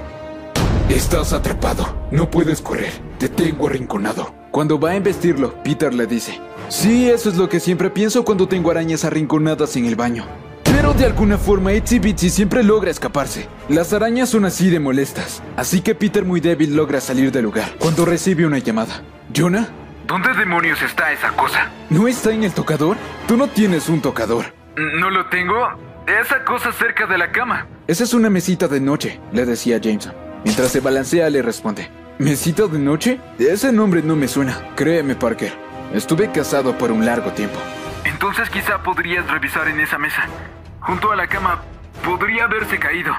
Estás 0.89 1.33
atrapado. 1.33 2.07
No 2.11 2.29
puedes 2.29 2.61
correr. 2.61 2.93
Te 3.17 3.29
tengo 3.29 3.67
arrinconado. 3.67 4.33
Cuando 4.51 4.79
va 4.79 4.91
a 4.91 4.95
embestirlo, 4.95 5.55
Peter 5.63 5.93
le 5.93 6.05
dice: 6.05 6.39
Sí, 6.69 7.09
eso 7.09 7.29
es 7.29 7.37
lo 7.37 7.49
que 7.49 7.59
siempre 7.59 7.89
pienso 7.89 8.25
cuando 8.25 8.47
tengo 8.47 8.71
arañas 8.71 9.05
arrinconadas 9.05 9.75
en 9.75 9.85
el 9.85 9.95
baño. 9.95 10.25
Pero 10.63 10.93
de 10.93 11.05
alguna 11.05 11.37
forma 11.37 11.73
Itsy 11.73 11.99
Bitsy 11.99 12.29
siempre 12.29 12.63
logra 12.63 12.89
escaparse. 12.89 13.47
Las 13.69 13.93
arañas 13.93 14.29
son 14.29 14.45
así 14.45 14.69
de 14.69 14.79
molestas. 14.79 15.43
Así 15.55 15.81
que 15.81 15.93
Peter 15.93 16.25
muy 16.25 16.41
débil 16.41 16.75
logra 16.75 16.99
salir 16.99 17.31
del 17.31 17.43
lugar 17.43 17.75
cuando 17.77 18.05
recibe 18.05 18.45
una 18.45 18.57
llamada. 18.57 19.01
¿Jonah? 19.35 19.67
¿Dónde 20.07 20.33
demonios 20.33 20.81
está 20.81 21.11
esa 21.11 21.29
cosa? 21.29 21.69
¿No 21.89 22.07
está 22.07 22.31
en 22.31 22.43
el 22.43 22.51
tocador? 22.51 22.97
Tú 23.27 23.37
no 23.37 23.47
tienes 23.47 23.87
un 23.87 24.01
tocador. 24.01 24.45
¿No 24.75 25.09
lo 25.09 25.29
tengo? 25.29 25.55
Esa 26.07 26.43
cosa 26.43 26.71
cerca 26.73 27.05
de 27.05 27.17
la 27.17 27.31
cama. 27.31 27.67
Esa 27.87 28.03
es 28.03 28.13
una 28.13 28.29
mesita 28.29 28.67
de 28.67 28.81
noche, 28.81 29.19
le 29.31 29.45
decía 29.45 29.77
Jameson. 29.77 30.13
Mientras 30.43 30.71
se 30.71 30.81
balancea, 30.81 31.29
le 31.29 31.41
responde: 31.41 31.89
¿Mesita 32.19 32.67
de 32.67 32.79
noche? 32.79 33.19
Ese 33.39 33.71
nombre 33.71 34.01
no 34.03 34.15
me 34.15 34.27
suena. 34.27 34.69
Créeme, 34.75 35.15
Parker. 35.15 35.53
Estuve 35.93 36.31
casado 36.31 36.75
por 36.75 36.91
un 36.91 37.05
largo 37.05 37.31
tiempo. 37.31 37.59
Entonces 38.03 38.49
quizá 38.49 38.81
podrías 38.81 39.29
revisar 39.29 39.67
en 39.67 39.79
esa 39.79 39.99
mesa. 39.99 40.27
Junto 40.79 41.11
a 41.11 41.15
la 41.15 41.27
cama 41.27 41.61
podría 42.03 42.45
haberse 42.45 42.79
caído. 42.79 43.13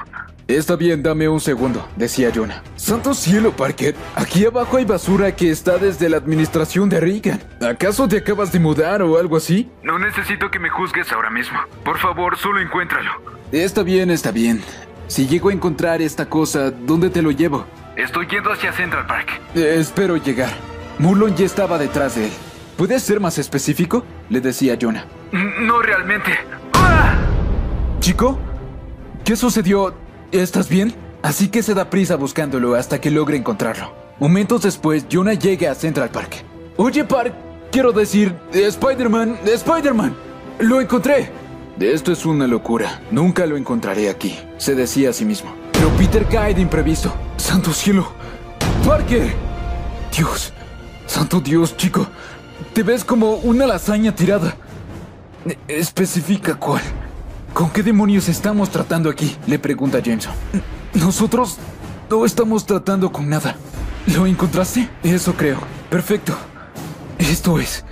Está 0.47 0.75
bien, 0.75 1.01
dame 1.01 1.27
un 1.27 1.39
segundo, 1.39 1.87
decía 1.95 2.31
Jonah. 2.35 2.61
Santo 2.75 3.13
cielo, 3.13 3.51
Parker. 3.53 3.95
Aquí 4.15 4.45
abajo 4.45 4.77
hay 4.77 4.85
basura 4.85 5.33
que 5.35 5.49
está 5.49 5.77
desde 5.77 6.09
la 6.09 6.17
administración 6.17 6.89
de 6.89 6.99
Reagan. 6.99 7.41
¿Acaso 7.67 8.07
te 8.07 8.17
acabas 8.17 8.51
de 8.51 8.59
mudar 8.59 9.01
o 9.01 9.17
algo 9.17 9.37
así? 9.37 9.71
No 9.81 9.97
necesito 9.97 10.51
que 10.51 10.59
me 10.59 10.69
juzgues 10.69 11.11
ahora 11.13 11.29
mismo. 11.29 11.57
Por 11.83 11.97
favor, 11.97 12.37
solo 12.37 12.59
encuéntralo. 12.59 13.09
Está 13.51 13.83
bien, 13.83 14.11
está 14.11 14.31
bien. 14.31 14.61
Si 15.07 15.27
llego 15.27 15.49
a 15.49 15.53
encontrar 15.53 16.01
esta 16.01 16.27
cosa, 16.27 16.71
¿dónde 16.71 17.09
te 17.09 17.21
lo 17.21 17.31
llevo? 17.31 17.65
Estoy 17.95 18.27
yendo 18.27 18.51
hacia 18.51 18.73
Central 18.73 19.07
Park. 19.07 19.39
Eh, 19.55 19.77
espero 19.79 20.17
llegar. 20.17 20.51
Mulon 20.99 21.35
ya 21.35 21.45
estaba 21.45 21.77
detrás 21.77 22.15
de 22.15 22.25
él. 22.25 22.31
¿Puedes 22.77 23.03
ser 23.03 23.21
más 23.21 23.37
específico? 23.37 24.03
Le 24.29 24.41
decía 24.41 24.77
Jonah. 24.79 25.05
No 25.31 25.81
realmente. 25.81 26.31
¡Ah! 26.73 27.15
Chico, 28.01 28.37
¿qué 29.23 29.35
sucedió? 29.37 29.93
¿Estás 30.31 30.67
bien? 30.67 30.93
Así 31.21 31.47
que 31.47 31.63
se 31.63 31.73
da 31.73 31.89
prisa 31.89 32.17
buscándolo 32.17 32.75
hasta 32.75 32.99
que 32.99 33.11
logre 33.11 33.37
encontrarlo. 33.37 33.93
Momentos 34.19 34.61
después, 34.63 35.05
Jonah 35.11 35.33
llega 35.33 35.71
a 35.71 35.75
Central 35.75 36.09
Park. 36.09 36.43
Oye, 36.75 37.05
Park, 37.05 37.33
quiero 37.71 37.93
decir, 37.93 38.35
Spider-Man, 38.51 39.39
Spider-Man, 39.45 40.13
lo 40.59 40.81
encontré. 40.81 41.31
Esto 41.79 42.11
es 42.11 42.25
una 42.25 42.45
locura. 42.45 43.01
Nunca 43.09 43.45
lo 43.45 43.55
encontraré 43.57 44.09
aquí, 44.09 44.37
se 44.57 44.75
decía 44.75 45.11
a 45.11 45.13
sí 45.13 45.23
mismo. 45.25 45.53
Pero 45.71 45.89
Peter 45.91 46.25
cae 46.25 46.53
de 46.53 46.61
imprevisto. 46.61 47.13
Santo 47.37 47.71
cielo. 47.71 48.11
Parker. 48.85 49.33
Dios. 50.15 50.53
Santo 51.05 51.39
Dios, 51.39 51.75
chico. 51.77 52.07
Te 52.73 52.83
ves 52.83 53.03
como 53.03 53.35
una 53.35 53.65
lasaña 53.67 54.13
tirada. 54.15 54.55
E- 55.47 55.57
Especifica 55.67 56.55
cuál. 56.55 56.81
¿Con 57.53 57.69
qué 57.69 57.83
demonios 57.83 58.27
estamos 58.27 58.69
tratando 58.69 59.09
aquí? 59.09 59.35
Le 59.47 59.59
pregunta 59.59 59.99
Jameson. 59.99 60.33
Nosotros 60.93 61.57
no 62.09 62.25
estamos 62.25 62.65
tratando 62.65 63.11
con 63.11 63.29
nada. 63.29 63.55
¿Lo 64.13 64.25
encontraste? 64.27 64.89
Eso 65.03 65.33
creo. 65.33 65.57
Perfecto. 65.89 66.35
Esto 67.17 67.59
es. 67.59 67.85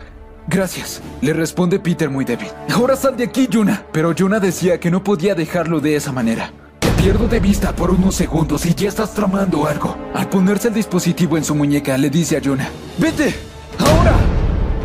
Gracias. 0.48 1.02
Le 1.22 1.32
responde 1.34 1.80
Peter 1.80 2.10
muy 2.10 2.26
débil. 2.26 2.50
Ahora 2.74 2.96
sal 2.98 3.16
de 3.16 3.24
aquí, 3.24 3.48
Jonah. 3.52 3.86
Pero 3.94 4.14
Jonah 4.18 4.40
decía 4.40 4.80
que 4.80 4.92
no 4.92 5.04
podía 5.04 5.34
dejarlo 5.36 5.80
de 5.80 5.96
esa 5.96 6.12
manera. 6.12 6.52
Te 6.80 6.90
pierdo 7.02 7.28
de 7.30 7.40
vista 7.40 7.74
por 7.74 7.90
unos 7.92 8.16
segundos 8.16 8.66
y 8.66 8.76
ya 8.76 8.90
estás 8.90 9.14
tramando 9.14 9.66
algo. 9.68 9.96
Al 10.14 10.28
ponerse 10.28 10.68
el 10.68 10.74
dispositivo 10.74 11.38
en 11.38 11.46
su 11.46 11.56
muñeca, 11.56 11.98
le 11.98 12.10
dice 12.10 12.36
a 12.38 12.42
Jonah: 12.44 12.70
¡Vete! 12.98 13.34
¡Ahora! 13.80 14.14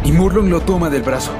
Y 0.09 0.13
Murlon 0.13 0.49
lo 0.49 0.63
toma 0.63 0.89
del 0.89 1.03
brazo. 1.03 1.33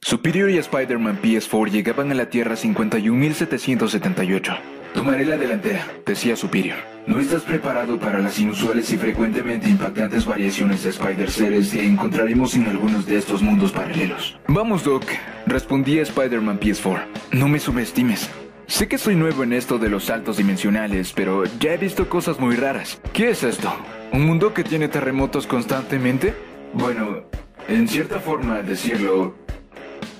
Superior 0.00 0.50
y 0.50 0.58
Spider-Man 0.58 1.20
PS4 1.20 1.72
llegaban 1.72 2.12
a 2.12 2.14
la 2.14 2.30
Tierra 2.30 2.54
51.778. 2.54 4.73
Tomaré 4.94 5.26
la 5.26 5.36
delantera, 5.36 5.86
decía 6.06 6.36
Superior. 6.36 6.78
No 7.06 7.18
estás 7.18 7.42
preparado 7.42 7.98
para 7.98 8.20
las 8.20 8.38
inusuales 8.38 8.90
y 8.92 8.96
frecuentemente 8.96 9.68
impactantes 9.68 10.24
variaciones 10.24 10.84
de 10.84 10.90
Spider-Seres 10.90 11.72
que 11.72 11.84
encontraremos 11.84 12.54
en 12.54 12.66
algunos 12.68 13.04
de 13.04 13.18
estos 13.18 13.42
mundos 13.42 13.72
paralelos. 13.72 14.38
Vamos, 14.46 14.84
Doc, 14.84 15.04
respondía 15.46 16.02
Spider-Man 16.02 16.60
PS4. 16.60 17.04
No 17.32 17.48
me 17.48 17.58
subestimes. 17.58 18.30
Sé 18.66 18.88
que 18.88 18.96
soy 18.96 19.16
nuevo 19.16 19.42
en 19.42 19.52
esto 19.52 19.78
de 19.78 19.90
los 19.90 20.04
saltos 20.04 20.38
dimensionales, 20.38 21.12
pero 21.12 21.44
ya 21.60 21.74
he 21.74 21.76
visto 21.76 22.08
cosas 22.08 22.40
muy 22.40 22.56
raras. 22.56 22.98
¿Qué 23.12 23.30
es 23.30 23.42
esto? 23.42 23.74
¿Un 24.12 24.24
mundo 24.24 24.54
que 24.54 24.64
tiene 24.64 24.88
terremotos 24.88 25.46
constantemente? 25.46 26.34
Bueno, 26.72 27.24
en 27.68 27.88
cierta 27.88 28.20
forma 28.20 28.62
decirlo, 28.62 29.34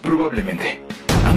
probablemente. 0.02 0.83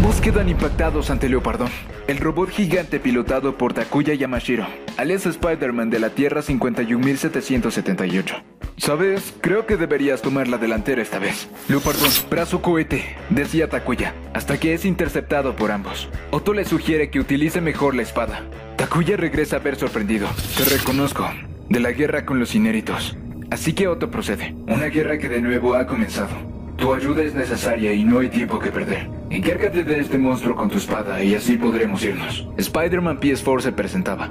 Ambos 0.07 0.21
quedan 0.21 0.47
impactados 0.47 1.09
ante 1.09 1.27
Leopardón, 1.27 1.67
el 2.07 2.19
robot 2.19 2.49
gigante 2.49 2.97
pilotado 2.97 3.57
por 3.57 3.73
Takuya 3.73 4.13
Yamashiro, 4.13 4.65
alias 4.95 5.25
Spider-Man 5.25 5.89
de 5.89 5.99
la 5.99 6.11
Tierra 6.11 6.41
51778. 6.41 8.35
Sabes, 8.77 9.33
creo 9.41 9.65
que 9.65 9.75
deberías 9.75 10.21
tomar 10.21 10.47
la 10.47 10.57
delantera 10.57 11.01
esta 11.01 11.19
vez. 11.19 11.49
Leopardón, 11.67 12.09
brazo 12.29 12.61
cohete, 12.61 13.17
decía 13.29 13.69
Takuya, 13.69 14.13
hasta 14.33 14.57
que 14.57 14.73
es 14.73 14.85
interceptado 14.85 15.57
por 15.57 15.71
ambos. 15.71 16.07
Otto 16.31 16.53
le 16.53 16.63
sugiere 16.63 17.09
que 17.09 17.19
utilice 17.19 17.59
mejor 17.59 17.93
la 17.93 18.03
espada. 18.03 18.43
Takuya 18.77 19.17
regresa 19.17 19.57
a 19.57 19.59
ver 19.59 19.75
sorprendido. 19.75 20.29
Te 20.55 20.63
reconozco, 20.63 21.27
de 21.67 21.81
la 21.81 21.91
guerra 21.91 22.25
con 22.25 22.39
los 22.39 22.55
inéritos. 22.55 23.17
Así 23.51 23.73
que 23.73 23.89
Otto 23.89 24.09
procede. 24.09 24.55
Una 24.67 24.85
guerra 24.85 25.17
que 25.17 25.27
de 25.27 25.41
nuevo 25.41 25.75
ha 25.75 25.85
comenzado. 25.85 26.56
Tu 26.77 26.93
ayuda 26.93 27.23
es 27.23 27.33
necesaria 27.33 27.91
y 27.91 28.03
no 28.03 28.19
hay 28.19 28.29
tiempo 28.29 28.59
que 28.59 28.71
perder. 28.71 29.09
Encárgate 29.29 29.83
de 29.83 29.99
este 29.99 30.17
monstruo 30.17 30.55
con 30.55 30.69
tu 30.69 30.77
espada 30.77 31.21
y 31.23 31.33
así 31.33 31.57
podremos 31.57 32.03
irnos. 32.03 32.47
Spider-Man 32.55 33.19
PS4 33.19 33.61
se 33.61 33.71
presentaba. 33.71 34.29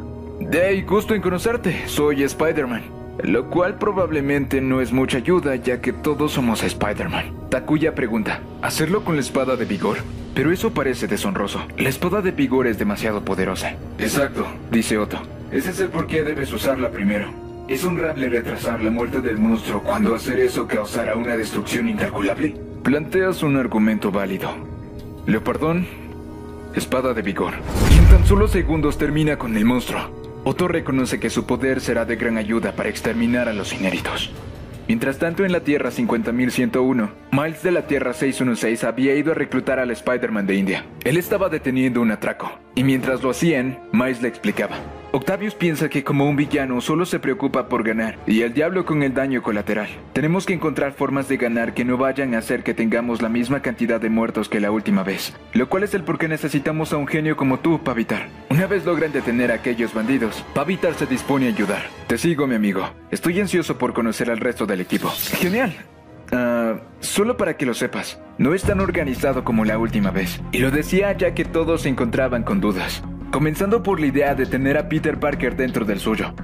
Hey, 0.53 0.83
gusto 0.83 1.15
en 1.15 1.23
conocerte, 1.23 1.83
soy 1.87 2.23
Spider-Man. 2.23 2.83
Lo 3.25 3.51
cual 3.51 3.79
probablemente 3.79 4.61
no 4.61 4.81
es 4.81 4.93
mucha 4.93 5.19
ayuda 5.19 5.57
ya 5.57 5.81
que 5.81 5.93
todos 5.93 6.33
somos 6.33 6.63
Spider-Man. 6.63 7.49
Takuya 7.51 7.95
pregunta, 7.95 8.41
¿hacerlo 8.63 9.05
con 9.05 9.17
la 9.17 9.23
espada 9.23 9.57
de 9.57 9.65
vigor? 9.65 9.99
Pero 10.35 10.53
eso 10.53 10.73
parece 10.73 11.09
deshonroso. 11.09 11.67
La 11.79 11.89
espada 11.89 12.21
de 12.21 12.31
vigor 12.31 12.67
es 12.67 12.79
demasiado 12.79 13.25
poderosa. 13.25 13.75
Exacto. 13.99 14.47
Dice 14.71 14.99
Otto. 14.99 15.19
Ese 15.51 15.71
es 15.71 15.81
el 15.81 15.89
por 15.89 16.07
qué 16.07 16.23
debes 16.23 16.53
usarla 16.53 16.91
primero. 16.91 17.46
Es 17.69 17.85
honrable 17.85 18.29
retrasar 18.29 18.81
la 18.81 18.91
muerte 18.91 19.21
del 19.21 19.39
monstruo 19.39 19.83
cuando 19.83 20.15
hacer 20.15 20.39
eso 20.39 20.69
causará 20.69 21.17
una 21.17 21.37
destrucción 21.37 21.89
incalculable. 21.89 22.55
Planteas 22.85 23.43
un 23.43 23.57
argumento 23.57 24.13
válido. 24.13 24.51
Leopardón, 25.27 25.85
espada 26.75 27.13
de 27.13 27.23
vigor. 27.23 27.55
Y 27.93 27.99
en 27.99 28.05
tan 28.07 28.25
solo 28.25 28.47
segundos 28.47 28.99
termina 28.99 29.37
con 29.37 29.57
el 29.57 29.65
monstruo. 29.65 30.11
Otto 30.45 30.69
reconoce 30.69 31.19
que 31.19 31.29
su 31.29 31.45
poder 31.45 31.81
será 31.81 32.05
de 32.05 32.15
gran 32.15 32.39
ayuda 32.39 32.71
para 32.77 32.89
exterminar 32.89 33.49
a 33.49 33.53
los 33.53 33.73
inéritos. 33.73 34.31
Mientras 34.87 35.19
tanto, 35.19 35.45
en 35.45 35.51
la 35.51 35.61
Tierra 35.61 35.91
50.101, 35.91 37.11
Miles 37.33 37.63
de 37.65 37.73
la 37.73 37.89
Tierra 37.89 38.13
616 38.13 38.85
había 38.85 39.17
ido 39.17 39.33
a 39.33 39.35
reclutar 39.35 39.81
al 39.81 39.91
Spider-Man 39.91 40.47
de 40.47 40.55
India. 40.55 40.87
Él 41.03 41.17
estaba 41.17 41.49
deteniendo 41.49 42.01
un 42.01 42.13
atraco, 42.13 42.53
y 42.77 42.85
mientras 42.85 43.23
lo 43.25 43.31
hacían, 43.31 43.81
Miles 43.91 44.23
le 44.23 44.29
explicaba. 44.29 44.77
Octavius 45.13 45.55
piensa 45.55 45.89
que 45.89 46.05
como 46.05 46.29
un 46.29 46.37
villano 46.37 46.81
solo 46.83 47.07
se 47.07 47.19
preocupa 47.19 47.69
por 47.69 47.83
ganar, 47.83 48.19
y 48.27 48.43
el 48.43 48.53
diablo 48.53 48.85
con 48.85 49.03
el 49.03 49.15
daño 49.15 49.43
colateral. 49.43 49.89
Tenemos 50.13 50.45
que 50.45 50.53
encontrar 50.53 50.93
formas 50.93 51.27
de 51.27 51.39
ganar 51.39 51.73
que 51.73 51.87
no 51.87 51.97
vayan 51.97 52.35
a 52.35 52.39
hacer 52.39 52.63
que 52.63 52.75
tengamos 52.75 53.23
la 53.23 53.31
misma 53.31 53.63
cantidad 53.63 53.99
de 53.99 54.11
muertos 54.11 54.51
que 54.51 54.61
la 54.61 54.71
última 54.71 55.03
vez. 55.03 55.35
Lo 55.55 55.71
cual 55.71 55.85
es 55.85 55.95
el 55.95 56.05
por 56.05 56.19
qué 56.19 56.29
necesitamos 56.29 56.93
a 56.93 56.99
un 56.99 57.07
genio 57.07 57.37
como 57.37 57.61
tú, 57.61 57.83
Pavitar. 57.83 58.29
Una 58.51 58.67
vez 58.67 58.85
logran 58.85 59.13
detener 59.13 59.51
a 59.51 59.55
aquellos 59.55 59.95
bandidos, 59.95 60.45
Pavitar 60.55 60.93
se 60.95 61.07
dispone 61.07 61.47
a 61.47 61.49
ayudar. 61.49 61.85
Te 62.09 62.19
sigo, 62.19 62.47
mi 62.47 62.57
amigo. 62.57 62.91
Estoy 63.11 63.41
ansioso 63.41 63.79
por 63.79 63.95
conocer 63.95 64.31
al 64.31 64.39
resto 64.39 64.67
del 64.67 64.83
equipo. 64.83 65.09
Genial. 65.41 65.75
Ah, 66.33 66.81
solo 67.01 67.37
para 67.37 67.57
que 67.57 67.67
lo 67.67 67.75
sepas, 67.75 68.21
no 68.39 68.55
es 68.55 68.63
tan 68.63 68.81
organizado 68.81 69.45
como 69.45 69.65
la 69.65 69.79
última 69.79 70.11
vez. 70.11 70.41
Y 70.53 70.59
lo 70.59 70.71
decía 70.71 71.17
ya 71.17 71.35
que 71.35 71.45
todos 71.45 71.83
se 71.83 71.89
encontraban 71.89 72.43
con 72.43 72.61
dudas. 72.61 73.03
Comenzando 73.31 73.83
por 73.83 74.01
la 74.01 74.07
idea 74.07 74.35
de 74.35 74.47
tener 74.47 74.79
a 74.79 74.89
Peter 74.89 75.19
Parker 75.19 75.57
dentro 75.57 75.85
del 75.85 76.01
suyo. 76.01 76.35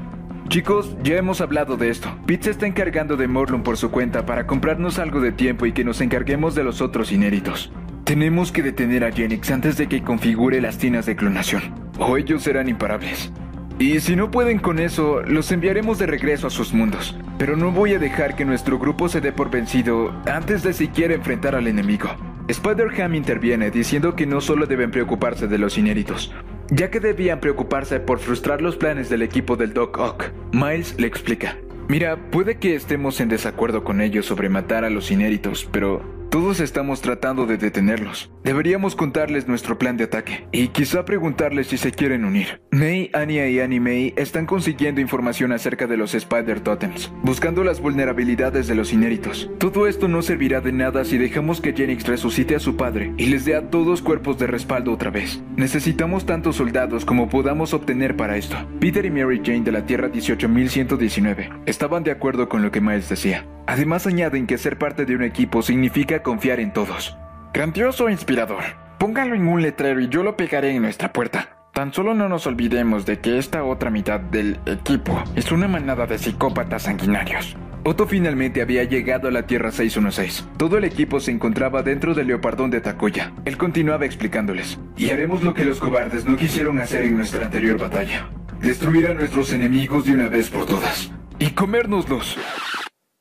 Chicos, 0.48 0.94
ya 1.02 1.16
hemos 1.16 1.40
hablado 1.40 1.76
de 1.76 1.88
esto. 1.88 2.14
Pete 2.26 2.44
se 2.44 2.50
está 2.50 2.66
encargando 2.66 3.16
de 3.16 3.26
Morlun 3.26 3.62
por 3.62 3.78
su 3.78 3.90
cuenta 3.90 4.26
para 4.26 4.46
comprarnos 4.46 4.98
algo 4.98 5.20
de 5.20 5.32
tiempo 5.32 5.64
y 5.64 5.72
que 5.72 5.84
nos 5.84 6.00
encarguemos 6.00 6.54
de 6.54 6.64
los 6.64 6.82
otros 6.82 7.10
inéditos. 7.10 7.72
Tenemos 8.04 8.52
que 8.52 8.62
detener 8.62 9.04
a 9.04 9.12
Genix 9.12 9.50
antes 9.50 9.78
de 9.78 9.86
que 9.86 10.02
configure 10.02 10.60
las 10.60 10.76
tinas 10.76 11.06
de 11.06 11.16
clonación, 11.16 11.62
o 11.98 12.16
ellos 12.18 12.42
serán 12.42 12.68
imparables. 12.68 13.32
Y 13.78 14.00
si 14.00 14.16
no 14.16 14.30
pueden 14.30 14.58
con 14.58 14.78
eso, 14.78 15.22
los 15.22 15.50
enviaremos 15.50 15.98
de 15.98 16.06
regreso 16.06 16.46
a 16.46 16.50
sus 16.50 16.72
mundos. 16.72 17.16
Pero 17.38 17.56
no 17.56 17.70
voy 17.70 17.94
a 17.94 17.98
dejar 17.98 18.36
que 18.36 18.44
nuestro 18.44 18.78
grupo 18.78 19.08
se 19.08 19.20
dé 19.20 19.32
por 19.32 19.50
vencido 19.50 20.14
antes 20.26 20.62
de 20.62 20.72
siquiera 20.72 21.14
enfrentar 21.14 21.54
al 21.54 21.66
enemigo. 21.66 22.08
Spider-Ham 22.48 23.14
interviene 23.14 23.70
diciendo 23.70 24.14
que 24.14 24.26
no 24.26 24.40
solo 24.40 24.66
deben 24.66 24.90
preocuparse 24.90 25.46
de 25.46 25.58
los 25.58 25.78
inéditos, 25.78 26.32
ya 26.70 26.90
que 26.90 27.00
debían 27.00 27.40
preocuparse 27.40 28.00
por 28.00 28.18
frustrar 28.18 28.60
los 28.60 28.76
planes 28.76 29.08
del 29.08 29.22
equipo 29.22 29.56
del 29.56 29.72
Doc 29.72 29.98
Ock. 29.98 30.24
Miles 30.52 30.94
le 30.98 31.06
explica. 31.06 31.56
Mira, 31.88 32.16
puede 32.30 32.58
que 32.58 32.74
estemos 32.74 33.20
en 33.20 33.28
desacuerdo 33.28 33.84
con 33.84 34.00
ellos 34.00 34.26
sobre 34.26 34.48
matar 34.48 34.84
a 34.84 34.90
los 34.90 35.10
inéditos, 35.10 35.68
pero 35.70 36.02
Todos 36.32 36.60
estamos 36.60 37.02
tratando 37.02 37.44
de 37.44 37.58
detenerlos. 37.58 38.30
Deberíamos 38.42 38.96
contarles 38.96 39.48
nuestro 39.48 39.76
plan 39.76 39.98
de 39.98 40.04
ataque 40.04 40.46
y 40.50 40.68
quizá 40.68 41.04
preguntarles 41.04 41.66
si 41.66 41.76
se 41.76 41.92
quieren 41.92 42.24
unir. 42.24 42.62
May, 42.70 43.10
Anya 43.12 43.48
y 43.48 43.60
Annie 43.60 43.80
May 43.80 44.14
están 44.16 44.46
consiguiendo 44.46 45.02
información 45.02 45.52
acerca 45.52 45.86
de 45.86 45.98
los 45.98 46.14
Spider 46.14 46.60
Totems, 46.60 47.12
buscando 47.22 47.62
las 47.64 47.80
vulnerabilidades 47.80 48.66
de 48.66 48.74
los 48.74 48.94
inéditos. 48.94 49.50
Todo 49.58 49.86
esto 49.86 50.08
no 50.08 50.22
servirá 50.22 50.62
de 50.62 50.72
nada 50.72 51.04
si 51.04 51.18
dejamos 51.18 51.60
que 51.60 51.74
Jennings 51.74 52.08
resucite 52.08 52.56
a 52.56 52.60
su 52.60 52.78
padre 52.78 53.12
y 53.18 53.26
les 53.26 53.44
dé 53.44 53.54
a 53.54 53.68
todos 53.68 54.00
cuerpos 54.00 54.38
de 54.38 54.46
respaldo 54.46 54.90
otra 54.90 55.10
vez. 55.10 55.42
Necesitamos 55.56 56.24
tantos 56.24 56.56
soldados 56.56 57.04
como 57.04 57.28
podamos 57.28 57.74
obtener 57.74 58.16
para 58.16 58.38
esto. 58.38 58.56
Peter 58.80 59.04
y 59.04 59.10
Mary 59.10 59.42
Jane 59.44 59.64
de 59.64 59.72
la 59.72 59.84
Tierra 59.84 60.08
18119 60.08 61.50
estaban 61.66 62.04
de 62.04 62.10
acuerdo 62.10 62.48
con 62.48 62.62
lo 62.62 62.70
que 62.70 62.80
Miles 62.80 63.10
decía. 63.10 63.46
Además 63.66 64.06
añaden 64.06 64.46
que 64.46 64.58
ser 64.58 64.76
parte 64.76 65.04
de 65.04 65.14
un 65.14 65.22
equipo 65.22 65.62
significa 65.62 66.21
confiar 66.22 66.60
en 66.60 66.72
todos. 66.72 67.16
Grandioso 67.52 68.08
inspirador. 68.08 68.62
Póngalo 68.98 69.34
en 69.34 69.48
un 69.48 69.62
letrero 69.62 70.00
y 70.00 70.08
yo 70.08 70.22
lo 70.22 70.36
pegaré 70.36 70.70
en 70.70 70.82
nuestra 70.82 71.12
puerta. 71.12 71.58
Tan 71.74 71.92
solo 71.92 72.14
no 72.14 72.28
nos 72.28 72.46
olvidemos 72.46 73.06
de 73.06 73.20
que 73.20 73.38
esta 73.38 73.64
otra 73.64 73.90
mitad 73.90 74.20
del 74.20 74.60
equipo 74.66 75.22
es 75.34 75.50
una 75.52 75.68
manada 75.68 76.06
de 76.06 76.18
psicópatas 76.18 76.82
sanguinarios. 76.82 77.56
Otto 77.84 78.06
finalmente 78.06 78.62
había 78.62 78.84
llegado 78.84 79.26
a 79.26 79.30
la 79.32 79.46
Tierra 79.46 79.72
616. 79.72 80.46
Todo 80.56 80.78
el 80.78 80.84
equipo 80.84 81.18
se 81.18 81.32
encontraba 81.32 81.82
dentro 81.82 82.14
del 82.14 82.28
leopardón 82.28 82.70
de 82.70 82.80
Takoya. 82.80 83.32
Él 83.44 83.56
continuaba 83.56 84.04
explicándoles. 84.04 84.78
Y 84.96 85.10
haremos 85.10 85.42
lo 85.42 85.52
que 85.52 85.64
los 85.64 85.80
cobardes 85.80 86.24
no 86.24 86.36
quisieron 86.36 86.78
hacer 86.78 87.04
en 87.04 87.16
nuestra 87.16 87.46
anterior 87.46 87.78
batalla. 87.78 88.28
Destruir 88.60 89.08
a 89.08 89.14
nuestros 89.14 89.52
enemigos 89.52 90.04
de 90.04 90.12
una 90.12 90.28
vez 90.28 90.48
por 90.48 90.66
todas. 90.66 91.10
Y 91.40 91.50
comérnoslos. 91.50 92.38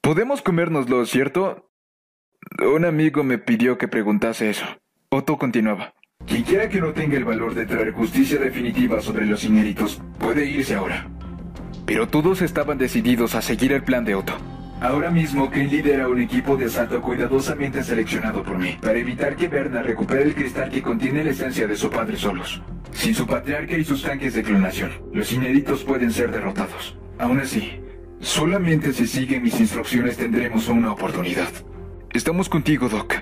Podemos 0.01 0.41
comérnoslos, 0.41 1.09
¿cierto? 1.09 1.70
Un 2.59 2.85
amigo 2.85 3.23
me 3.23 3.37
pidió 3.37 3.77
que 3.77 3.87
preguntase 3.87 4.49
eso. 4.49 4.65
Otto 5.09 5.37
continuaba. 5.37 5.93
Quien 6.25 6.43
quiera 6.43 6.69
que 6.69 6.81
no 6.81 6.93
tenga 6.93 7.17
el 7.17 7.25
valor 7.25 7.55
de 7.55 7.65
traer 7.65 7.91
justicia 7.91 8.39
definitiva 8.39 9.01
sobre 9.01 9.25
los 9.25 9.43
inéditos, 9.43 10.01
puede 10.19 10.45
irse 10.45 10.75
ahora. 10.75 11.09
Pero 11.85 12.07
todos 12.07 12.41
estaban 12.41 12.77
decididos 12.77 13.35
a 13.35 13.41
seguir 13.41 13.71
el 13.71 13.83
plan 13.83 14.05
de 14.05 14.15
Otto. 14.15 14.37
Ahora 14.81 15.11
mismo, 15.11 15.49
Ken 15.49 15.69
lidera 15.69 16.07
un 16.07 16.19
equipo 16.19 16.57
de 16.57 16.65
asalto 16.65 17.01
cuidadosamente 17.01 17.83
seleccionado 17.83 18.43
por 18.43 18.57
mí, 18.57 18.77
para 18.81 18.97
evitar 18.97 19.35
que 19.35 19.47
Berna 19.47 19.81
recupere 19.81 20.23
el 20.23 20.35
cristal 20.35 20.69
que 20.69 20.81
contiene 20.81 21.23
la 21.23 21.31
esencia 21.31 21.67
de 21.67 21.75
su 21.75 21.89
padre 21.89 22.17
solos. 22.17 22.61
Sin 22.91 23.13
su 23.13 23.25
patriarca 23.25 23.77
y 23.77 23.83
sus 23.83 24.03
tanques 24.03 24.33
de 24.33 24.43
clonación, 24.43 24.91
los 25.13 25.31
inéditos 25.31 25.83
pueden 25.83 26.11
ser 26.11 26.31
derrotados. 26.31 26.97
Aún 27.19 27.39
así, 27.39 27.79
solamente 28.19 28.93
si 28.93 29.07
siguen 29.07 29.43
mis 29.43 29.59
instrucciones 29.59 30.17
tendremos 30.17 30.67
una 30.67 30.91
oportunidad. 30.91 31.49
Estamos 32.13 32.49
contigo, 32.49 32.89
Doc, 32.89 33.13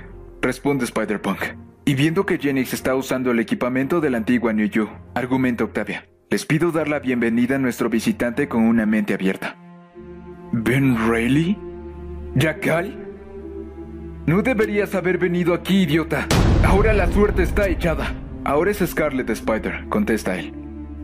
responde 0.41 0.83
Spider-Punk. 0.85 1.41
Y 1.85 1.93
viendo 1.93 2.25
que 2.25 2.39
Jennings 2.39 2.73
está 2.73 2.95
usando 2.95 3.29
el 3.29 3.39
equipamiento 3.39 4.01
de 4.01 4.09
la 4.09 4.17
antigua 4.17 4.51
New 4.51 4.67
You, 4.67 4.89
argumenta 5.13 5.63
Octavia. 5.63 6.09
Les 6.31 6.43
pido 6.43 6.71
dar 6.71 6.87
la 6.87 6.97
bienvenida 6.97 7.57
a 7.57 7.59
nuestro 7.59 7.87
visitante 7.87 8.47
con 8.47 8.63
una 8.63 8.87
mente 8.87 9.13
abierta. 9.13 9.55
¿Ben 10.51 11.07
Reilly? 11.07 11.55
¿Jackal? 12.33 12.97
No 14.25 14.41
deberías 14.41 14.95
haber 14.95 15.19
venido 15.19 15.53
aquí, 15.53 15.83
idiota. 15.83 16.27
Ahora 16.65 16.91
la 16.93 17.11
suerte 17.11 17.43
está 17.43 17.67
echada. 17.67 18.15
Ahora 18.43 18.71
es 18.71 18.79
Scarlet 18.79 19.29
Spider, 19.29 19.85
contesta 19.89 20.35
él. 20.35 20.51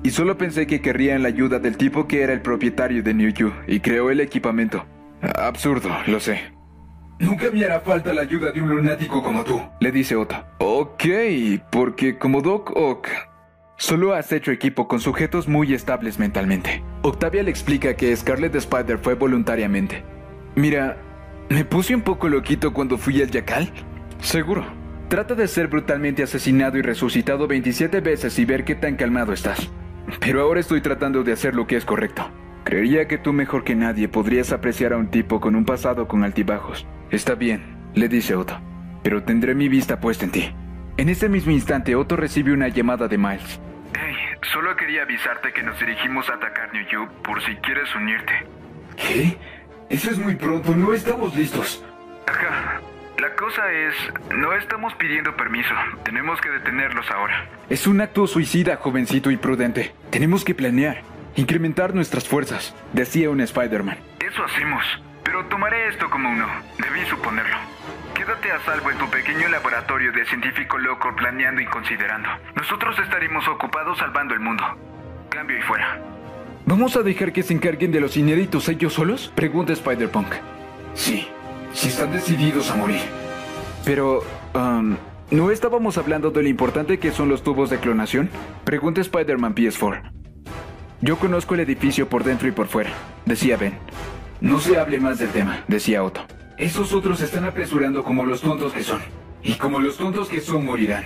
Y 0.02 0.10
solo 0.10 0.40
pensé 0.40 0.66
que 0.66 0.82
querrían 0.82 1.22
la 1.22 1.28
ayuda 1.28 1.60
del 1.60 1.78
tipo 1.78 2.08
que 2.08 2.24
era 2.24 2.34
el 2.34 2.42
propietario 2.42 3.04
de 3.04 3.14
New 3.14 3.30
You 3.30 3.52
y 3.68 3.80
creó 3.80 4.10
el 4.10 4.22
equipamiento. 4.22 4.88
Absurdo, 5.22 5.92
lo 6.08 6.20
sé. 6.20 6.55
Nunca 7.20 7.46
me 7.52 7.64
hará 7.64 7.80
falta 7.80 8.14
la 8.14 8.22
ayuda 8.22 8.52
de 8.52 8.62
un 8.62 8.70
lunático 8.70 9.24
como 9.24 9.44
tú, 9.44 9.62
le 9.80 9.92
dice 9.92 10.16
Otto. 10.16 10.36
Ok, 10.60 11.06
porque 11.72 12.18
como 12.18 12.42
Doc 12.42 12.72
Ock, 12.76 13.08
solo 13.78 14.14
has 14.14 14.32
hecho 14.32 14.52
equipo 14.52 14.88
con 14.88 15.00
sujetos 15.00 15.48
muy 15.48 15.74
estables 15.74 16.20
mentalmente. 16.20 16.84
Octavia 17.04 17.44
le 17.44 17.52
explica 17.52 17.96
que 17.96 18.16
Scarlet 18.16 18.56
Spider 18.56 18.98
fue 18.98 19.14
voluntariamente. 19.14 20.04
Mira, 20.56 20.98
me 21.50 21.64
puse 21.64 21.96
un 21.96 22.02
poco 22.02 22.28
loquito 22.28 22.74
cuando 22.74 22.98
fui 22.98 23.22
al 23.22 23.32
Yacal. 23.32 23.72
Seguro. 24.20 24.66
Trata 25.08 25.36
de 25.36 25.48
ser 25.48 25.68
brutalmente 25.68 26.24
asesinado 26.24 26.78
y 26.78 26.82
resucitado 26.82 27.48
27 27.48 28.02
veces 28.02 28.38
y 28.40 28.46
ver 28.46 28.66
qué 28.66 28.76
tan 28.76 28.96
calmado 28.96 29.34
estás. 29.34 29.70
Pero 30.20 30.42
ahora 30.42 30.60
estoy 30.60 30.82
tratando 30.82 31.24
de 31.24 31.32
hacer 31.32 31.56
lo 31.56 31.68
que 31.68 31.78
es 31.78 31.86
correcto. 31.86 32.30
Creería 32.64 33.08
que 33.08 33.20
tú 33.20 33.32
mejor 33.32 33.64
que 33.64 33.76
nadie 33.76 34.08
podrías 34.08 34.52
apreciar 34.52 34.94
a 34.94 34.98
un 34.98 35.12
tipo 35.12 35.40
con 35.40 35.56
un 35.56 35.66
pasado 35.66 36.08
con 36.08 36.24
altibajos. 36.24 36.88
Está 37.16 37.34
bien, 37.34 37.64
le 37.94 38.10
dice 38.10 38.36
Otto, 38.36 38.60
pero 39.02 39.24
tendré 39.24 39.56
mi 39.56 39.70
vista 39.70 40.02
puesta 40.02 40.26
en 40.26 40.32
ti. 40.32 40.54
En 40.98 41.08
ese 41.08 41.30
mismo 41.30 41.54
instante, 41.54 41.96
Otto 41.96 42.18
recibe 42.18 42.52
una 42.52 42.68
llamada 42.68 43.08
de 43.08 43.18
Miles. 43.18 43.58
Hey, 43.98 44.16
solo 44.52 44.76
quería 44.76 45.04
avisarte 45.04 45.54
que 45.54 45.64
nos 45.64 45.80
dirigimos 45.80 46.30
a 46.30 46.34
atacar 46.34 46.74
New 46.74 46.86
York 46.92 47.10
por 47.24 47.42
si 47.42 47.56
quieres 47.56 47.88
unirte. 47.96 48.34
¿Qué? 48.98 49.38
Eso 49.90 50.12
es 50.12 50.18
muy 50.18 50.36
pronto, 50.36 50.76
no 50.76 50.94
estamos 50.94 51.34
listos. 51.38 51.86
Ajá. 52.28 52.82
La 53.18 53.34
cosa 53.36 53.72
es, 53.72 53.96
no 54.36 54.52
estamos 54.52 54.94
pidiendo 54.96 55.38
permiso. 55.38 55.74
Tenemos 56.04 56.42
que 56.42 56.50
detenerlos 56.50 57.10
ahora. 57.12 57.48
Es 57.70 57.88
un 57.88 58.02
acto 58.02 58.28
suicida, 58.28 58.76
jovencito 58.76 59.32
y 59.32 59.38
prudente. 59.38 59.96
Tenemos 60.10 60.44
que 60.44 60.54
planear, 60.54 61.02
incrementar 61.38 61.96
nuestras 61.96 62.28
fuerzas, 62.28 62.76
decía 62.92 63.30
un 63.30 63.40
Spider-Man. 63.40 64.00
Eso 64.20 64.44
hacemos. 64.44 64.84
Pero 65.26 65.44
tomaré 65.48 65.90
esto 65.90 66.10
como 66.10 66.30
uno. 66.30 66.46
Debí 66.78 67.06
suponerlo. 67.10 67.58
Quédate 68.14 68.52
a 68.52 68.64
salvo 68.64 68.92
en 68.92 68.98
tu 68.98 69.10
pequeño 69.10 69.50
laboratorio 69.50 70.14
de 70.14 70.26
científico 70.26 70.78
loco 70.78 71.14
planeando 71.16 71.60
y 71.60 71.66
considerando. 71.66 72.30
Nosotros 72.56 72.98
estaremos 73.00 73.46
ocupados 73.48 73.98
salvando 73.98 74.34
el 74.34 74.40
mundo. 74.40 74.64
Cambio 75.30 75.58
y 75.58 75.62
fuera. 75.64 76.00
¿Vamos 76.66 76.96
a 76.96 77.04
dejar 77.04 77.34
que 77.34 77.44
se 77.44 77.54
encarguen 77.54 77.92
de 77.92 78.00
los 78.00 78.16
inéditos 78.16 78.70
ellos 78.70 78.94
solos? 78.94 79.32
Pregunta 79.36 79.74
Spider-Punk. 79.74 80.34
Sí, 80.94 81.28
si 81.74 81.90
están 81.90 82.14
decididos 82.14 82.72
a 82.72 82.76
morir. 82.76 83.02
Pero, 83.84 84.24
um, 84.54 84.96
¿no 85.30 85.52
estábamos 85.52 85.98
hablando 85.98 86.32
de 86.32 86.42
lo 86.42 86.50
importante 86.50 86.98
que 86.98 87.12
son 87.12 87.30
los 87.30 87.44
tubos 87.44 87.70
de 87.70 87.80
clonación? 87.80 88.30
Pregunta 88.64 89.02
Spider-Man 89.02 89.54
PS4. 89.56 90.12
Yo 91.02 91.18
conozco 91.18 91.54
el 91.54 91.60
edificio 91.60 92.08
por 92.08 92.24
dentro 92.24 92.48
y 92.48 92.52
por 92.52 92.68
fuera, 92.68 92.92
decía 93.26 93.58
Ben. 93.58 93.78
No 94.42 94.60
se 94.60 94.78
hable 94.78 95.00
más 95.00 95.20
del 95.20 95.30
tema, 95.30 95.64
decía 95.68 96.04
Otto. 96.04 96.22
Esos 96.58 96.94
otros 96.94 97.20
se 97.20 97.26
están 97.26 97.46
apresurando 97.46 98.04
como 98.04 98.26
los 98.26 98.42
tontos 98.42 98.74
que 98.74 98.84
son. 98.84 99.02
Y 99.44 99.54
como 99.54 99.80
los 99.80 99.98
tontos 99.98 100.30
que 100.30 100.42
son 100.42 100.66
morirán. 100.66 101.04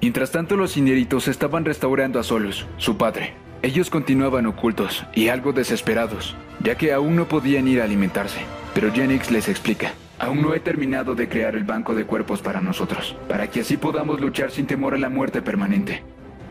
Mientras 0.00 0.30
tanto, 0.30 0.56
los 0.56 0.76
inéritos 0.76 1.28
estaban 1.28 1.64
restaurando 1.64 2.20
a 2.20 2.22
Solus, 2.22 2.66
su 2.76 2.96
padre. 2.96 3.34
Ellos 3.62 3.90
continuaban 3.90 4.46
ocultos 4.46 5.04
y 5.14 5.28
algo 5.28 5.52
desesperados, 5.52 6.36
ya 6.62 6.76
que 6.76 6.92
aún 6.92 7.16
no 7.16 7.26
podían 7.26 7.66
ir 7.66 7.80
a 7.80 7.84
alimentarse. 7.84 8.40
Pero 8.74 8.92
Jennings 8.92 9.30
les 9.30 9.48
explica. 9.48 9.92
Aún 10.18 10.42
no 10.42 10.54
he 10.54 10.60
terminado 10.60 11.14
de 11.14 11.28
crear 11.28 11.56
el 11.56 11.64
banco 11.64 11.94
de 11.94 12.04
cuerpos 12.04 12.40
para 12.40 12.60
nosotros, 12.60 13.16
para 13.28 13.50
que 13.50 13.60
así 13.60 13.76
podamos 13.76 14.20
luchar 14.20 14.50
sin 14.50 14.66
temor 14.66 14.94
a 14.94 14.98
la 14.98 15.08
muerte 15.08 15.42
permanente. 15.42 16.02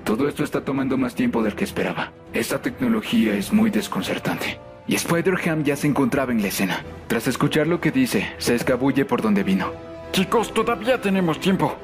Todo 0.03 0.27
esto 0.27 0.43
está 0.43 0.61
tomando 0.61 0.97
más 0.97 1.15
tiempo 1.15 1.41
del 1.41 1.55
que 1.55 1.63
esperaba. 1.63 2.11
Esta 2.33 2.61
tecnología 2.61 3.35
es 3.35 3.53
muy 3.53 3.71
desconcertante. 3.71 4.59
Y 4.87 4.95
Spider-Ham 4.95 5.63
ya 5.63 5.75
se 5.75 5.87
encontraba 5.87 6.31
en 6.31 6.41
la 6.41 6.49
escena. 6.49 6.83
Tras 7.07 7.27
escuchar 7.27 7.67
lo 7.67 7.81
que 7.81 7.91
dice, 7.91 8.27
se 8.37 8.55
escabulle 8.55 9.05
por 9.05 9.21
donde 9.21 9.43
vino. 9.43 9.71
Chicos, 10.11 10.53
todavía 10.53 11.01
tenemos 11.01 11.39
tiempo. 11.39 11.75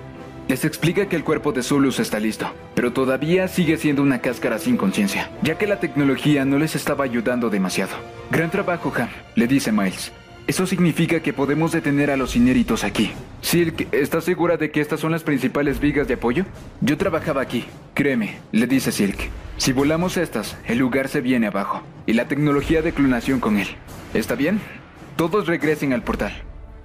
Les 0.47 0.65
explica 0.65 1.07
que 1.07 1.15
el 1.15 1.23
cuerpo 1.23 1.51
de 1.51 1.63
Zulus 1.63 1.99
está 1.99 2.19
listo, 2.19 2.51
pero 2.75 2.91
todavía 2.91 3.47
sigue 3.47 3.77
siendo 3.77 4.01
una 4.01 4.19
cáscara 4.19 4.59
sin 4.59 4.77
conciencia, 4.77 5.29
ya 5.41 5.57
que 5.57 5.67
la 5.67 5.79
tecnología 5.79 6.45
no 6.45 6.59
les 6.59 6.75
estaba 6.75 7.03
ayudando 7.05 7.49
demasiado. 7.49 7.95
Gran 8.29 8.51
trabajo, 8.51 8.91
Ham, 8.97 9.09
le 9.35 9.47
dice 9.47 9.71
Miles. 9.71 10.11
Eso 10.47 10.65
significa 10.65 11.21
que 11.21 11.33
podemos 11.33 11.71
detener 11.71 12.11
a 12.11 12.17
los 12.17 12.35
inéritos 12.35 12.83
aquí. 12.83 13.11
Silk, 13.41 13.87
¿estás 13.93 14.23
segura 14.23 14.57
de 14.57 14.71
que 14.71 14.81
estas 14.81 14.99
son 14.99 15.11
las 15.11 15.23
principales 15.23 15.79
vigas 15.79 16.07
de 16.07 16.15
apoyo? 16.15 16.45
Yo 16.81 16.97
trabajaba 16.97 17.41
aquí. 17.41 17.65
Créeme, 17.93 18.39
le 18.51 18.67
dice 18.67 18.91
Silk. 18.91 19.29
Si 19.57 19.71
volamos 19.71 20.17
estas, 20.17 20.57
el 20.65 20.79
lugar 20.79 21.07
se 21.07 21.21
viene 21.21 21.47
abajo. 21.47 21.83
Y 22.05 22.13
la 22.13 22.27
tecnología 22.27 22.81
de 22.81 22.91
clonación 22.91 23.39
con 23.39 23.57
él. 23.57 23.67
¿Está 24.13 24.35
bien? 24.35 24.59
Todos 25.15 25.47
regresen 25.47 25.93
al 25.93 26.03
portal. 26.03 26.33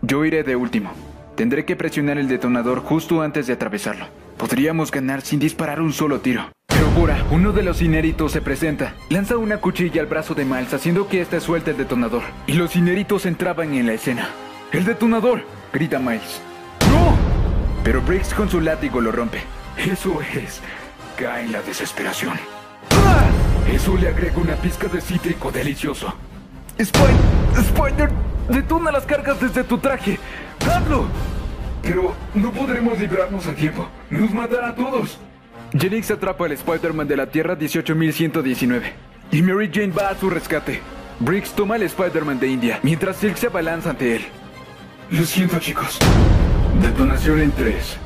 Yo 0.02 0.24
iré 0.24 0.42
de 0.42 0.56
último. 0.56 0.92
Tendré 1.36 1.64
que 1.64 1.76
presionar 1.76 2.18
el 2.18 2.28
detonador 2.28 2.80
justo 2.80 3.22
antes 3.22 3.46
de 3.46 3.54
atravesarlo. 3.54 4.06
Podríamos 4.36 4.90
ganar 4.90 5.22
sin 5.22 5.38
disparar 5.38 5.80
un 5.80 5.92
solo 5.92 6.20
tiro. 6.20 6.50
Pero 6.68 6.90
Bura, 6.90 7.24
uno 7.30 7.52
de 7.52 7.62
los 7.62 7.80
inéritos 7.80 8.32
se 8.32 8.42
presenta. 8.42 8.94
Lanza 9.08 9.38
una 9.38 9.58
cuchilla 9.58 10.02
al 10.02 10.06
brazo 10.06 10.34
de 10.34 10.44
Miles 10.44 10.74
haciendo 10.74 11.08
que 11.08 11.22
éste 11.22 11.40
suelte 11.40 11.70
el 11.70 11.78
detonador. 11.78 12.22
Y 12.46 12.52
los 12.52 12.76
inéritos 12.76 13.24
entraban 13.24 13.72
en 13.74 13.86
la 13.86 13.94
escena. 13.94 14.28
¡El 14.72 14.84
detonador! 14.84 15.42
grita 15.72 15.98
Miles. 15.98 16.42
¡No! 16.90 17.16
Pero 17.82 18.02
Briggs 18.02 18.34
con 18.34 18.50
su 18.50 18.60
látigo 18.60 19.00
lo 19.00 19.10
rompe. 19.10 19.40
Eso 19.78 20.20
es. 20.20 20.60
Cae 21.16 21.44
en 21.44 21.52
la 21.52 21.62
desesperación. 21.62 22.34
¡Ah! 22.90 23.24
Eso 23.72 23.96
le 23.96 24.08
agrega 24.08 24.36
una 24.38 24.54
pizca 24.56 24.86
de 24.88 25.00
cítrico 25.00 25.50
delicioso. 25.50 26.14
Spider, 26.76 27.16
Spider, 27.56 28.10
detona 28.50 28.92
las 28.92 29.06
cargas 29.06 29.40
desde 29.40 29.64
tu 29.64 29.78
traje. 29.78 30.18
¡Hazlo! 30.60 31.06
Pero 31.86 32.14
no 32.34 32.50
podremos 32.52 32.98
librarnos 32.98 33.46
a 33.46 33.54
tiempo. 33.54 33.88
Nos 34.10 34.32
matará 34.32 34.70
a 34.70 34.74
todos. 34.74 35.18
Jennings 35.72 36.10
atrapa 36.10 36.46
al 36.46 36.52
Spider-Man 36.52 37.06
de 37.06 37.16
la 37.16 37.26
Tierra 37.26 37.54
18119 37.54 38.92
y 39.30 39.42
Mary 39.42 39.70
Jane 39.72 39.92
va 39.92 40.08
a 40.08 40.16
su 40.16 40.28
rescate. 40.30 40.80
Briggs 41.20 41.52
toma 41.52 41.76
al 41.76 41.82
Spider-Man 41.82 42.38
de 42.40 42.48
India 42.48 42.80
mientras 42.82 43.16
Silk 43.16 43.36
se 43.36 43.46
abalanza 43.46 43.90
ante 43.90 44.16
él. 44.16 44.24
Lo 45.10 45.24
siento, 45.24 45.58
chicos. 45.58 45.98
Detonación 46.82 47.40
en 47.40 47.52
3, 47.52 47.96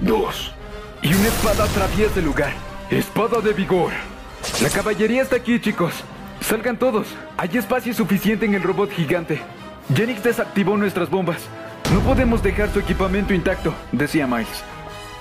2. 0.00 0.54
Y 1.02 1.14
una 1.14 1.28
espada 1.28 1.64
atraviesa 1.64 2.18
el 2.18 2.26
lugar. 2.26 2.52
Espada 2.90 3.40
de 3.40 3.52
vigor. 3.52 3.92
La 4.62 4.68
caballería 4.68 5.22
está 5.22 5.36
aquí, 5.36 5.60
chicos. 5.60 5.92
Salgan 6.40 6.76
todos. 6.76 7.06
Hay 7.36 7.56
espacio 7.56 7.94
suficiente 7.94 8.46
en 8.46 8.54
el 8.54 8.62
robot 8.62 8.90
gigante. 8.90 9.40
Jennings 9.94 10.22
desactivó 10.22 10.76
nuestras 10.76 11.08
bombas. 11.08 11.48
No 11.92 11.98
podemos 12.02 12.40
dejar 12.40 12.68
su 12.70 12.78
equipamiento 12.78 13.34
intacto, 13.34 13.74
decía 13.90 14.24
Miles. 14.24 14.62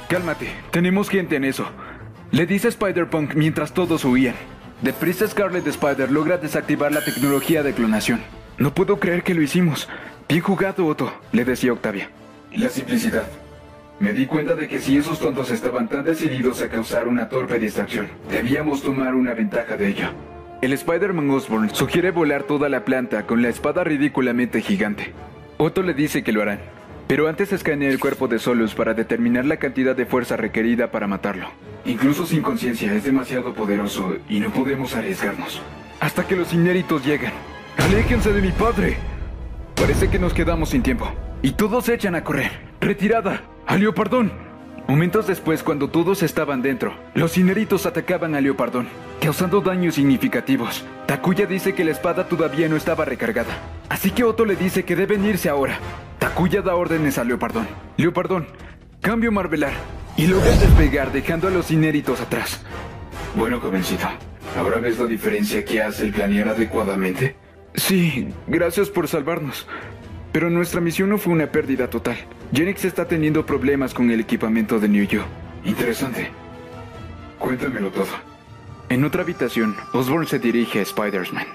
Cálmate, 0.07 0.51
tenemos 0.69 1.09
gente 1.09 1.35
en 1.35 1.43
eso. 1.43 1.65
Le 2.29 2.45
dice 2.45 2.67
Spider-Punk 2.67 3.33
mientras 3.33 3.73
todos 3.73 4.05
huían. 4.05 4.35
Deprisa 4.83 5.27
Scarlet 5.27 5.65
Spider 5.65 6.11
logra 6.11 6.37
desactivar 6.37 6.91
la 6.91 7.03
tecnología 7.03 7.63
de 7.63 7.73
clonación. 7.73 8.21
No 8.59 8.71
puedo 8.71 8.99
creer 8.99 9.23
que 9.23 9.33
lo 9.33 9.41
hicimos. 9.41 9.89
Bien 10.27 10.41
jugado, 10.41 10.85
Otto, 10.85 11.11
le 11.31 11.43
decía 11.43 11.73
Octavia. 11.73 12.11
Y 12.51 12.59
la 12.59 12.69
simplicidad. 12.69 13.25
Me 13.99 14.13
di 14.13 14.27
cuenta 14.27 14.53
de 14.53 14.67
que 14.67 14.79
si 14.79 14.95
esos 14.95 15.19
tontos 15.19 15.49
estaban 15.49 15.89
tan 15.89 16.03
decididos 16.03 16.61
a 16.61 16.69
causar 16.69 17.07
una 17.07 17.29
torpe 17.29 17.57
distracción, 17.57 18.09
debíamos 18.29 18.83
tomar 18.83 19.15
una 19.15 19.33
ventaja 19.33 19.75
de 19.75 19.87
ello. 19.87 20.09
El 20.61 20.73
Spider-Man 20.73 21.31
Osborn 21.31 21.73
sugiere 21.73 22.11
volar 22.11 22.43
toda 22.43 22.69
la 22.69 22.85
planta 22.85 23.25
con 23.25 23.41
la 23.41 23.49
espada 23.49 23.83
ridículamente 23.83 24.61
gigante. 24.61 25.13
Otto 25.61 25.83
le 25.83 25.93
dice 25.93 26.23
que 26.23 26.31
lo 26.31 26.41
harán, 26.41 26.61
pero 27.05 27.27
antes 27.27 27.51
escanea 27.51 27.89
el 27.89 27.99
cuerpo 27.99 28.29
de 28.29 28.39
Solus 28.39 28.73
para 28.73 28.93
determinar 28.93 29.43
la 29.43 29.57
cantidad 29.57 29.93
de 29.93 30.05
fuerza 30.05 30.37
requerida 30.37 30.89
para 30.89 31.05
matarlo. 31.05 31.49
Incluso 31.83 32.25
sin 32.25 32.41
conciencia 32.41 32.93
es 32.93 33.03
demasiado 33.03 33.53
poderoso 33.53 34.15
y 34.29 34.39
no 34.39 34.51
podemos 34.51 34.95
arriesgarnos. 34.95 35.61
Hasta 35.99 36.25
que 36.25 36.37
los 36.37 36.53
inéritos 36.53 37.05
llegan. 37.05 37.33
¡Aléjense 37.75 38.31
de 38.31 38.41
mi 38.41 38.53
padre! 38.53 38.95
Parece 39.75 40.09
que 40.09 40.17
nos 40.17 40.33
quedamos 40.33 40.69
sin 40.69 40.81
tiempo. 40.81 41.11
Y 41.41 41.51
todos 41.51 41.83
se 41.83 41.95
echan 41.95 42.15
a 42.15 42.23
correr. 42.23 42.51
¡Retirada! 42.79 43.43
¡A 43.67 43.75
Leopardón! 43.75 44.31
Momentos 44.89 45.27
después, 45.27 45.61
cuando 45.61 45.91
todos 45.91 46.23
estaban 46.23 46.63
dentro, 46.63 46.95
los 47.13 47.37
inéritos 47.37 47.85
atacaban 47.85 48.33
a 48.33 48.41
Leopardón, 48.41 48.87
causando 49.21 49.61
daños 49.61 49.93
significativos. 49.93 50.83
Takuya 51.05 51.45
dice 51.45 51.75
que 51.75 51.83
la 51.85 51.91
espada 51.91 52.27
todavía 52.27 52.67
no 52.67 52.75
estaba 52.75 53.05
recargada, 53.05 53.55
así 53.87 54.09
que 54.09 54.23
Otto 54.23 54.45
le 54.45 54.55
dice 54.55 54.85
que 54.85 54.95
deben 54.95 55.23
irse 55.23 55.47
ahora. 55.47 55.77
Takuya 56.17 56.63
da 56.63 56.73
órdenes 56.73 57.19
a 57.19 57.23
Leopardón. 57.23 57.67
Leopardón, 57.97 58.47
cambio 58.99 59.31
Marvelar, 59.31 59.73
y 60.17 60.25
logra 60.25 60.49
despegar 60.57 61.11
dejando 61.11 61.47
a 61.47 61.51
los 61.51 61.69
inéritos 61.69 62.19
atrás. 62.19 62.65
Bueno, 63.35 63.59
jovencito, 63.59 64.07
¿ahora 64.57 64.79
ves 64.79 64.97
la 64.97 65.05
diferencia 65.05 65.63
que 65.63 65.83
hace 65.83 66.05
el 66.05 66.13
planear 66.13 66.47
adecuadamente? 66.47 67.35
Sí, 67.75 68.29
gracias 68.47 68.89
por 68.89 69.07
salvarnos. 69.07 69.67
Pero 70.31 70.49
nuestra 70.49 70.81
misión 70.81 71.09
no 71.09 71.17
fue 71.17 71.33
una 71.33 71.51
pérdida 71.51 71.89
total. 71.89 72.17
Genix 72.53 72.85
está 72.85 73.07
teniendo 73.07 73.45
problemas 73.45 73.93
con 73.93 74.11
el 74.11 74.19
equipamiento 74.19 74.79
de 74.79 74.87
New 74.87 75.05
York. 75.05 75.27
Interesante. 75.65 76.29
Cuéntamelo 77.39 77.89
todo. 77.89 78.07
En 78.89 79.03
otra 79.03 79.23
habitación, 79.23 79.75
Osborn 79.93 80.27
se 80.27 80.39
dirige 80.39 80.79
a 80.79 80.83
Spider-Man. 80.83 81.45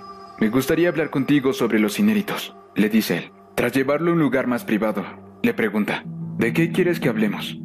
Me 0.40 0.48
gustaría 0.48 0.88
hablar 0.88 1.10
contigo 1.10 1.52
sobre 1.52 1.78
los 1.78 1.98
inéritos, 1.98 2.54
le 2.74 2.88
dice 2.88 3.18
él. 3.18 3.32
Tras 3.54 3.72
llevarlo 3.72 4.10
a 4.10 4.14
un 4.14 4.20
lugar 4.20 4.46
más 4.46 4.64
privado, 4.64 5.04
le 5.42 5.54
pregunta, 5.54 6.02
¿de 6.38 6.52
qué 6.52 6.72
quieres 6.72 6.98
que 7.00 7.08
hablemos? 7.08 7.58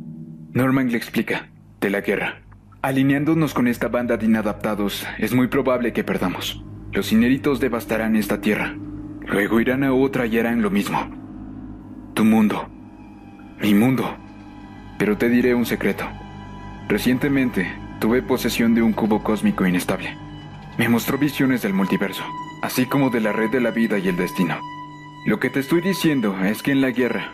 Norman 0.53 0.91
le 0.91 0.97
explica, 0.97 1.49
de 1.81 1.89
la 1.89 2.01
guerra. 2.01 2.41
Alineándonos 2.81 3.53
con 3.53 3.67
esta 3.67 3.87
banda 3.87 4.17
de 4.17 4.25
inadaptados, 4.25 5.05
es 5.17 5.33
muy 5.33 5.47
probable 5.47 5.93
que 5.93 6.03
perdamos. 6.03 6.63
Los 6.91 7.11
inéritos 7.11 7.59
devastarán 7.59 8.15
esta 8.15 8.41
tierra. 8.41 8.75
Luego 9.29 9.61
irán 9.61 9.83
a 9.83 9.93
otra 9.93 10.25
y 10.25 10.39
harán 10.39 10.63
lo 10.63 10.71
mismo. 10.71 11.07
Tu 12.15 12.25
mundo. 12.25 12.67
Mi 13.61 13.75
mundo. 13.75 14.17
Pero 14.97 15.17
te 15.17 15.29
diré 15.29 15.53
un 15.53 15.67
secreto. 15.67 16.05
Recientemente 16.87 17.71
tuve 17.99 18.23
posesión 18.23 18.73
de 18.73 18.81
un 18.81 18.93
cubo 18.93 19.21
cósmico 19.21 19.67
inestable. 19.67 20.17
Me 20.79 20.89
mostró 20.89 21.19
visiones 21.19 21.61
del 21.61 21.73
multiverso, 21.73 22.23
así 22.63 22.87
como 22.87 23.11
de 23.11 23.21
la 23.21 23.31
red 23.31 23.51
de 23.51 23.61
la 23.61 23.69
vida 23.69 23.99
y 23.99 24.07
el 24.07 24.17
destino. 24.17 24.59
Lo 25.27 25.39
que 25.39 25.51
te 25.51 25.59
estoy 25.59 25.81
diciendo 25.81 26.35
es 26.43 26.63
que 26.63 26.71
en 26.71 26.81
la 26.81 26.89
guerra, 26.89 27.31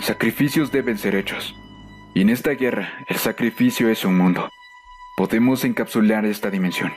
sacrificios 0.00 0.70
deben 0.70 0.96
ser 0.96 1.16
hechos. 1.16 1.56
Y 2.14 2.20
en 2.20 2.30
esta 2.30 2.50
guerra, 2.52 3.04
el 3.08 3.16
sacrificio 3.16 3.88
es 3.88 4.04
un 4.04 4.16
mundo. 4.16 4.48
Podemos 5.16 5.64
encapsular 5.64 6.24
esta 6.24 6.50
dimensión. 6.50 6.92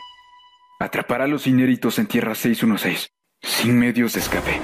Atrapar 0.80 1.24
a 1.24 1.28
los 1.28 1.48
inéritos 1.48 1.98
en 1.98 2.08
Tierra 2.08 2.36
616, 2.36 3.12
sin 3.42 3.80
medios 3.80 4.14
de 4.14 4.20
escape. 4.20 4.60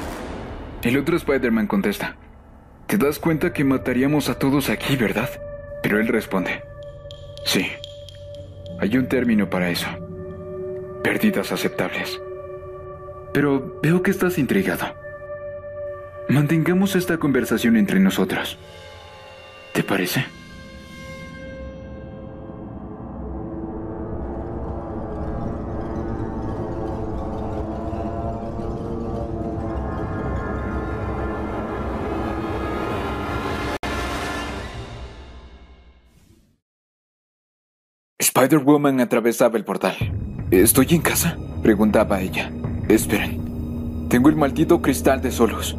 El 0.81 0.97
otro 0.97 1.17
Spider-Man 1.17 1.67
contesta, 1.67 2.15
¿te 2.87 2.97
das 2.97 3.19
cuenta 3.19 3.53
que 3.53 3.63
mataríamos 3.63 4.29
a 4.29 4.39
todos 4.39 4.69
aquí, 4.69 4.95
verdad? 4.95 5.29
Pero 5.81 5.99
él 5.99 6.07
responde, 6.07 6.63
sí, 7.45 7.67
hay 8.79 8.97
un 8.97 9.07
término 9.07 9.49
para 9.49 9.69
eso. 9.69 9.87
Pérdidas 11.03 11.51
aceptables. 11.51 12.19
Pero 13.33 13.79
veo 13.83 14.01
que 14.01 14.11
estás 14.11 14.37
intrigado. 14.37 14.95
Mantengamos 16.29 16.95
esta 16.95 17.17
conversación 17.17 17.77
entre 17.77 17.99
nosotros. 17.99 18.57
¿Te 19.73 19.83
parece? 19.83 20.25
Spider-Woman 38.35 38.99
atravesaba 38.99 39.57
el 39.57 39.63
portal. 39.63 39.95
¿Estoy 40.51 40.87
en 40.89 40.99
casa? 40.99 41.37
preguntaba 41.63 42.19
ella. 42.19 42.51
Esperen. 42.89 43.39
Tengo 44.09 44.27
el 44.27 44.35
maldito 44.35 44.81
cristal 44.81 45.21
de 45.21 45.31
solos. 45.31 45.77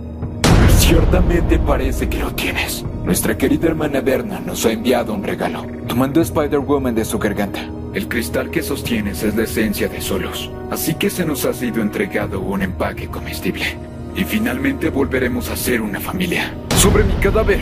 Ciertamente 0.78 1.58
parece 1.58 2.08
que 2.08 2.18
lo 2.18 2.34
tienes. 2.34 2.82
Nuestra 3.04 3.36
querida 3.36 3.66
hermana 3.66 4.00
Berna 4.00 4.40
nos 4.40 4.64
ha 4.64 4.72
enviado 4.72 5.12
un 5.12 5.22
regalo. 5.22 5.66
Tomando 5.86 6.18
a 6.20 6.22
Spider-Woman 6.22 6.94
de 6.94 7.04
su 7.04 7.18
garganta. 7.18 7.60
El 7.92 8.08
cristal 8.08 8.50
que 8.50 8.62
sostienes 8.62 9.22
es 9.22 9.36
la 9.36 9.42
esencia 9.42 9.88
de 9.88 10.00
Solos. 10.00 10.50
Así 10.70 10.94
que 10.94 11.10
se 11.10 11.26
nos 11.26 11.44
ha 11.44 11.52
sido 11.52 11.82
entregado 11.82 12.40
un 12.40 12.62
empaque 12.62 13.08
comestible. 13.08 13.76
Y 14.16 14.24
finalmente 14.24 14.88
volveremos 14.88 15.50
a 15.50 15.56
ser 15.56 15.82
una 15.82 16.00
familia. 16.00 16.54
Sobre 16.74 17.04
mi 17.04 17.12
cadáver. 17.16 17.60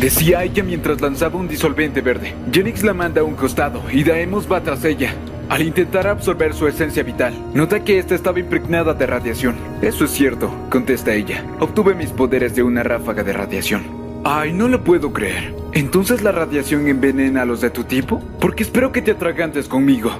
Decía 0.00 0.44
ella 0.44 0.62
mientras 0.62 1.00
lanzaba 1.00 1.38
un 1.38 1.48
disolvente 1.48 2.02
verde. 2.02 2.34
Genix 2.52 2.84
la 2.84 2.92
manda 2.92 3.22
a 3.22 3.24
un 3.24 3.34
costado 3.34 3.82
y 3.90 4.04
Daemos 4.04 4.50
va 4.50 4.62
tras 4.62 4.84
ella. 4.84 5.14
Al 5.48 5.62
intentar 5.62 6.06
absorber 6.06 6.52
su 6.52 6.66
esencia 6.66 7.02
vital, 7.02 7.34
nota 7.54 7.82
que 7.82 7.98
esta 7.98 8.14
estaba 8.14 8.38
impregnada 8.38 8.92
de 8.92 9.06
radiación. 9.06 9.56
Eso 9.80 10.04
es 10.04 10.10
cierto, 10.10 10.52
contesta 10.70 11.14
ella. 11.14 11.44
Obtuve 11.60 11.94
mis 11.94 12.10
poderes 12.10 12.54
de 12.54 12.62
una 12.62 12.82
ráfaga 12.82 13.22
de 13.22 13.32
radiación. 13.32 13.84
Ay, 14.22 14.52
no 14.52 14.68
lo 14.68 14.84
puedo 14.84 15.12
creer. 15.14 15.54
¿Entonces 15.72 16.22
la 16.22 16.32
radiación 16.32 16.88
envenena 16.88 17.42
a 17.42 17.44
los 17.46 17.62
de 17.62 17.70
tu 17.70 17.84
tipo? 17.84 18.20
Porque 18.40 18.64
espero 18.64 18.92
que 18.92 19.00
te 19.00 19.12
atragantes 19.12 19.66
conmigo. 19.66 20.10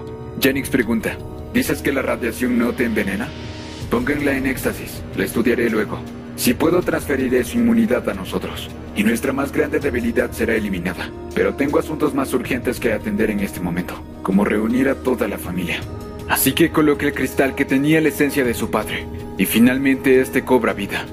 Genix 0.41 0.71
pregunta. 0.71 1.19
¿Dices 1.53 1.83
que 1.83 1.93
la 1.93 2.03
radiación 2.03 2.57
no 2.57 2.73
te 2.73 2.85
envenena? 2.85 3.29
Pónganla 3.91 4.37
en 4.37 4.47
éxtasis. 4.47 5.03
La 5.17 5.25
estudiaré 5.25 5.69
luego. 5.69 5.99
Si 6.37 6.53
puedo 6.53 6.83
transferiré 6.83 7.43
su 7.45 7.57
inmunidad 7.59 8.09
a 8.09 8.15
nosotros. 8.15 8.69
Y 8.95 9.05
nuestra 9.05 9.33
más 9.33 9.53
grande 9.53 9.81
debilidad 9.81 10.31
será 10.33 10.55
eliminada. 10.55 11.11
Pero 11.35 11.55
tengo 11.55 11.79
asuntos 11.79 12.15
más 12.15 12.33
urgentes 12.35 12.79
que 12.79 12.93
atender 12.93 13.31
en 13.31 13.41
este 13.41 13.61
momento. 13.61 13.95
Como 14.23 14.45
reunir 14.45 14.89
a 14.89 14.95
toda 14.95 15.29
la 15.29 15.39
familia. 15.39 15.81
Así 16.29 16.53
que 16.53 16.71
coloque 16.71 17.07
el 17.07 17.15
cristal 17.15 17.55
que 17.55 17.65
tenía 17.65 18.01
la 18.01 18.09
esencia 18.09 18.45
de 18.45 18.55
su 18.55 18.71
padre. 18.71 19.07
Y 19.39 19.47
finalmente 19.47 20.21
este 20.21 20.45
cobra 20.45 20.75
vida. 20.75 21.07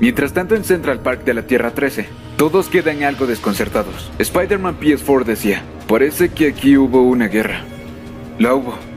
Mientras 0.00 0.32
tanto 0.32 0.56
en 0.56 0.64
Central 0.64 1.00
Park 1.00 1.24
de 1.24 1.34
la 1.34 1.46
Tierra 1.46 1.72
13, 1.72 2.06
todos 2.36 2.68
quedan 2.68 3.02
algo 3.02 3.26
desconcertados. 3.26 4.10
Spider-Man 4.18 4.80
PS4 4.80 5.24
decía, 5.24 5.62
parece 5.86 6.30
que 6.30 6.48
aquí 6.48 6.76
hubo 6.76 7.02
una 7.02 7.28
guerra. 7.28 7.64
La 8.38 8.54
hubo. 8.54 8.89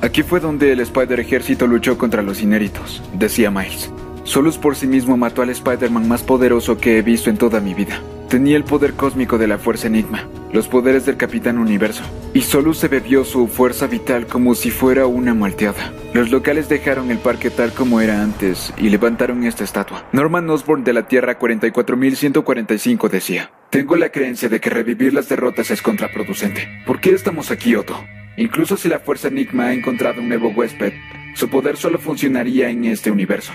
Aquí 0.00 0.22
fue 0.22 0.38
donde 0.38 0.72
el 0.72 0.80
Spider 0.80 1.18
Ejército 1.18 1.66
luchó 1.66 1.98
contra 1.98 2.22
los 2.22 2.40
inéritos, 2.40 3.02
decía 3.14 3.50
Miles. 3.50 3.90
Solos 4.22 4.56
por 4.58 4.76
sí 4.76 4.86
mismo 4.86 5.16
mató 5.16 5.42
al 5.42 5.50
Spider-Man 5.50 6.06
más 6.06 6.22
poderoso 6.22 6.78
que 6.78 6.98
he 6.98 7.02
visto 7.02 7.30
en 7.30 7.38
toda 7.38 7.60
mi 7.60 7.74
vida. 7.74 8.00
tenía 8.28 8.56
el 8.58 8.64
poder 8.64 8.92
cósmico 8.92 9.38
de 9.38 9.46
la 9.46 9.56
Fuerza 9.56 9.86
Enigma, 9.86 10.28
los 10.52 10.68
poderes 10.68 11.06
del 11.06 11.16
Capitán 11.16 11.56
Universo, 11.56 12.02
y 12.34 12.42
Solus 12.42 12.76
se 12.76 12.88
bebió 12.88 13.24
su 13.24 13.48
fuerza 13.48 13.86
vital 13.86 14.26
como 14.26 14.54
si 14.54 14.70
fuera 14.70 15.06
una 15.06 15.32
malteada. 15.32 15.94
Los 16.12 16.30
locales 16.30 16.68
dejaron 16.68 17.10
el 17.10 17.18
parque 17.18 17.48
tal 17.48 17.72
como 17.72 18.02
era 18.02 18.22
antes 18.22 18.72
y 18.76 18.90
levantaron 18.90 19.44
esta 19.44 19.64
estatua. 19.64 20.04
Norman 20.12 20.48
Osborn 20.50 20.84
de 20.84 20.92
la 20.92 21.08
Tierra 21.08 21.38
44145 21.38 23.08
decía, 23.08 23.50
Tengo 23.70 23.96
la 23.96 24.10
creencia 24.10 24.50
de 24.50 24.60
que 24.60 24.68
revivir 24.68 25.14
las 25.14 25.30
derrotas 25.30 25.70
es 25.70 25.80
contraproducente. 25.80 26.68
¿Por 26.86 27.00
qué 27.00 27.12
estamos 27.12 27.50
aquí, 27.50 27.74
Otto? 27.76 27.98
Incluso 28.38 28.76
si 28.76 28.88
la 28.88 29.00
Fuerza 29.00 29.28
Enigma 29.28 29.66
ha 29.66 29.72
encontrado 29.74 30.20
un 30.20 30.28
nuevo 30.28 30.50
huésped, 30.50 30.92
su 31.34 31.50
poder 31.50 31.76
solo 31.76 31.98
funcionaría 31.98 32.70
en 32.70 32.84
este 32.84 33.10
universo. 33.10 33.52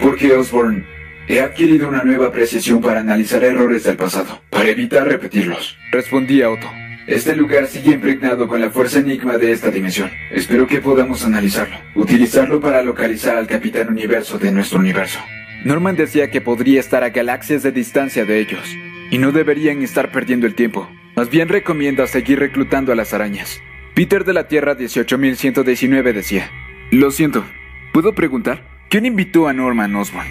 Porque 0.00 0.32
Osborn, 0.32 0.86
he 1.26 1.40
adquirido 1.40 1.88
una 1.88 2.04
nueva 2.04 2.30
precisión 2.30 2.80
para 2.80 3.00
analizar 3.00 3.42
errores 3.42 3.82
del 3.82 3.96
pasado, 3.96 4.40
para 4.48 4.68
evitar 4.68 5.06
repetirlos. 5.06 5.76
Respondía 5.90 6.48
Otto. 6.48 6.70
Este 7.08 7.34
lugar 7.34 7.66
sigue 7.66 7.90
impregnado 7.90 8.46
con 8.46 8.60
la 8.60 8.70
fuerza 8.70 9.00
enigma 9.00 9.36
de 9.36 9.50
esta 9.50 9.72
dimensión. 9.72 10.12
Espero 10.30 10.68
que 10.68 10.80
podamos 10.80 11.24
analizarlo, 11.24 11.76
utilizarlo 11.96 12.60
para 12.60 12.84
localizar 12.84 13.36
al 13.36 13.48
Capitán 13.48 13.88
Universo 13.88 14.38
de 14.38 14.52
nuestro 14.52 14.78
universo. 14.78 15.18
Norman 15.64 15.96
decía 15.96 16.30
que 16.30 16.40
podría 16.40 16.78
estar 16.78 17.02
a 17.02 17.10
galaxias 17.10 17.64
de 17.64 17.72
distancia 17.72 18.24
de 18.24 18.38
ellos, 18.38 18.64
y 19.10 19.18
no 19.18 19.32
deberían 19.32 19.82
estar 19.82 20.12
perdiendo 20.12 20.46
el 20.46 20.54
tiempo. 20.54 20.88
Más 21.16 21.30
bien 21.30 21.48
recomienda 21.48 22.06
seguir 22.06 22.38
reclutando 22.38 22.92
a 22.92 22.94
las 22.94 23.12
arañas. 23.12 23.60
Peter 23.94 24.24
de 24.24 24.32
la 24.32 24.48
Tierra 24.48 24.76
18119 24.76 26.12
decía, 26.12 26.50
Lo 26.90 27.10
siento, 27.10 27.44
¿puedo 27.92 28.14
preguntar? 28.14 28.64
¿Quién 28.88 29.06
invitó 29.06 29.48
a 29.48 29.52
Norman 29.52 29.94
Osborn? 29.96 30.28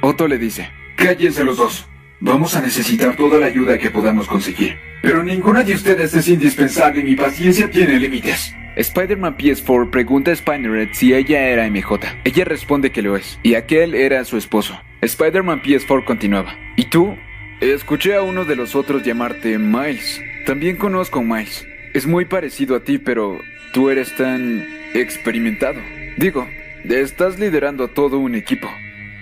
Otto 0.00 0.26
le 0.26 0.38
dice, 0.38 0.70
Cállense 0.96 1.44
los 1.44 1.56
dos. 1.56 1.88
Vamos 2.20 2.56
a 2.56 2.62
necesitar 2.62 3.16
toda 3.16 3.38
la 3.38 3.46
ayuda 3.46 3.78
que 3.78 3.90
podamos 3.90 4.26
conseguir. 4.26 4.78
Pero 5.02 5.22
ninguna 5.22 5.62
de 5.62 5.74
ustedes 5.74 6.14
es 6.14 6.28
indispensable 6.28 7.00
y 7.00 7.04
mi 7.04 7.16
paciencia 7.16 7.70
tiene 7.70 7.98
límites. 7.98 8.54
Spider-Man 8.76 9.36
PS4 9.36 9.90
pregunta 9.90 10.32
a 10.32 10.36
Spinnerhead 10.36 10.88
si 10.92 11.14
ella 11.14 11.48
era 11.48 11.68
MJ. 11.68 12.00
Ella 12.24 12.44
responde 12.44 12.90
que 12.90 13.02
lo 13.02 13.16
es, 13.16 13.38
y 13.42 13.54
aquel 13.54 13.94
era 13.94 14.24
su 14.24 14.36
esposo. 14.38 14.80
Spider-Man 15.02 15.62
PS4 15.62 16.04
continuaba. 16.04 16.56
¿Y 16.76 16.86
tú? 16.86 17.16
Escuché 17.60 18.14
a 18.14 18.22
uno 18.22 18.44
de 18.44 18.56
los 18.56 18.74
otros 18.74 19.04
llamarte 19.04 19.58
Miles. 19.58 20.20
También 20.46 20.76
conozco 20.76 21.20
a 21.20 21.22
Miles. 21.22 21.66
Es 21.94 22.08
muy 22.08 22.24
parecido 22.24 22.74
a 22.74 22.80
ti, 22.80 22.98
pero 22.98 23.40
tú 23.72 23.88
eres 23.88 24.16
tan 24.16 24.66
experimentado. 24.94 25.80
Digo, 26.16 26.48
estás 26.82 27.38
liderando 27.38 27.84
a 27.84 27.88
todo 27.88 28.18
un 28.18 28.34
equipo. 28.34 28.68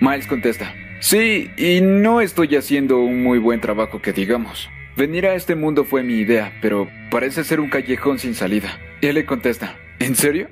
Miles 0.01 0.25
contesta. 0.25 0.73
Sí, 0.99 1.51
y 1.55 1.81
no 1.81 2.19
estoy 2.19 2.55
haciendo 2.55 2.99
un 3.01 3.21
muy 3.21 3.37
buen 3.37 3.61
trabajo 3.61 4.01
que 4.01 4.11
digamos. 4.11 4.71
Venir 4.97 5.27
a 5.27 5.35
este 5.35 5.53
mundo 5.53 5.83
fue 5.83 6.01
mi 6.01 6.15
idea, 6.15 6.51
pero 6.63 6.89
parece 7.11 7.43
ser 7.43 7.59
un 7.59 7.69
callejón 7.69 8.17
sin 8.17 8.33
salida. 8.33 8.79
Él 9.01 9.15
le 9.15 9.25
contesta, 9.25 9.77
¿en 9.99 10.15
serio? 10.15 10.49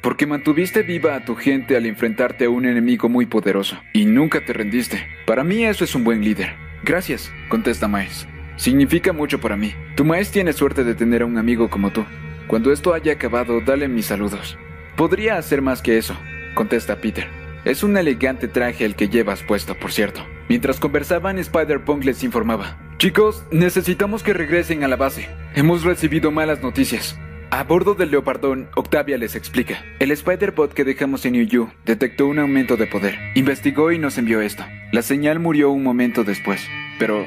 Porque 0.00 0.28
mantuviste 0.28 0.82
viva 0.82 1.16
a 1.16 1.24
tu 1.24 1.34
gente 1.34 1.76
al 1.76 1.86
enfrentarte 1.86 2.44
a 2.44 2.50
un 2.50 2.66
enemigo 2.66 3.08
muy 3.08 3.26
poderoso, 3.26 3.82
y 3.92 4.04
nunca 4.04 4.44
te 4.44 4.52
rendiste. 4.52 5.04
Para 5.26 5.42
mí 5.42 5.64
eso 5.64 5.82
es 5.82 5.96
un 5.96 6.04
buen 6.04 6.22
líder. 6.22 6.54
Gracias, 6.84 7.32
contesta 7.48 7.88
Miles. 7.88 8.28
Significa 8.56 9.12
mucho 9.12 9.40
para 9.40 9.56
mí. 9.56 9.74
Tu 9.96 10.04
Miles 10.04 10.30
tiene 10.30 10.52
suerte 10.52 10.84
de 10.84 10.94
tener 10.94 11.22
a 11.22 11.26
un 11.26 11.38
amigo 11.38 11.68
como 11.70 11.92
tú. 11.92 12.04
Cuando 12.46 12.72
esto 12.72 12.94
haya 12.94 13.12
acabado, 13.12 13.60
dale 13.60 13.88
mis 13.88 14.06
saludos. 14.06 14.58
Podría 14.96 15.38
hacer 15.38 15.60
más 15.62 15.82
que 15.82 15.98
eso, 15.98 16.16
contesta 16.54 16.96
Peter. 17.00 17.26
Es 17.64 17.82
un 17.82 17.96
elegante 17.96 18.46
traje 18.46 18.84
el 18.84 18.94
que 18.94 19.08
llevas 19.08 19.42
puesto, 19.42 19.74
por 19.74 19.90
cierto. 19.90 20.24
Mientras 20.48 20.78
conversaban, 20.78 21.38
Spider-Punk 21.38 22.04
les 22.04 22.22
informaba. 22.22 22.78
Chicos, 22.98 23.44
necesitamos 23.50 24.22
que 24.22 24.34
regresen 24.34 24.84
a 24.84 24.88
la 24.88 24.96
base. 24.96 25.28
Hemos 25.54 25.82
recibido 25.82 26.30
malas 26.30 26.62
noticias. 26.62 27.18
A 27.50 27.64
bordo 27.64 27.94
del 27.94 28.10
Leopardón, 28.10 28.68
Octavia 28.74 29.16
les 29.16 29.34
explica. 29.36 29.82
El 29.98 30.10
Spider-Bot 30.10 30.74
que 30.74 30.84
dejamos 30.84 31.24
en 31.24 31.34
You 31.34 31.70
detectó 31.86 32.26
un 32.26 32.38
aumento 32.38 32.76
de 32.76 32.86
poder. 32.86 33.16
Investigó 33.34 33.92
y 33.92 33.98
nos 33.98 34.18
envió 34.18 34.40
esto. 34.40 34.64
La 34.92 35.02
señal 35.02 35.38
murió 35.38 35.70
un 35.70 35.82
momento 35.82 36.24
después. 36.24 36.66
Pero 36.98 37.26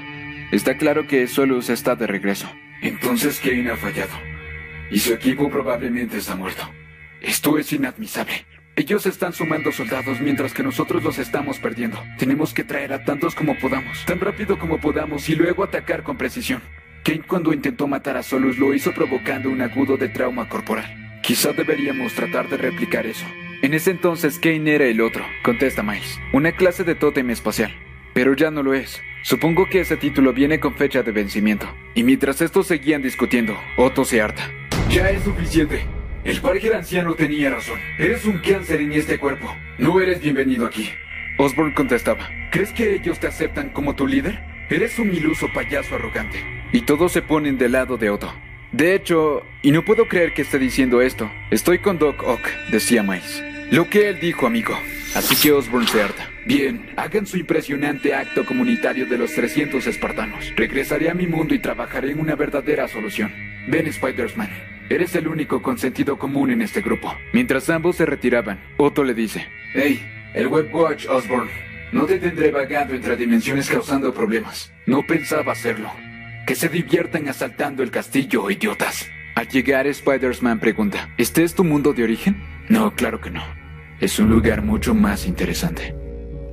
está 0.52 0.78
claro 0.78 1.08
que 1.08 1.28
Solus 1.28 1.70
está 1.70 1.96
de 1.96 2.08
regreso. 2.08 2.50
Entonces 2.82 3.40
Kane 3.40 3.72
ha 3.72 3.76
fallado. 3.76 4.14
Y 4.90 5.00
su 5.00 5.14
equipo 5.14 5.50
probablemente 5.50 6.18
está 6.18 6.36
muerto. 6.36 6.70
Esto 7.22 7.58
es 7.58 7.74
inadmisible. 7.74 8.46
Ellos 8.76 9.08
están 9.08 9.34
sumando 9.34 9.72
soldados 9.72 10.22
mientras 10.22 10.54
que 10.54 10.62
nosotros 10.62 11.04
los 11.04 11.18
estamos 11.18 11.58
perdiendo. 11.58 12.02
Tenemos 12.20 12.54
que 12.54 12.64
traer 12.64 12.94
a 12.94 13.04
tantos 13.04 13.34
como 13.34 13.58
podamos, 13.58 14.06
tan 14.06 14.20
rápido 14.20 14.60
como 14.60 14.80
podamos 14.80 15.28
y 15.30 15.36
luego 15.36 15.64
atacar 15.64 16.04
con 16.04 16.18
precisión. 16.18 16.62
Kane 17.04 17.24
cuando 17.28 17.54
intentó 17.54 17.88
matar 17.88 18.18
a 18.18 18.24
Solus 18.24 18.60
lo 18.60 18.74
hizo 18.76 18.94
provocando 18.94 19.50
un 19.50 19.62
agudo 19.62 19.98
de 19.98 20.10
trauma 20.10 20.48
corporal. 20.48 21.20
Quizá 21.24 21.54
deberíamos 21.54 22.14
tratar 22.14 22.50
de 22.50 22.58
replicar 22.58 23.08
eso. 23.08 23.26
En 23.64 23.74
ese 23.74 23.90
entonces 23.90 24.38
Kane 24.38 24.76
era 24.76 24.86
el 24.86 25.02
otro, 25.02 25.26
contesta 25.44 25.82
Miles. 25.82 26.20
Una 26.32 26.52
clase 26.52 26.84
de 26.84 26.94
tótem 26.94 27.32
espacial. 27.32 27.74
Pero 28.18 28.34
ya 28.34 28.50
no 28.50 28.64
lo 28.64 28.74
es. 28.74 29.00
Supongo 29.22 29.70
que 29.70 29.82
ese 29.82 29.96
título 29.96 30.34
viene 30.34 30.60
con 30.60 30.74
fecha 30.74 31.04
de 31.04 31.12
vencimiento. 31.12 31.72
Y 31.94 32.02
mientras 32.02 32.42
estos 32.42 32.66
seguían 32.66 33.04
discutiendo, 33.04 33.56
Otto 33.78 34.06
se 34.06 34.24
harta. 34.24 34.52
Ya 34.90 35.12
es 35.12 35.22
suficiente. 35.22 35.86
El 36.24 36.42
Parker 36.42 36.74
anciano 36.74 37.14
tenía 37.14 37.52
razón. 37.52 37.78
Eres 38.00 38.26
un 38.26 38.40
cáncer 38.40 38.82
en 38.82 38.94
este 38.94 39.20
cuerpo. 39.20 39.56
No 39.78 40.02
eres 40.02 40.20
bienvenido 40.20 40.66
aquí. 40.66 40.90
Osborn 41.38 41.74
contestaba. 41.74 42.28
¿Crees 42.52 42.74
que 42.74 42.96
ellos 42.96 43.20
te 43.20 43.28
aceptan 43.28 43.70
como 43.70 43.96
tu 43.96 44.08
líder? 44.08 44.40
Eres 44.72 44.98
un 44.98 45.14
iluso 45.14 45.46
payaso 45.54 45.94
arrogante. 45.94 46.44
Y 46.74 46.82
todos 46.82 47.12
se 47.12 47.22
ponen 47.22 47.60
del 47.60 47.74
lado 47.74 47.98
de 47.98 48.10
Otto. 48.10 48.34
De 48.72 48.96
hecho, 48.96 49.44
y 49.62 49.70
no 49.70 49.86
puedo 49.86 50.08
creer 50.08 50.34
que 50.34 50.42
esté 50.42 50.58
diciendo 50.58 51.02
esto, 51.02 51.30
estoy 51.52 51.78
con 51.78 52.00
Doc 52.00 52.24
Ock, 52.24 52.42
decía 52.72 53.04
Miles. 53.04 53.44
Lo 53.70 53.88
que 53.92 54.10
él 54.10 54.20
dijo, 54.20 54.48
amigo. 54.48 54.76
Así 55.14 55.36
que 55.36 55.52
Osborn 55.52 55.86
se 55.86 56.02
harta. 56.02 56.32
Bien, 56.48 56.94
hagan 56.96 57.26
su 57.26 57.36
impresionante 57.36 58.16
acto 58.16 58.46
comunitario 58.46 59.06
de 59.06 59.18
los 59.18 59.34
300 59.34 59.86
espartanos. 59.86 60.54
Regresaré 60.56 61.10
a 61.10 61.14
mi 61.14 61.28
mundo 61.28 61.54
y 61.54 61.60
trabajaré 61.60 62.12
en 62.12 62.22
una 62.22 62.36
verdadera 62.36 62.88
solución. 62.88 63.34
Ven, 63.68 63.86
Spider-Man. 63.88 64.50
Eres 64.90 65.14
el 65.16 65.28
único 65.28 65.62
con 65.62 65.78
sentido 65.78 66.18
común 66.18 66.50
en 66.52 66.62
este 66.62 66.80
grupo. 66.80 67.14
Mientras 67.34 67.70
ambos 67.70 67.98
se 67.98 68.06
retiraban, 68.06 68.62
Otto 68.78 69.04
le 69.04 69.14
dice: 69.14 69.46
Hey, 69.74 70.02
el 70.34 70.48
Webwatch, 70.48 71.08
Osborn. 71.08 71.50
No 71.92 72.06
te 72.06 72.18
tendré 72.18 72.52
vagando 72.52 72.94
entre 72.94 73.18
dimensiones 73.18 73.70
causando 73.70 74.14
problemas. 74.14 74.72
No 74.86 75.06
pensaba 75.06 75.52
hacerlo. 75.52 75.92
Que 76.46 76.56
se 76.56 76.70
diviertan 76.70 77.28
asaltando 77.28 77.84
el 77.84 77.92
castillo, 77.92 78.50
idiotas. 78.50 79.10
Al 79.36 79.50
llegar, 79.50 79.86
Spider-Man 79.86 80.62
pregunta: 80.62 81.10
¿Este 81.18 81.44
es 81.44 81.54
tu 81.54 81.66
mundo 81.66 81.92
de 81.92 82.06
origen? 82.06 82.42
No, 82.70 82.96
claro 82.96 83.20
que 83.20 83.32
no. 83.32 83.44
Es 84.00 84.18
un 84.18 84.30
lugar 84.30 84.62
mucho 84.62 84.96
más 84.96 85.28
interesante. 85.28 85.94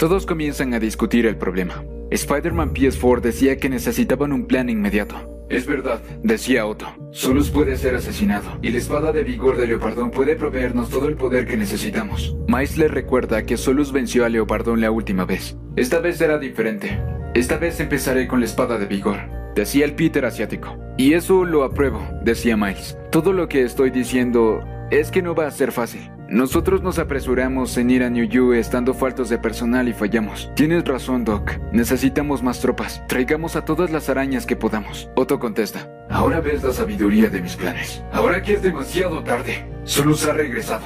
Todos 0.05 0.27
comienzan 0.27 0.75
a 0.75 0.79
discutir 0.79 1.25
el 1.25 1.39
problema. 1.39 1.83
Spider-Man 2.11 2.75
PS4 2.75 3.23
decía 3.23 3.57
que 3.57 3.71
necesitaban 3.71 4.35
un 4.35 4.45
plan 4.45 4.69
inmediato. 4.69 5.47
Es 5.49 5.67
verdad, 5.67 6.03
decía 6.23 6.67
Otto. 6.67 6.89
Solus 7.11 7.49
puede 7.49 7.79
ser 7.79 7.95
asesinado, 7.95 8.59
y 8.61 8.69
la 8.69 8.77
espada 8.77 9.13
de 9.13 9.25
vigor 9.25 9.57
de 9.57 9.67
Leopardón 9.67 10.11
puede 10.11 10.37
proveernos 10.37 10.91
todo 10.91 11.09
el 11.09 11.17
poder 11.17 11.47
que 11.47 11.57
necesitamos. 11.57 12.37
Miles 12.47 12.77
le 12.77 12.89
recuerda 12.89 13.47
que 13.47 13.57
Solus 13.57 13.93
venció 13.93 14.27
a 14.27 14.29
Leopardón 14.29 14.83
la 14.83 14.91
última 14.91 15.25
vez. 15.25 15.57
Esta 15.75 16.01
vez 16.01 16.19
será 16.19 16.37
diferente. 16.37 17.01
Esta 17.33 17.57
vez 17.57 17.81
empezaré 17.81 18.29
con 18.29 18.41
la 18.41 18.45
espada 18.45 18.77
de 18.77 18.85
vigor. 18.85 19.21
Decía 19.55 19.87
el 19.87 19.95
Peter 19.95 20.27
asiático. 20.27 20.77
Y 20.99 21.15
eso 21.15 21.47
lo 21.47 21.65
apruebo, 21.65 22.07
decía 22.23 22.59
Miles. 22.59 22.99
Todo 23.11 23.33
lo 23.33 23.49
que 23.49 23.63
estoy 23.63 23.89
diciendo 23.89 24.63
es 24.91 25.11
que 25.11 25.23
no 25.23 25.35
va 25.35 25.47
a 25.47 25.51
ser 25.51 25.73
fácil. 25.73 26.11
Nosotros 26.35 26.83
nos 26.83 26.99
apresuramos 26.99 27.77
en 27.77 27.91
ir 27.91 28.03
a 28.03 28.11
New 28.11 28.25
Yu 28.25 28.55
estando 28.55 28.93
faltos 28.93 29.29
de 29.29 29.39
personal 29.39 29.89
y 29.89 29.93
fallamos. 29.93 30.51
Tienes 30.57 30.85
razón, 30.85 31.25
Doc. 31.25 31.53
Necesitamos 31.71 32.43
más 32.43 32.59
tropas. 32.59 33.07
Traigamos 33.07 33.55
a 33.55 33.65
todas 33.65 33.93
las 33.93 34.09
arañas 34.09 34.45
que 34.45 34.57
podamos. 34.57 35.09
Otto 35.15 35.39
contesta. 35.39 35.89
Ahora 36.11 36.41
ves 36.41 36.65
la 36.65 36.73
sabiduría 36.73 37.31
de 37.31 37.41
mis 37.41 37.55
planes. 37.55 38.03
Ahora 38.11 38.43
que 38.43 38.55
es 38.55 38.63
demasiado 38.63 39.23
tarde. 39.23 39.65
Solus 39.85 40.27
ha 40.27 40.33
regresado. 40.33 40.85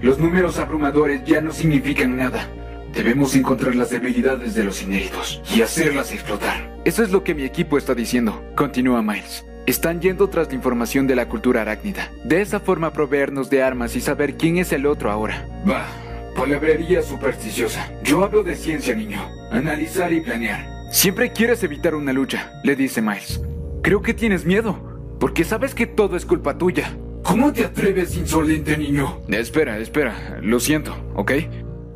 Los 0.00 0.18
números 0.18 0.58
abrumadores 0.58 1.22
ya 1.26 1.42
no 1.42 1.52
significan 1.52 2.16
nada. 2.16 2.48
Debemos 2.94 3.36
encontrar 3.36 3.74
las 3.74 3.90
debilidades 3.90 4.54
de 4.54 4.64
los 4.64 4.82
inéditos 4.82 5.42
y 5.54 5.60
hacerlas 5.60 6.12
explotar. 6.12 6.80
Eso 6.86 7.02
es 7.02 7.10
lo 7.10 7.22
que 7.22 7.34
mi 7.34 7.42
equipo 7.44 7.76
está 7.76 7.94
diciendo, 7.94 8.42
continúa 8.56 9.02
Miles. 9.02 9.44
Están 9.66 10.00
yendo 10.00 10.28
tras 10.28 10.48
la 10.48 10.54
información 10.54 11.06
de 11.06 11.14
la 11.14 11.28
cultura 11.28 11.62
arácnida. 11.62 12.10
De 12.24 12.40
esa 12.40 12.58
forma 12.58 12.92
proveernos 12.92 13.48
de 13.48 13.62
armas 13.62 13.94
y 13.94 14.00
saber 14.00 14.36
quién 14.36 14.58
es 14.58 14.72
el 14.72 14.86
otro 14.86 15.10
ahora. 15.10 15.46
Va, 15.68 15.86
palabrería 16.34 17.00
supersticiosa. 17.00 17.92
Yo 18.02 18.24
hablo 18.24 18.42
de 18.42 18.56
ciencia, 18.56 18.94
niño. 18.94 19.20
Analizar 19.52 20.12
y 20.12 20.20
planear. 20.20 20.66
Siempre 20.90 21.32
quieres 21.32 21.62
evitar 21.62 21.94
una 21.94 22.12
lucha, 22.12 22.50
le 22.64 22.74
dice 22.74 23.00
Miles. 23.00 23.40
Creo 23.82 24.02
que 24.02 24.14
tienes 24.14 24.44
miedo, 24.44 25.16
porque 25.20 25.44
sabes 25.44 25.74
que 25.74 25.86
todo 25.86 26.16
es 26.16 26.26
culpa 26.26 26.58
tuya. 26.58 26.96
¿Cómo 27.22 27.52
te 27.52 27.64
atreves, 27.64 28.16
insolente 28.16 28.76
niño? 28.76 29.20
Espera, 29.28 29.78
espera. 29.78 30.40
Lo 30.42 30.58
siento, 30.58 30.92
¿ok? 31.14 31.32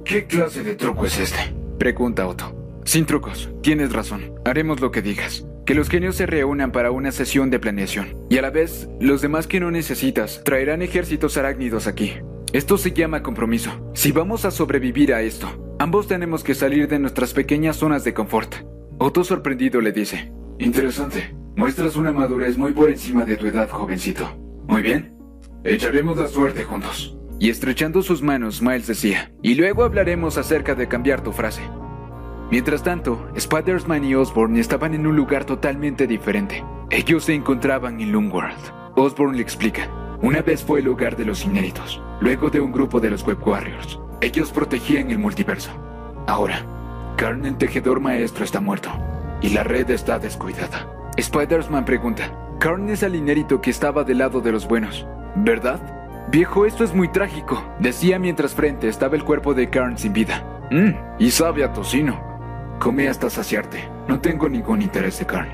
¿Qué 0.04 0.26
clase 0.26 0.62
de 0.62 0.76
truco 0.76 1.04
es 1.04 1.18
este? 1.18 1.52
Pregunta 1.78 2.28
Otto. 2.28 2.80
Sin 2.84 3.04
trucos. 3.06 3.50
Tienes 3.60 3.92
razón. 3.92 4.32
Haremos 4.44 4.80
lo 4.80 4.92
que 4.92 5.02
digas. 5.02 5.44
Que 5.66 5.74
los 5.74 5.88
genios 5.88 6.16
se 6.16 6.26
reúnan 6.26 6.72
para 6.72 6.92
una 6.92 7.12
sesión 7.12 7.50
de 7.50 7.58
planeación. 7.58 8.16
Y 8.30 8.38
a 8.38 8.42
la 8.42 8.50
vez, 8.50 8.88
los 9.00 9.20
demás 9.20 9.46
que 9.46 9.60
no 9.60 9.70
necesitas 9.70 10.42
traerán 10.44 10.80
ejércitos 10.80 11.36
arácnidos 11.36 11.86
aquí. 11.86 12.14
Esto 12.52 12.78
se 12.78 12.92
llama 12.92 13.22
compromiso. 13.22 13.90
Si 13.92 14.12
vamos 14.12 14.44
a 14.44 14.52
sobrevivir 14.52 15.12
a 15.12 15.22
esto, 15.22 15.74
ambos 15.78 16.06
tenemos 16.06 16.44
que 16.44 16.54
salir 16.54 16.88
de 16.88 17.00
nuestras 17.00 17.34
pequeñas 17.34 17.76
zonas 17.76 18.04
de 18.04 18.14
confort. 18.14 18.54
Otto 18.98 19.24
sorprendido 19.24 19.80
le 19.80 19.92
dice, 19.92 20.32
Interesante. 20.58 21.34
Muestras 21.56 21.96
una 21.96 22.12
madurez 22.12 22.56
muy 22.56 22.72
por 22.72 22.88
encima 22.88 23.24
de 23.24 23.36
tu 23.36 23.46
edad, 23.46 23.68
jovencito. 23.68 24.38
Muy 24.68 24.82
bien. 24.82 25.16
Echaremos 25.64 26.16
la 26.16 26.28
suerte 26.28 26.64
juntos. 26.64 27.12
y 27.38 27.50
estrechando 27.50 28.02
sus 28.02 28.22
manos, 28.22 28.62
Miles 28.62 28.86
decía, 28.86 29.30
y 29.42 29.56
luego 29.56 29.84
hablaremos 29.84 30.38
acerca 30.38 30.74
de 30.74 30.88
cambiar 30.88 31.22
tu 31.22 31.32
frase. 31.32 31.60
Mientras 32.50 32.82
tanto, 32.82 33.28
Spider-Man 33.34 34.04
y 34.04 34.14
Osborn 34.14 34.56
estaban 34.56 34.94
en 34.94 35.06
un 35.06 35.16
lugar 35.16 35.44
totalmente 35.44 36.06
diferente. 36.06 36.64
Ellos 36.90 37.24
se 37.24 37.34
encontraban 37.34 38.00
en 38.00 38.12
Loomworld. 38.12 38.72
Osborn 38.94 39.36
le 39.36 39.42
explica. 39.42 39.88
Una 40.22 40.42
vez 40.42 40.62
fue 40.62 40.80
el 40.80 40.88
hogar 40.88 41.16
de 41.16 41.24
los 41.24 41.44
inéditos, 41.44 42.00
luego 42.20 42.48
de 42.48 42.60
un 42.60 42.72
grupo 42.72 43.00
de 43.00 43.10
los 43.10 43.26
Web 43.26 43.38
Warriors. 43.46 43.98
Ellos 44.20 44.52
protegían 44.52 45.10
el 45.10 45.18
multiverso. 45.18 45.70
Ahora, 46.26 46.64
Karn 47.16 47.44
el 47.44 47.56
tejedor 47.56 48.00
maestro 48.00 48.44
está 48.44 48.60
muerto, 48.60 48.90
y 49.40 49.50
la 49.50 49.64
red 49.64 49.90
está 49.90 50.18
descuidada. 50.18 50.88
Spider-Man 51.16 51.84
pregunta. 51.84 52.30
Karn 52.60 52.88
es 52.88 53.02
el 53.02 53.14
inérito 53.14 53.60
que 53.60 53.70
estaba 53.70 54.04
del 54.04 54.18
lado 54.18 54.40
de 54.40 54.52
los 54.52 54.66
buenos, 54.66 55.06
¿verdad? 55.34 56.26
Viejo, 56.30 56.64
esto 56.64 56.84
es 56.84 56.94
muy 56.94 57.08
trágico, 57.08 57.62
decía 57.78 58.18
mientras 58.18 58.54
frente 58.54 58.88
estaba 58.88 59.16
el 59.16 59.24
cuerpo 59.24 59.52
de 59.52 59.68
Karn 59.68 59.98
sin 59.98 60.12
vida. 60.12 60.44
Mmm, 60.70 60.92
y 61.18 61.30
sabe 61.30 61.64
a 61.64 61.72
tocino. 61.72 62.35
Come 62.78 63.08
hasta 63.08 63.30
saciarte. 63.30 63.88
No 64.08 64.20
tengo 64.20 64.48
ningún 64.48 64.82
interés 64.82 65.18
de 65.18 65.26
Karn. 65.26 65.48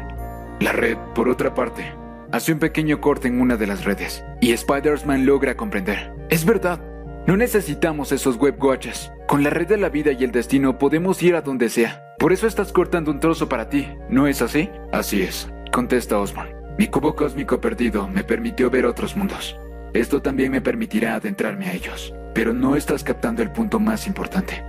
La 0.61 0.73
red, 0.73 0.97
por 1.15 1.29
otra 1.29 1.55
parte, 1.55 1.93
hace 2.31 2.53
un 2.53 2.59
pequeño 2.59 3.01
corte 3.01 3.29
en 3.29 3.41
una 3.41 3.57
de 3.57 3.67
las 3.67 3.85
redes, 3.85 4.25
y 4.41 4.53
Spider-Man 4.53 5.27
logra 5.27 5.57
comprender. 5.57 6.15
Es 6.31 6.45
verdad, 6.45 6.81
no 7.27 7.37
necesitamos 7.37 8.13
esos 8.13 8.37
web 8.37 8.63
watches. 8.63 9.13
Con 9.27 9.43
la 9.43 9.51
red 9.51 9.69
de 9.69 9.77
la 9.77 9.89
vida 9.89 10.13
y 10.13 10.25
el 10.25 10.33
destino 10.33 10.79
podemos 10.79 11.23
ir 11.23 11.35
a 11.35 11.43
donde 11.43 11.69
sea. 11.69 12.03
Por 12.19 12.33
eso 12.33 12.47
estás 12.47 12.73
cortando 12.73 13.11
un 13.11 13.21
trozo 13.21 13.49
para 13.49 13.69
ti, 13.69 13.89
¿no 14.09 14.27
es 14.27 14.43
así? 14.43 14.71
Así 14.93 15.23
es, 15.23 15.49
contesta 15.73 16.19
Osborn. 16.19 16.51
Mi 16.79 16.87
cubo 16.87 17.15
cósmico 17.15 17.61
perdido 17.61 18.09
me 18.09 18.25
permitió 18.25 18.71
ver 18.71 18.87
otros 18.87 19.17
mundos. 19.17 19.59
Esto 19.93 20.23
también 20.23 20.53
me 20.53 20.61
permitirá 20.61 21.15
adentrarme 21.15 21.67
a 21.67 21.75
ellos. 21.75 22.15
Pero 22.35 22.55
no 22.55 22.77
estás 22.77 23.05
captando 23.05 23.43
el 23.43 23.53
punto 23.53 23.79
más 23.79 24.07
importante. 24.07 24.65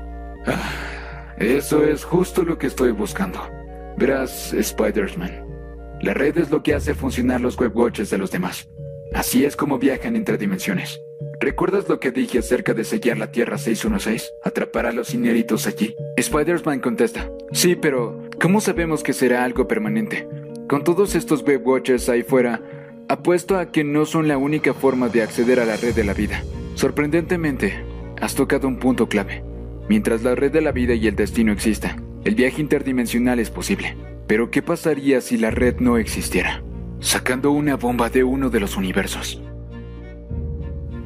Ah, 0.46 1.03
eso 1.38 1.84
es 1.84 2.04
justo 2.04 2.44
lo 2.44 2.58
que 2.58 2.68
estoy 2.68 2.92
buscando. 2.92 3.40
Verás, 3.98 4.54
Spider-Man. 4.54 5.46
La 6.02 6.14
red 6.14 6.38
es 6.38 6.52
lo 6.52 6.64
que 6.64 6.74
hace 6.74 6.94
funcionar 6.94 7.42
los 7.42 7.58
web 7.58 7.76
watches 7.76 8.10
de 8.10 8.18
los 8.18 8.32
demás. 8.32 8.70
Así 9.14 9.46
es 9.46 9.56
como 9.56 9.80
viajan 9.80 10.16
entre 10.16 10.38
dimensiones. 10.38 11.00
¿Recuerdas 11.40 11.88
lo 11.88 12.00
que 12.00 12.12
dije 12.12 12.40
acerca 12.40 12.74
de 12.74 12.84
sellar 12.84 13.18
la 13.18 13.32
Tierra 13.32 13.58
616? 13.58 14.32
Atrapar 14.44 14.86
a 14.86 14.92
los 14.92 15.14
inéditos 15.14 15.68
allí. 15.68 15.96
Spider-Man 16.18 16.80
contesta. 16.80 17.30
Sí, 17.52 17.76
pero 17.76 18.22
¿cómo 18.42 18.60
sabemos 18.60 19.04
que 19.04 19.14
será 19.14 19.44
algo 19.44 19.68
permanente? 19.68 20.28
Con 20.68 20.84
todos 20.84 21.16
estos 21.16 21.44
web 21.44 21.62
watchers 21.66 22.10
ahí 22.10 22.24
fuera, 22.24 22.62
apuesto 23.08 23.58
a 23.58 23.72
que 23.72 23.84
no 23.84 24.06
son 24.06 24.28
la 24.28 24.38
única 24.38 24.74
forma 24.74 25.10
de 25.10 25.22
acceder 25.22 25.60
a 25.60 25.66
la 25.66 25.78
red 25.78 25.94
de 25.94 26.04
la 26.04 26.14
vida. 26.14 26.44
Sorprendentemente, 26.76 27.74
has 28.20 28.36
tocado 28.36 28.68
un 28.68 28.80
punto 28.80 29.08
clave. 29.08 29.44
Mientras 29.90 30.24
la 30.24 30.36
red 30.36 30.52
de 30.52 30.62
la 30.62 30.72
vida 30.72 30.94
y 30.94 31.08
el 31.08 31.16
destino 31.16 31.52
exista, 31.52 31.98
el 32.24 32.36
viaje 32.36 32.62
interdimensional 32.62 33.40
es 33.40 33.50
posible. 33.50 33.98
Pero 34.28 34.50
¿qué 34.50 34.62
pasaría 34.62 35.20
si 35.22 35.38
la 35.38 35.52
red 35.52 35.80
no 35.80 35.98
existiera? 35.98 36.64
Sacando 37.00 37.52
una 37.52 37.76
bomba 37.76 38.10
de 38.10 38.24
uno 38.24 38.50
de 38.50 38.60
los 38.62 38.78
universos. 38.78 39.42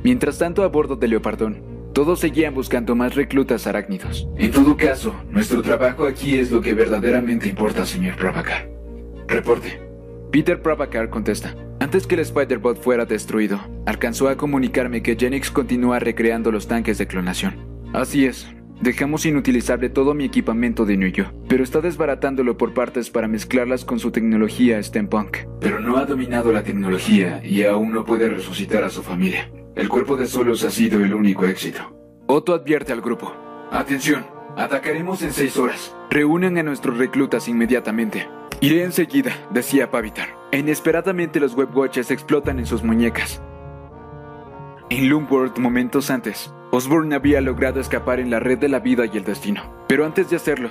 Mientras 0.04 0.38
tanto, 0.38 0.64
a 0.64 0.68
bordo 0.68 0.96
de 0.96 1.08
Leopardón, 1.08 1.64
todos 1.94 2.20
seguían 2.20 2.54
buscando 2.54 2.96
más 2.96 3.16
reclutas 3.16 3.66
arácnidos. 3.66 4.30
En 4.38 4.52
todo 4.52 4.78
caso, 4.78 5.16
nuestro 5.32 5.64
trabajo 5.64 6.06
aquí 6.06 6.36
es 6.36 6.52
lo 6.52 6.62
que 6.62 6.76
verdaderamente 6.76 7.50
importa, 7.50 7.86
señor 7.86 8.16
Prabhakar. 8.16 8.70
Reporte. 9.28 9.82
Peter 10.32 10.62
Prabhakar 10.62 11.10
contesta. 11.10 11.56
Antes 11.80 12.06
que 12.06 12.16
el 12.16 12.22
Spider-Bot 12.22 12.82
fuera 12.82 13.06
destruido, 13.06 13.60
alcanzó 13.86 14.30
a 14.30 14.38
comunicarme 14.38 15.02
que 15.02 15.16
Genix 15.16 15.50
continúa 15.50 16.00
recreando 16.00 16.52
los 16.52 16.68
tanques 16.68 16.98
de 17.00 17.08
clonación. 17.08 17.56
Así 17.94 18.26
es. 18.26 18.48
Dejamos 18.82 19.26
inutilizable 19.26 19.90
todo 19.90 20.14
mi 20.14 20.26
equipamiento 20.26 20.86
de 20.86 20.98
New 20.98 21.12
York, 21.12 21.34
pero 21.48 21.64
está 21.64 21.82
desbaratándolo 21.82 22.58
por 22.58 22.76
partes 22.76 23.10
para 23.10 23.28
mezclarlas 23.28 23.84
con 23.84 24.00
su 24.00 24.12
tecnología 24.12 24.82
steampunk. 24.84 25.38
Pero 25.60 25.80
no 25.80 25.98
ha 25.98 26.06
dominado 26.06 26.52
la 26.52 26.64
tecnología 26.64 27.42
y 27.44 27.64
aún 27.64 27.92
no 27.92 28.06
puede 28.06 28.30
resucitar 28.30 28.84
a 28.84 28.90
su 28.90 29.02
familia. 29.02 29.52
El 29.76 29.90
cuerpo 29.90 30.16
de 30.16 30.28
Solos 30.28 30.64
ha 30.64 30.70
sido 30.70 31.04
el 31.04 31.14
único 31.14 31.46
éxito. 31.46 31.96
Otto 32.28 32.54
advierte 32.54 32.94
al 32.94 33.02
grupo. 33.02 33.34
Atención, 33.72 34.26
atacaremos 34.56 35.24
en 35.24 35.34
seis 35.34 35.58
horas. 35.58 35.96
Reúnan 36.12 36.58
a 36.58 36.64
nuestros 36.64 36.98
reclutas 37.00 37.48
inmediatamente. 37.48 38.28
Iré 38.62 38.84
enseguida, 38.84 39.32
decía 39.52 39.90
Pavitar. 39.90 40.30
E 40.52 40.60
inesperadamente 40.60 41.40
los 41.40 41.56
webwatches 41.56 42.12
explotan 42.12 42.60
en 42.60 42.68
sus 42.68 42.84
muñecas. 42.84 43.42
En 44.90 45.10
Loomworld, 45.10 45.58
momentos 45.58 46.10
antes, 46.10 46.54
Osborn 46.72 47.14
había 47.14 47.40
logrado 47.42 47.80
escapar 47.80 48.20
en 48.20 48.30
la 48.30 48.40
red 48.40 48.58
de 48.58 48.68
la 48.68 48.80
vida 48.80 49.06
y 49.06 49.18
el 49.18 49.24
destino. 49.24 49.64
Pero 49.88 50.06
antes 50.06 50.30
de 50.30 50.36
hacerlo, 50.36 50.70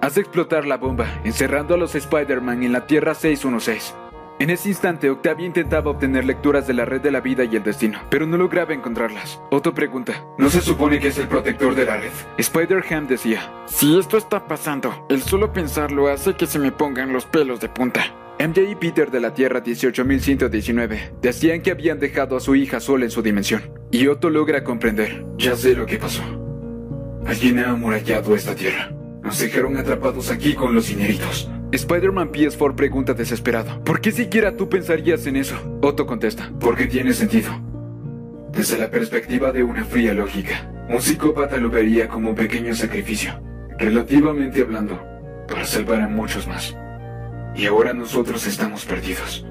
hace 0.00 0.20
explotar 0.20 0.66
la 0.66 0.76
bomba, 0.76 1.06
encerrando 1.24 1.74
a 1.74 1.78
los 1.78 1.94
Spider-Man 1.94 2.62
en 2.62 2.72
la 2.72 2.86
Tierra 2.86 3.14
616. 3.14 3.94
En 4.40 4.50
ese 4.50 4.68
instante, 4.68 5.10
Octavia 5.10 5.46
intentaba 5.46 5.90
obtener 5.90 6.24
lecturas 6.24 6.68
de 6.68 6.72
la 6.72 6.84
red 6.84 7.00
de 7.00 7.10
la 7.10 7.20
vida 7.20 7.42
y 7.42 7.56
el 7.56 7.64
destino, 7.64 7.98
pero 8.08 8.24
no 8.24 8.36
lograba 8.36 8.72
encontrarlas. 8.72 9.40
Otto 9.50 9.74
pregunta, 9.74 10.24
¿No 10.38 10.48
se 10.48 10.60
supone 10.60 11.00
que 11.00 11.08
es 11.08 11.18
el 11.18 11.26
protector 11.26 11.74
de 11.74 11.84
la 11.84 11.96
red? 11.96 12.12
Spider-Ham 12.36 13.08
decía, 13.08 13.52
Si 13.66 13.98
esto 13.98 14.16
está 14.16 14.46
pasando, 14.46 15.06
el 15.08 15.22
solo 15.22 15.52
pensarlo 15.52 16.06
hace 16.06 16.34
que 16.34 16.46
se 16.46 16.60
me 16.60 16.70
pongan 16.70 17.12
los 17.12 17.26
pelos 17.26 17.58
de 17.58 17.68
punta. 17.68 18.14
MJ 18.38 18.70
y 18.70 18.76
Peter 18.76 19.10
de 19.10 19.18
la 19.18 19.34
Tierra 19.34 19.60
18119 19.60 21.14
decían 21.20 21.60
que 21.60 21.72
habían 21.72 21.98
dejado 21.98 22.36
a 22.36 22.40
su 22.40 22.54
hija 22.54 22.78
sola 22.78 23.06
en 23.06 23.10
su 23.10 23.22
dimensión. 23.22 23.72
Y 23.90 24.06
Otto 24.06 24.30
logra 24.30 24.62
comprender. 24.62 25.24
Ya 25.36 25.56
sé 25.56 25.74
lo 25.74 25.84
que 25.84 25.98
pasó. 25.98 26.22
Alguien 27.26 27.58
ha 27.58 27.70
amurallado 27.70 28.36
esta 28.36 28.54
tierra. 28.54 28.92
Nos 29.20 29.40
dejaron 29.40 29.76
atrapados 29.76 30.30
aquí 30.30 30.54
con 30.54 30.76
los 30.76 30.92
inéritos. 30.92 31.50
Spider-Man 31.70 32.32
PS4 32.32 32.74
pregunta 32.74 33.12
desesperado. 33.12 33.84
¿Por 33.84 34.00
qué 34.00 34.10
siquiera 34.10 34.56
tú 34.56 34.70
pensarías 34.70 35.26
en 35.26 35.36
eso? 35.36 35.56
Otto 35.82 36.06
contesta. 36.06 36.50
Porque 36.58 36.86
tiene 36.86 37.12
sentido. 37.12 37.50
Desde 38.52 38.78
la 38.78 38.90
perspectiva 38.90 39.52
de 39.52 39.62
una 39.62 39.84
fría 39.84 40.14
lógica, 40.14 40.72
un 40.88 41.02
psicópata 41.02 41.58
lo 41.58 41.68
vería 41.68 42.08
como 42.08 42.30
un 42.30 42.34
pequeño 42.34 42.74
sacrificio, 42.74 43.38
relativamente 43.78 44.62
hablando, 44.62 44.98
para 45.46 45.66
salvar 45.66 46.00
a 46.00 46.08
muchos 46.08 46.48
más. 46.48 46.74
Y 47.54 47.66
ahora 47.66 47.92
nosotros 47.92 48.46
estamos 48.46 48.86
perdidos. 48.86 49.46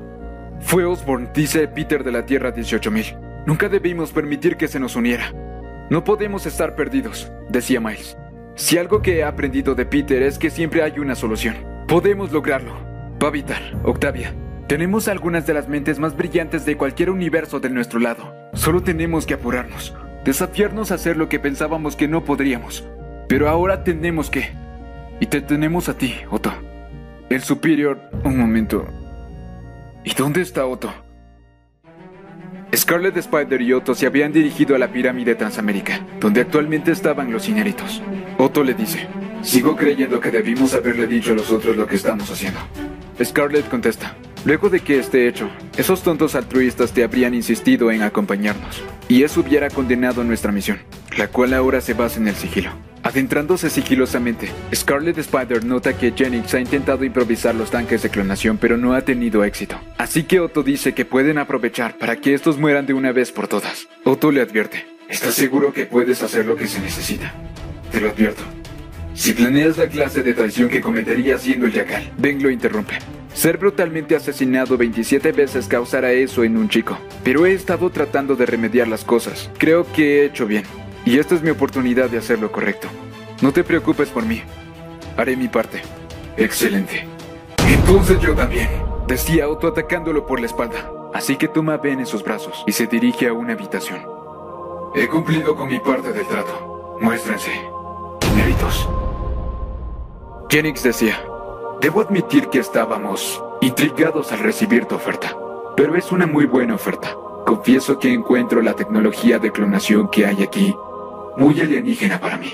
Fue 0.59 0.85
Osborn, 0.85 1.29
dice 1.35 1.67
Peter 1.67 2.03
de 2.03 2.11
la 2.11 2.25
Tierra 2.25 2.51
18000. 2.51 3.15
Nunca 3.45 3.69
debimos 3.69 4.11
permitir 4.11 4.57
que 4.57 4.67
se 4.67 4.79
nos 4.79 4.95
uniera. 4.95 5.31
No 5.91 6.03
podemos 6.03 6.47
estar 6.47 6.75
perdidos, 6.75 7.31
decía 7.49 7.79
Miles. 7.79 8.17
Si 8.55 8.79
algo 8.79 9.03
que 9.03 9.17
he 9.17 9.23
aprendido 9.23 9.75
de 9.75 9.85
Peter 9.85 10.23
es 10.23 10.39
que 10.39 10.49
siempre 10.49 10.81
hay 10.81 10.97
una 10.97 11.13
solución. 11.13 11.76
Podemos 11.87 12.33
lograrlo. 12.33 12.73
Pavitar, 13.17 13.61
Octavia. 13.83 14.33
Tenemos 14.67 15.07
algunas 15.07 15.47
de 15.47 15.53
las 15.53 15.69
mentes 15.69 15.99
más 15.99 16.17
brillantes 16.17 16.65
de 16.65 16.75
cualquier 16.75 17.09
universo 17.09 17.61
de 17.61 17.69
nuestro 17.69 18.01
lado. 18.01 18.35
Solo 18.51 18.83
tenemos 18.83 19.25
que 19.25 19.35
apurarnos. 19.35 19.95
Desafiarnos 20.25 20.91
a 20.91 20.95
hacer 20.95 21.15
lo 21.15 21.29
que 21.29 21.39
pensábamos 21.39 21.95
que 21.95 22.09
no 22.09 22.25
podríamos. 22.25 22.83
Pero 23.29 23.47
ahora 23.47 23.85
tenemos 23.85 24.29
que. 24.29 24.51
Y 25.21 25.27
te 25.27 25.39
tenemos 25.39 25.87
a 25.87 25.97
ti, 25.97 26.13
Otto. 26.29 26.51
El 27.29 27.41
Superior... 27.41 27.97
Un 28.25 28.37
momento. 28.37 28.85
¿Y 30.03 30.13
dónde 30.13 30.41
está 30.41 30.65
Otto? 30.65 30.93
Scarlet 32.75 33.15
Spider 33.15 33.61
y 33.61 33.71
Otto 33.71 33.95
se 33.95 34.07
habían 34.07 34.33
dirigido 34.33 34.75
a 34.75 34.79
la 34.79 34.91
pirámide 34.91 35.35
Transamérica, 35.35 36.05
donde 36.19 36.41
actualmente 36.41 36.91
estaban 36.91 37.31
los 37.31 37.47
inéditos. 37.47 38.03
Otto 38.37 38.61
le 38.65 38.73
dice, 38.73 39.07
Sigo 39.43 39.75
creyendo 39.75 40.19
que 40.19 40.31
debimos 40.31 40.73
haberle 40.73 41.07
dicho 41.07 41.31
a 41.31 41.35
los 41.35 41.51
otros 41.51 41.75
lo 41.75 41.87
que 41.87 41.95
estamos 41.95 42.29
haciendo. 42.29 42.59
Scarlet 43.23 43.67
contesta, 43.69 44.15
luego 44.45 44.69
de 44.69 44.81
que 44.81 44.99
esté 44.99 45.27
hecho, 45.27 45.49
esos 45.77 46.03
tontos 46.03 46.35
altruistas 46.35 46.91
te 46.91 47.03
habrían 47.03 47.33
insistido 47.33 47.91
en 47.91 48.01
acompañarnos, 48.03 48.83
y 49.07 49.23
eso 49.23 49.41
hubiera 49.41 49.69
condenado 49.69 50.23
nuestra 50.23 50.51
misión, 50.51 50.79
la 51.17 51.27
cual 51.27 51.53
ahora 51.53 51.81
se 51.81 51.93
basa 51.93 52.19
en 52.19 52.27
el 52.27 52.35
sigilo. 52.35 52.71
Adentrándose 53.03 53.69
sigilosamente, 53.69 54.49
Scarlet 54.75 55.17
Spider 55.17 55.63
nota 55.63 55.97
que 55.97 56.11
Jennings 56.11 56.53
ha 56.53 56.59
intentado 56.59 57.05
improvisar 57.05 57.55
los 57.55 57.71
tanques 57.71 58.03
de 58.03 58.09
clonación 58.09 58.57
pero 58.57 58.75
no 58.75 58.93
ha 58.93 59.01
tenido 59.01 59.45
éxito. 59.45 59.79
Así 59.97 60.23
que 60.23 60.41
Otto 60.41 60.61
dice 60.61 60.93
que 60.93 61.05
pueden 61.05 61.37
aprovechar 61.37 61.97
para 61.97 62.17
que 62.17 62.33
estos 62.33 62.57
mueran 62.57 62.85
de 62.85 62.93
una 62.93 63.13
vez 63.13 63.31
por 63.31 63.47
todas. 63.47 63.87
Otto 64.03 64.31
le 64.31 64.41
advierte. 64.41 64.85
¿Estás 65.07 65.35
seguro 65.35 65.71
que 65.71 65.85
puedes 65.85 66.21
hacer 66.21 66.45
lo 66.45 66.57
que 66.57 66.67
se 66.67 66.81
necesita? 66.81 67.33
Te 67.91 68.01
lo 68.01 68.09
advierto. 68.09 68.43
Si 69.17 69.33
planeas 69.33 69.79
la 69.79 69.87
clase 69.89 70.21
de 70.21 70.35
traición 70.35 70.69
que 70.69 70.79
cometería 70.79 71.39
siendo 71.39 71.65
el 71.65 71.73
Yacal, 71.73 72.13
Ben 72.19 72.41
lo 72.41 72.51
interrumpe. 72.51 72.99
Ser 73.33 73.57
brutalmente 73.57 74.15
asesinado 74.15 74.77
27 74.77 75.31
veces 75.31 75.65
causará 75.65 76.11
eso 76.11 76.43
en 76.43 76.55
un 76.55 76.69
chico. 76.69 76.99
Pero 77.23 77.47
he 77.47 77.53
estado 77.53 77.89
tratando 77.89 78.35
de 78.35 78.45
remediar 78.45 78.87
las 78.87 79.03
cosas. 79.03 79.49
Creo 79.57 79.91
que 79.91 80.21
he 80.21 80.25
hecho 80.25 80.45
bien. 80.45 80.65
Y 81.03 81.17
esta 81.17 81.33
es 81.33 81.41
mi 81.41 81.49
oportunidad 81.49 82.11
de 82.11 82.19
hacer 82.19 82.37
lo 82.37 82.51
correcto. 82.51 82.89
No 83.41 83.51
te 83.51 83.63
preocupes 83.63 84.09
por 84.09 84.23
mí. 84.23 84.43
Haré 85.17 85.35
mi 85.35 85.47
parte. 85.47 85.81
Excelente. 86.37 87.07
Entonces 87.67 88.19
yo 88.21 88.35
también. 88.35 88.69
Decía 89.07 89.49
Otto 89.49 89.69
atacándolo 89.69 90.27
por 90.27 90.39
la 90.39 90.45
espalda. 90.45 90.91
Así 91.15 91.37
que 91.37 91.47
toma 91.47 91.73
a 91.73 91.77
Ben 91.77 91.99
en 91.99 92.05
sus 92.05 92.23
brazos 92.23 92.63
y 92.67 92.71
se 92.71 92.85
dirige 92.85 93.27
a 93.27 93.33
una 93.33 93.53
habitación. 93.53 93.99
He 94.93 95.07
cumplido 95.07 95.55
con 95.55 95.69
mi 95.69 95.79
parte 95.79 96.13
del 96.13 96.27
trato. 96.27 96.97
Muéstrense. 97.01 97.51
Méritos. 98.35 98.87
Jennings 100.49 100.81
decía, 100.81 101.21
debo 101.81 101.99
admitir 101.99 102.47
que 102.47 102.59
estábamos 102.59 103.43
intrigados 103.59 104.31
al 104.31 104.39
recibir 104.39 104.85
tu 104.85 104.95
oferta, 104.95 105.35
pero 105.75 105.95
es 105.95 106.09
una 106.13 106.25
muy 106.25 106.45
buena 106.45 106.75
oferta. 106.75 107.17
Confieso 107.45 107.99
que 107.99 108.13
encuentro 108.13 108.61
la 108.61 108.73
tecnología 108.73 109.39
de 109.39 109.51
clonación 109.51 110.09
que 110.09 110.25
hay 110.25 110.43
aquí 110.43 110.73
muy 111.35 111.59
alienígena 111.59 112.19
para 112.19 112.37
mí. 112.37 112.53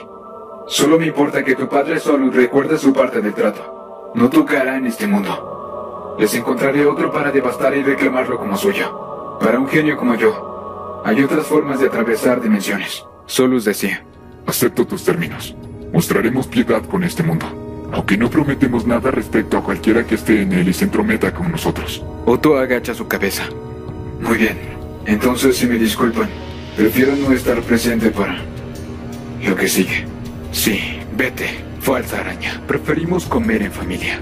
Solo 0.65 0.97
me 0.97 1.05
importa 1.05 1.43
que 1.43 1.55
tu 1.55 1.69
padre 1.69 1.99
solo 1.99 2.31
recuerde 2.31 2.79
su 2.79 2.93
parte 2.93 3.21
del 3.21 3.35
trato. 3.35 4.11
No 4.15 4.27
tocará 4.29 4.77
en 4.77 4.87
este 4.87 5.05
mundo. 5.05 6.15
Les 6.17 6.33
encontraré 6.33 6.85
otro 6.87 7.11
para 7.11 7.31
devastar 7.31 7.75
y 7.75 7.83
reclamarlo 7.83 8.39
como 8.39 8.57
suyo. 8.57 9.37
Para 9.39 9.59
un 9.59 9.67
genio 9.67 9.97
como 9.97 10.15
yo, 10.15 11.01
hay 11.05 11.21
otras 11.23 11.45
formas 11.45 11.79
de 11.79 11.87
atravesar 11.87 12.41
dimensiones. 12.41 13.05
Solus 13.27 13.65
decía, 13.65 14.03
Acepto 14.47 14.85
tus 14.85 15.03
términos. 15.03 15.55
Mostraremos 15.93 16.47
piedad 16.47 16.83
con 16.85 17.03
este 17.03 17.23
mundo. 17.23 17.62
Aunque 17.93 18.17
no 18.17 18.29
prometemos 18.29 18.87
nada 18.87 19.11
respecto 19.11 19.55
a 19.55 19.63
cualquiera 19.63 20.05
que 20.05 20.15
esté 20.15 20.41
en 20.41 20.51
él 20.51 20.67
y 20.67 20.73
se 20.73 20.85
entrometa 20.85 21.31
con 21.31 21.51
nosotros. 21.51 22.03
Otto 22.25 22.57
agacha 22.57 22.93
su 22.95 23.07
cabeza. 23.07 23.43
Muy 24.19 24.37
bien. 24.37 24.57
Entonces, 25.05 25.55
si 25.57 25.67
me 25.67 25.75
disculpan, 25.75 26.27
prefiero 26.75 27.15
no 27.15 27.31
estar 27.31 27.61
presente 27.61 28.09
para 28.09 28.37
lo 29.45 29.55
que 29.55 29.67
sigue. 29.67 30.05
Sí, 30.51 30.79
vete, 31.15 31.63
falsa 31.81 32.19
araña. 32.21 32.61
Preferimos 32.67 33.25
comer 33.25 33.61
en 33.61 33.71
familia. 33.71 34.21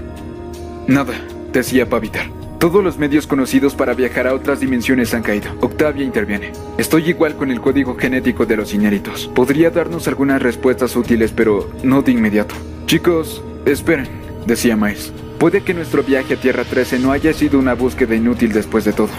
Nada, 0.86 1.14
decía 1.52 1.88
Pavitar. 1.88 2.41
Todos 2.62 2.84
los 2.84 2.96
medios 2.96 3.26
conocidos 3.26 3.74
para 3.74 3.92
viajar 3.92 4.28
a 4.28 4.34
otras 4.34 4.60
dimensiones 4.60 5.12
han 5.14 5.24
caído. 5.24 5.50
Octavia 5.62 6.04
interviene. 6.04 6.52
Estoy 6.78 7.08
igual 7.08 7.34
con 7.34 7.50
el 7.50 7.60
código 7.60 7.96
genético 7.96 8.46
de 8.46 8.56
los 8.56 8.72
inéditos. 8.72 9.26
Podría 9.34 9.70
darnos 9.70 10.06
algunas 10.06 10.40
respuestas 10.40 10.94
útiles, 10.94 11.32
pero 11.34 11.68
no 11.82 12.02
de 12.02 12.12
inmediato. 12.12 12.54
Chicos, 12.86 13.42
esperen, 13.66 14.06
decía 14.46 14.76
Miles. 14.76 15.12
Puede 15.40 15.62
que 15.62 15.74
nuestro 15.74 16.04
viaje 16.04 16.34
a 16.34 16.40
Tierra 16.40 16.62
13 16.62 17.00
no 17.00 17.10
haya 17.10 17.32
sido 17.32 17.58
una 17.58 17.74
búsqueda 17.74 18.14
inútil 18.14 18.52
después 18.52 18.84
de 18.84 18.92
todo. 18.92 19.10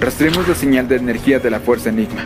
Rastremos 0.00 0.48
la 0.48 0.54
señal 0.54 0.88
de 0.88 0.96
energía 0.96 1.38
de 1.38 1.50
la 1.50 1.60
Fuerza 1.60 1.90
Enigma. 1.90 2.24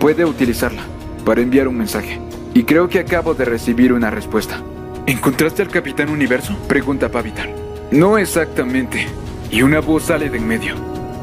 Puede 0.00 0.24
utilizarla 0.24 0.82
para 1.24 1.42
enviar 1.42 1.68
un 1.68 1.78
mensaje. 1.78 2.18
Y 2.54 2.64
creo 2.64 2.88
que 2.88 2.98
acabo 2.98 3.34
de 3.34 3.44
recibir 3.44 3.92
una 3.92 4.10
respuesta. 4.10 4.64
¿Encontraste 5.06 5.62
al 5.62 5.68
Capitán 5.68 6.08
Universo? 6.08 6.58
Pregunta 6.66 7.08
Pavitar. 7.08 7.50
No 7.92 8.18
exactamente. 8.18 9.06
Y 9.52 9.60
una 9.60 9.80
voz 9.80 10.04
sale 10.04 10.30
de 10.30 10.38
en 10.38 10.48
medio. 10.48 10.74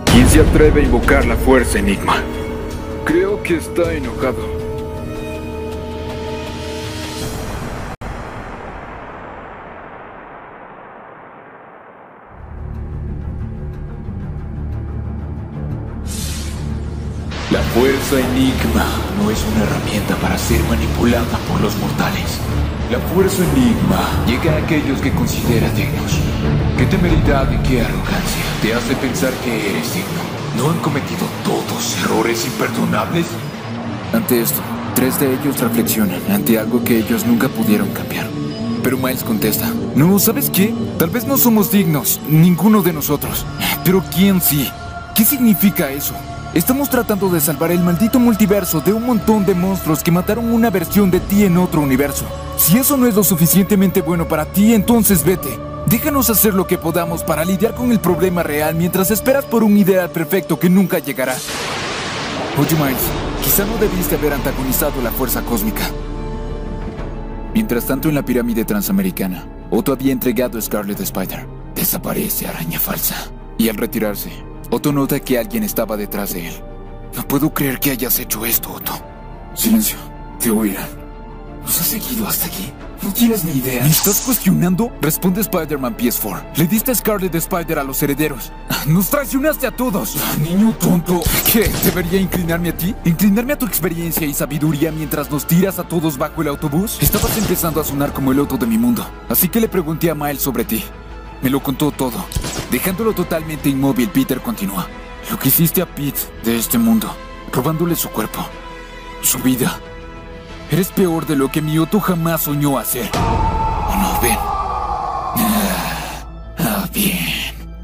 ¿Quién 0.05 0.30
se 0.30 0.39
atreve 0.39 0.82
a 0.82 0.84
invocar 0.84 1.25
la 1.25 1.36
Fuerza 1.36 1.80
Enigma? 1.80 2.21
Creo 3.03 3.41
que 3.41 3.57
está 3.57 3.91
enojado. 3.91 4.38
La 17.49 17.61
fuerza 17.73 18.19
enigma 18.19 18.86
no 19.17 19.32
es 19.32 19.43
una 19.43 19.63
herramienta 19.63 20.15
para 20.17 20.38
ser 20.38 20.61
manipulada 20.65 21.36
por 21.47 21.59
los 21.61 21.75
mortales. 21.77 22.39
La 22.91 22.97
fuerza 22.97 23.43
enigma 23.53 24.25
llega 24.25 24.55
a 24.55 24.57
aquellos 24.57 24.99
que 24.99 25.11
considera 25.11 25.69
dignos. 25.73 26.19
¿Qué 26.75 26.87
temeridad 26.87 27.51
y 27.51 27.57
qué 27.67 27.81
arrogancia 27.81 28.43
te 28.63 28.73
hace 28.73 28.95
pensar 28.95 29.31
que 29.43 29.69
eres 29.69 29.93
digno? 29.93 30.19
¿No 30.57 30.71
han 30.71 30.79
cometido 30.79 31.27
todos 31.43 31.95
errores 32.03 32.47
imperdonables? 32.47 33.27
Ante 34.11 34.41
esto, 34.41 34.61
tres 34.95 35.19
de 35.19 35.31
ellos 35.35 35.59
reflexionan 35.59 36.19
ante 36.31 36.57
algo 36.57 36.83
que 36.83 36.97
ellos 36.97 37.27
nunca 37.27 37.47
pudieron 37.47 37.89
cambiar. 37.89 38.27
Pero 38.81 38.97
Miles 38.97 39.23
contesta, 39.23 39.71
no, 39.93 40.17
¿sabes 40.17 40.49
qué? 40.49 40.73
Tal 40.97 41.11
vez 41.11 41.27
no 41.27 41.37
somos 41.37 41.69
dignos, 41.69 42.19
ninguno 42.27 42.81
de 42.81 42.93
nosotros. 42.93 43.45
Pero 43.83 44.03
¿quién 44.11 44.41
sí? 44.41 44.67
¿Qué 45.13 45.25
significa 45.25 45.91
eso? 45.91 46.15
Estamos 46.60 46.89
tratando 46.89 47.30
de 47.30 47.39
salvar 47.39 47.72
el 47.72 47.80
maldito 47.80 48.20
multiverso 48.20 48.82
de 48.82 48.91
un 48.91 49.05
montón 49.05 49.45
de 49.45 49.55
monstruos 49.55 50.03
que 50.03 50.12
mataron 50.12 50.51
una 50.51 50.70
versión 50.70 51.10
de 51.10 51.22
ti 51.22 51.45
en 51.45 51.55
otro 51.55 51.80
universo. 51.80 52.26
Si 52.57 52.78
eso 52.78 52.97
no 52.97 53.07
es 53.07 53.16
lo 53.16 53.24
suficientemente 53.24 54.01
bueno 54.01 54.28
para 54.28 54.43
ti, 54.43 54.74
entonces 54.74 55.24
vete. 55.24 55.57
Déjanos 55.86 56.30
hacer 56.30 56.53
lo 56.53 56.68
que 56.68 56.78
podamos 56.78 57.24
para 57.24 57.45
lidiar 57.45 57.76
con 57.76 57.93
el 57.93 58.01
problema 58.01 58.43
real 58.43 58.76
mientras 58.76 59.10
esperas 59.10 59.45
por 59.45 59.64
un 59.64 59.78
ideal 59.78 60.10
perfecto 60.10 60.60
que 60.60 60.70
nunca 60.70 60.99
llegará. 60.99 61.38
Oye, 62.57 62.76
Miles, 62.76 63.07
quizá 63.41 63.64
no 63.64 63.78
debiste 63.78 64.16
haber 64.16 64.34
antagonizado 64.34 65.01
la 65.01 65.12
fuerza 65.12 65.41
cósmica. 65.43 65.84
Mientras 67.53 67.86
tanto, 67.86 68.10
en 68.10 68.16
la 68.16 68.24
pirámide 68.24 68.66
transamericana, 68.66 69.47
Otto 69.70 69.93
había 69.93 70.12
entregado 70.12 70.60
a 70.60 70.62
Scarlet 70.62 70.99
Spider. 70.99 71.47
Desaparece, 71.74 72.49
araña 72.49 72.82
falsa. 72.82 73.16
Y 73.57 73.70
al 73.70 73.78
retirarse, 73.78 74.30
Otto 74.72 74.91
nota 74.91 75.20
que 75.20 75.39
alguien 75.39 75.63
estaba 75.63 75.97
detrás 75.97 76.34
de 76.34 76.47
él. 76.47 76.53
No 77.15 77.28
puedo 77.28 77.51
creer 77.51 77.80
que 77.80 77.91
hayas 77.91 78.20
hecho 78.20 78.45
esto, 78.45 78.72
Otto. 78.72 78.93
Silencio. 79.55 79.97
Te 80.39 80.51
oirán. 80.51 80.88
Nos 81.63 81.82
ha 81.82 81.84
seguido 81.84 82.28
hasta 82.28 82.45
aquí. 82.45 82.72
No 83.01 83.11
tienes 83.11 83.43
ni 83.45 83.51
idea. 83.53 83.84
¿Me 83.84 83.89
estás 83.89 84.22
cuestionando? 84.22 84.91
Responde 85.01 85.41
Spider-Man 85.41 85.97
PS4. 85.97 86.57
Le 86.57 86.67
diste 86.67 86.91
a 86.91 86.95
Scarlet 86.95 87.34
Spider 87.34 87.80
a 87.80 87.84
los 87.84 88.01
herederos. 88.03 88.51
Nos 88.86 89.09
traicionaste 89.09 89.65
a 89.65 89.72
todos. 89.72 90.15
Niño 90.39 90.74
tonto. 90.80 91.22
¿Qué? 91.51 91.70
¿Debería 91.84 92.20
inclinarme 92.20 92.70
a 92.70 92.78
ti? 92.78 92.93
¿Inclinarme 93.05 93.53
a 93.53 93.57
tu 93.57 93.65
experiencia 93.65 94.28
y 94.28 94.34
sabiduría 94.34 94.91
mientras 94.91 95.32
nos 95.32 95.47
tiras 95.47 95.80
a 95.80 95.88
todos 95.88 96.17
bajo 96.17 96.41
el 96.41 96.49
autobús? 96.49 96.97
Estabas 97.01 97.38
empezando 97.38 97.82
a 97.82 97.84
sonar 97.84 98.13
como 98.13 98.32
el 98.32 98.39
Otto 98.39 98.57
de 98.57 98.67
mi 98.67 98.78
mundo. 98.78 99.05
Así 99.30 99.49
que 99.49 99.59
le 99.59 99.67
pregunté 99.67 100.09
a 100.09 100.15
Miles 100.15 100.41
sobre 100.41 100.65
ti. 100.65 100.84
Me 101.41 101.49
lo 101.49 101.61
contó 101.61 101.91
todo. 101.91 102.25
Dejándolo 102.71 103.13
totalmente 103.13 103.69
inmóvil, 103.69 104.09
Peter 104.09 104.41
continúa. 104.41 104.87
Lo 105.29 105.37
que 105.37 105.49
hiciste 105.49 105.81
a 105.81 105.85
Pete 105.85 106.19
de 106.43 106.57
este 106.57 106.77
mundo, 106.77 107.07
robándole 107.51 107.95
su 107.95 108.09
cuerpo, 108.09 108.45
su 109.21 109.39
vida. 109.39 109.79
Eres 110.71 110.89
peor 110.89 111.25
de 111.25 111.35
lo 111.35 111.51
que 111.51 111.61
mi 111.61 111.77
Otto 111.79 111.99
jamás 111.99 112.43
soñó 112.43 112.77
hacer. 112.77 113.09
¿O 113.15 113.95
no, 113.95 114.19
Ben? 114.21 114.37
Ah, 115.35 116.25
ah, 116.59 116.89
bien. 116.93 117.17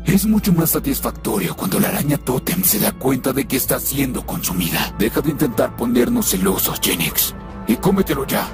Es 0.05 0.25
mucho 0.25 0.53
más 0.53 0.71
satisfactorio 0.71 1.55
cuando 1.55 1.79
la 1.79 1.89
araña 1.89 2.17
Totem 2.17 2.63
se 2.63 2.79
da 2.79 2.91
cuenta 2.91 3.33
de 3.33 3.47
que 3.47 3.57
está 3.57 3.79
siendo 3.79 4.25
consumida. 4.25 4.93
Deja 4.97 5.21
de 5.21 5.31
intentar 5.31 5.75
ponernos 5.75 6.29
celosos, 6.29 6.79
Genix. 6.81 7.35
Y 7.67 7.75
cómetelo 7.77 8.25
ya. 8.25 8.47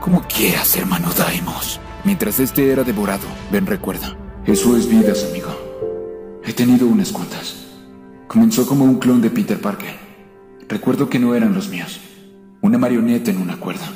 Como 0.00 0.22
quieras, 0.22 0.76
hermano 0.76 1.08
Daimos. 1.16 1.80
Mientras 2.04 2.40
este 2.40 2.72
era 2.72 2.84
devorado, 2.84 3.26
Ben 3.50 3.66
recuerda. 3.66 4.16
Eso 4.48 4.74
es 4.78 4.88
vidas, 4.88 5.26
amigo. 5.28 5.50
He 6.42 6.54
tenido 6.54 6.86
unas 6.86 7.12
cuantas. 7.12 7.66
Comenzó 8.26 8.66
como 8.66 8.86
un 8.86 8.98
clon 8.98 9.20
de 9.20 9.28
Peter 9.28 9.60
Parker. 9.60 9.94
Recuerdo 10.66 11.10
que 11.10 11.18
no 11.18 11.34
eran 11.34 11.52
los 11.52 11.68
míos. 11.68 12.00
Una 12.62 12.78
marioneta 12.78 13.30
en 13.30 13.42
una 13.42 13.60
cuerda. 13.60 13.86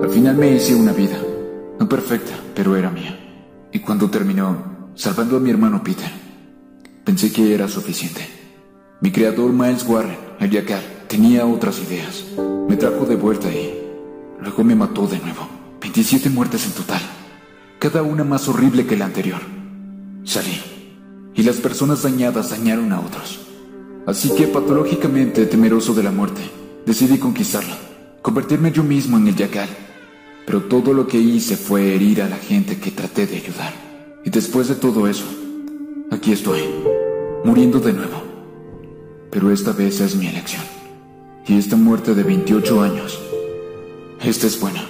Al 0.00 0.08
final 0.08 0.36
me 0.36 0.52
hice 0.52 0.76
una 0.76 0.92
vida. 0.92 1.18
No 1.80 1.88
perfecta, 1.88 2.34
pero 2.54 2.76
era 2.76 2.88
mía. 2.88 3.18
Y 3.72 3.80
cuando 3.80 4.08
terminó, 4.08 4.92
salvando 4.94 5.38
a 5.38 5.40
mi 5.40 5.50
hermano 5.50 5.82
Peter, 5.82 6.12
pensé 7.02 7.32
que 7.32 7.52
era 7.52 7.66
suficiente. 7.66 8.24
Mi 9.00 9.10
creador 9.10 9.52
Miles 9.52 9.84
Warren, 9.88 10.18
el 10.38 10.50
Yakar, 10.52 10.84
tenía 11.08 11.44
otras 11.46 11.80
ideas. 11.80 12.26
Me 12.68 12.76
trajo 12.76 13.06
de 13.06 13.16
vuelta 13.16 13.52
y 13.52 13.74
luego 14.40 14.62
me 14.62 14.76
mató 14.76 15.08
de 15.08 15.18
nuevo. 15.18 15.48
27 15.80 16.30
muertes 16.30 16.64
en 16.64 16.74
total. 16.74 17.02
Cada 17.80 18.02
una 18.02 18.22
más 18.22 18.46
horrible 18.46 18.86
que 18.86 18.96
la 18.96 19.06
anterior. 19.06 19.55
Salí. 20.26 20.60
Y 21.36 21.44
las 21.44 21.58
personas 21.58 22.02
dañadas 22.02 22.50
dañaron 22.50 22.92
a 22.92 22.98
otros. 22.98 23.38
Así 24.06 24.34
que 24.34 24.48
patológicamente 24.48 25.46
temeroso 25.46 25.94
de 25.94 26.02
la 26.02 26.10
muerte, 26.10 26.42
decidí 26.84 27.18
conquistarla. 27.18 27.78
Convertirme 28.22 28.72
yo 28.72 28.82
mismo 28.82 29.18
en 29.18 29.28
el 29.28 29.36
Yakal. 29.36 29.68
Pero 30.44 30.64
todo 30.64 30.92
lo 30.92 31.06
que 31.06 31.18
hice 31.18 31.56
fue 31.56 31.94
herir 31.94 32.22
a 32.22 32.28
la 32.28 32.38
gente 32.38 32.78
que 32.78 32.90
traté 32.90 33.28
de 33.28 33.36
ayudar. 33.36 33.72
Y 34.24 34.30
después 34.30 34.66
de 34.66 34.74
todo 34.74 35.06
eso, 35.06 35.24
aquí 36.10 36.32
estoy, 36.32 36.62
muriendo 37.44 37.78
de 37.78 37.92
nuevo. 37.92 38.20
Pero 39.30 39.52
esta 39.52 39.70
vez 39.70 40.00
es 40.00 40.16
mi 40.16 40.26
elección. 40.26 40.64
Y 41.46 41.56
esta 41.56 41.76
muerte 41.76 42.16
de 42.16 42.24
28 42.24 42.82
años, 42.82 43.20
esta 44.20 44.48
es 44.48 44.58
buena, 44.60 44.84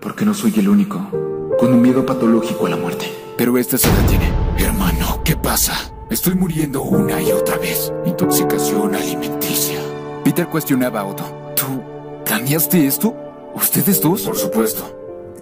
porque 0.00 0.24
no 0.24 0.32
soy 0.32 0.54
el 0.58 0.68
único 0.68 1.10
con 1.58 1.72
un 1.72 1.82
miedo 1.82 2.06
patológico 2.06 2.66
a 2.66 2.70
la 2.70 2.76
muerte. 2.76 3.06
Pero 3.36 3.58
esta 3.58 3.76
se 3.78 3.88
detiene. 4.02 4.45
Hermano, 4.58 5.20
¿qué 5.24 5.36
pasa? 5.36 5.74
Estoy 6.10 6.34
muriendo 6.34 6.82
una 6.82 7.20
y 7.20 7.30
otra 7.32 7.58
vez. 7.58 7.92
Intoxicación 8.04 8.94
alimenticia. 8.94 9.78
Peter 10.24 10.46
cuestionaba 10.48 11.00
a 11.00 11.04
Otto. 11.04 11.52
¿Tú 11.54 11.82
planeaste 12.24 12.86
esto? 12.86 13.14
¿Ustedes 13.54 14.00
dos? 14.00 14.22
Por 14.22 14.36
supuesto. 14.36 14.92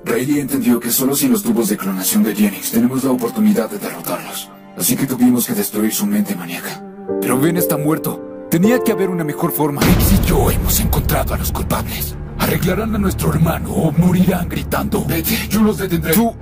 Rayleigh 0.05 0.41
entendió 0.41 0.81
que 0.81 0.91
solo 0.91 1.15
sin 1.15 1.32
los 1.32 1.43
tubos 1.43 1.69
de 1.69 1.77
clonación 1.77 2.23
de 2.23 2.35
Jennings 2.35 2.73
tenemos 2.73 3.05
la 3.05 3.11
oportunidad 3.11 3.70
de 3.70 3.78
derrotarlos. 3.78 4.51
Así 4.77 4.97
que 4.97 5.07
tuvimos 5.07 5.47
que 5.47 5.55
destruir 5.55 5.95
su 5.95 6.07
mente 6.07 6.35
maníaca. 6.35 6.82
Pero 7.20 7.39
Ben 7.39 7.57
está 7.57 7.77
muerto. 7.77 8.47
Tenía 8.51 8.78
que 8.81 8.93
haber 8.93 9.09
una 9.09 9.24
mejor 9.24 9.53
forma. 9.53 9.81
Riggs 9.81 10.12
y 10.12 10.28
yo 10.28 10.51
hemos 10.51 10.78
encontrado 10.81 11.35
a 11.35 11.39
los 11.39 11.53
culpables. 11.53 12.16
Arreglarán 12.39 12.95
a 12.95 12.99
nuestro 12.99 13.32
hermano 13.32 13.73
o 13.73 13.93
morirán 13.93 14.49
gritando. 14.49 15.05
Vete, 15.05 15.49
yo 15.49 15.62
los 15.62 15.78
detendré. 15.78 16.12
Tú... 16.12 16.35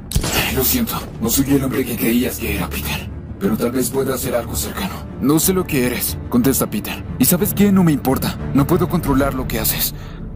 Lo 0.55 0.65
siento, 0.65 1.01
no 1.21 1.31
soy 1.31 1.55
el 1.55 1.65
hombre 1.65 1.85
que 1.85 1.97
creías 1.97 2.39
que 2.39 2.57
era 2.57 2.69
Peter. 2.69 3.09
Pero 3.41 3.57
tal 3.57 3.73
vez 3.73 3.89
pueda 3.89 4.15
hacer 4.15 4.35
algo 4.35 4.55
cercano. 4.55 4.95
No 5.21 5.39
sé 5.39 5.55
lo 5.55 5.67
que 5.67 5.87
eres, 5.87 6.19
contesta 6.29 6.69
Peter. 6.69 7.03
¿Y 7.19 7.25
sabes 7.25 7.55
qué? 7.55 7.73
No 7.73 7.83
me 7.83 7.93
importa. 7.93 8.39
No 8.53 8.67
puedo 8.67 8.89
controlar 8.89 9.33
lo 9.33 9.49
que 9.49 9.59
haces. 9.59 9.95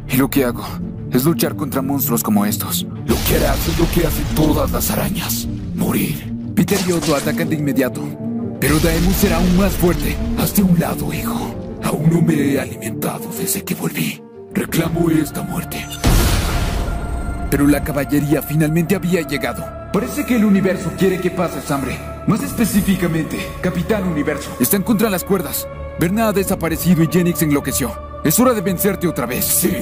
Y 0.09 0.17
lo 0.17 0.31
que 0.31 0.45
hago 0.45 0.65
es 1.13 1.25
luchar 1.25 1.55
contra 1.55 1.83
monstruos 1.83 2.23
como 2.23 2.47
estos. 2.47 2.87
Lo 3.07 3.15
que 3.29 3.37
harás 3.37 3.69
es 3.69 3.79
lo 3.79 3.89
que 3.91 4.07
hacen 4.07 4.25
todas 4.35 4.73
las 4.73 4.91
arañas. 4.91 5.47
Morir. 5.75 6.33
Peter 6.55 6.79
y 6.89 6.93
Otto 6.93 7.15
atacan 7.15 7.51
de 7.51 7.57
inmediato. 7.57 8.03
Pero 8.59 8.79
Daemus 8.79 9.17
será 9.17 9.37
aún 9.37 9.57
más 9.57 9.75
fuerte. 9.75 10.17
Hazte 10.39 10.63
un 10.63 10.81
lado, 10.81 11.13
hijo. 11.13 11.55
Aún 11.85 12.11
no 12.11 12.23
me 12.23 12.35
he 12.35 12.59
alimentado 12.59 13.31
desde 13.39 13.63
que 13.63 13.75
volví. 13.75 14.23
Reclamo 14.55 15.11
esta 15.11 15.43
muerte. 15.43 15.85
Pero 17.57 17.69
la 17.69 17.83
caballería 17.83 18.43
finalmente 18.43 18.97
había 18.97 19.23
llegado. 19.23 19.65
Parece 19.91 20.27
que 20.27 20.37
el 20.37 20.45
universo 20.45 20.93
quiere 20.99 21.19
que 21.19 21.31
pases 21.31 21.71
hambre. 21.71 21.99
Más 22.27 22.43
específicamente, 22.43 23.39
Capitán 23.63 24.07
Universo. 24.07 24.55
Están 24.61 24.83
contra 24.83 25.09
las 25.09 25.25
cuerdas. 25.25 25.67
Berna 25.99 26.29
ha 26.29 26.33
desaparecido 26.35 27.03
y 27.03 27.09
Jennings 27.11 27.41
enloqueció. 27.41 27.99
Es 28.23 28.39
hora 28.39 28.53
de 28.53 28.61
vencerte 28.61 29.09
otra 29.09 29.25
vez. 29.25 29.47
Sí, 29.47 29.75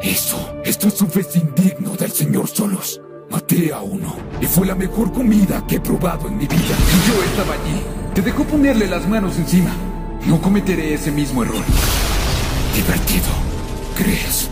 eso. 0.00 0.54
Esto 0.64 0.86
es 0.86 1.02
un 1.02 1.10
festín 1.10 1.52
digno 1.56 1.96
del 1.96 2.12
señor 2.12 2.46
Solos. 2.46 3.00
Maté 3.28 3.72
a 3.72 3.80
uno. 3.80 4.14
Y 4.40 4.46
fue 4.46 4.64
la 4.64 4.76
mejor 4.76 5.12
comida 5.12 5.66
que 5.66 5.74
he 5.74 5.80
probado 5.80 6.28
en 6.28 6.38
mi 6.38 6.46
vida. 6.46 6.60
Y 6.60 7.08
yo 7.08 7.24
estaba 7.24 7.54
allí. 7.54 7.82
Te 8.14 8.22
dejó 8.22 8.44
ponerle 8.44 8.86
las 8.86 9.08
manos 9.08 9.36
encima. 9.36 9.72
No 10.28 10.40
cometeré 10.40 10.94
ese 10.94 11.10
mismo 11.10 11.42
error. 11.42 11.64
Divertido. 12.72 13.26
¿Crees 13.96 14.48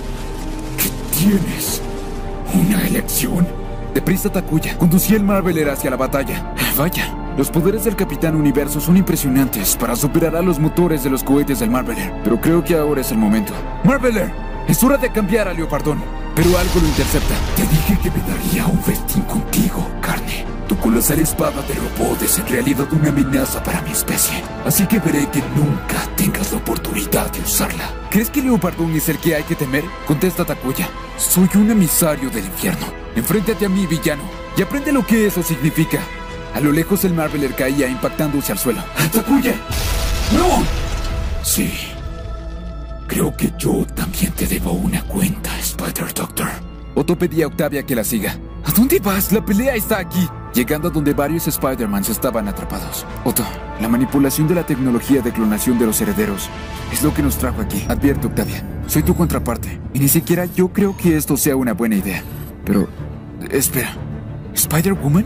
que 0.77 1.17
tienes 1.17 1.81
una 2.55 2.87
elección? 2.87 3.47
Deprisa, 3.95 4.31
Takuya. 4.31 4.77
Conducía 4.79 5.17
el 5.17 5.25
Marveler 5.25 5.71
hacia 5.71 5.91
la 5.91 5.97
batalla. 5.97 6.55
Vaya, 6.77 7.15
los 7.37 7.51
poderes 7.51 7.85
del 7.85 7.97
Capitán 7.97 8.35
Universo 8.35 8.81
son 8.81 8.97
impresionantes 8.97 9.77
para 9.77 9.97
superar 9.97 10.35
a 10.37 10.43
los 10.43 10.59
motores 10.59 11.05
de 11.05 11.11
los 11.11 11.23
cohetes 11.23 11.61
del 11.61 11.71
Marveler. 11.71 12.13
Pero 12.25 12.41
creo 12.41 12.65
que 12.65 12.77
ahora 12.77 13.01
es 13.01 13.13
el 13.13 13.19
momento. 13.19 13.53
¡Marveler! 13.85 14.33
Es 14.69 14.83
hora 14.83 14.97
de 14.97 15.11
cambiar 15.11 15.49
a 15.49 15.53
Leopardón. 15.53 16.03
Pero 16.35 16.57
algo 16.59 16.81
lo 16.81 16.89
intercepta. 16.89 17.35
Te 17.57 17.63
dije 17.63 17.99
que 18.03 18.11
me 18.11 18.21
daría 18.27 18.67
un 18.67 18.81
festín 18.83 19.23
contigo, 19.23 19.89
carne. 20.01 20.54
Tu 20.69 20.77
colosal 20.79 21.21
espada 21.21 21.61
de 21.63 21.75
robot 21.75 22.23
es 22.23 22.39
en 22.39 22.49
realidad 22.49 22.87
una 22.91 23.11
amenaza 23.11 23.63
para 23.63 23.83
mi 23.83 23.91
especie. 23.91 24.43
Así 24.65 24.87
que 24.87 24.99
veré 24.99 25.29
que 25.31 25.43
nunca 25.55 26.09
tengas 26.17 26.53
la 26.53 26.59
oportunidad 26.59 27.31
de 27.33 27.41
usarla. 27.41 27.91
¿Crees 28.11 28.31
que 28.31 28.41
Leopardón 28.41 28.95
es 28.95 29.09
el 29.11 29.19
que 29.19 29.35
hay 29.35 29.43
que 29.43 29.57
temer? 29.57 29.85
Contesta 30.07 30.45
Takuya. 30.45 30.89
Soy 31.19 31.49
un 31.57 31.71
emisario 31.71 32.31
del 32.31 32.47
infierno. 32.47 32.87
Enfréntate 33.15 33.67
a 33.67 33.69
mí, 33.69 33.87
villano, 33.87 34.23
y 34.57 34.63
aprende 34.63 34.93
lo 34.93 35.07
que 35.07 35.27
eso 35.27 35.43
significa. 35.43 36.01
A 36.55 36.61
lo 36.61 36.73
lejos 36.73 37.05
el 37.05 37.13
Marveler 37.13 37.55
caía 37.55 37.87
impactándose 37.87 38.53
al 38.53 38.59
suelo. 38.59 38.83
¡Takuya! 39.13 39.55
¡No! 40.33 40.65
Sí. 41.43 41.73
Creo 43.07 43.37
que 43.37 43.53
yo 43.59 43.85
también 43.95 44.33
te 44.33 44.47
debo 44.47 44.73
una 44.73 45.03
cuenta, 45.03 45.57
Spider 45.59 46.15
Doctor. 46.15 46.49
Otto 46.95 47.19
pedía 47.19 47.45
a 47.45 47.49
Octavia 47.49 47.85
que 47.85 47.95
la 47.95 48.05
siga. 48.05 48.39
¿A 48.65 48.73
dónde 48.73 48.99
vas? 48.99 49.33
La 49.33 49.45
pelea 49.45 49.75
está 49.75 49.99
aquí. 49.99 50.27
Llegando 50.55 50.89
a 50.89 50.91
donde 50.91 51.13
varios 51.15 51.49
Spider-Mans 51.49 52.09
estaban 52.09 52.49
atrapados. 52.49 53.05
Otto, 53.25 53.45
la 53.81 53.89
manipulación 53.89 54.47
de 54.47 54.55
la 54.55 54.65
tecnología 54.65 55.21
de 55.21 55.33
clonación 55.33 55.79
de 55.79 55.87
los 55.87 56.01
herederos 56.01 56.49
es 56.93 57.03
lo 57.03 57.13
que 57.13 57.23
nos 57.23 57.37
trajo 57.37 57.61
aquí. 57.61 57.85
Advierto, 57.89 58.29
Octavia. 58.29 58.65
Soy 58.87 59.03
tu 59.03 59.15
contraparte. 59.15 59.81
Y 59.93 59.99
ni 59.99 60.09
siquiera 60.09 60.47
yo 60.47 60.69
creo 60.69 60.97
que 60.97 61.17
esto 61.17 61.37
sea 61.37 61.57
una 61.57 61.73
buena 61.73 61.97
idea. 61.97 62.23
Pero... 62.65 62.89
Espera. 63.51 63.95
¿Spider-Woman? 64.55 65.25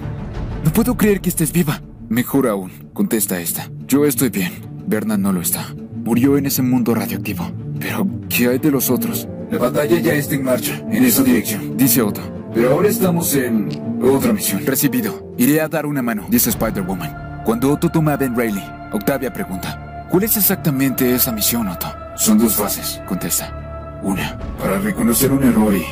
No 0.64 0.72
puedo 0.72 0.96
creer 0.96 1.20
que 1.20 1.28
estés 1.28 1.52
viva. 1.52 1.82
Mejor 2.08 2.48
aún, 2.48 2.72
contesta 2.94 3.38
esta. 3.38 3.70
Yo 3.86 4.06
estoy 4.06 4.30
bien. 4.30 4.52
Berna 4.86 5.18
no 5.18 5.32
lo 5.32 5.42
está. 5.42 5.66
Murió 5.94 6.38
en 6.38 6.46
ese 6.46 6.62
mundo 6.62 6.94
radioactivo. 6.94 7.52
Pero, 7.78 8.06
¿qué 8.28 8.48
hay 8.48 8.58
de 8.58 8.70
los 8.70 8.90
otros? 8.90 9.28
La 9.50 9.58
batalla 9.58 9.98
ya 10.00 10.14
está 10.14 10.34
en 10.34 10.44
marcha, 10.44 10.82
en 10.90 11.04
esa 11.04 11.22
dirección. 11.22 11.76
Dice 11.76 12.02
Otto. 12.02 12.37
Pero 12.54 12.72
ahora 12.72 12.88
estamos 12.88 13.34
en 13.34 14.00
otra 14.02 14.32
misión. 14.32 14.64
Recibido. 14.64 15.32
Iré 15.36 15.60
a 15.60 15.68
dar 15.68 15.86
una 15.86 16.02
mano, 16.02 16.26
dice 16.28 16.50
Spider-Woman. 16.50 17.42
Cuando 17.44 17.72
Otto 17.72 17.88
toma 17.88 18.14
a 18.14 18.16
Ben 18.16 18.34
Reilly, 18.34 18.62
Octavia 18.92 19.32
pregunta. 19.32 20.06
¿Cuál 20.10 20.24
es 20.24 20.36
exactamente 20.36 21.14
esa 21.14 21.32
misión, 21.32 21.68
Otto? 21.68 21.86
Son 22.16 22.38
dos 22.38 22.56
fases. 22.56 23.00
Contesta. 23.06 24.00
Una. 24.02 24.38
Para 24.58 24.78
reconocer 24.78 25.30
un 25.30 25.44
error 25.44 25.74
y... 25.74 25.84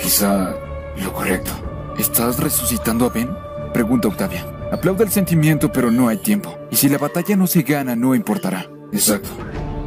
quizá 0.00 0.54
lo 1.02 1.12
correcto. 1.12 1.50
¿Estás 1.98 2.38
resucitando 2.38 3.06
a 3.06 3.10
Ben? 3.10 3.28
Pregunta 3.72 4.08
Octavia. 4.08 4.46
Aplaude 4.72 5.04
el 5.04 5.10
sentimiento, 5.10 5.72
pero 5.72 5.90
no 5.90 6.08
hay 6.08 6.18
tiempo. 6.18 6.56
Y 6.70 6.76
si 6.76 6.88
la 6.88 6.98
batalla 6.98 7.36
no 7.36 7.46
se 7.46 7.62
gana, 7.62 7.96
no 7.96 8.14
importará. 8.14 8.66
Exacto. 8.92 9.30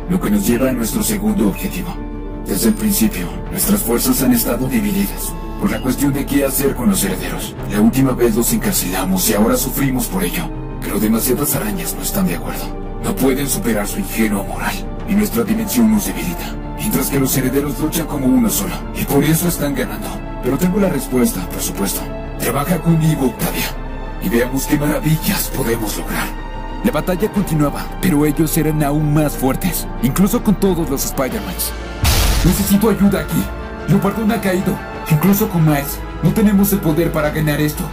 Lo 0.10 0.20
que 0.20 0.30
nos 0.30 0.46
lleva 0.46 0.70
a 0.70 0.74
nuestro 0.74 1.04
segundo 1.04 1.48
objetivo. 1.48 1.96
Desde 2.46 2.70
el 2.70 2.76
principio, 2.76 3.28
nuestras 3.52 3.82
fuerzas 3.82 4.22
han 4.22 4.34
estado 4.34 4.68
divididas 4.68 5.34
por 5.60 5.72
la 5.72 5.82
cuestión 5.82 6.14
de 6.14 6.26
qué 6.26 6.46
hacer 6.46 6.76
con 6.76 6.90
los 6.90 7.04
herederos. 7.04 7.56
La 7.72 7.82
última 7.82 8.12
vez 8.12 8.36
los 8.36 8.52
encarcelamos 8.54 9.30
y 9.30 9.34
ahora 9.34 9.58
sufrimos 9.58 10.08
por 10.08 10.24
ello. 10.24 10.50
Pero 10.82 11.00
demasiadas 11.00 11.56
arañas 11.56 11.96
no 11.96 12.02
están 12.02 12.28
de 12.28 12.36
acuerdo. 12.36 12.66
No 13.04 13.16
pueden 13.16 13.48
superar 13.48 13.88
su 13.88 14.00
ingenua 14.00 14.44
moral 14.44 14.76
y 15.08 15.14
nuestra 15.14 15.44
dimensión 15.44 15.92
nos 15.92 16.06
debilita. 16.06 16.56
Mientras 16.78 17.10
que 17.10 17.20
los 17.20 17.36
herederos 17.36 17.80
luchan 17.80 18.08
como 18.08 18.28
uno 18.28 18.50
solo 18.50 18.76
y 18.96 19.04
por 19.06 19.24
eso 19.24 19.48
están 19.48 19.76
ganando. 19.76 20.08
Pero 20.44 20.58
tengo 20.58 20.80
la 20.80 20.90
respuesta, 20.90 21.48
por 21.50 21.62
supuesto. 21.62 22.02
Trabaja 22.40 22.80
conmigo, 22.80 23.28
Octavia, 23.28 23.66
y 24.22 24.30
veamos 24.30 24.66
qué 24.68 24.78
maravillas 24.78 25.52
podemos 25.56 25.98
lograr. 25.98 26.28
La 26.84 26.92
batalla 26.92 27.30
continuaba, 27.32 27.86
pero 28.02 28.26
ellos 28.26 28.56
eran 28.58 28.84
aún 28.84 29.14
más 29.14 29.34
fuertes, 29.34 29.88
incluso 30.04 30.44
con 30.44 30.56
todos 30.56 30.90
los 30.90 31.06
Spider-Mans. 31.06 31.72
Necesito 32.46 32.90
ayuda 32.90 33.22
aquí. 33.22 33.44
Leopardón 33.88 34.32
ha 34.32 34.40
caído, 34.40 34.78
incluso 35.12 35.50
con 35.50 35.66
Miles. 35.66 36.00
No 36.24 36.34
tenemos 36.34 36.72
el 36.74 36.80
poder 36.80 37.12
para 37.12 37.30
ganar 37.32 37.62
esto. 37.62 37.84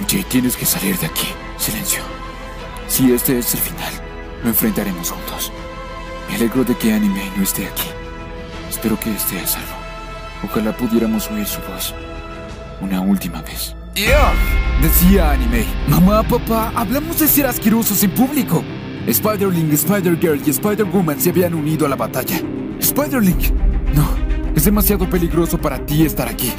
MJ, 0.00 0.24
tienes 0.28 0.56
que 0.56 0.66
salir 0.66 0.98
de 0.98 1.06
aquí. 1.06 1.28
Silencio. 1.58 2.02
Si 2.88 3.12
este 3.12 3.38
es 3.38 3.54
el 3.54 3.60
final, 3.60 3.92
lo 4.42 4.50
enfrentaremos 4.50 5.10
juntos. 5.10 5.52
Me 6.28 6.36
alegro 6.36 6.64
de 6.64 6.76
que 6.76 6.92
Anime 6.92 7.30
no 7.36 7.42
esté 7.42 7.66
aquí. 7.66 7.88
Espero 8.68 8.98
que 8.98 9.14
esté 9.14 9.40
a 9.40 9.46
salvo. 9.46 9.74
Ojalá 10.44 10.76
pudiéramos 10.76 11.30
oír 11.30 11.46
su 11.46 11.60
voz 11.62 11.94
una 12.80 13.00
última 13.00 13.42
vez. 13.42 13.74
¡Yeah! 13.94 14.32
Decía 14.82 15.32
Anime. 15.32 15.64
Mamá, 15.88 16.22
papá, 16.22 16.72
hablamos 16.74 17.18
de 17.18 17.28
ser 17.28 17.46
asquerosos 17.46 18.02
en 18.02 18.10
público. 18.10 18.62
Spider-Link, 19.06 19.72
Spider-Girl 19.72 20.42
y 20.44 20.50
Spider-Woman 20.50 21.20
se 21.20 21.30
habían 21.30 21.54
unido 21.54 21.86
a 21.86 21.88
la 21.88 21.96
batalla. 21.96 22.40
Spider-Link. 22.78 23.52
No, 23.94 24.06
demasiado 24.66 25.08
peligroso 25.08 25.58
para 25.58 25.78
ti 25.86 26.04
estar 26.04 26.28
aquí. 26.28 26.52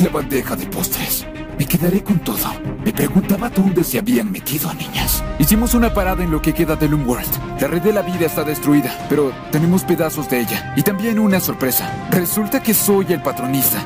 La 0.00 0.10
bandeja 0.10 0.54
de 0.54 0.64
postres. 0.66 1.26
Me 1.58 1.66
quedaré 1.66 2.04
con 2.04 2.20
todo. 2.20 2.52
Me 2.84 2.92
preguntaba 2.92 3.50
dónde 3.50 3.82
se 3.82 3.98
habían 3.98 4.30
metido, 4.30 4.72
niñas. 4.74 5.24
Hicimos 5.40 5.74
una 5.74 5.92
parada 5.92 6.22
en 6.22 6.30
lo 6.30 6.40
que 6.40 6.54
queda 6.54 6.76
de 6.76 6.88
Loom 6.88 7.08
World. 7.08 7.60
La 7.60 7.66
red 7.66 7.82
de 7.82 7.92
la 7.92 8.02
vida 8.02 8.26
está 8.26 8.44
destruida, 8.44 8.96
pero 9.08 9.32
tenemos 9.50 9.82
pedazos 9.82 10.30
de 10.30 10.38
ella. 10.38 10.72
Y 10.76 10.82
también 10.82 11.18
una 11.18 11.40
sorpresa. 11.40 11.92
Resulta 12.12 12.62
que 12.62 12.74
soy 12.74 13.06
el 13.08 13.22
patronista. 13.22 13.84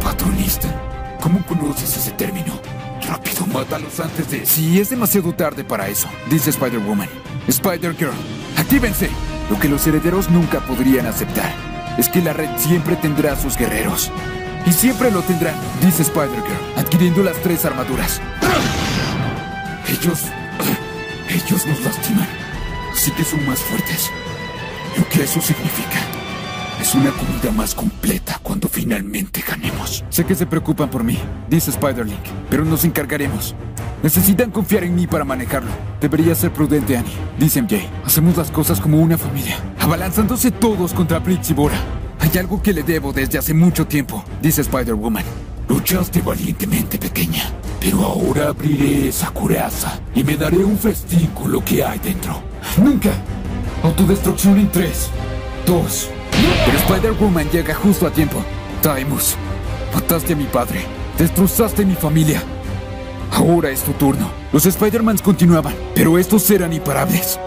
¿Patronista? 0.00 0.68
¿Cómo 1.20 1.44
conoces 1.44 1.96
ese 1.96 2.12
término? 2.12 2.60
Rápido, 3.04 3.46
mátalos 3.46 3.98
antes 3.98 4.30
de... 4.30 4.46
Sí, 4.46 4.78
es 4.78 4.90
demasiado 4.90 5.32
tarde 5.32 5.64
para 5.64 5.88
eso, 5.88 6.08
dice 6.30 6.50
Spider-Woman. 6.50 7.08
Spider-Girl, 7.48 8.14
actívense. 8.56 9.10
Lo 9.50 9.58
que 9.58 9.68
los 9.68 9.84
herederos 9.88 10.30
nunca 10.30 10.60
podrían 10.60 11.06
aceptar 11.06 11.67
es 11.98 12.08
que 12.08 12.22
la 12.22 12.32
red 12.32 12.48
siempre 12.56 12.96
tendrá 12.96 13.32
a 13.32 13.36
sus 13.36 13.56
guerreros. 13.56 14.10
Y 14.64 14.72
siempre 14.72 15.10
lo 15.10 15.22
tendrán, 15.22 15.54
dice 15.82 16.02
Spider-Girl, 16.02 16.74
adquiriendo 16.76 17.22
las 17.22 17.36
tres 17.42 17.64
armaduras. 17.64 18.20
Ellos... 19.88 20.22
Ellos 21.28 21.66
nos 21.66 21.80
lastiman. 21.82 22.28
Así 22.92 23.10
que 23.10 23.24
son 23.24 23.44
más 23.46 23.60
fuertes. 23.60 24.10
Lo 24.96 25.06
que 25.08 25.24
eso 25.24 25.40
significa 25.42 26.17
Es 26.80 26.94
una 26.94 27.10
comida 27.10 27.50
más 27.52 27.74
completa 27.74 28.38
cuando 28.42 28.68
finalmente 28.68 29.42
ganemos. 29.46 30.04
Sé 30.10 30.24
que 30.24 30.34
se 30.34 30.46
preocupan 30.46 30.88
por 30.88 31.02
mí, 31.02 31.18
dice 31.50 31.70
Spider-Link, 31.70 32.22
pero 32.48 32.64
nos 32.64 32.84
encargaremos. 32.84 33.54
Necesitan 34.02 34.52
confiar 34.52 34.84
en 34.84 34.94
mí 34.94 35.06
para 35.06 35.24
manejarlo. 35.24 35.70
Debería 36.00 36.34
ser 36.36 36.52
prudente, 36.52 36.96
Annie. 36.96 37.12
Dice 37.38 37.60
MJ. 37.60 37.80
Hacemos 38.04 38.36
las 38.36 38.50
cosas 38.50 38.80
como 38.80 39.00
una 39.00 39.18
familia, 39.18 39.58
abalanzándose 39.80 40.52
todos 40.52 40.92
contra 40.92 41.18
Blitz 41.18 41.50
y 41.50 41.54
Bora. 41.54 41.78
Hay 42.20 42.38
algo 42.38 42.62
que 42.62 42.72
le 42.72 42.84
debo 42.84 43.12
desde 43.12 43.38
hace 43.38 43.54
mucho 43.54 43.86
tiempo, 43.86 44.24
dice 44.40 44.60
Spider-Woman. 44.60 45.24
Luchaste 45.68 46.22
valientemente, 46.22 46.98
pequeña. 46.98 47.42
Pero 47.80 48.04
ahora 48.04 48.48
abriré 48.48 49.08
esa 49.08 49.30
coraza 49.30 50.00
y 50.14 50.22
me 50.22 50.36
daré 50.36 50.58
un 50.58 50.78
festín 50.78 51.26
con 51.28 51.50
lo 51.52 51.64
que 51.64 51.84
hay 51.84 51.98
dentro. 51.98 52.40
¡Nunca! 52.82 53.10
Autodestrucción 53.82 54.58
en 54.58 54.70
3, 54.70 55.10
2. 55.66 56.10
Pero 56.68 56.80
Spider-Woman 56.80 57.48
llega 57.50 57.74
justo 57.74 58.06
a 58.06 58.10
tiempo. 58.10 58.44
Taimus, 58.82 59.36
mataste 59.94 60.34
a 60.34 60.36
mi 60.36 60.44
padre. 60.44 60.84
Destrozaste 61.16 61.86
mi 61.86 61.94
familia. 61.94 62.42
Ahora 63.32 63.70
es 63.70 63.82
tu 63.82 63.92
turno. 63.92 64.30
Los 64.52 64.66
Spider-Mans 64.66 65.22
continuaban, 65.22 65.74
pero 65.94 66.18
estos 66.18 66.50
eran 66.50 66.74
imparables. 66.74 67.40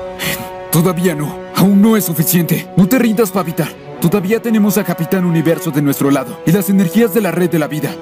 Todavía 0.72 1.14
no. 1.14 1.38
Aún 1.56 1.84
no 1.84 1.96
es 1.96 2.06
suficiente. 2.06 2.68
No 2.76 2.88
te 2.88 2.98
rindas, 2.98 3.30
Pavitar. 3.30 3.68
Todavía 4.02 4.42
tenemos 4.42 4.80
a 4.80 4.84
Capitán 4.84 5.24
Universo 5.26 5.70
de 5.70 5.84
nuestro 5.84 6.10
lado 6.10 6.42
y 6.48 6.52
las 6.52 6.72
energías 6.72 7.14
de 7.14 7.22
la 7.22 7.30
red 7.30 7.52
de 7.52 7.60
la 7.60 7.68
vida. 7.68 7.94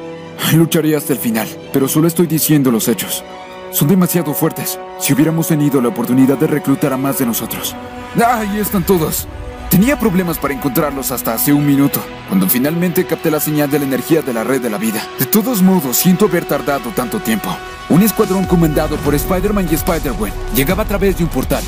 Lucharé 0.53 0.95
hasta 0.95 1.11
el 1.11 1.19
final, 1.19 1.49
pero 1.73 1.89
solo 1.89 2.07
estoy 2.07 2.27
diciendo 2.27 2.71
los 2.71 2.87
hechos. 2.87 3.25
Son 3.71 3.89
demasiado 3.89 4.33
fuertes. 4.33 4.79
Si 4.99 5.11
hubiéramos 5.11 5.49
tenido 5.49 5.81
la 5.81 5.89
oportunidad 5.89 6.37
de 6.37 6.47
reclutar 6.47 6.93
a 6.93 6.97
más 6.97 7.19
de 7.19 7.25
nosotros. 7.25 7.75
¡Ah, 8.17 8.39
ahí 8.39 8.57
están 8.57 8.85
todos! 8.85 9.27
Tenía 9.69 9.99
problemas 9.99 10.39
para 10.39 10.53
encontrarlos 10.53 11.11
hasta 11.11 11.33
hace 11.33 11.53
un 11.53 11.65
minuto, 11.65 12.01
cuando 12.27 12.49
finalmente 12.49 13.05
capté 13.05 13.29
la 13.29 13.39
señal 13.39 13.69
de 13.69 13.77
la 13.77 13.85
energía 13.85 14.23
de 14.23 14.33
la 14.33 14.43
red 14.43 14.61
de 14.61 14.69
la 14.69 14.79
vida. 14.79 15.01
De 15.19 15.25
todos 15.25 15.61
modos, 15.61 15.95
siento 15.95 16.25
haber 16.25 16.45
tardado 16.45 16.89
tanto 16.89 17.19
tiempo. 17.19 17.55
Un 17.87 18.01
escuadrón 18.01 18.45
comandado 18.45 18.97
por 18.97 19.13
Spider-Man 19.13 19.67
y 19.71 19.75
Spider-Gwen 19.75 20.33
llegaba 20.55 20.83
a 20.83 20.87
través 20.87 21.17
de 21.17 21.23
un 21.23 21.29
portal. 21.29 21.63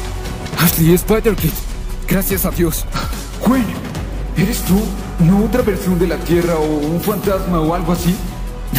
Ashley, 0.60 0.94
Spider-Kid. 0.94 1.52
Gracias 2.07 2.45
a 2.45 2.52
Dios. 2.52 2.86
Gwen, 3.45 3.65
¿eres 4.36 4.61
tú? 4.64 4.82
¿No 5.19 5.45
otra 5.45 5.61
versión 5.61 5.99
de 5.99 6.07
la 6.07 6.18
Tierra 6.18 6.56
o 6.56 6.65
un 6.65 7.02
fantasma 7.02 7.61
o 7.61 7.73
algo 7.73 7.94
así? 7.94 8.15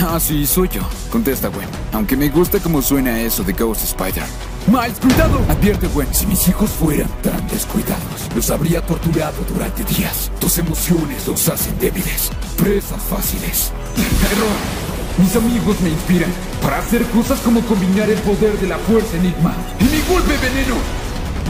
Ah, 0.05 0.19
sí, 0.19 0.47
soy 0.47 0.69
yo. 0.69 0.83
Contesta 1.11 1.49
Gwen. 1.49 1.69
Aunque 1.93 2.17
me 2.17 2.29
gusta 2.29 2.59
cómo 2.59 2.83
suena 2.83 3.21
eso 3.21 3.45
de 3.45 3.53
Ghost 3.53 3.85
Spider. 3.85 4.25
Miles, 4.67 4.99
cuidado. 5.01 5.41
Advierte 5.49 5.89
Gwen. 5.89 6.13
Si 6.13 6.27
mis 6.27 6.47
hijos 6.49 6.71
fueran 6.71 7.09
tan 7.23 7.47
descuidados, 7.49 8.29
los 8.35 8.51
habría 8.51 8.81
torturado 8.83 9.43
durante 9.53 9.85
días. 9.85 10.31
Tus 10.39 10.59
emociones 10.59 11.27
los 11.27 11.49
hacen 11.49 11.79
débiles. 11.79 12.31
Presas 12.57 13.03
fáciles. 13.03 13.73
Error. 13.97 14.83
Mis 15.19 15.37
amigos 15.37 15.81
me 15.81 15.91
inspiran 15.91 16.31
para 16.63 16.79
hacer 16.79 17.03
cosas 17.07 17.39
como 17.41 17.61
combinar 17.63 18.09
el 18.09 18.19
poder 18.21 18.59
de 18.59 18.69
la 18.69 18.79
fuerza 18.79 19.17
enigma 19.17 19.55
y 19.79 19.85
mi 19.85 20.01
golpe 20.09 20.33
veneno. 20.39 20.77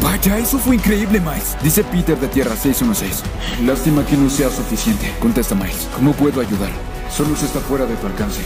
Vaya, 0.03 0.39
eso 0.39 0.59
fue 0.59 0.77
increíble, 0.77 1.21
Miles. 1.21 1.57
Dice 1.63 1.85
Peter 1.85 2.19
de 2.19 2.27
Tierra 2.27 2.57
616. 2.57 3.23
Lástima 3.65 4.05
que 4.05 4.17
no 4.17 4.29
sea 4.29 4.51
suficiente. 4.51 5.15
Contesta 5.21 5.55
Miles. 5.55 5.89
¿Cómo 5.95 6.13
puedo 6.13 6.41
ayudar? 6.41 6.71
Solo 7.09 7.37
se 7.37 7.47
está 7.47 7.61
fuera 7.61 7.87
de 7.87 7.95
tu 7.97 8.07
alcance. 8.07 8.41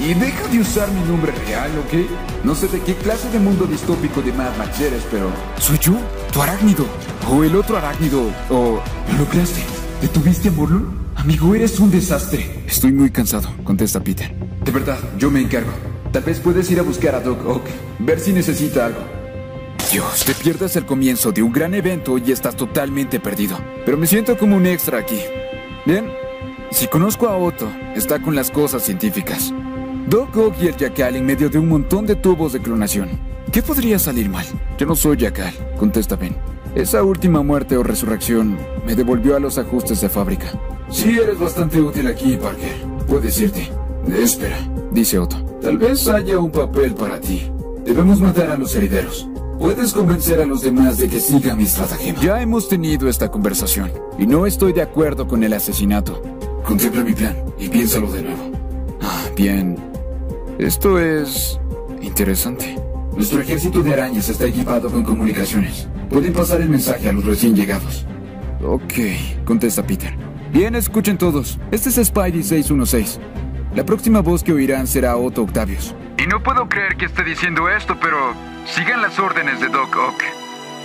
Y 0.00 0.12
deja 0.14 0.48
de 0.48 0.58
usar 0.58 0.90
mi 0.90 1.00
nombre 1.08 1.32
real, 1.46 1.70
¿ok? 1.78 2.44
No 2.44 2.54
sé 2.54 2.68
de 2.68 2.80
qué 2.80 2.94
clase 2.94 3.30
de 3.30 3.38
mundo 3.38 3.64
distópico 3.64 4.20
de 4.22 4.32
Mad 4.32 4.56
Max 4.58 4.80
eres, 4.80 5.02
pero... 5.10 5.30
¿Soy 5.58 5.78
yo? 5.78 5.94
¿Tu 6.32 6.42
arácnido? 6.42 6.84
¿O 7.30 7.44
el 7.44 7.54
otro 7.54 7.76
arácnido? 7.78 8.22
¿O... 8.50 8.80
¿Lo 9.18 9.24
creaste? 9.26 9.62
¿Detuviste 10.02 10.48
a 10.48 10.52
Morlun? 10.52 11.04
Amigo, 11.14 11.54
eres 11.54 11.78
un 11.78 11.90
desastre. 11.90 12.64
Estoy 12.66 12.92
muy 12.92 13.10
cansado, 13.10 13.48
contesta 13.62 14.00
Peter. 14.00 14.34
De 14.64 14.72
verdad, 14.72 14.98
yo 15.16 15.30
me 15.30 15.40
encargo. 15.40 15.70
Tal 16.12 16.22
vez 16.22 16.40
puedes 16.40 16.70
ir 16.70 16.80
a 16.80 16.82
buscar 16.82 17.14
a 17.14 17.20
Doc 17.20 17.46
Ock, 17.46 17.64
ver 18.00 18.20
si 18.20 18.32
necesita 18.32 18.86
algo. 18.86 19.00
Dios, 19.90 20.24
te 20.24 20.34
pierdes 20.34 20.74
el 20.76 20.86
comienzo 20.86 21.30
de 21.30 21.42
un 21.42 21.52
gran 21.52 21.72
evento 21.72 22.18
y 22.18 22.32
estás 22.32 22.56
totalmente 22.56 23.20
perdido. 23.20 23.58
Pero 23.84 23.96
me 23.96 24.06
siento 24.06 24.36
como 24.36 24.56
un 24.56 24.66
extra 24.66 24.98
aquí. 24.98 25.20
Bien, 25.86 26.10
si 26.70 26.88
conozco 26.88 27.28
a 27.28 27.36
Otto, 27.36 27.70
está 27.94 28.20
con 28.20 28.34
las 28.34 28.50
cosas 28.50 28.82
científicas. 28.82 29.52
Doc 30.08 30.36
Ock 30.36 30.54
y 30.60 30.66
el 30.68 30.76
Jackal 30.76 31.16
en 31.16 31.24
medio 31.24 31.48
de 31.48 31.58
un 31.58 31.68
montón 31.68 32.06
de 32.06 32.14
tubos 32.14 32.52
de 32.52 32.60
clonación. 32.60 33.08
¿Qué 33.50 33.62
podría 33.62 33.98
salir 33.98 34.28
mal? 34.28 34.44
Yo 34.78 34.86
no 34.86 34.94
soy 34.96 35.16
Jackal, 35.16 35.54
contesta 35.78 36.16
Ben. 36.16 36.36
Esa 36.74 37.02
última 37.02 37.42
muerte 37.42 37.76
o 37.76 37.82
resurrección 37.82 38.58
me 38.84 38.94
devolvió 38.94 39.36
a 39.36 39.40
los 39.40 39.56
ajustes 39.58 40.00
de 40.00 40.08
fábrica. 40.08 40.52
Sí, 40.90 41.18
eres 41.18 41.38
bastante 41.38 41.80
útil 41.80 42.06
aquí, 42.06 42.36
Parker. 42.36 42.76
Puedes 43.06 43.40
irte. 43.40 43.70
Espera, 44.08 44.58
dice 44.92 45.18
Otto. 45.18 45.36
Tal 45.62 45.78
vez 45.78 46.06
haya 46.08 46.38
un 46.38 46.50
papel 46.50 46.94
para 46.94 47.18
ti. 47.18 47.50
Debemos 47.84 48.20
matar 48.20 48.50
a 48.50 48.58
los 48.58 48.74
herederos. 48.74 49.28
Puedes 49.58 49.94
convencer 49.94 50.40
a 50.40 50.46
los 50.46 50.60
demás 50.60 50.98
de 50.98 51.08
que 51.08 51.20
sigan 51.20 51.56
mi 51.56 51.64
estratagema. 51.64 52.20
Ya 52.20 52.42
hemos 52.42 52.68
tenido 52.68 53.08
esta 53.08 53.30
conversación 53.30 53.90
y 54.18 54.26
no 54.26 54.46
estoy 54.46 54.74
de 54.74 54.82
acuerdo 54.82 55.26
con 55.26 55.42
el 55.44 55.52
asesinato. 55.54 56.20
Contempla 56.64 57.02
mi 57.02 57.12
plan 57.14 57.36
y 57.58 57.68
piénsalo 57.68 58.10
de 58.10 58.22
nuevo. 58.22 58.50
Ah, 59.00 59.24
bien. 59.36 59.93
Esto 60.58 61.00
es 61.00 61.58
interesante. 62.00 62.76
Nuestro 63.12 63.40
ejército 63.40 63.82
de 63.82 63.92
arañas 63.92 64.28
está 64.28 64.46
equipado 64.46 64.88
con 64.88 65.02
comunicaciones. 65.02 65.88
Pueden 66.08 66.32
pasar 66.32 66.60
el 66.60 66.68
mensaje 66.68 67.08
a 67.08 67.12
los 67.12 67.24
recién 67.24 67.56
llegados. 67.56 68.06
Ok, 68.62 69.44
contesta 69.44 69.84
Peter. 69.84 70.14
Bien, 70.52 70.76
escuchen 70.76 71.18
todos. 71.18 71.58
Este 71.72 71.88
es 71.88 71.96
Spidey 71.96 72.42
616. 72.42 73.18
La 73.74 73.84
próxima 73.84 74.20
voz 74.20 74.44
que 74.44 74.52
oirán 74.52 74.86
será 74.86 75.16
Otto 75.16 75.42
Octavius. 75.42 75.94
Y 76.18 76.26
no 76.26 76.40
puedo 76.40 76.68
creer 76.68 76.96
que 76.96 77.06
esté 77.06 77.24
diciendo 77.24 77.68
esto, 77.68 77.96
pero 78.00 78.16
sigan 78.64 79.02
las 79.02 79.18
órdenes 79.18 79.60
de 79.60 79.68
Doc 79.68 79.96
Ock. 79.96 80.22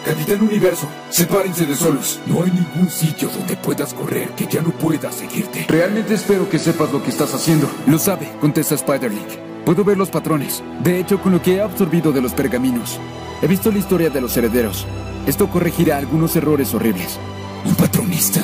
Capitán 0.04 0.42
Universo, 0.42 0.88
sepárense 1.10 1.68
de 1.68 1.76
solos. 1.76 2.20
No 2.26 2.44
hay 2.44 2.52
ningún 2.52 2.90
sitio 2.90 3.30
donde 3.30 3.56
puedas 3.58 3.94
correr 3.94 4.30
que 4.30 4.48
ya 4.48 4.62
no 4.62 4.72
pueda 4.72 5.12
seguirte. 5.12 5.68
Realmente 5.70 6.16
espero 6.16 6.50
que 6.50 6.58
sepas 6.58 6.92
lo 6.92 7.04
que 7.04 7.12
estás 7.12 7.34
haciendo. 7.36 7.70
Lo 7.86 8.00
sabe, 8.00 8.32
contesta 8.42 8.74
Spider-Link. 8.74 9.49
Puedo 9.66 9.84
ver 9.84 9.98
los 9.98 10.10
patrones. 10.10 10.64
De 10.84 11.00
hecho, 11.00 11.22
con 11.22 11.32
lo 11.32 11.42
que 11.42 11.56
he 11.56 11.62
absorbido 11.62 12.12
de 12.12 12.22
los 12.22 12.34
pergaminos, 12.34 13.00
he 13.42 13.48
visto 13.48 13.72
la 13.72 13.80
historia 13.80 14.10
de 14.10 14.22
los 14.22 14.36
herederos. 14.36 14.86
Esto 15.28 15.50
corregirá 15.50 15.98
algunos 15.98 16.36
errores 16.36 16.74
horribles. 16.74 17.20
¿Un 17.66 17.76
patronista? 17.76 18.42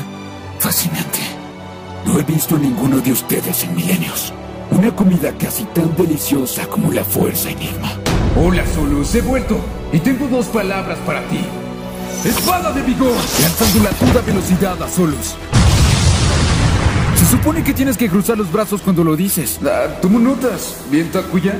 Fascinante. 0.59 1.19
No 2.05 2.19
he 2.19 2.23
visto 2.23 2.55
a 2.55 2.59
ninguno 2.59 2.99
de 2.99 3.11
ustedes 3.11 3.63
en 3.63 3.75
milenios. 3.75 4.33
Una 4.71 4.95
comida 4.95 5.31
casi 5.37 5.63
tan 5.65 5.95
deliciosa 5.95 6.67
como 6.67 6.91
la 6.91 7.03
fuerza 7.03 7.49
enigma. 7.49 7.91
Hola, 8.35 8.65
Solus, 8.67 9.15
he 9.15 9.21
vuelto. 9.21 9.57
Y 9.93 9.99
tengo 9.99 10.27
dos 10.27 10.47
palabras 10.47 10.99
para 11.05 11.21
ti. 11.27 11.39
¡Espada 12.23 12.71
de 12.71 12.81
vigor! 12.81 13.15
Lanzándola 13.41 13.89
a 13.89 13.93
toda 13.93 14.21
velocidad 14.21 14.81
a 14.81 14.89
Solus. 14.89 15.35
Supone 17.35 17.65
que 17.65 17.73
tienes 17.73 17.97
que 17.97 18.07
cruzar 18.09 18.37
los 18.37 18.49
brazos 18.49 18.81
cuando 18.81 19.03
lo 19.03 19.17
dices. 19.17 19.59
Ah, 19.65 19.99
tomo 20.01 20.19
notas. 20.19 20.77
Bien, 20.89 21.11
Takuya. 21.11 21.53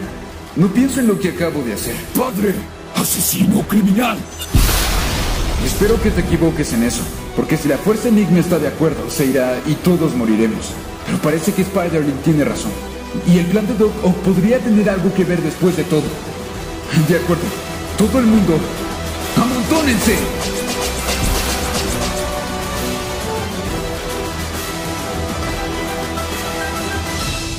No 0.55 0.67
pienso 0.67 1.01
en 1.01 1.07
lo 1.07 1.19
que 1.19 1.29
acabo 1.29 1.61
de 1.63 1.73
hacer. 1.73 1.93
¡Padre! 2.17 2.55
¡Asesino 2.95 3.61
criminal! 3.63 4.17
Espero 5.65 6.01
que 6.01 6.11
te 6.11 6.21
equivoques 6.21 6.71
en 6.71 6.83
eso. 6.83 7.03
Porque 7.35 7.57
si 7.57 7.67
la 7.67 7.77
Fuerza 7.77 8.07
Enigma 8.07 8.39
está 8.39 8.57
de 8.57 8.69
acuerdo, 8.69 9.09
se 9.09 9.25
irá 9.25 9.59
y 9.67 9.73
todos 9.73 10.15
moriremos. 10.15 10.71
Pero 11.07 11.17
parece 11.17 11.51
que 11.51 11.63
Spider-Link 11.63 12.23
tiene 12.23 12.45
razón. 12.45 12.71
Y 13.27 13.39
el 13.39 13.45
plan 13.47 13.67
de 13.67 13.73
Doc 13.73 13.91
Ock 14.01 14.15
podría 14.19 14.59
tener 14.59 14.89
algo 14.89 15.13
que 15.13 15.25
ver 15.25 15.41
después 15.41 15.75
de 15.75 15.83
todo. 15.83 16.07
De 17.09 17.17
acuerdo. 17.17 17.43
Todo 17.97 18.19
el 18.19 18.25
mundo, 18.27 18.57
¡amontónense! 19.35 20.15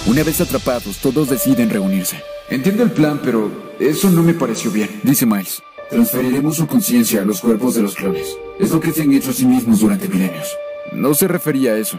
Una 0.09 0.23
vez 0.23 0.41
atrapados, 0.41 0.99
todos 0.99 1.28
deciden 1.28 1.69
reunirse. 1.69 2.23
Entiendo 2.49 2.85
el 2.85 2.93
plan, 2.93 3.20
pero 3.24 3.51
eso 3.81 4.09
no 4.09 4.23
me 4.23 4.35
pareció 4.35 4.70
bien, 4.70 5.01
dice 5.03 5.27
Miles. 5.27 5.62
Transferiremos 5.91 6.57
su 6.57 6.69
conciencia 6.69 7.23
a 7.23 7.24
los 7.24 7.41
cuerpos 7.41 7.74
de 7.74 7.83
los 7.83 7.97
clones. 7.97 8.39
Es 8.61 8.70
lo 8.70 8.78
que 8.81 8.93
se 8.93 9.03
han 9.03 9.12
hecho 9.12 9.31
a 9.31 9.35
sí 9.35 9.47
mismos 9.47 9.81
durante 9.81 10.09
milenios. 10.09 10.47
No 10.93 11.12
se 11.15 11.27
refería 11.27 11.73
a 11.73 11.78
eso. 11.78 11.99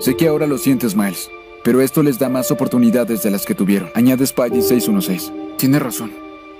Sé 0.00 0.16
que 0.16 0.26
ahora 0.26 0.48
lo 0.48 0.58
sientes, 0.58 0.96
Miles, 0.96 1.30
pero 1.62 1.80
esto 1.80 2.02
les 2.02 2.18
da 2.18 2.28
más 2.28 2.50
oportunidades 2.50 3.22
de 3.22 3.30
las 3.30 3.46
que 3.46 3.54
tuvieron. 3.54 3.90
Añade 3.94 4.26
Spidey 4.26 4.60
616. 4.60 5.32
Tiene 5.56 5.78
razón, 5.78 6.10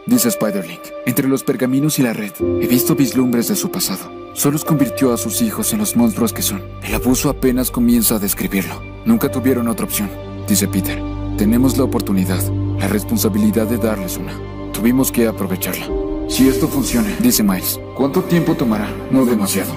dice 0.07 0.29
Spider-Link. 0.29 0.81
Entre 1.07 1.27
los 1.27 1.43
pergaminos 1.43 1.99
y 1.99 2.03
la 2.03 2.13
red, 2.13 2.33
he 2.63 2.69
visto 2.69 2.95
vislumbres 2.95 3.49
de 3.49 3.57
su 3.57 3.69
pasado. 3.69 4.13
Solo 4.35 4.61
convirtió 4.61 5.13
a 5.13 5.17
sus 5.17 5.43
hijos 5.43 5.73
en 5.73 5.81
los 5.81 5.97
monstruos 5.97 6.33
que 6.33 6.43
son. 6.43 6.63
El 6.85 6.95
abuso 6.95 7.31
apenas 7.31 7.73
comienza 7.73 8.15
a 8.17 8.21
describirlo. 8.21 8.81
Nunca 9.05 9.31
tuvieron 9.31 9.69
otra 9.69 9.85
opción, 9.87 10.09
dice 10.49 10.69
Peter. 10.69 11.01
Tenemos 11.37 11.77
la 11.77 11.85
oportunidad, 11.85 12.43
la 12.79 12.89
responsabilidad 12.89 13.67
de 13.67 13.79
darles 13.79 14.19
una. 14.19 14.33
Tuvimos 14.73 15.11
que 15.11 15.27
aprovecharla. 15.27 15.87
Si 16.29 16.49
esto 16.49 16.69
funciona, 16.69 17.09
dice 17.21 17.43
Miles, 17.43 17.81
¿cuánto 17.97 18.23
tiempo 18.23 18.55
tomará? 18.55 18.89
No 19.11 19.25
demasiado. 19.25 19.73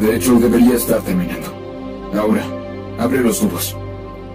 De 0.00 0.16
hecho, 0.16 0.34
debería 0.38 0.74
estar 0.74 1.00
terminando. 1.00 1.48
Ahora, 2.14 2.44
abre 2.98 3.22
los 3.22 3.40
tubos. 3.40 3.76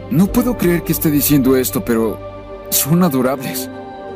No 0.10 0.28
puedo 0.28 0.58
creer 0.58 0.84
que 0.84 0.92
esté 0.92 1.12
diciendo 1.12 1.56
esto, 1.56 1.86
pero 1.86 2.20
son 2.70 3.04
adorables. 3.04 3.70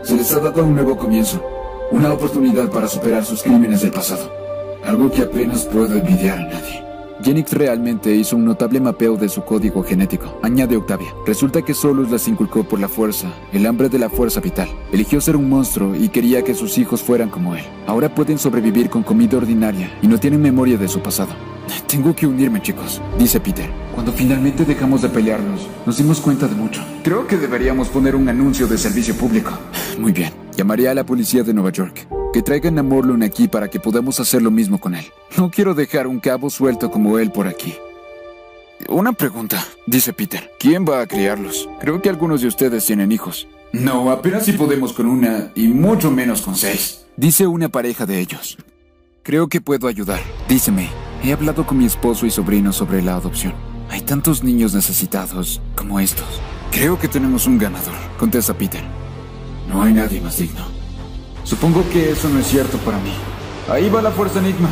Se 0.04 0.16
les 0.16 0.32
ha 0.34 0.40
dado 0.40 0.66
un 0.66 0.76
nuevo 0.76 0.98
comienzo, 0.98 1.44
una 1.92 2.14
oportunidad 2.14 2.70
para 2.70 2.88
superar 2.88 3.26
sus 3.26 3.44
crímenes 3.44 3.82
del 3.82 3.92
pasado. 3.92 4.32
Algo 4.86 5.12
que 5.12 5.24
apenas 5.24 5.66
puedo 5.66 5.96
envidiar 5.98 6.40
a 6.40 6.44
nadie. 6.46 6.85
Genix 7.26 7.54
realmente 7.54 8.16
hizo 8.16 8.36
un 8.36 8.46
notable 8.46 8.80
mapeo 8.80 9.18
de 9.18 9.30
su 9.30 9.44
código 9.44 9.82
genético, 9.82 10.38
añade 10.44 10.78
Octavia. 10.78 11.12
Resulta 11.26 11.64
que 11.64 11.74
Solus 11.74 12.12
las 12.12 12.28
inculcó 12.28 12.64
por 12.64 12.80
la 12.80 12.88
fuerza, 12.88 13.34
el 13.52 13.66
hambre 13.66 13.90
de 13.90 13.98
la 13.98 14.12
fuerza 14.12 14.40
vital. 14.40 14.70
Eligió 14.92 15.20
ser 15.20 15.36
un 15.36 15.50
monstruo 15.50 15.96
y 15.96 16.10
quería 16.10 16.44
que 16.44 16.54
sus 16.54 16.78
hijos 16.78 17.02
fueran 17.02 17.30
como 17.30 17.56
él. 17.56 17.64
Ahora 17.88 18.14
pueden 18.14 18.38
sobrevivir 18.38 18.92
con 18.92 19.02
comida 19.02 19.38
ordinaria 19.38 19.92
y 20.04 20.08
no 20.08 20.20
tienen 20.20 20.40
memoria 20.40 20.78
de 20.78 20.88
su 20.88 21.00
pasado. 21.00 21.34
Tengo 21.88 22.16
que 22.16 22.28
unirme, 22.28 22.62
chicos, 22.62 23.02
dice 23.18 23.40
Peter. 23.40 23.72
Cuando 23.96 24.14
finalmente 24.14 24.64
dejamos 24.64 25.02
de 25.02 25.10
pelearnos, 25.10 25.68
nos 25.84 25.98
dimos 25.98 26.22
cuenta 26.22 26.48
de 26.48 26.54
mucho. 26.54 26.84
Creo 27.04 27.26
que 27.26 27.38
deberíamos 27.38 27.90
poner 27.90 28.16
un 28.16 28.30
anuncio 28.30 28.68
de 28.68 28.78
servicio 28.78 29.16
público. 29.16 29.52
Muy 29.98 30.12
bien. 30.12 30.32
Llamaré 30.56 30.90
a 30.90 30.94
la 30.94 31.04
policía 31.04 31.42
de 31.42 31.56
Nueva 31.56 31.72
York. 31.72 32.08
Que 32.36 32.44
traigan 32.44 32.78
a 32.78 32.84
Morlun 32.84 33.24
aquí 33.24 33.48
para 33.48 33.70
que 33.70 33.80
podamos 33.80 34.20
hacer 34.20 34.42
lo 34.42 34.52
mismo 34.52 34.78
con 34.78 34.94
él. 34.94 35.06
No 35.38 35.50
quiero 35.50 35.74
dejar 35.74 36.06
un 36.06 36.20
cabo 36.20 36.50
suelto 36.50 36.92
como 36.92 37.18
él 37.18 37.32
por 37.32 37.48
aquí. 37.48 37.74
Una 38.90 39.14
pregunta, 39.14 39.66
dice 39.88 40.12
Peter. 40.12 40.52
¿Quién 40.60 40.84
va 40.86 41.00
a 41.00 41.08
criarlos? 41.08 41.70
Creo 41.80 42.02
que 42.02 42.10
algunos 42.10 42.42
de 42.42 42.48
ustedes 42.48 42.86
tienen 42.86 43.14
hijos. 43.14 43.48
No, 43.72 44.12
apenas 44.12 44.44
si 44.44 44.52
podemos 44.52 44.92
con 44.92 45.06
una 45.06 45.54
y 45.56 45.70
mucho 45.70 46.12
menos 46.12 46.42
con 46.42 46.58
seis. 46.58 47.06
Dice 47.16 47.48
una 47.48 47.70
pareja 47.70 48.06
de 48.06 48.20
ellos. 48.20 48.58
Creo 49.24 49.48
que 49.48 49.62
puedo 49.62 49.88
ayudar, 49.88 50.20
dice 50.50 50.74
May. 50.74 50.90
He 51.24 51.32
hablado 51.32 51.66
con 51.66 51.78
mi 51.78 51.86
esposo 51.86 52.26
y 52.26 52.32
sobrino 52.32 52.74
sobre 52.74 53.02
la 53.02 53.16
adopción. 53.16 53.54
Hay 53.90 54.02
tantos 54.02 54.44
niños 54.44 54.74
necesitados 54.74 55.62
como 55.74 56.02
estos. 56.02 56.28
Creo 56.70 57.00
que 57.00 57.08
tenemos 57.08 57.48
un 57.48 57.58
ganador, 57.58 57.96
contesta 58.20 58.54
Peter. 58.54 58.84
No 59.70 59.84
hay 59.84 59.94
nadie 59.94 60.20
más 60.20 60.38
digno. 60.38 60.85
Supongo 61.46 61.88
que 61.94 62.12
eso 62.12 62.28
no 62.28 62.40
es 62.40 62.48
cierto 62.48 62.80
para 62.80 62.98
mí. 62.98 63.12
Ahí 63.70 63.88
va 63.88 64.02
la 64.02 64.12
fuerza 64.12 64.40
Enigma. 64.40 64.70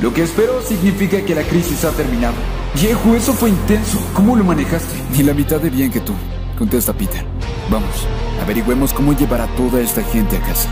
Lo 0.00 0.12
que 0.12 0.24
espero 0.24 0.60
significa 0.60 1.24
que 1.24 1.36
la 1.36 1.42
crisis 1.42 1.84
ha 1.84 1.90
terminado. 1.92 2.34
Viejo, 2.74 3.14
eso 3.14 3.32
fue 3.32 3.50
intenso. 3.50 3.98
¿Cómo 4.12 4.34
lo 4.34 4.42
manejaste? 4.42 4.94
Ni 5.12 5.22
la 5.22 5.32
mitad 5.32 5.60
de 5.60 5.70
bien 5.70 5.90
que 5.90 6.00
tú, 6.00 6.12
contesta 6.58 6.92
Peter. 6.92 7.24
Vamos, 7.70 8.06
averigüemos 8.42 8.92
cómo 8.92 9.12
llevar 9.12 9.40
a 9.40 9.46
toda 9.54 9.80
esta 9.80 10.02
gente 10.02 10.36
a 10.36 10.40
casa. 10.40 10.68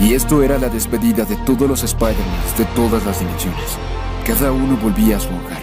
Y 0.00 0.14
esto 0.14 0.42
era 0.42 0.58
la 0.58 0.70
despedida 0.70 1.24
de 1.26 1.36
todos 1.36 1.68
los 1.68 1.82
Spider-Man 1.84 2.40
de 2.56 2.64
todas 2.74 3.04
las 3.04 3.20
dimensiones. 3.20 3.78
Cada 4.26 4.52
uno 4.52 4.76
volvía 4.82 5.18
a 5.18 5.20
su 5.20 5.28
hogar. 5.28 5.62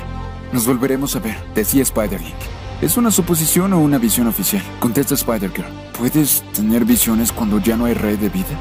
Nos 0.54 0.68
volveremos 0.68 1.16
a 1.16 1.20
ver, 1.20 1.38
decía 1.56 1.82
Spider-Link. 1.82 2.36
¿Es 2.82 2.96
una 2.96 3.10
suposición 3.10 3.74
o 3.74 3.80
una 3.80 3.98
visión 3.98 4.28
oficial? 4.28 4.62
Contesta 4.80 5.16
Spider-Girl. 5.16 5.68
¿Puedes 5.98 6.44
tener 6.54 6.86
visiones 6.86 7.32
cuando 7.32 7.60
ya 7.60 7.76
no 7.76 7.86
hay 7.86 7.96
red 7.96 8.20
de 8.20 8.30
vida? 8.30 8.56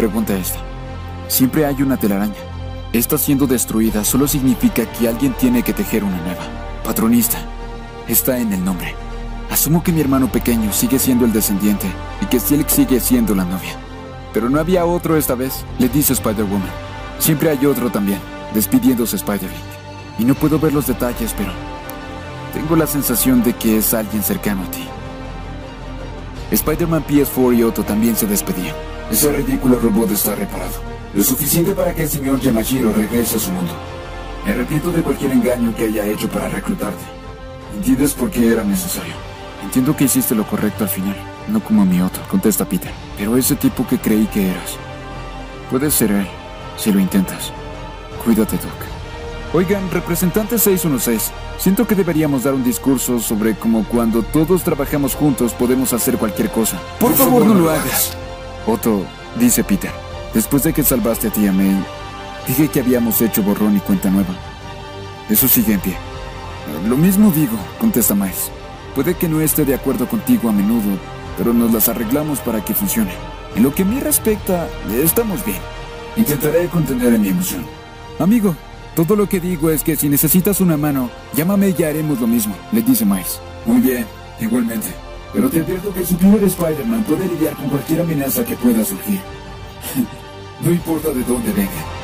Pregunta 0.00 0.34
esta. 0.34 0.58
Siempre 1.28 1.66
hay 1.66 1.82
una 1.82 1.98
telaraña. 1.98 2.32
Esta 2.90 3.18
siendo 3.18 3.46
destruida 3.46 4.02
solo 4.02 4.26
significa 4.26 4.90
que 4.90 5.06
alguien 5.06 5.34
tiene 5.34 5.62
que 5.62 5.74
tejer 5.74 6.04
una 6.04 6.16
nueva. 6.22 6.40
Patronista. 6.82 7.36
Está 8.08 8.38
en 8.38 8.54
el 8.54 8.64
nombre. 8.64 8.94
Asumo 9.50 9.82
que 9.82 9.92
mi 9.92 10.00
hermano 10.00 10.32
pequeño 10.32 10.72
sigue 10.72 10.98
siendo 10.98 11.26
el 11.26 11.34
descendiente 11.34 11.86
y 12.22 12.24
que 12.24 12.40
Silk 12.40 12.70
sigue 12.70 12.98
siendo 12.98 13.34
la 13.34 13.44
novia. 13.44 13.76
Pero 14.32 14.48
no 14.48 14.58
había 14.58 14.86
otro 14.86 15.18
esta 15.18 15.34
vez, 15.34 15.66
le 15.78 15.90
dice 15.90 16.14
Spider-Woman. 16.14 16.70
Siempre 17.18 17.50
hay 17.50 17.66
otro 17.66 17.90
también, 17.90 18.20
despidiéndose 18.54 19.16
Spider-Link. 19.16 20.18
Y 20.18 20.24
no 20.24 20.34
puedo 20.34 20.58
ver 20.58 20.72
los 20.72 20.86
detalles, 20.86 21.34
pero 21.36 21.52
tengo 22.54 22.74
la 22.74 22.86
sensación 22.86 23.42
de 23.42 23.52
que 23.52 23.76
es 23.76 23.92
alguien 23.92 24.22
cercano 24.22 24.62
a 24.62 24.70
ti. 24.70 24.88
Spider-Man 26.52 27.04
PS4 27.06 27.58
y 27.58 27.62
Otto 27.64 27.82
también 27.82 28.16
se 28.16 28.26
despedían. 28.26 28.74
Ese 29.10 29.32
ridículo 29.32 29.78
robot 29.80 30.12
está 30.12 30.36
reparado. 30.36 30.74
Lo 31.14 31.24
suficiente 31.24 31.72
para 31.72 31.92
que 31.92 32.04
el 32.04 32.08
señor 32.08 32.40
Yamashiro 32.40 32.92
regrese 32.92 33.36
a 33.36 33.40
su 33.40 33.50
mundo. 33.50 33.72
Me 34.44 34.52
arrepiento 34.52 34.92
de 34.92 35.02
cualquier 35.02 35.32
engaño 35.32 35.74
que 35.74 35.84
haya 35.84 36.06
hecho 36.06 36.28
para 36.28 36.48
reclutarte. 36.48 37.02
¿Entiendes 37.74 38.14
por 38.14 38.30
qué 38.30 38.52
era 38.52 38.62
necesario? 38.62 39.14
Entiendo 39.64 39.96
que 39.96 40.04
hiciste 40.04 40.34
lo 40.34 40.46
correcto 40.46 40.84
al 40.84 40.90
final, 40.90 41.16
no 41.48 41.62
como 41.62 41.84
mi 41.84 42.00
Otto, 42.00 42.20
contesta 42.30 42.64
Peter. 42.64 42.92
Pero 43.18 43.36
ese 43.36 43.56
tipo 43.56 43.86
que 43.86 43.98
creí 43.98 44.26
que 44.26 44.48
eras. 44.48 44.76
Puedes 45.70 45.92
ser 45.94 46.12
él, 46.12 46.26
si 46.76 46.92
lo 46.92 47.00
intentas. 47.00 47.52
Cuídate, 48.24 48.56
Doc. 48.56 48.90
Oigan, 49.52 49.90
representante 49.90 50.58
616, 50.58 51.32
siento 51.58 51.84
que 51.86 51.96
deberíamos 51.96 52.44
dar 52.44 52.54
un 52.54 52.62
discurso 52.62 53.18
sobre 53.18 53.56
cómo 53.56 53.84
cuando 53.84 54.22
todos 54.22 54.62
trabajamos 54.62 55.16
juntos 55.16 55.52
podemos 55.52 55.92
hacer 55.92 56.16
cualquier 56.16 56.50
cosa. 56.50 56.80
Por, 57.00 57.12
favor, 57.14 57.44
no 57.44 57.54
lo 57.54 57.70
hagas. 57.70 58.16
Otto, 58.66 59.04
dice 59.38 59.64
Peter, 59.64 59.90
después 60.34 60.62
de 60.62 60.72
que 60.72 60.82
salvaste 60.82 61.28
a 61.28 61.32
tía 61.32 61.52
May, 61.52 61.84
dije 62.46 62.68
que 62.68 62.80
habíamos 62.80 63.20
hecho 63.20 63.42
borrón 63.42 63.76
y 63.76 63.80
cuenta 63.80 64.10
nueva. 64.10 64.34
Eso 65.28 65.48
sigue 65.48 65.74
en 65.74 65.80
pie. 65.80 65.96
Lo 66.86 66.96
mismo 66.96 67.30
digo, 67.30 67.56
contesta 67.78 68.14
Miles. 68.14 68.50
Puede 68.94 69.14
que 69.14 69.28
no 69.28 69.40
esté 69.40 69.64
de 69.64 69.74
acuerdo 69.74 70.08
contigo 70.08 70.48
a 70.48 70.52
menudo, 70.52 70.98
pero 71.36 71.52
nos 71.52 71.72
las 71.72 71.88
arreglamos 71.88 72.40
para 72.40 72.64
que 72.64 72.74
funcione. 72.74 73.12
En 73.56 73.62
lo 73.62 73.74
que 73.74 73.82
a 73.82 73.86
mí 73.86 73.98
respecta, 74.00 74.68
estamos 75.02 75.44
bien. 75.44 75.58
Intentaré 76.16 76.66
contener 76.68 77.18
mi 77.18 77.28
emoción. 77.28 77.64
Amigo, 78.18 78.54
todo 78.94 79.16
lo 79.16 79.28
que 79.28 79.40
digo 79.40 79.70
es 79.70 79.82
que 79.82 79.96
si 79.96 80.08
necesitas 80.08 80.60
una 80.60 80.76
mano, 80.76 81.10
llámame 81.34 81.74
y 81.76 81.82
haremos 81.82 82.20
lo 82.20 82.26
mismo, 82.26 82.54
le 82.72 82.82
dice 82.82 83.04
Miles. 83.04 83.40
Muy 83.64 83.80
bien, 83.80 84.06
igualmente. 84.40 84.88
Pero 85.32 85.48
te 85.48 85.60
advierto 85.60 85.92
que 85.94 86.04
superior 86.04 86.42
Spider-Man 86.42 87.04
puede 87.04 87.28
lidiar 87.28 87.54
con 87.54 87.68
cualquier 87.68 88.00
amenaza 88.00 88.44
que 88.44 88.56
pueda 88.56 88.84
surgir. 88.84 89.20
no 90.60 90.70
importa 90.70 91.10
de 91.10 91.22
dónde 91.22 91.52
venga. 91.52 91.99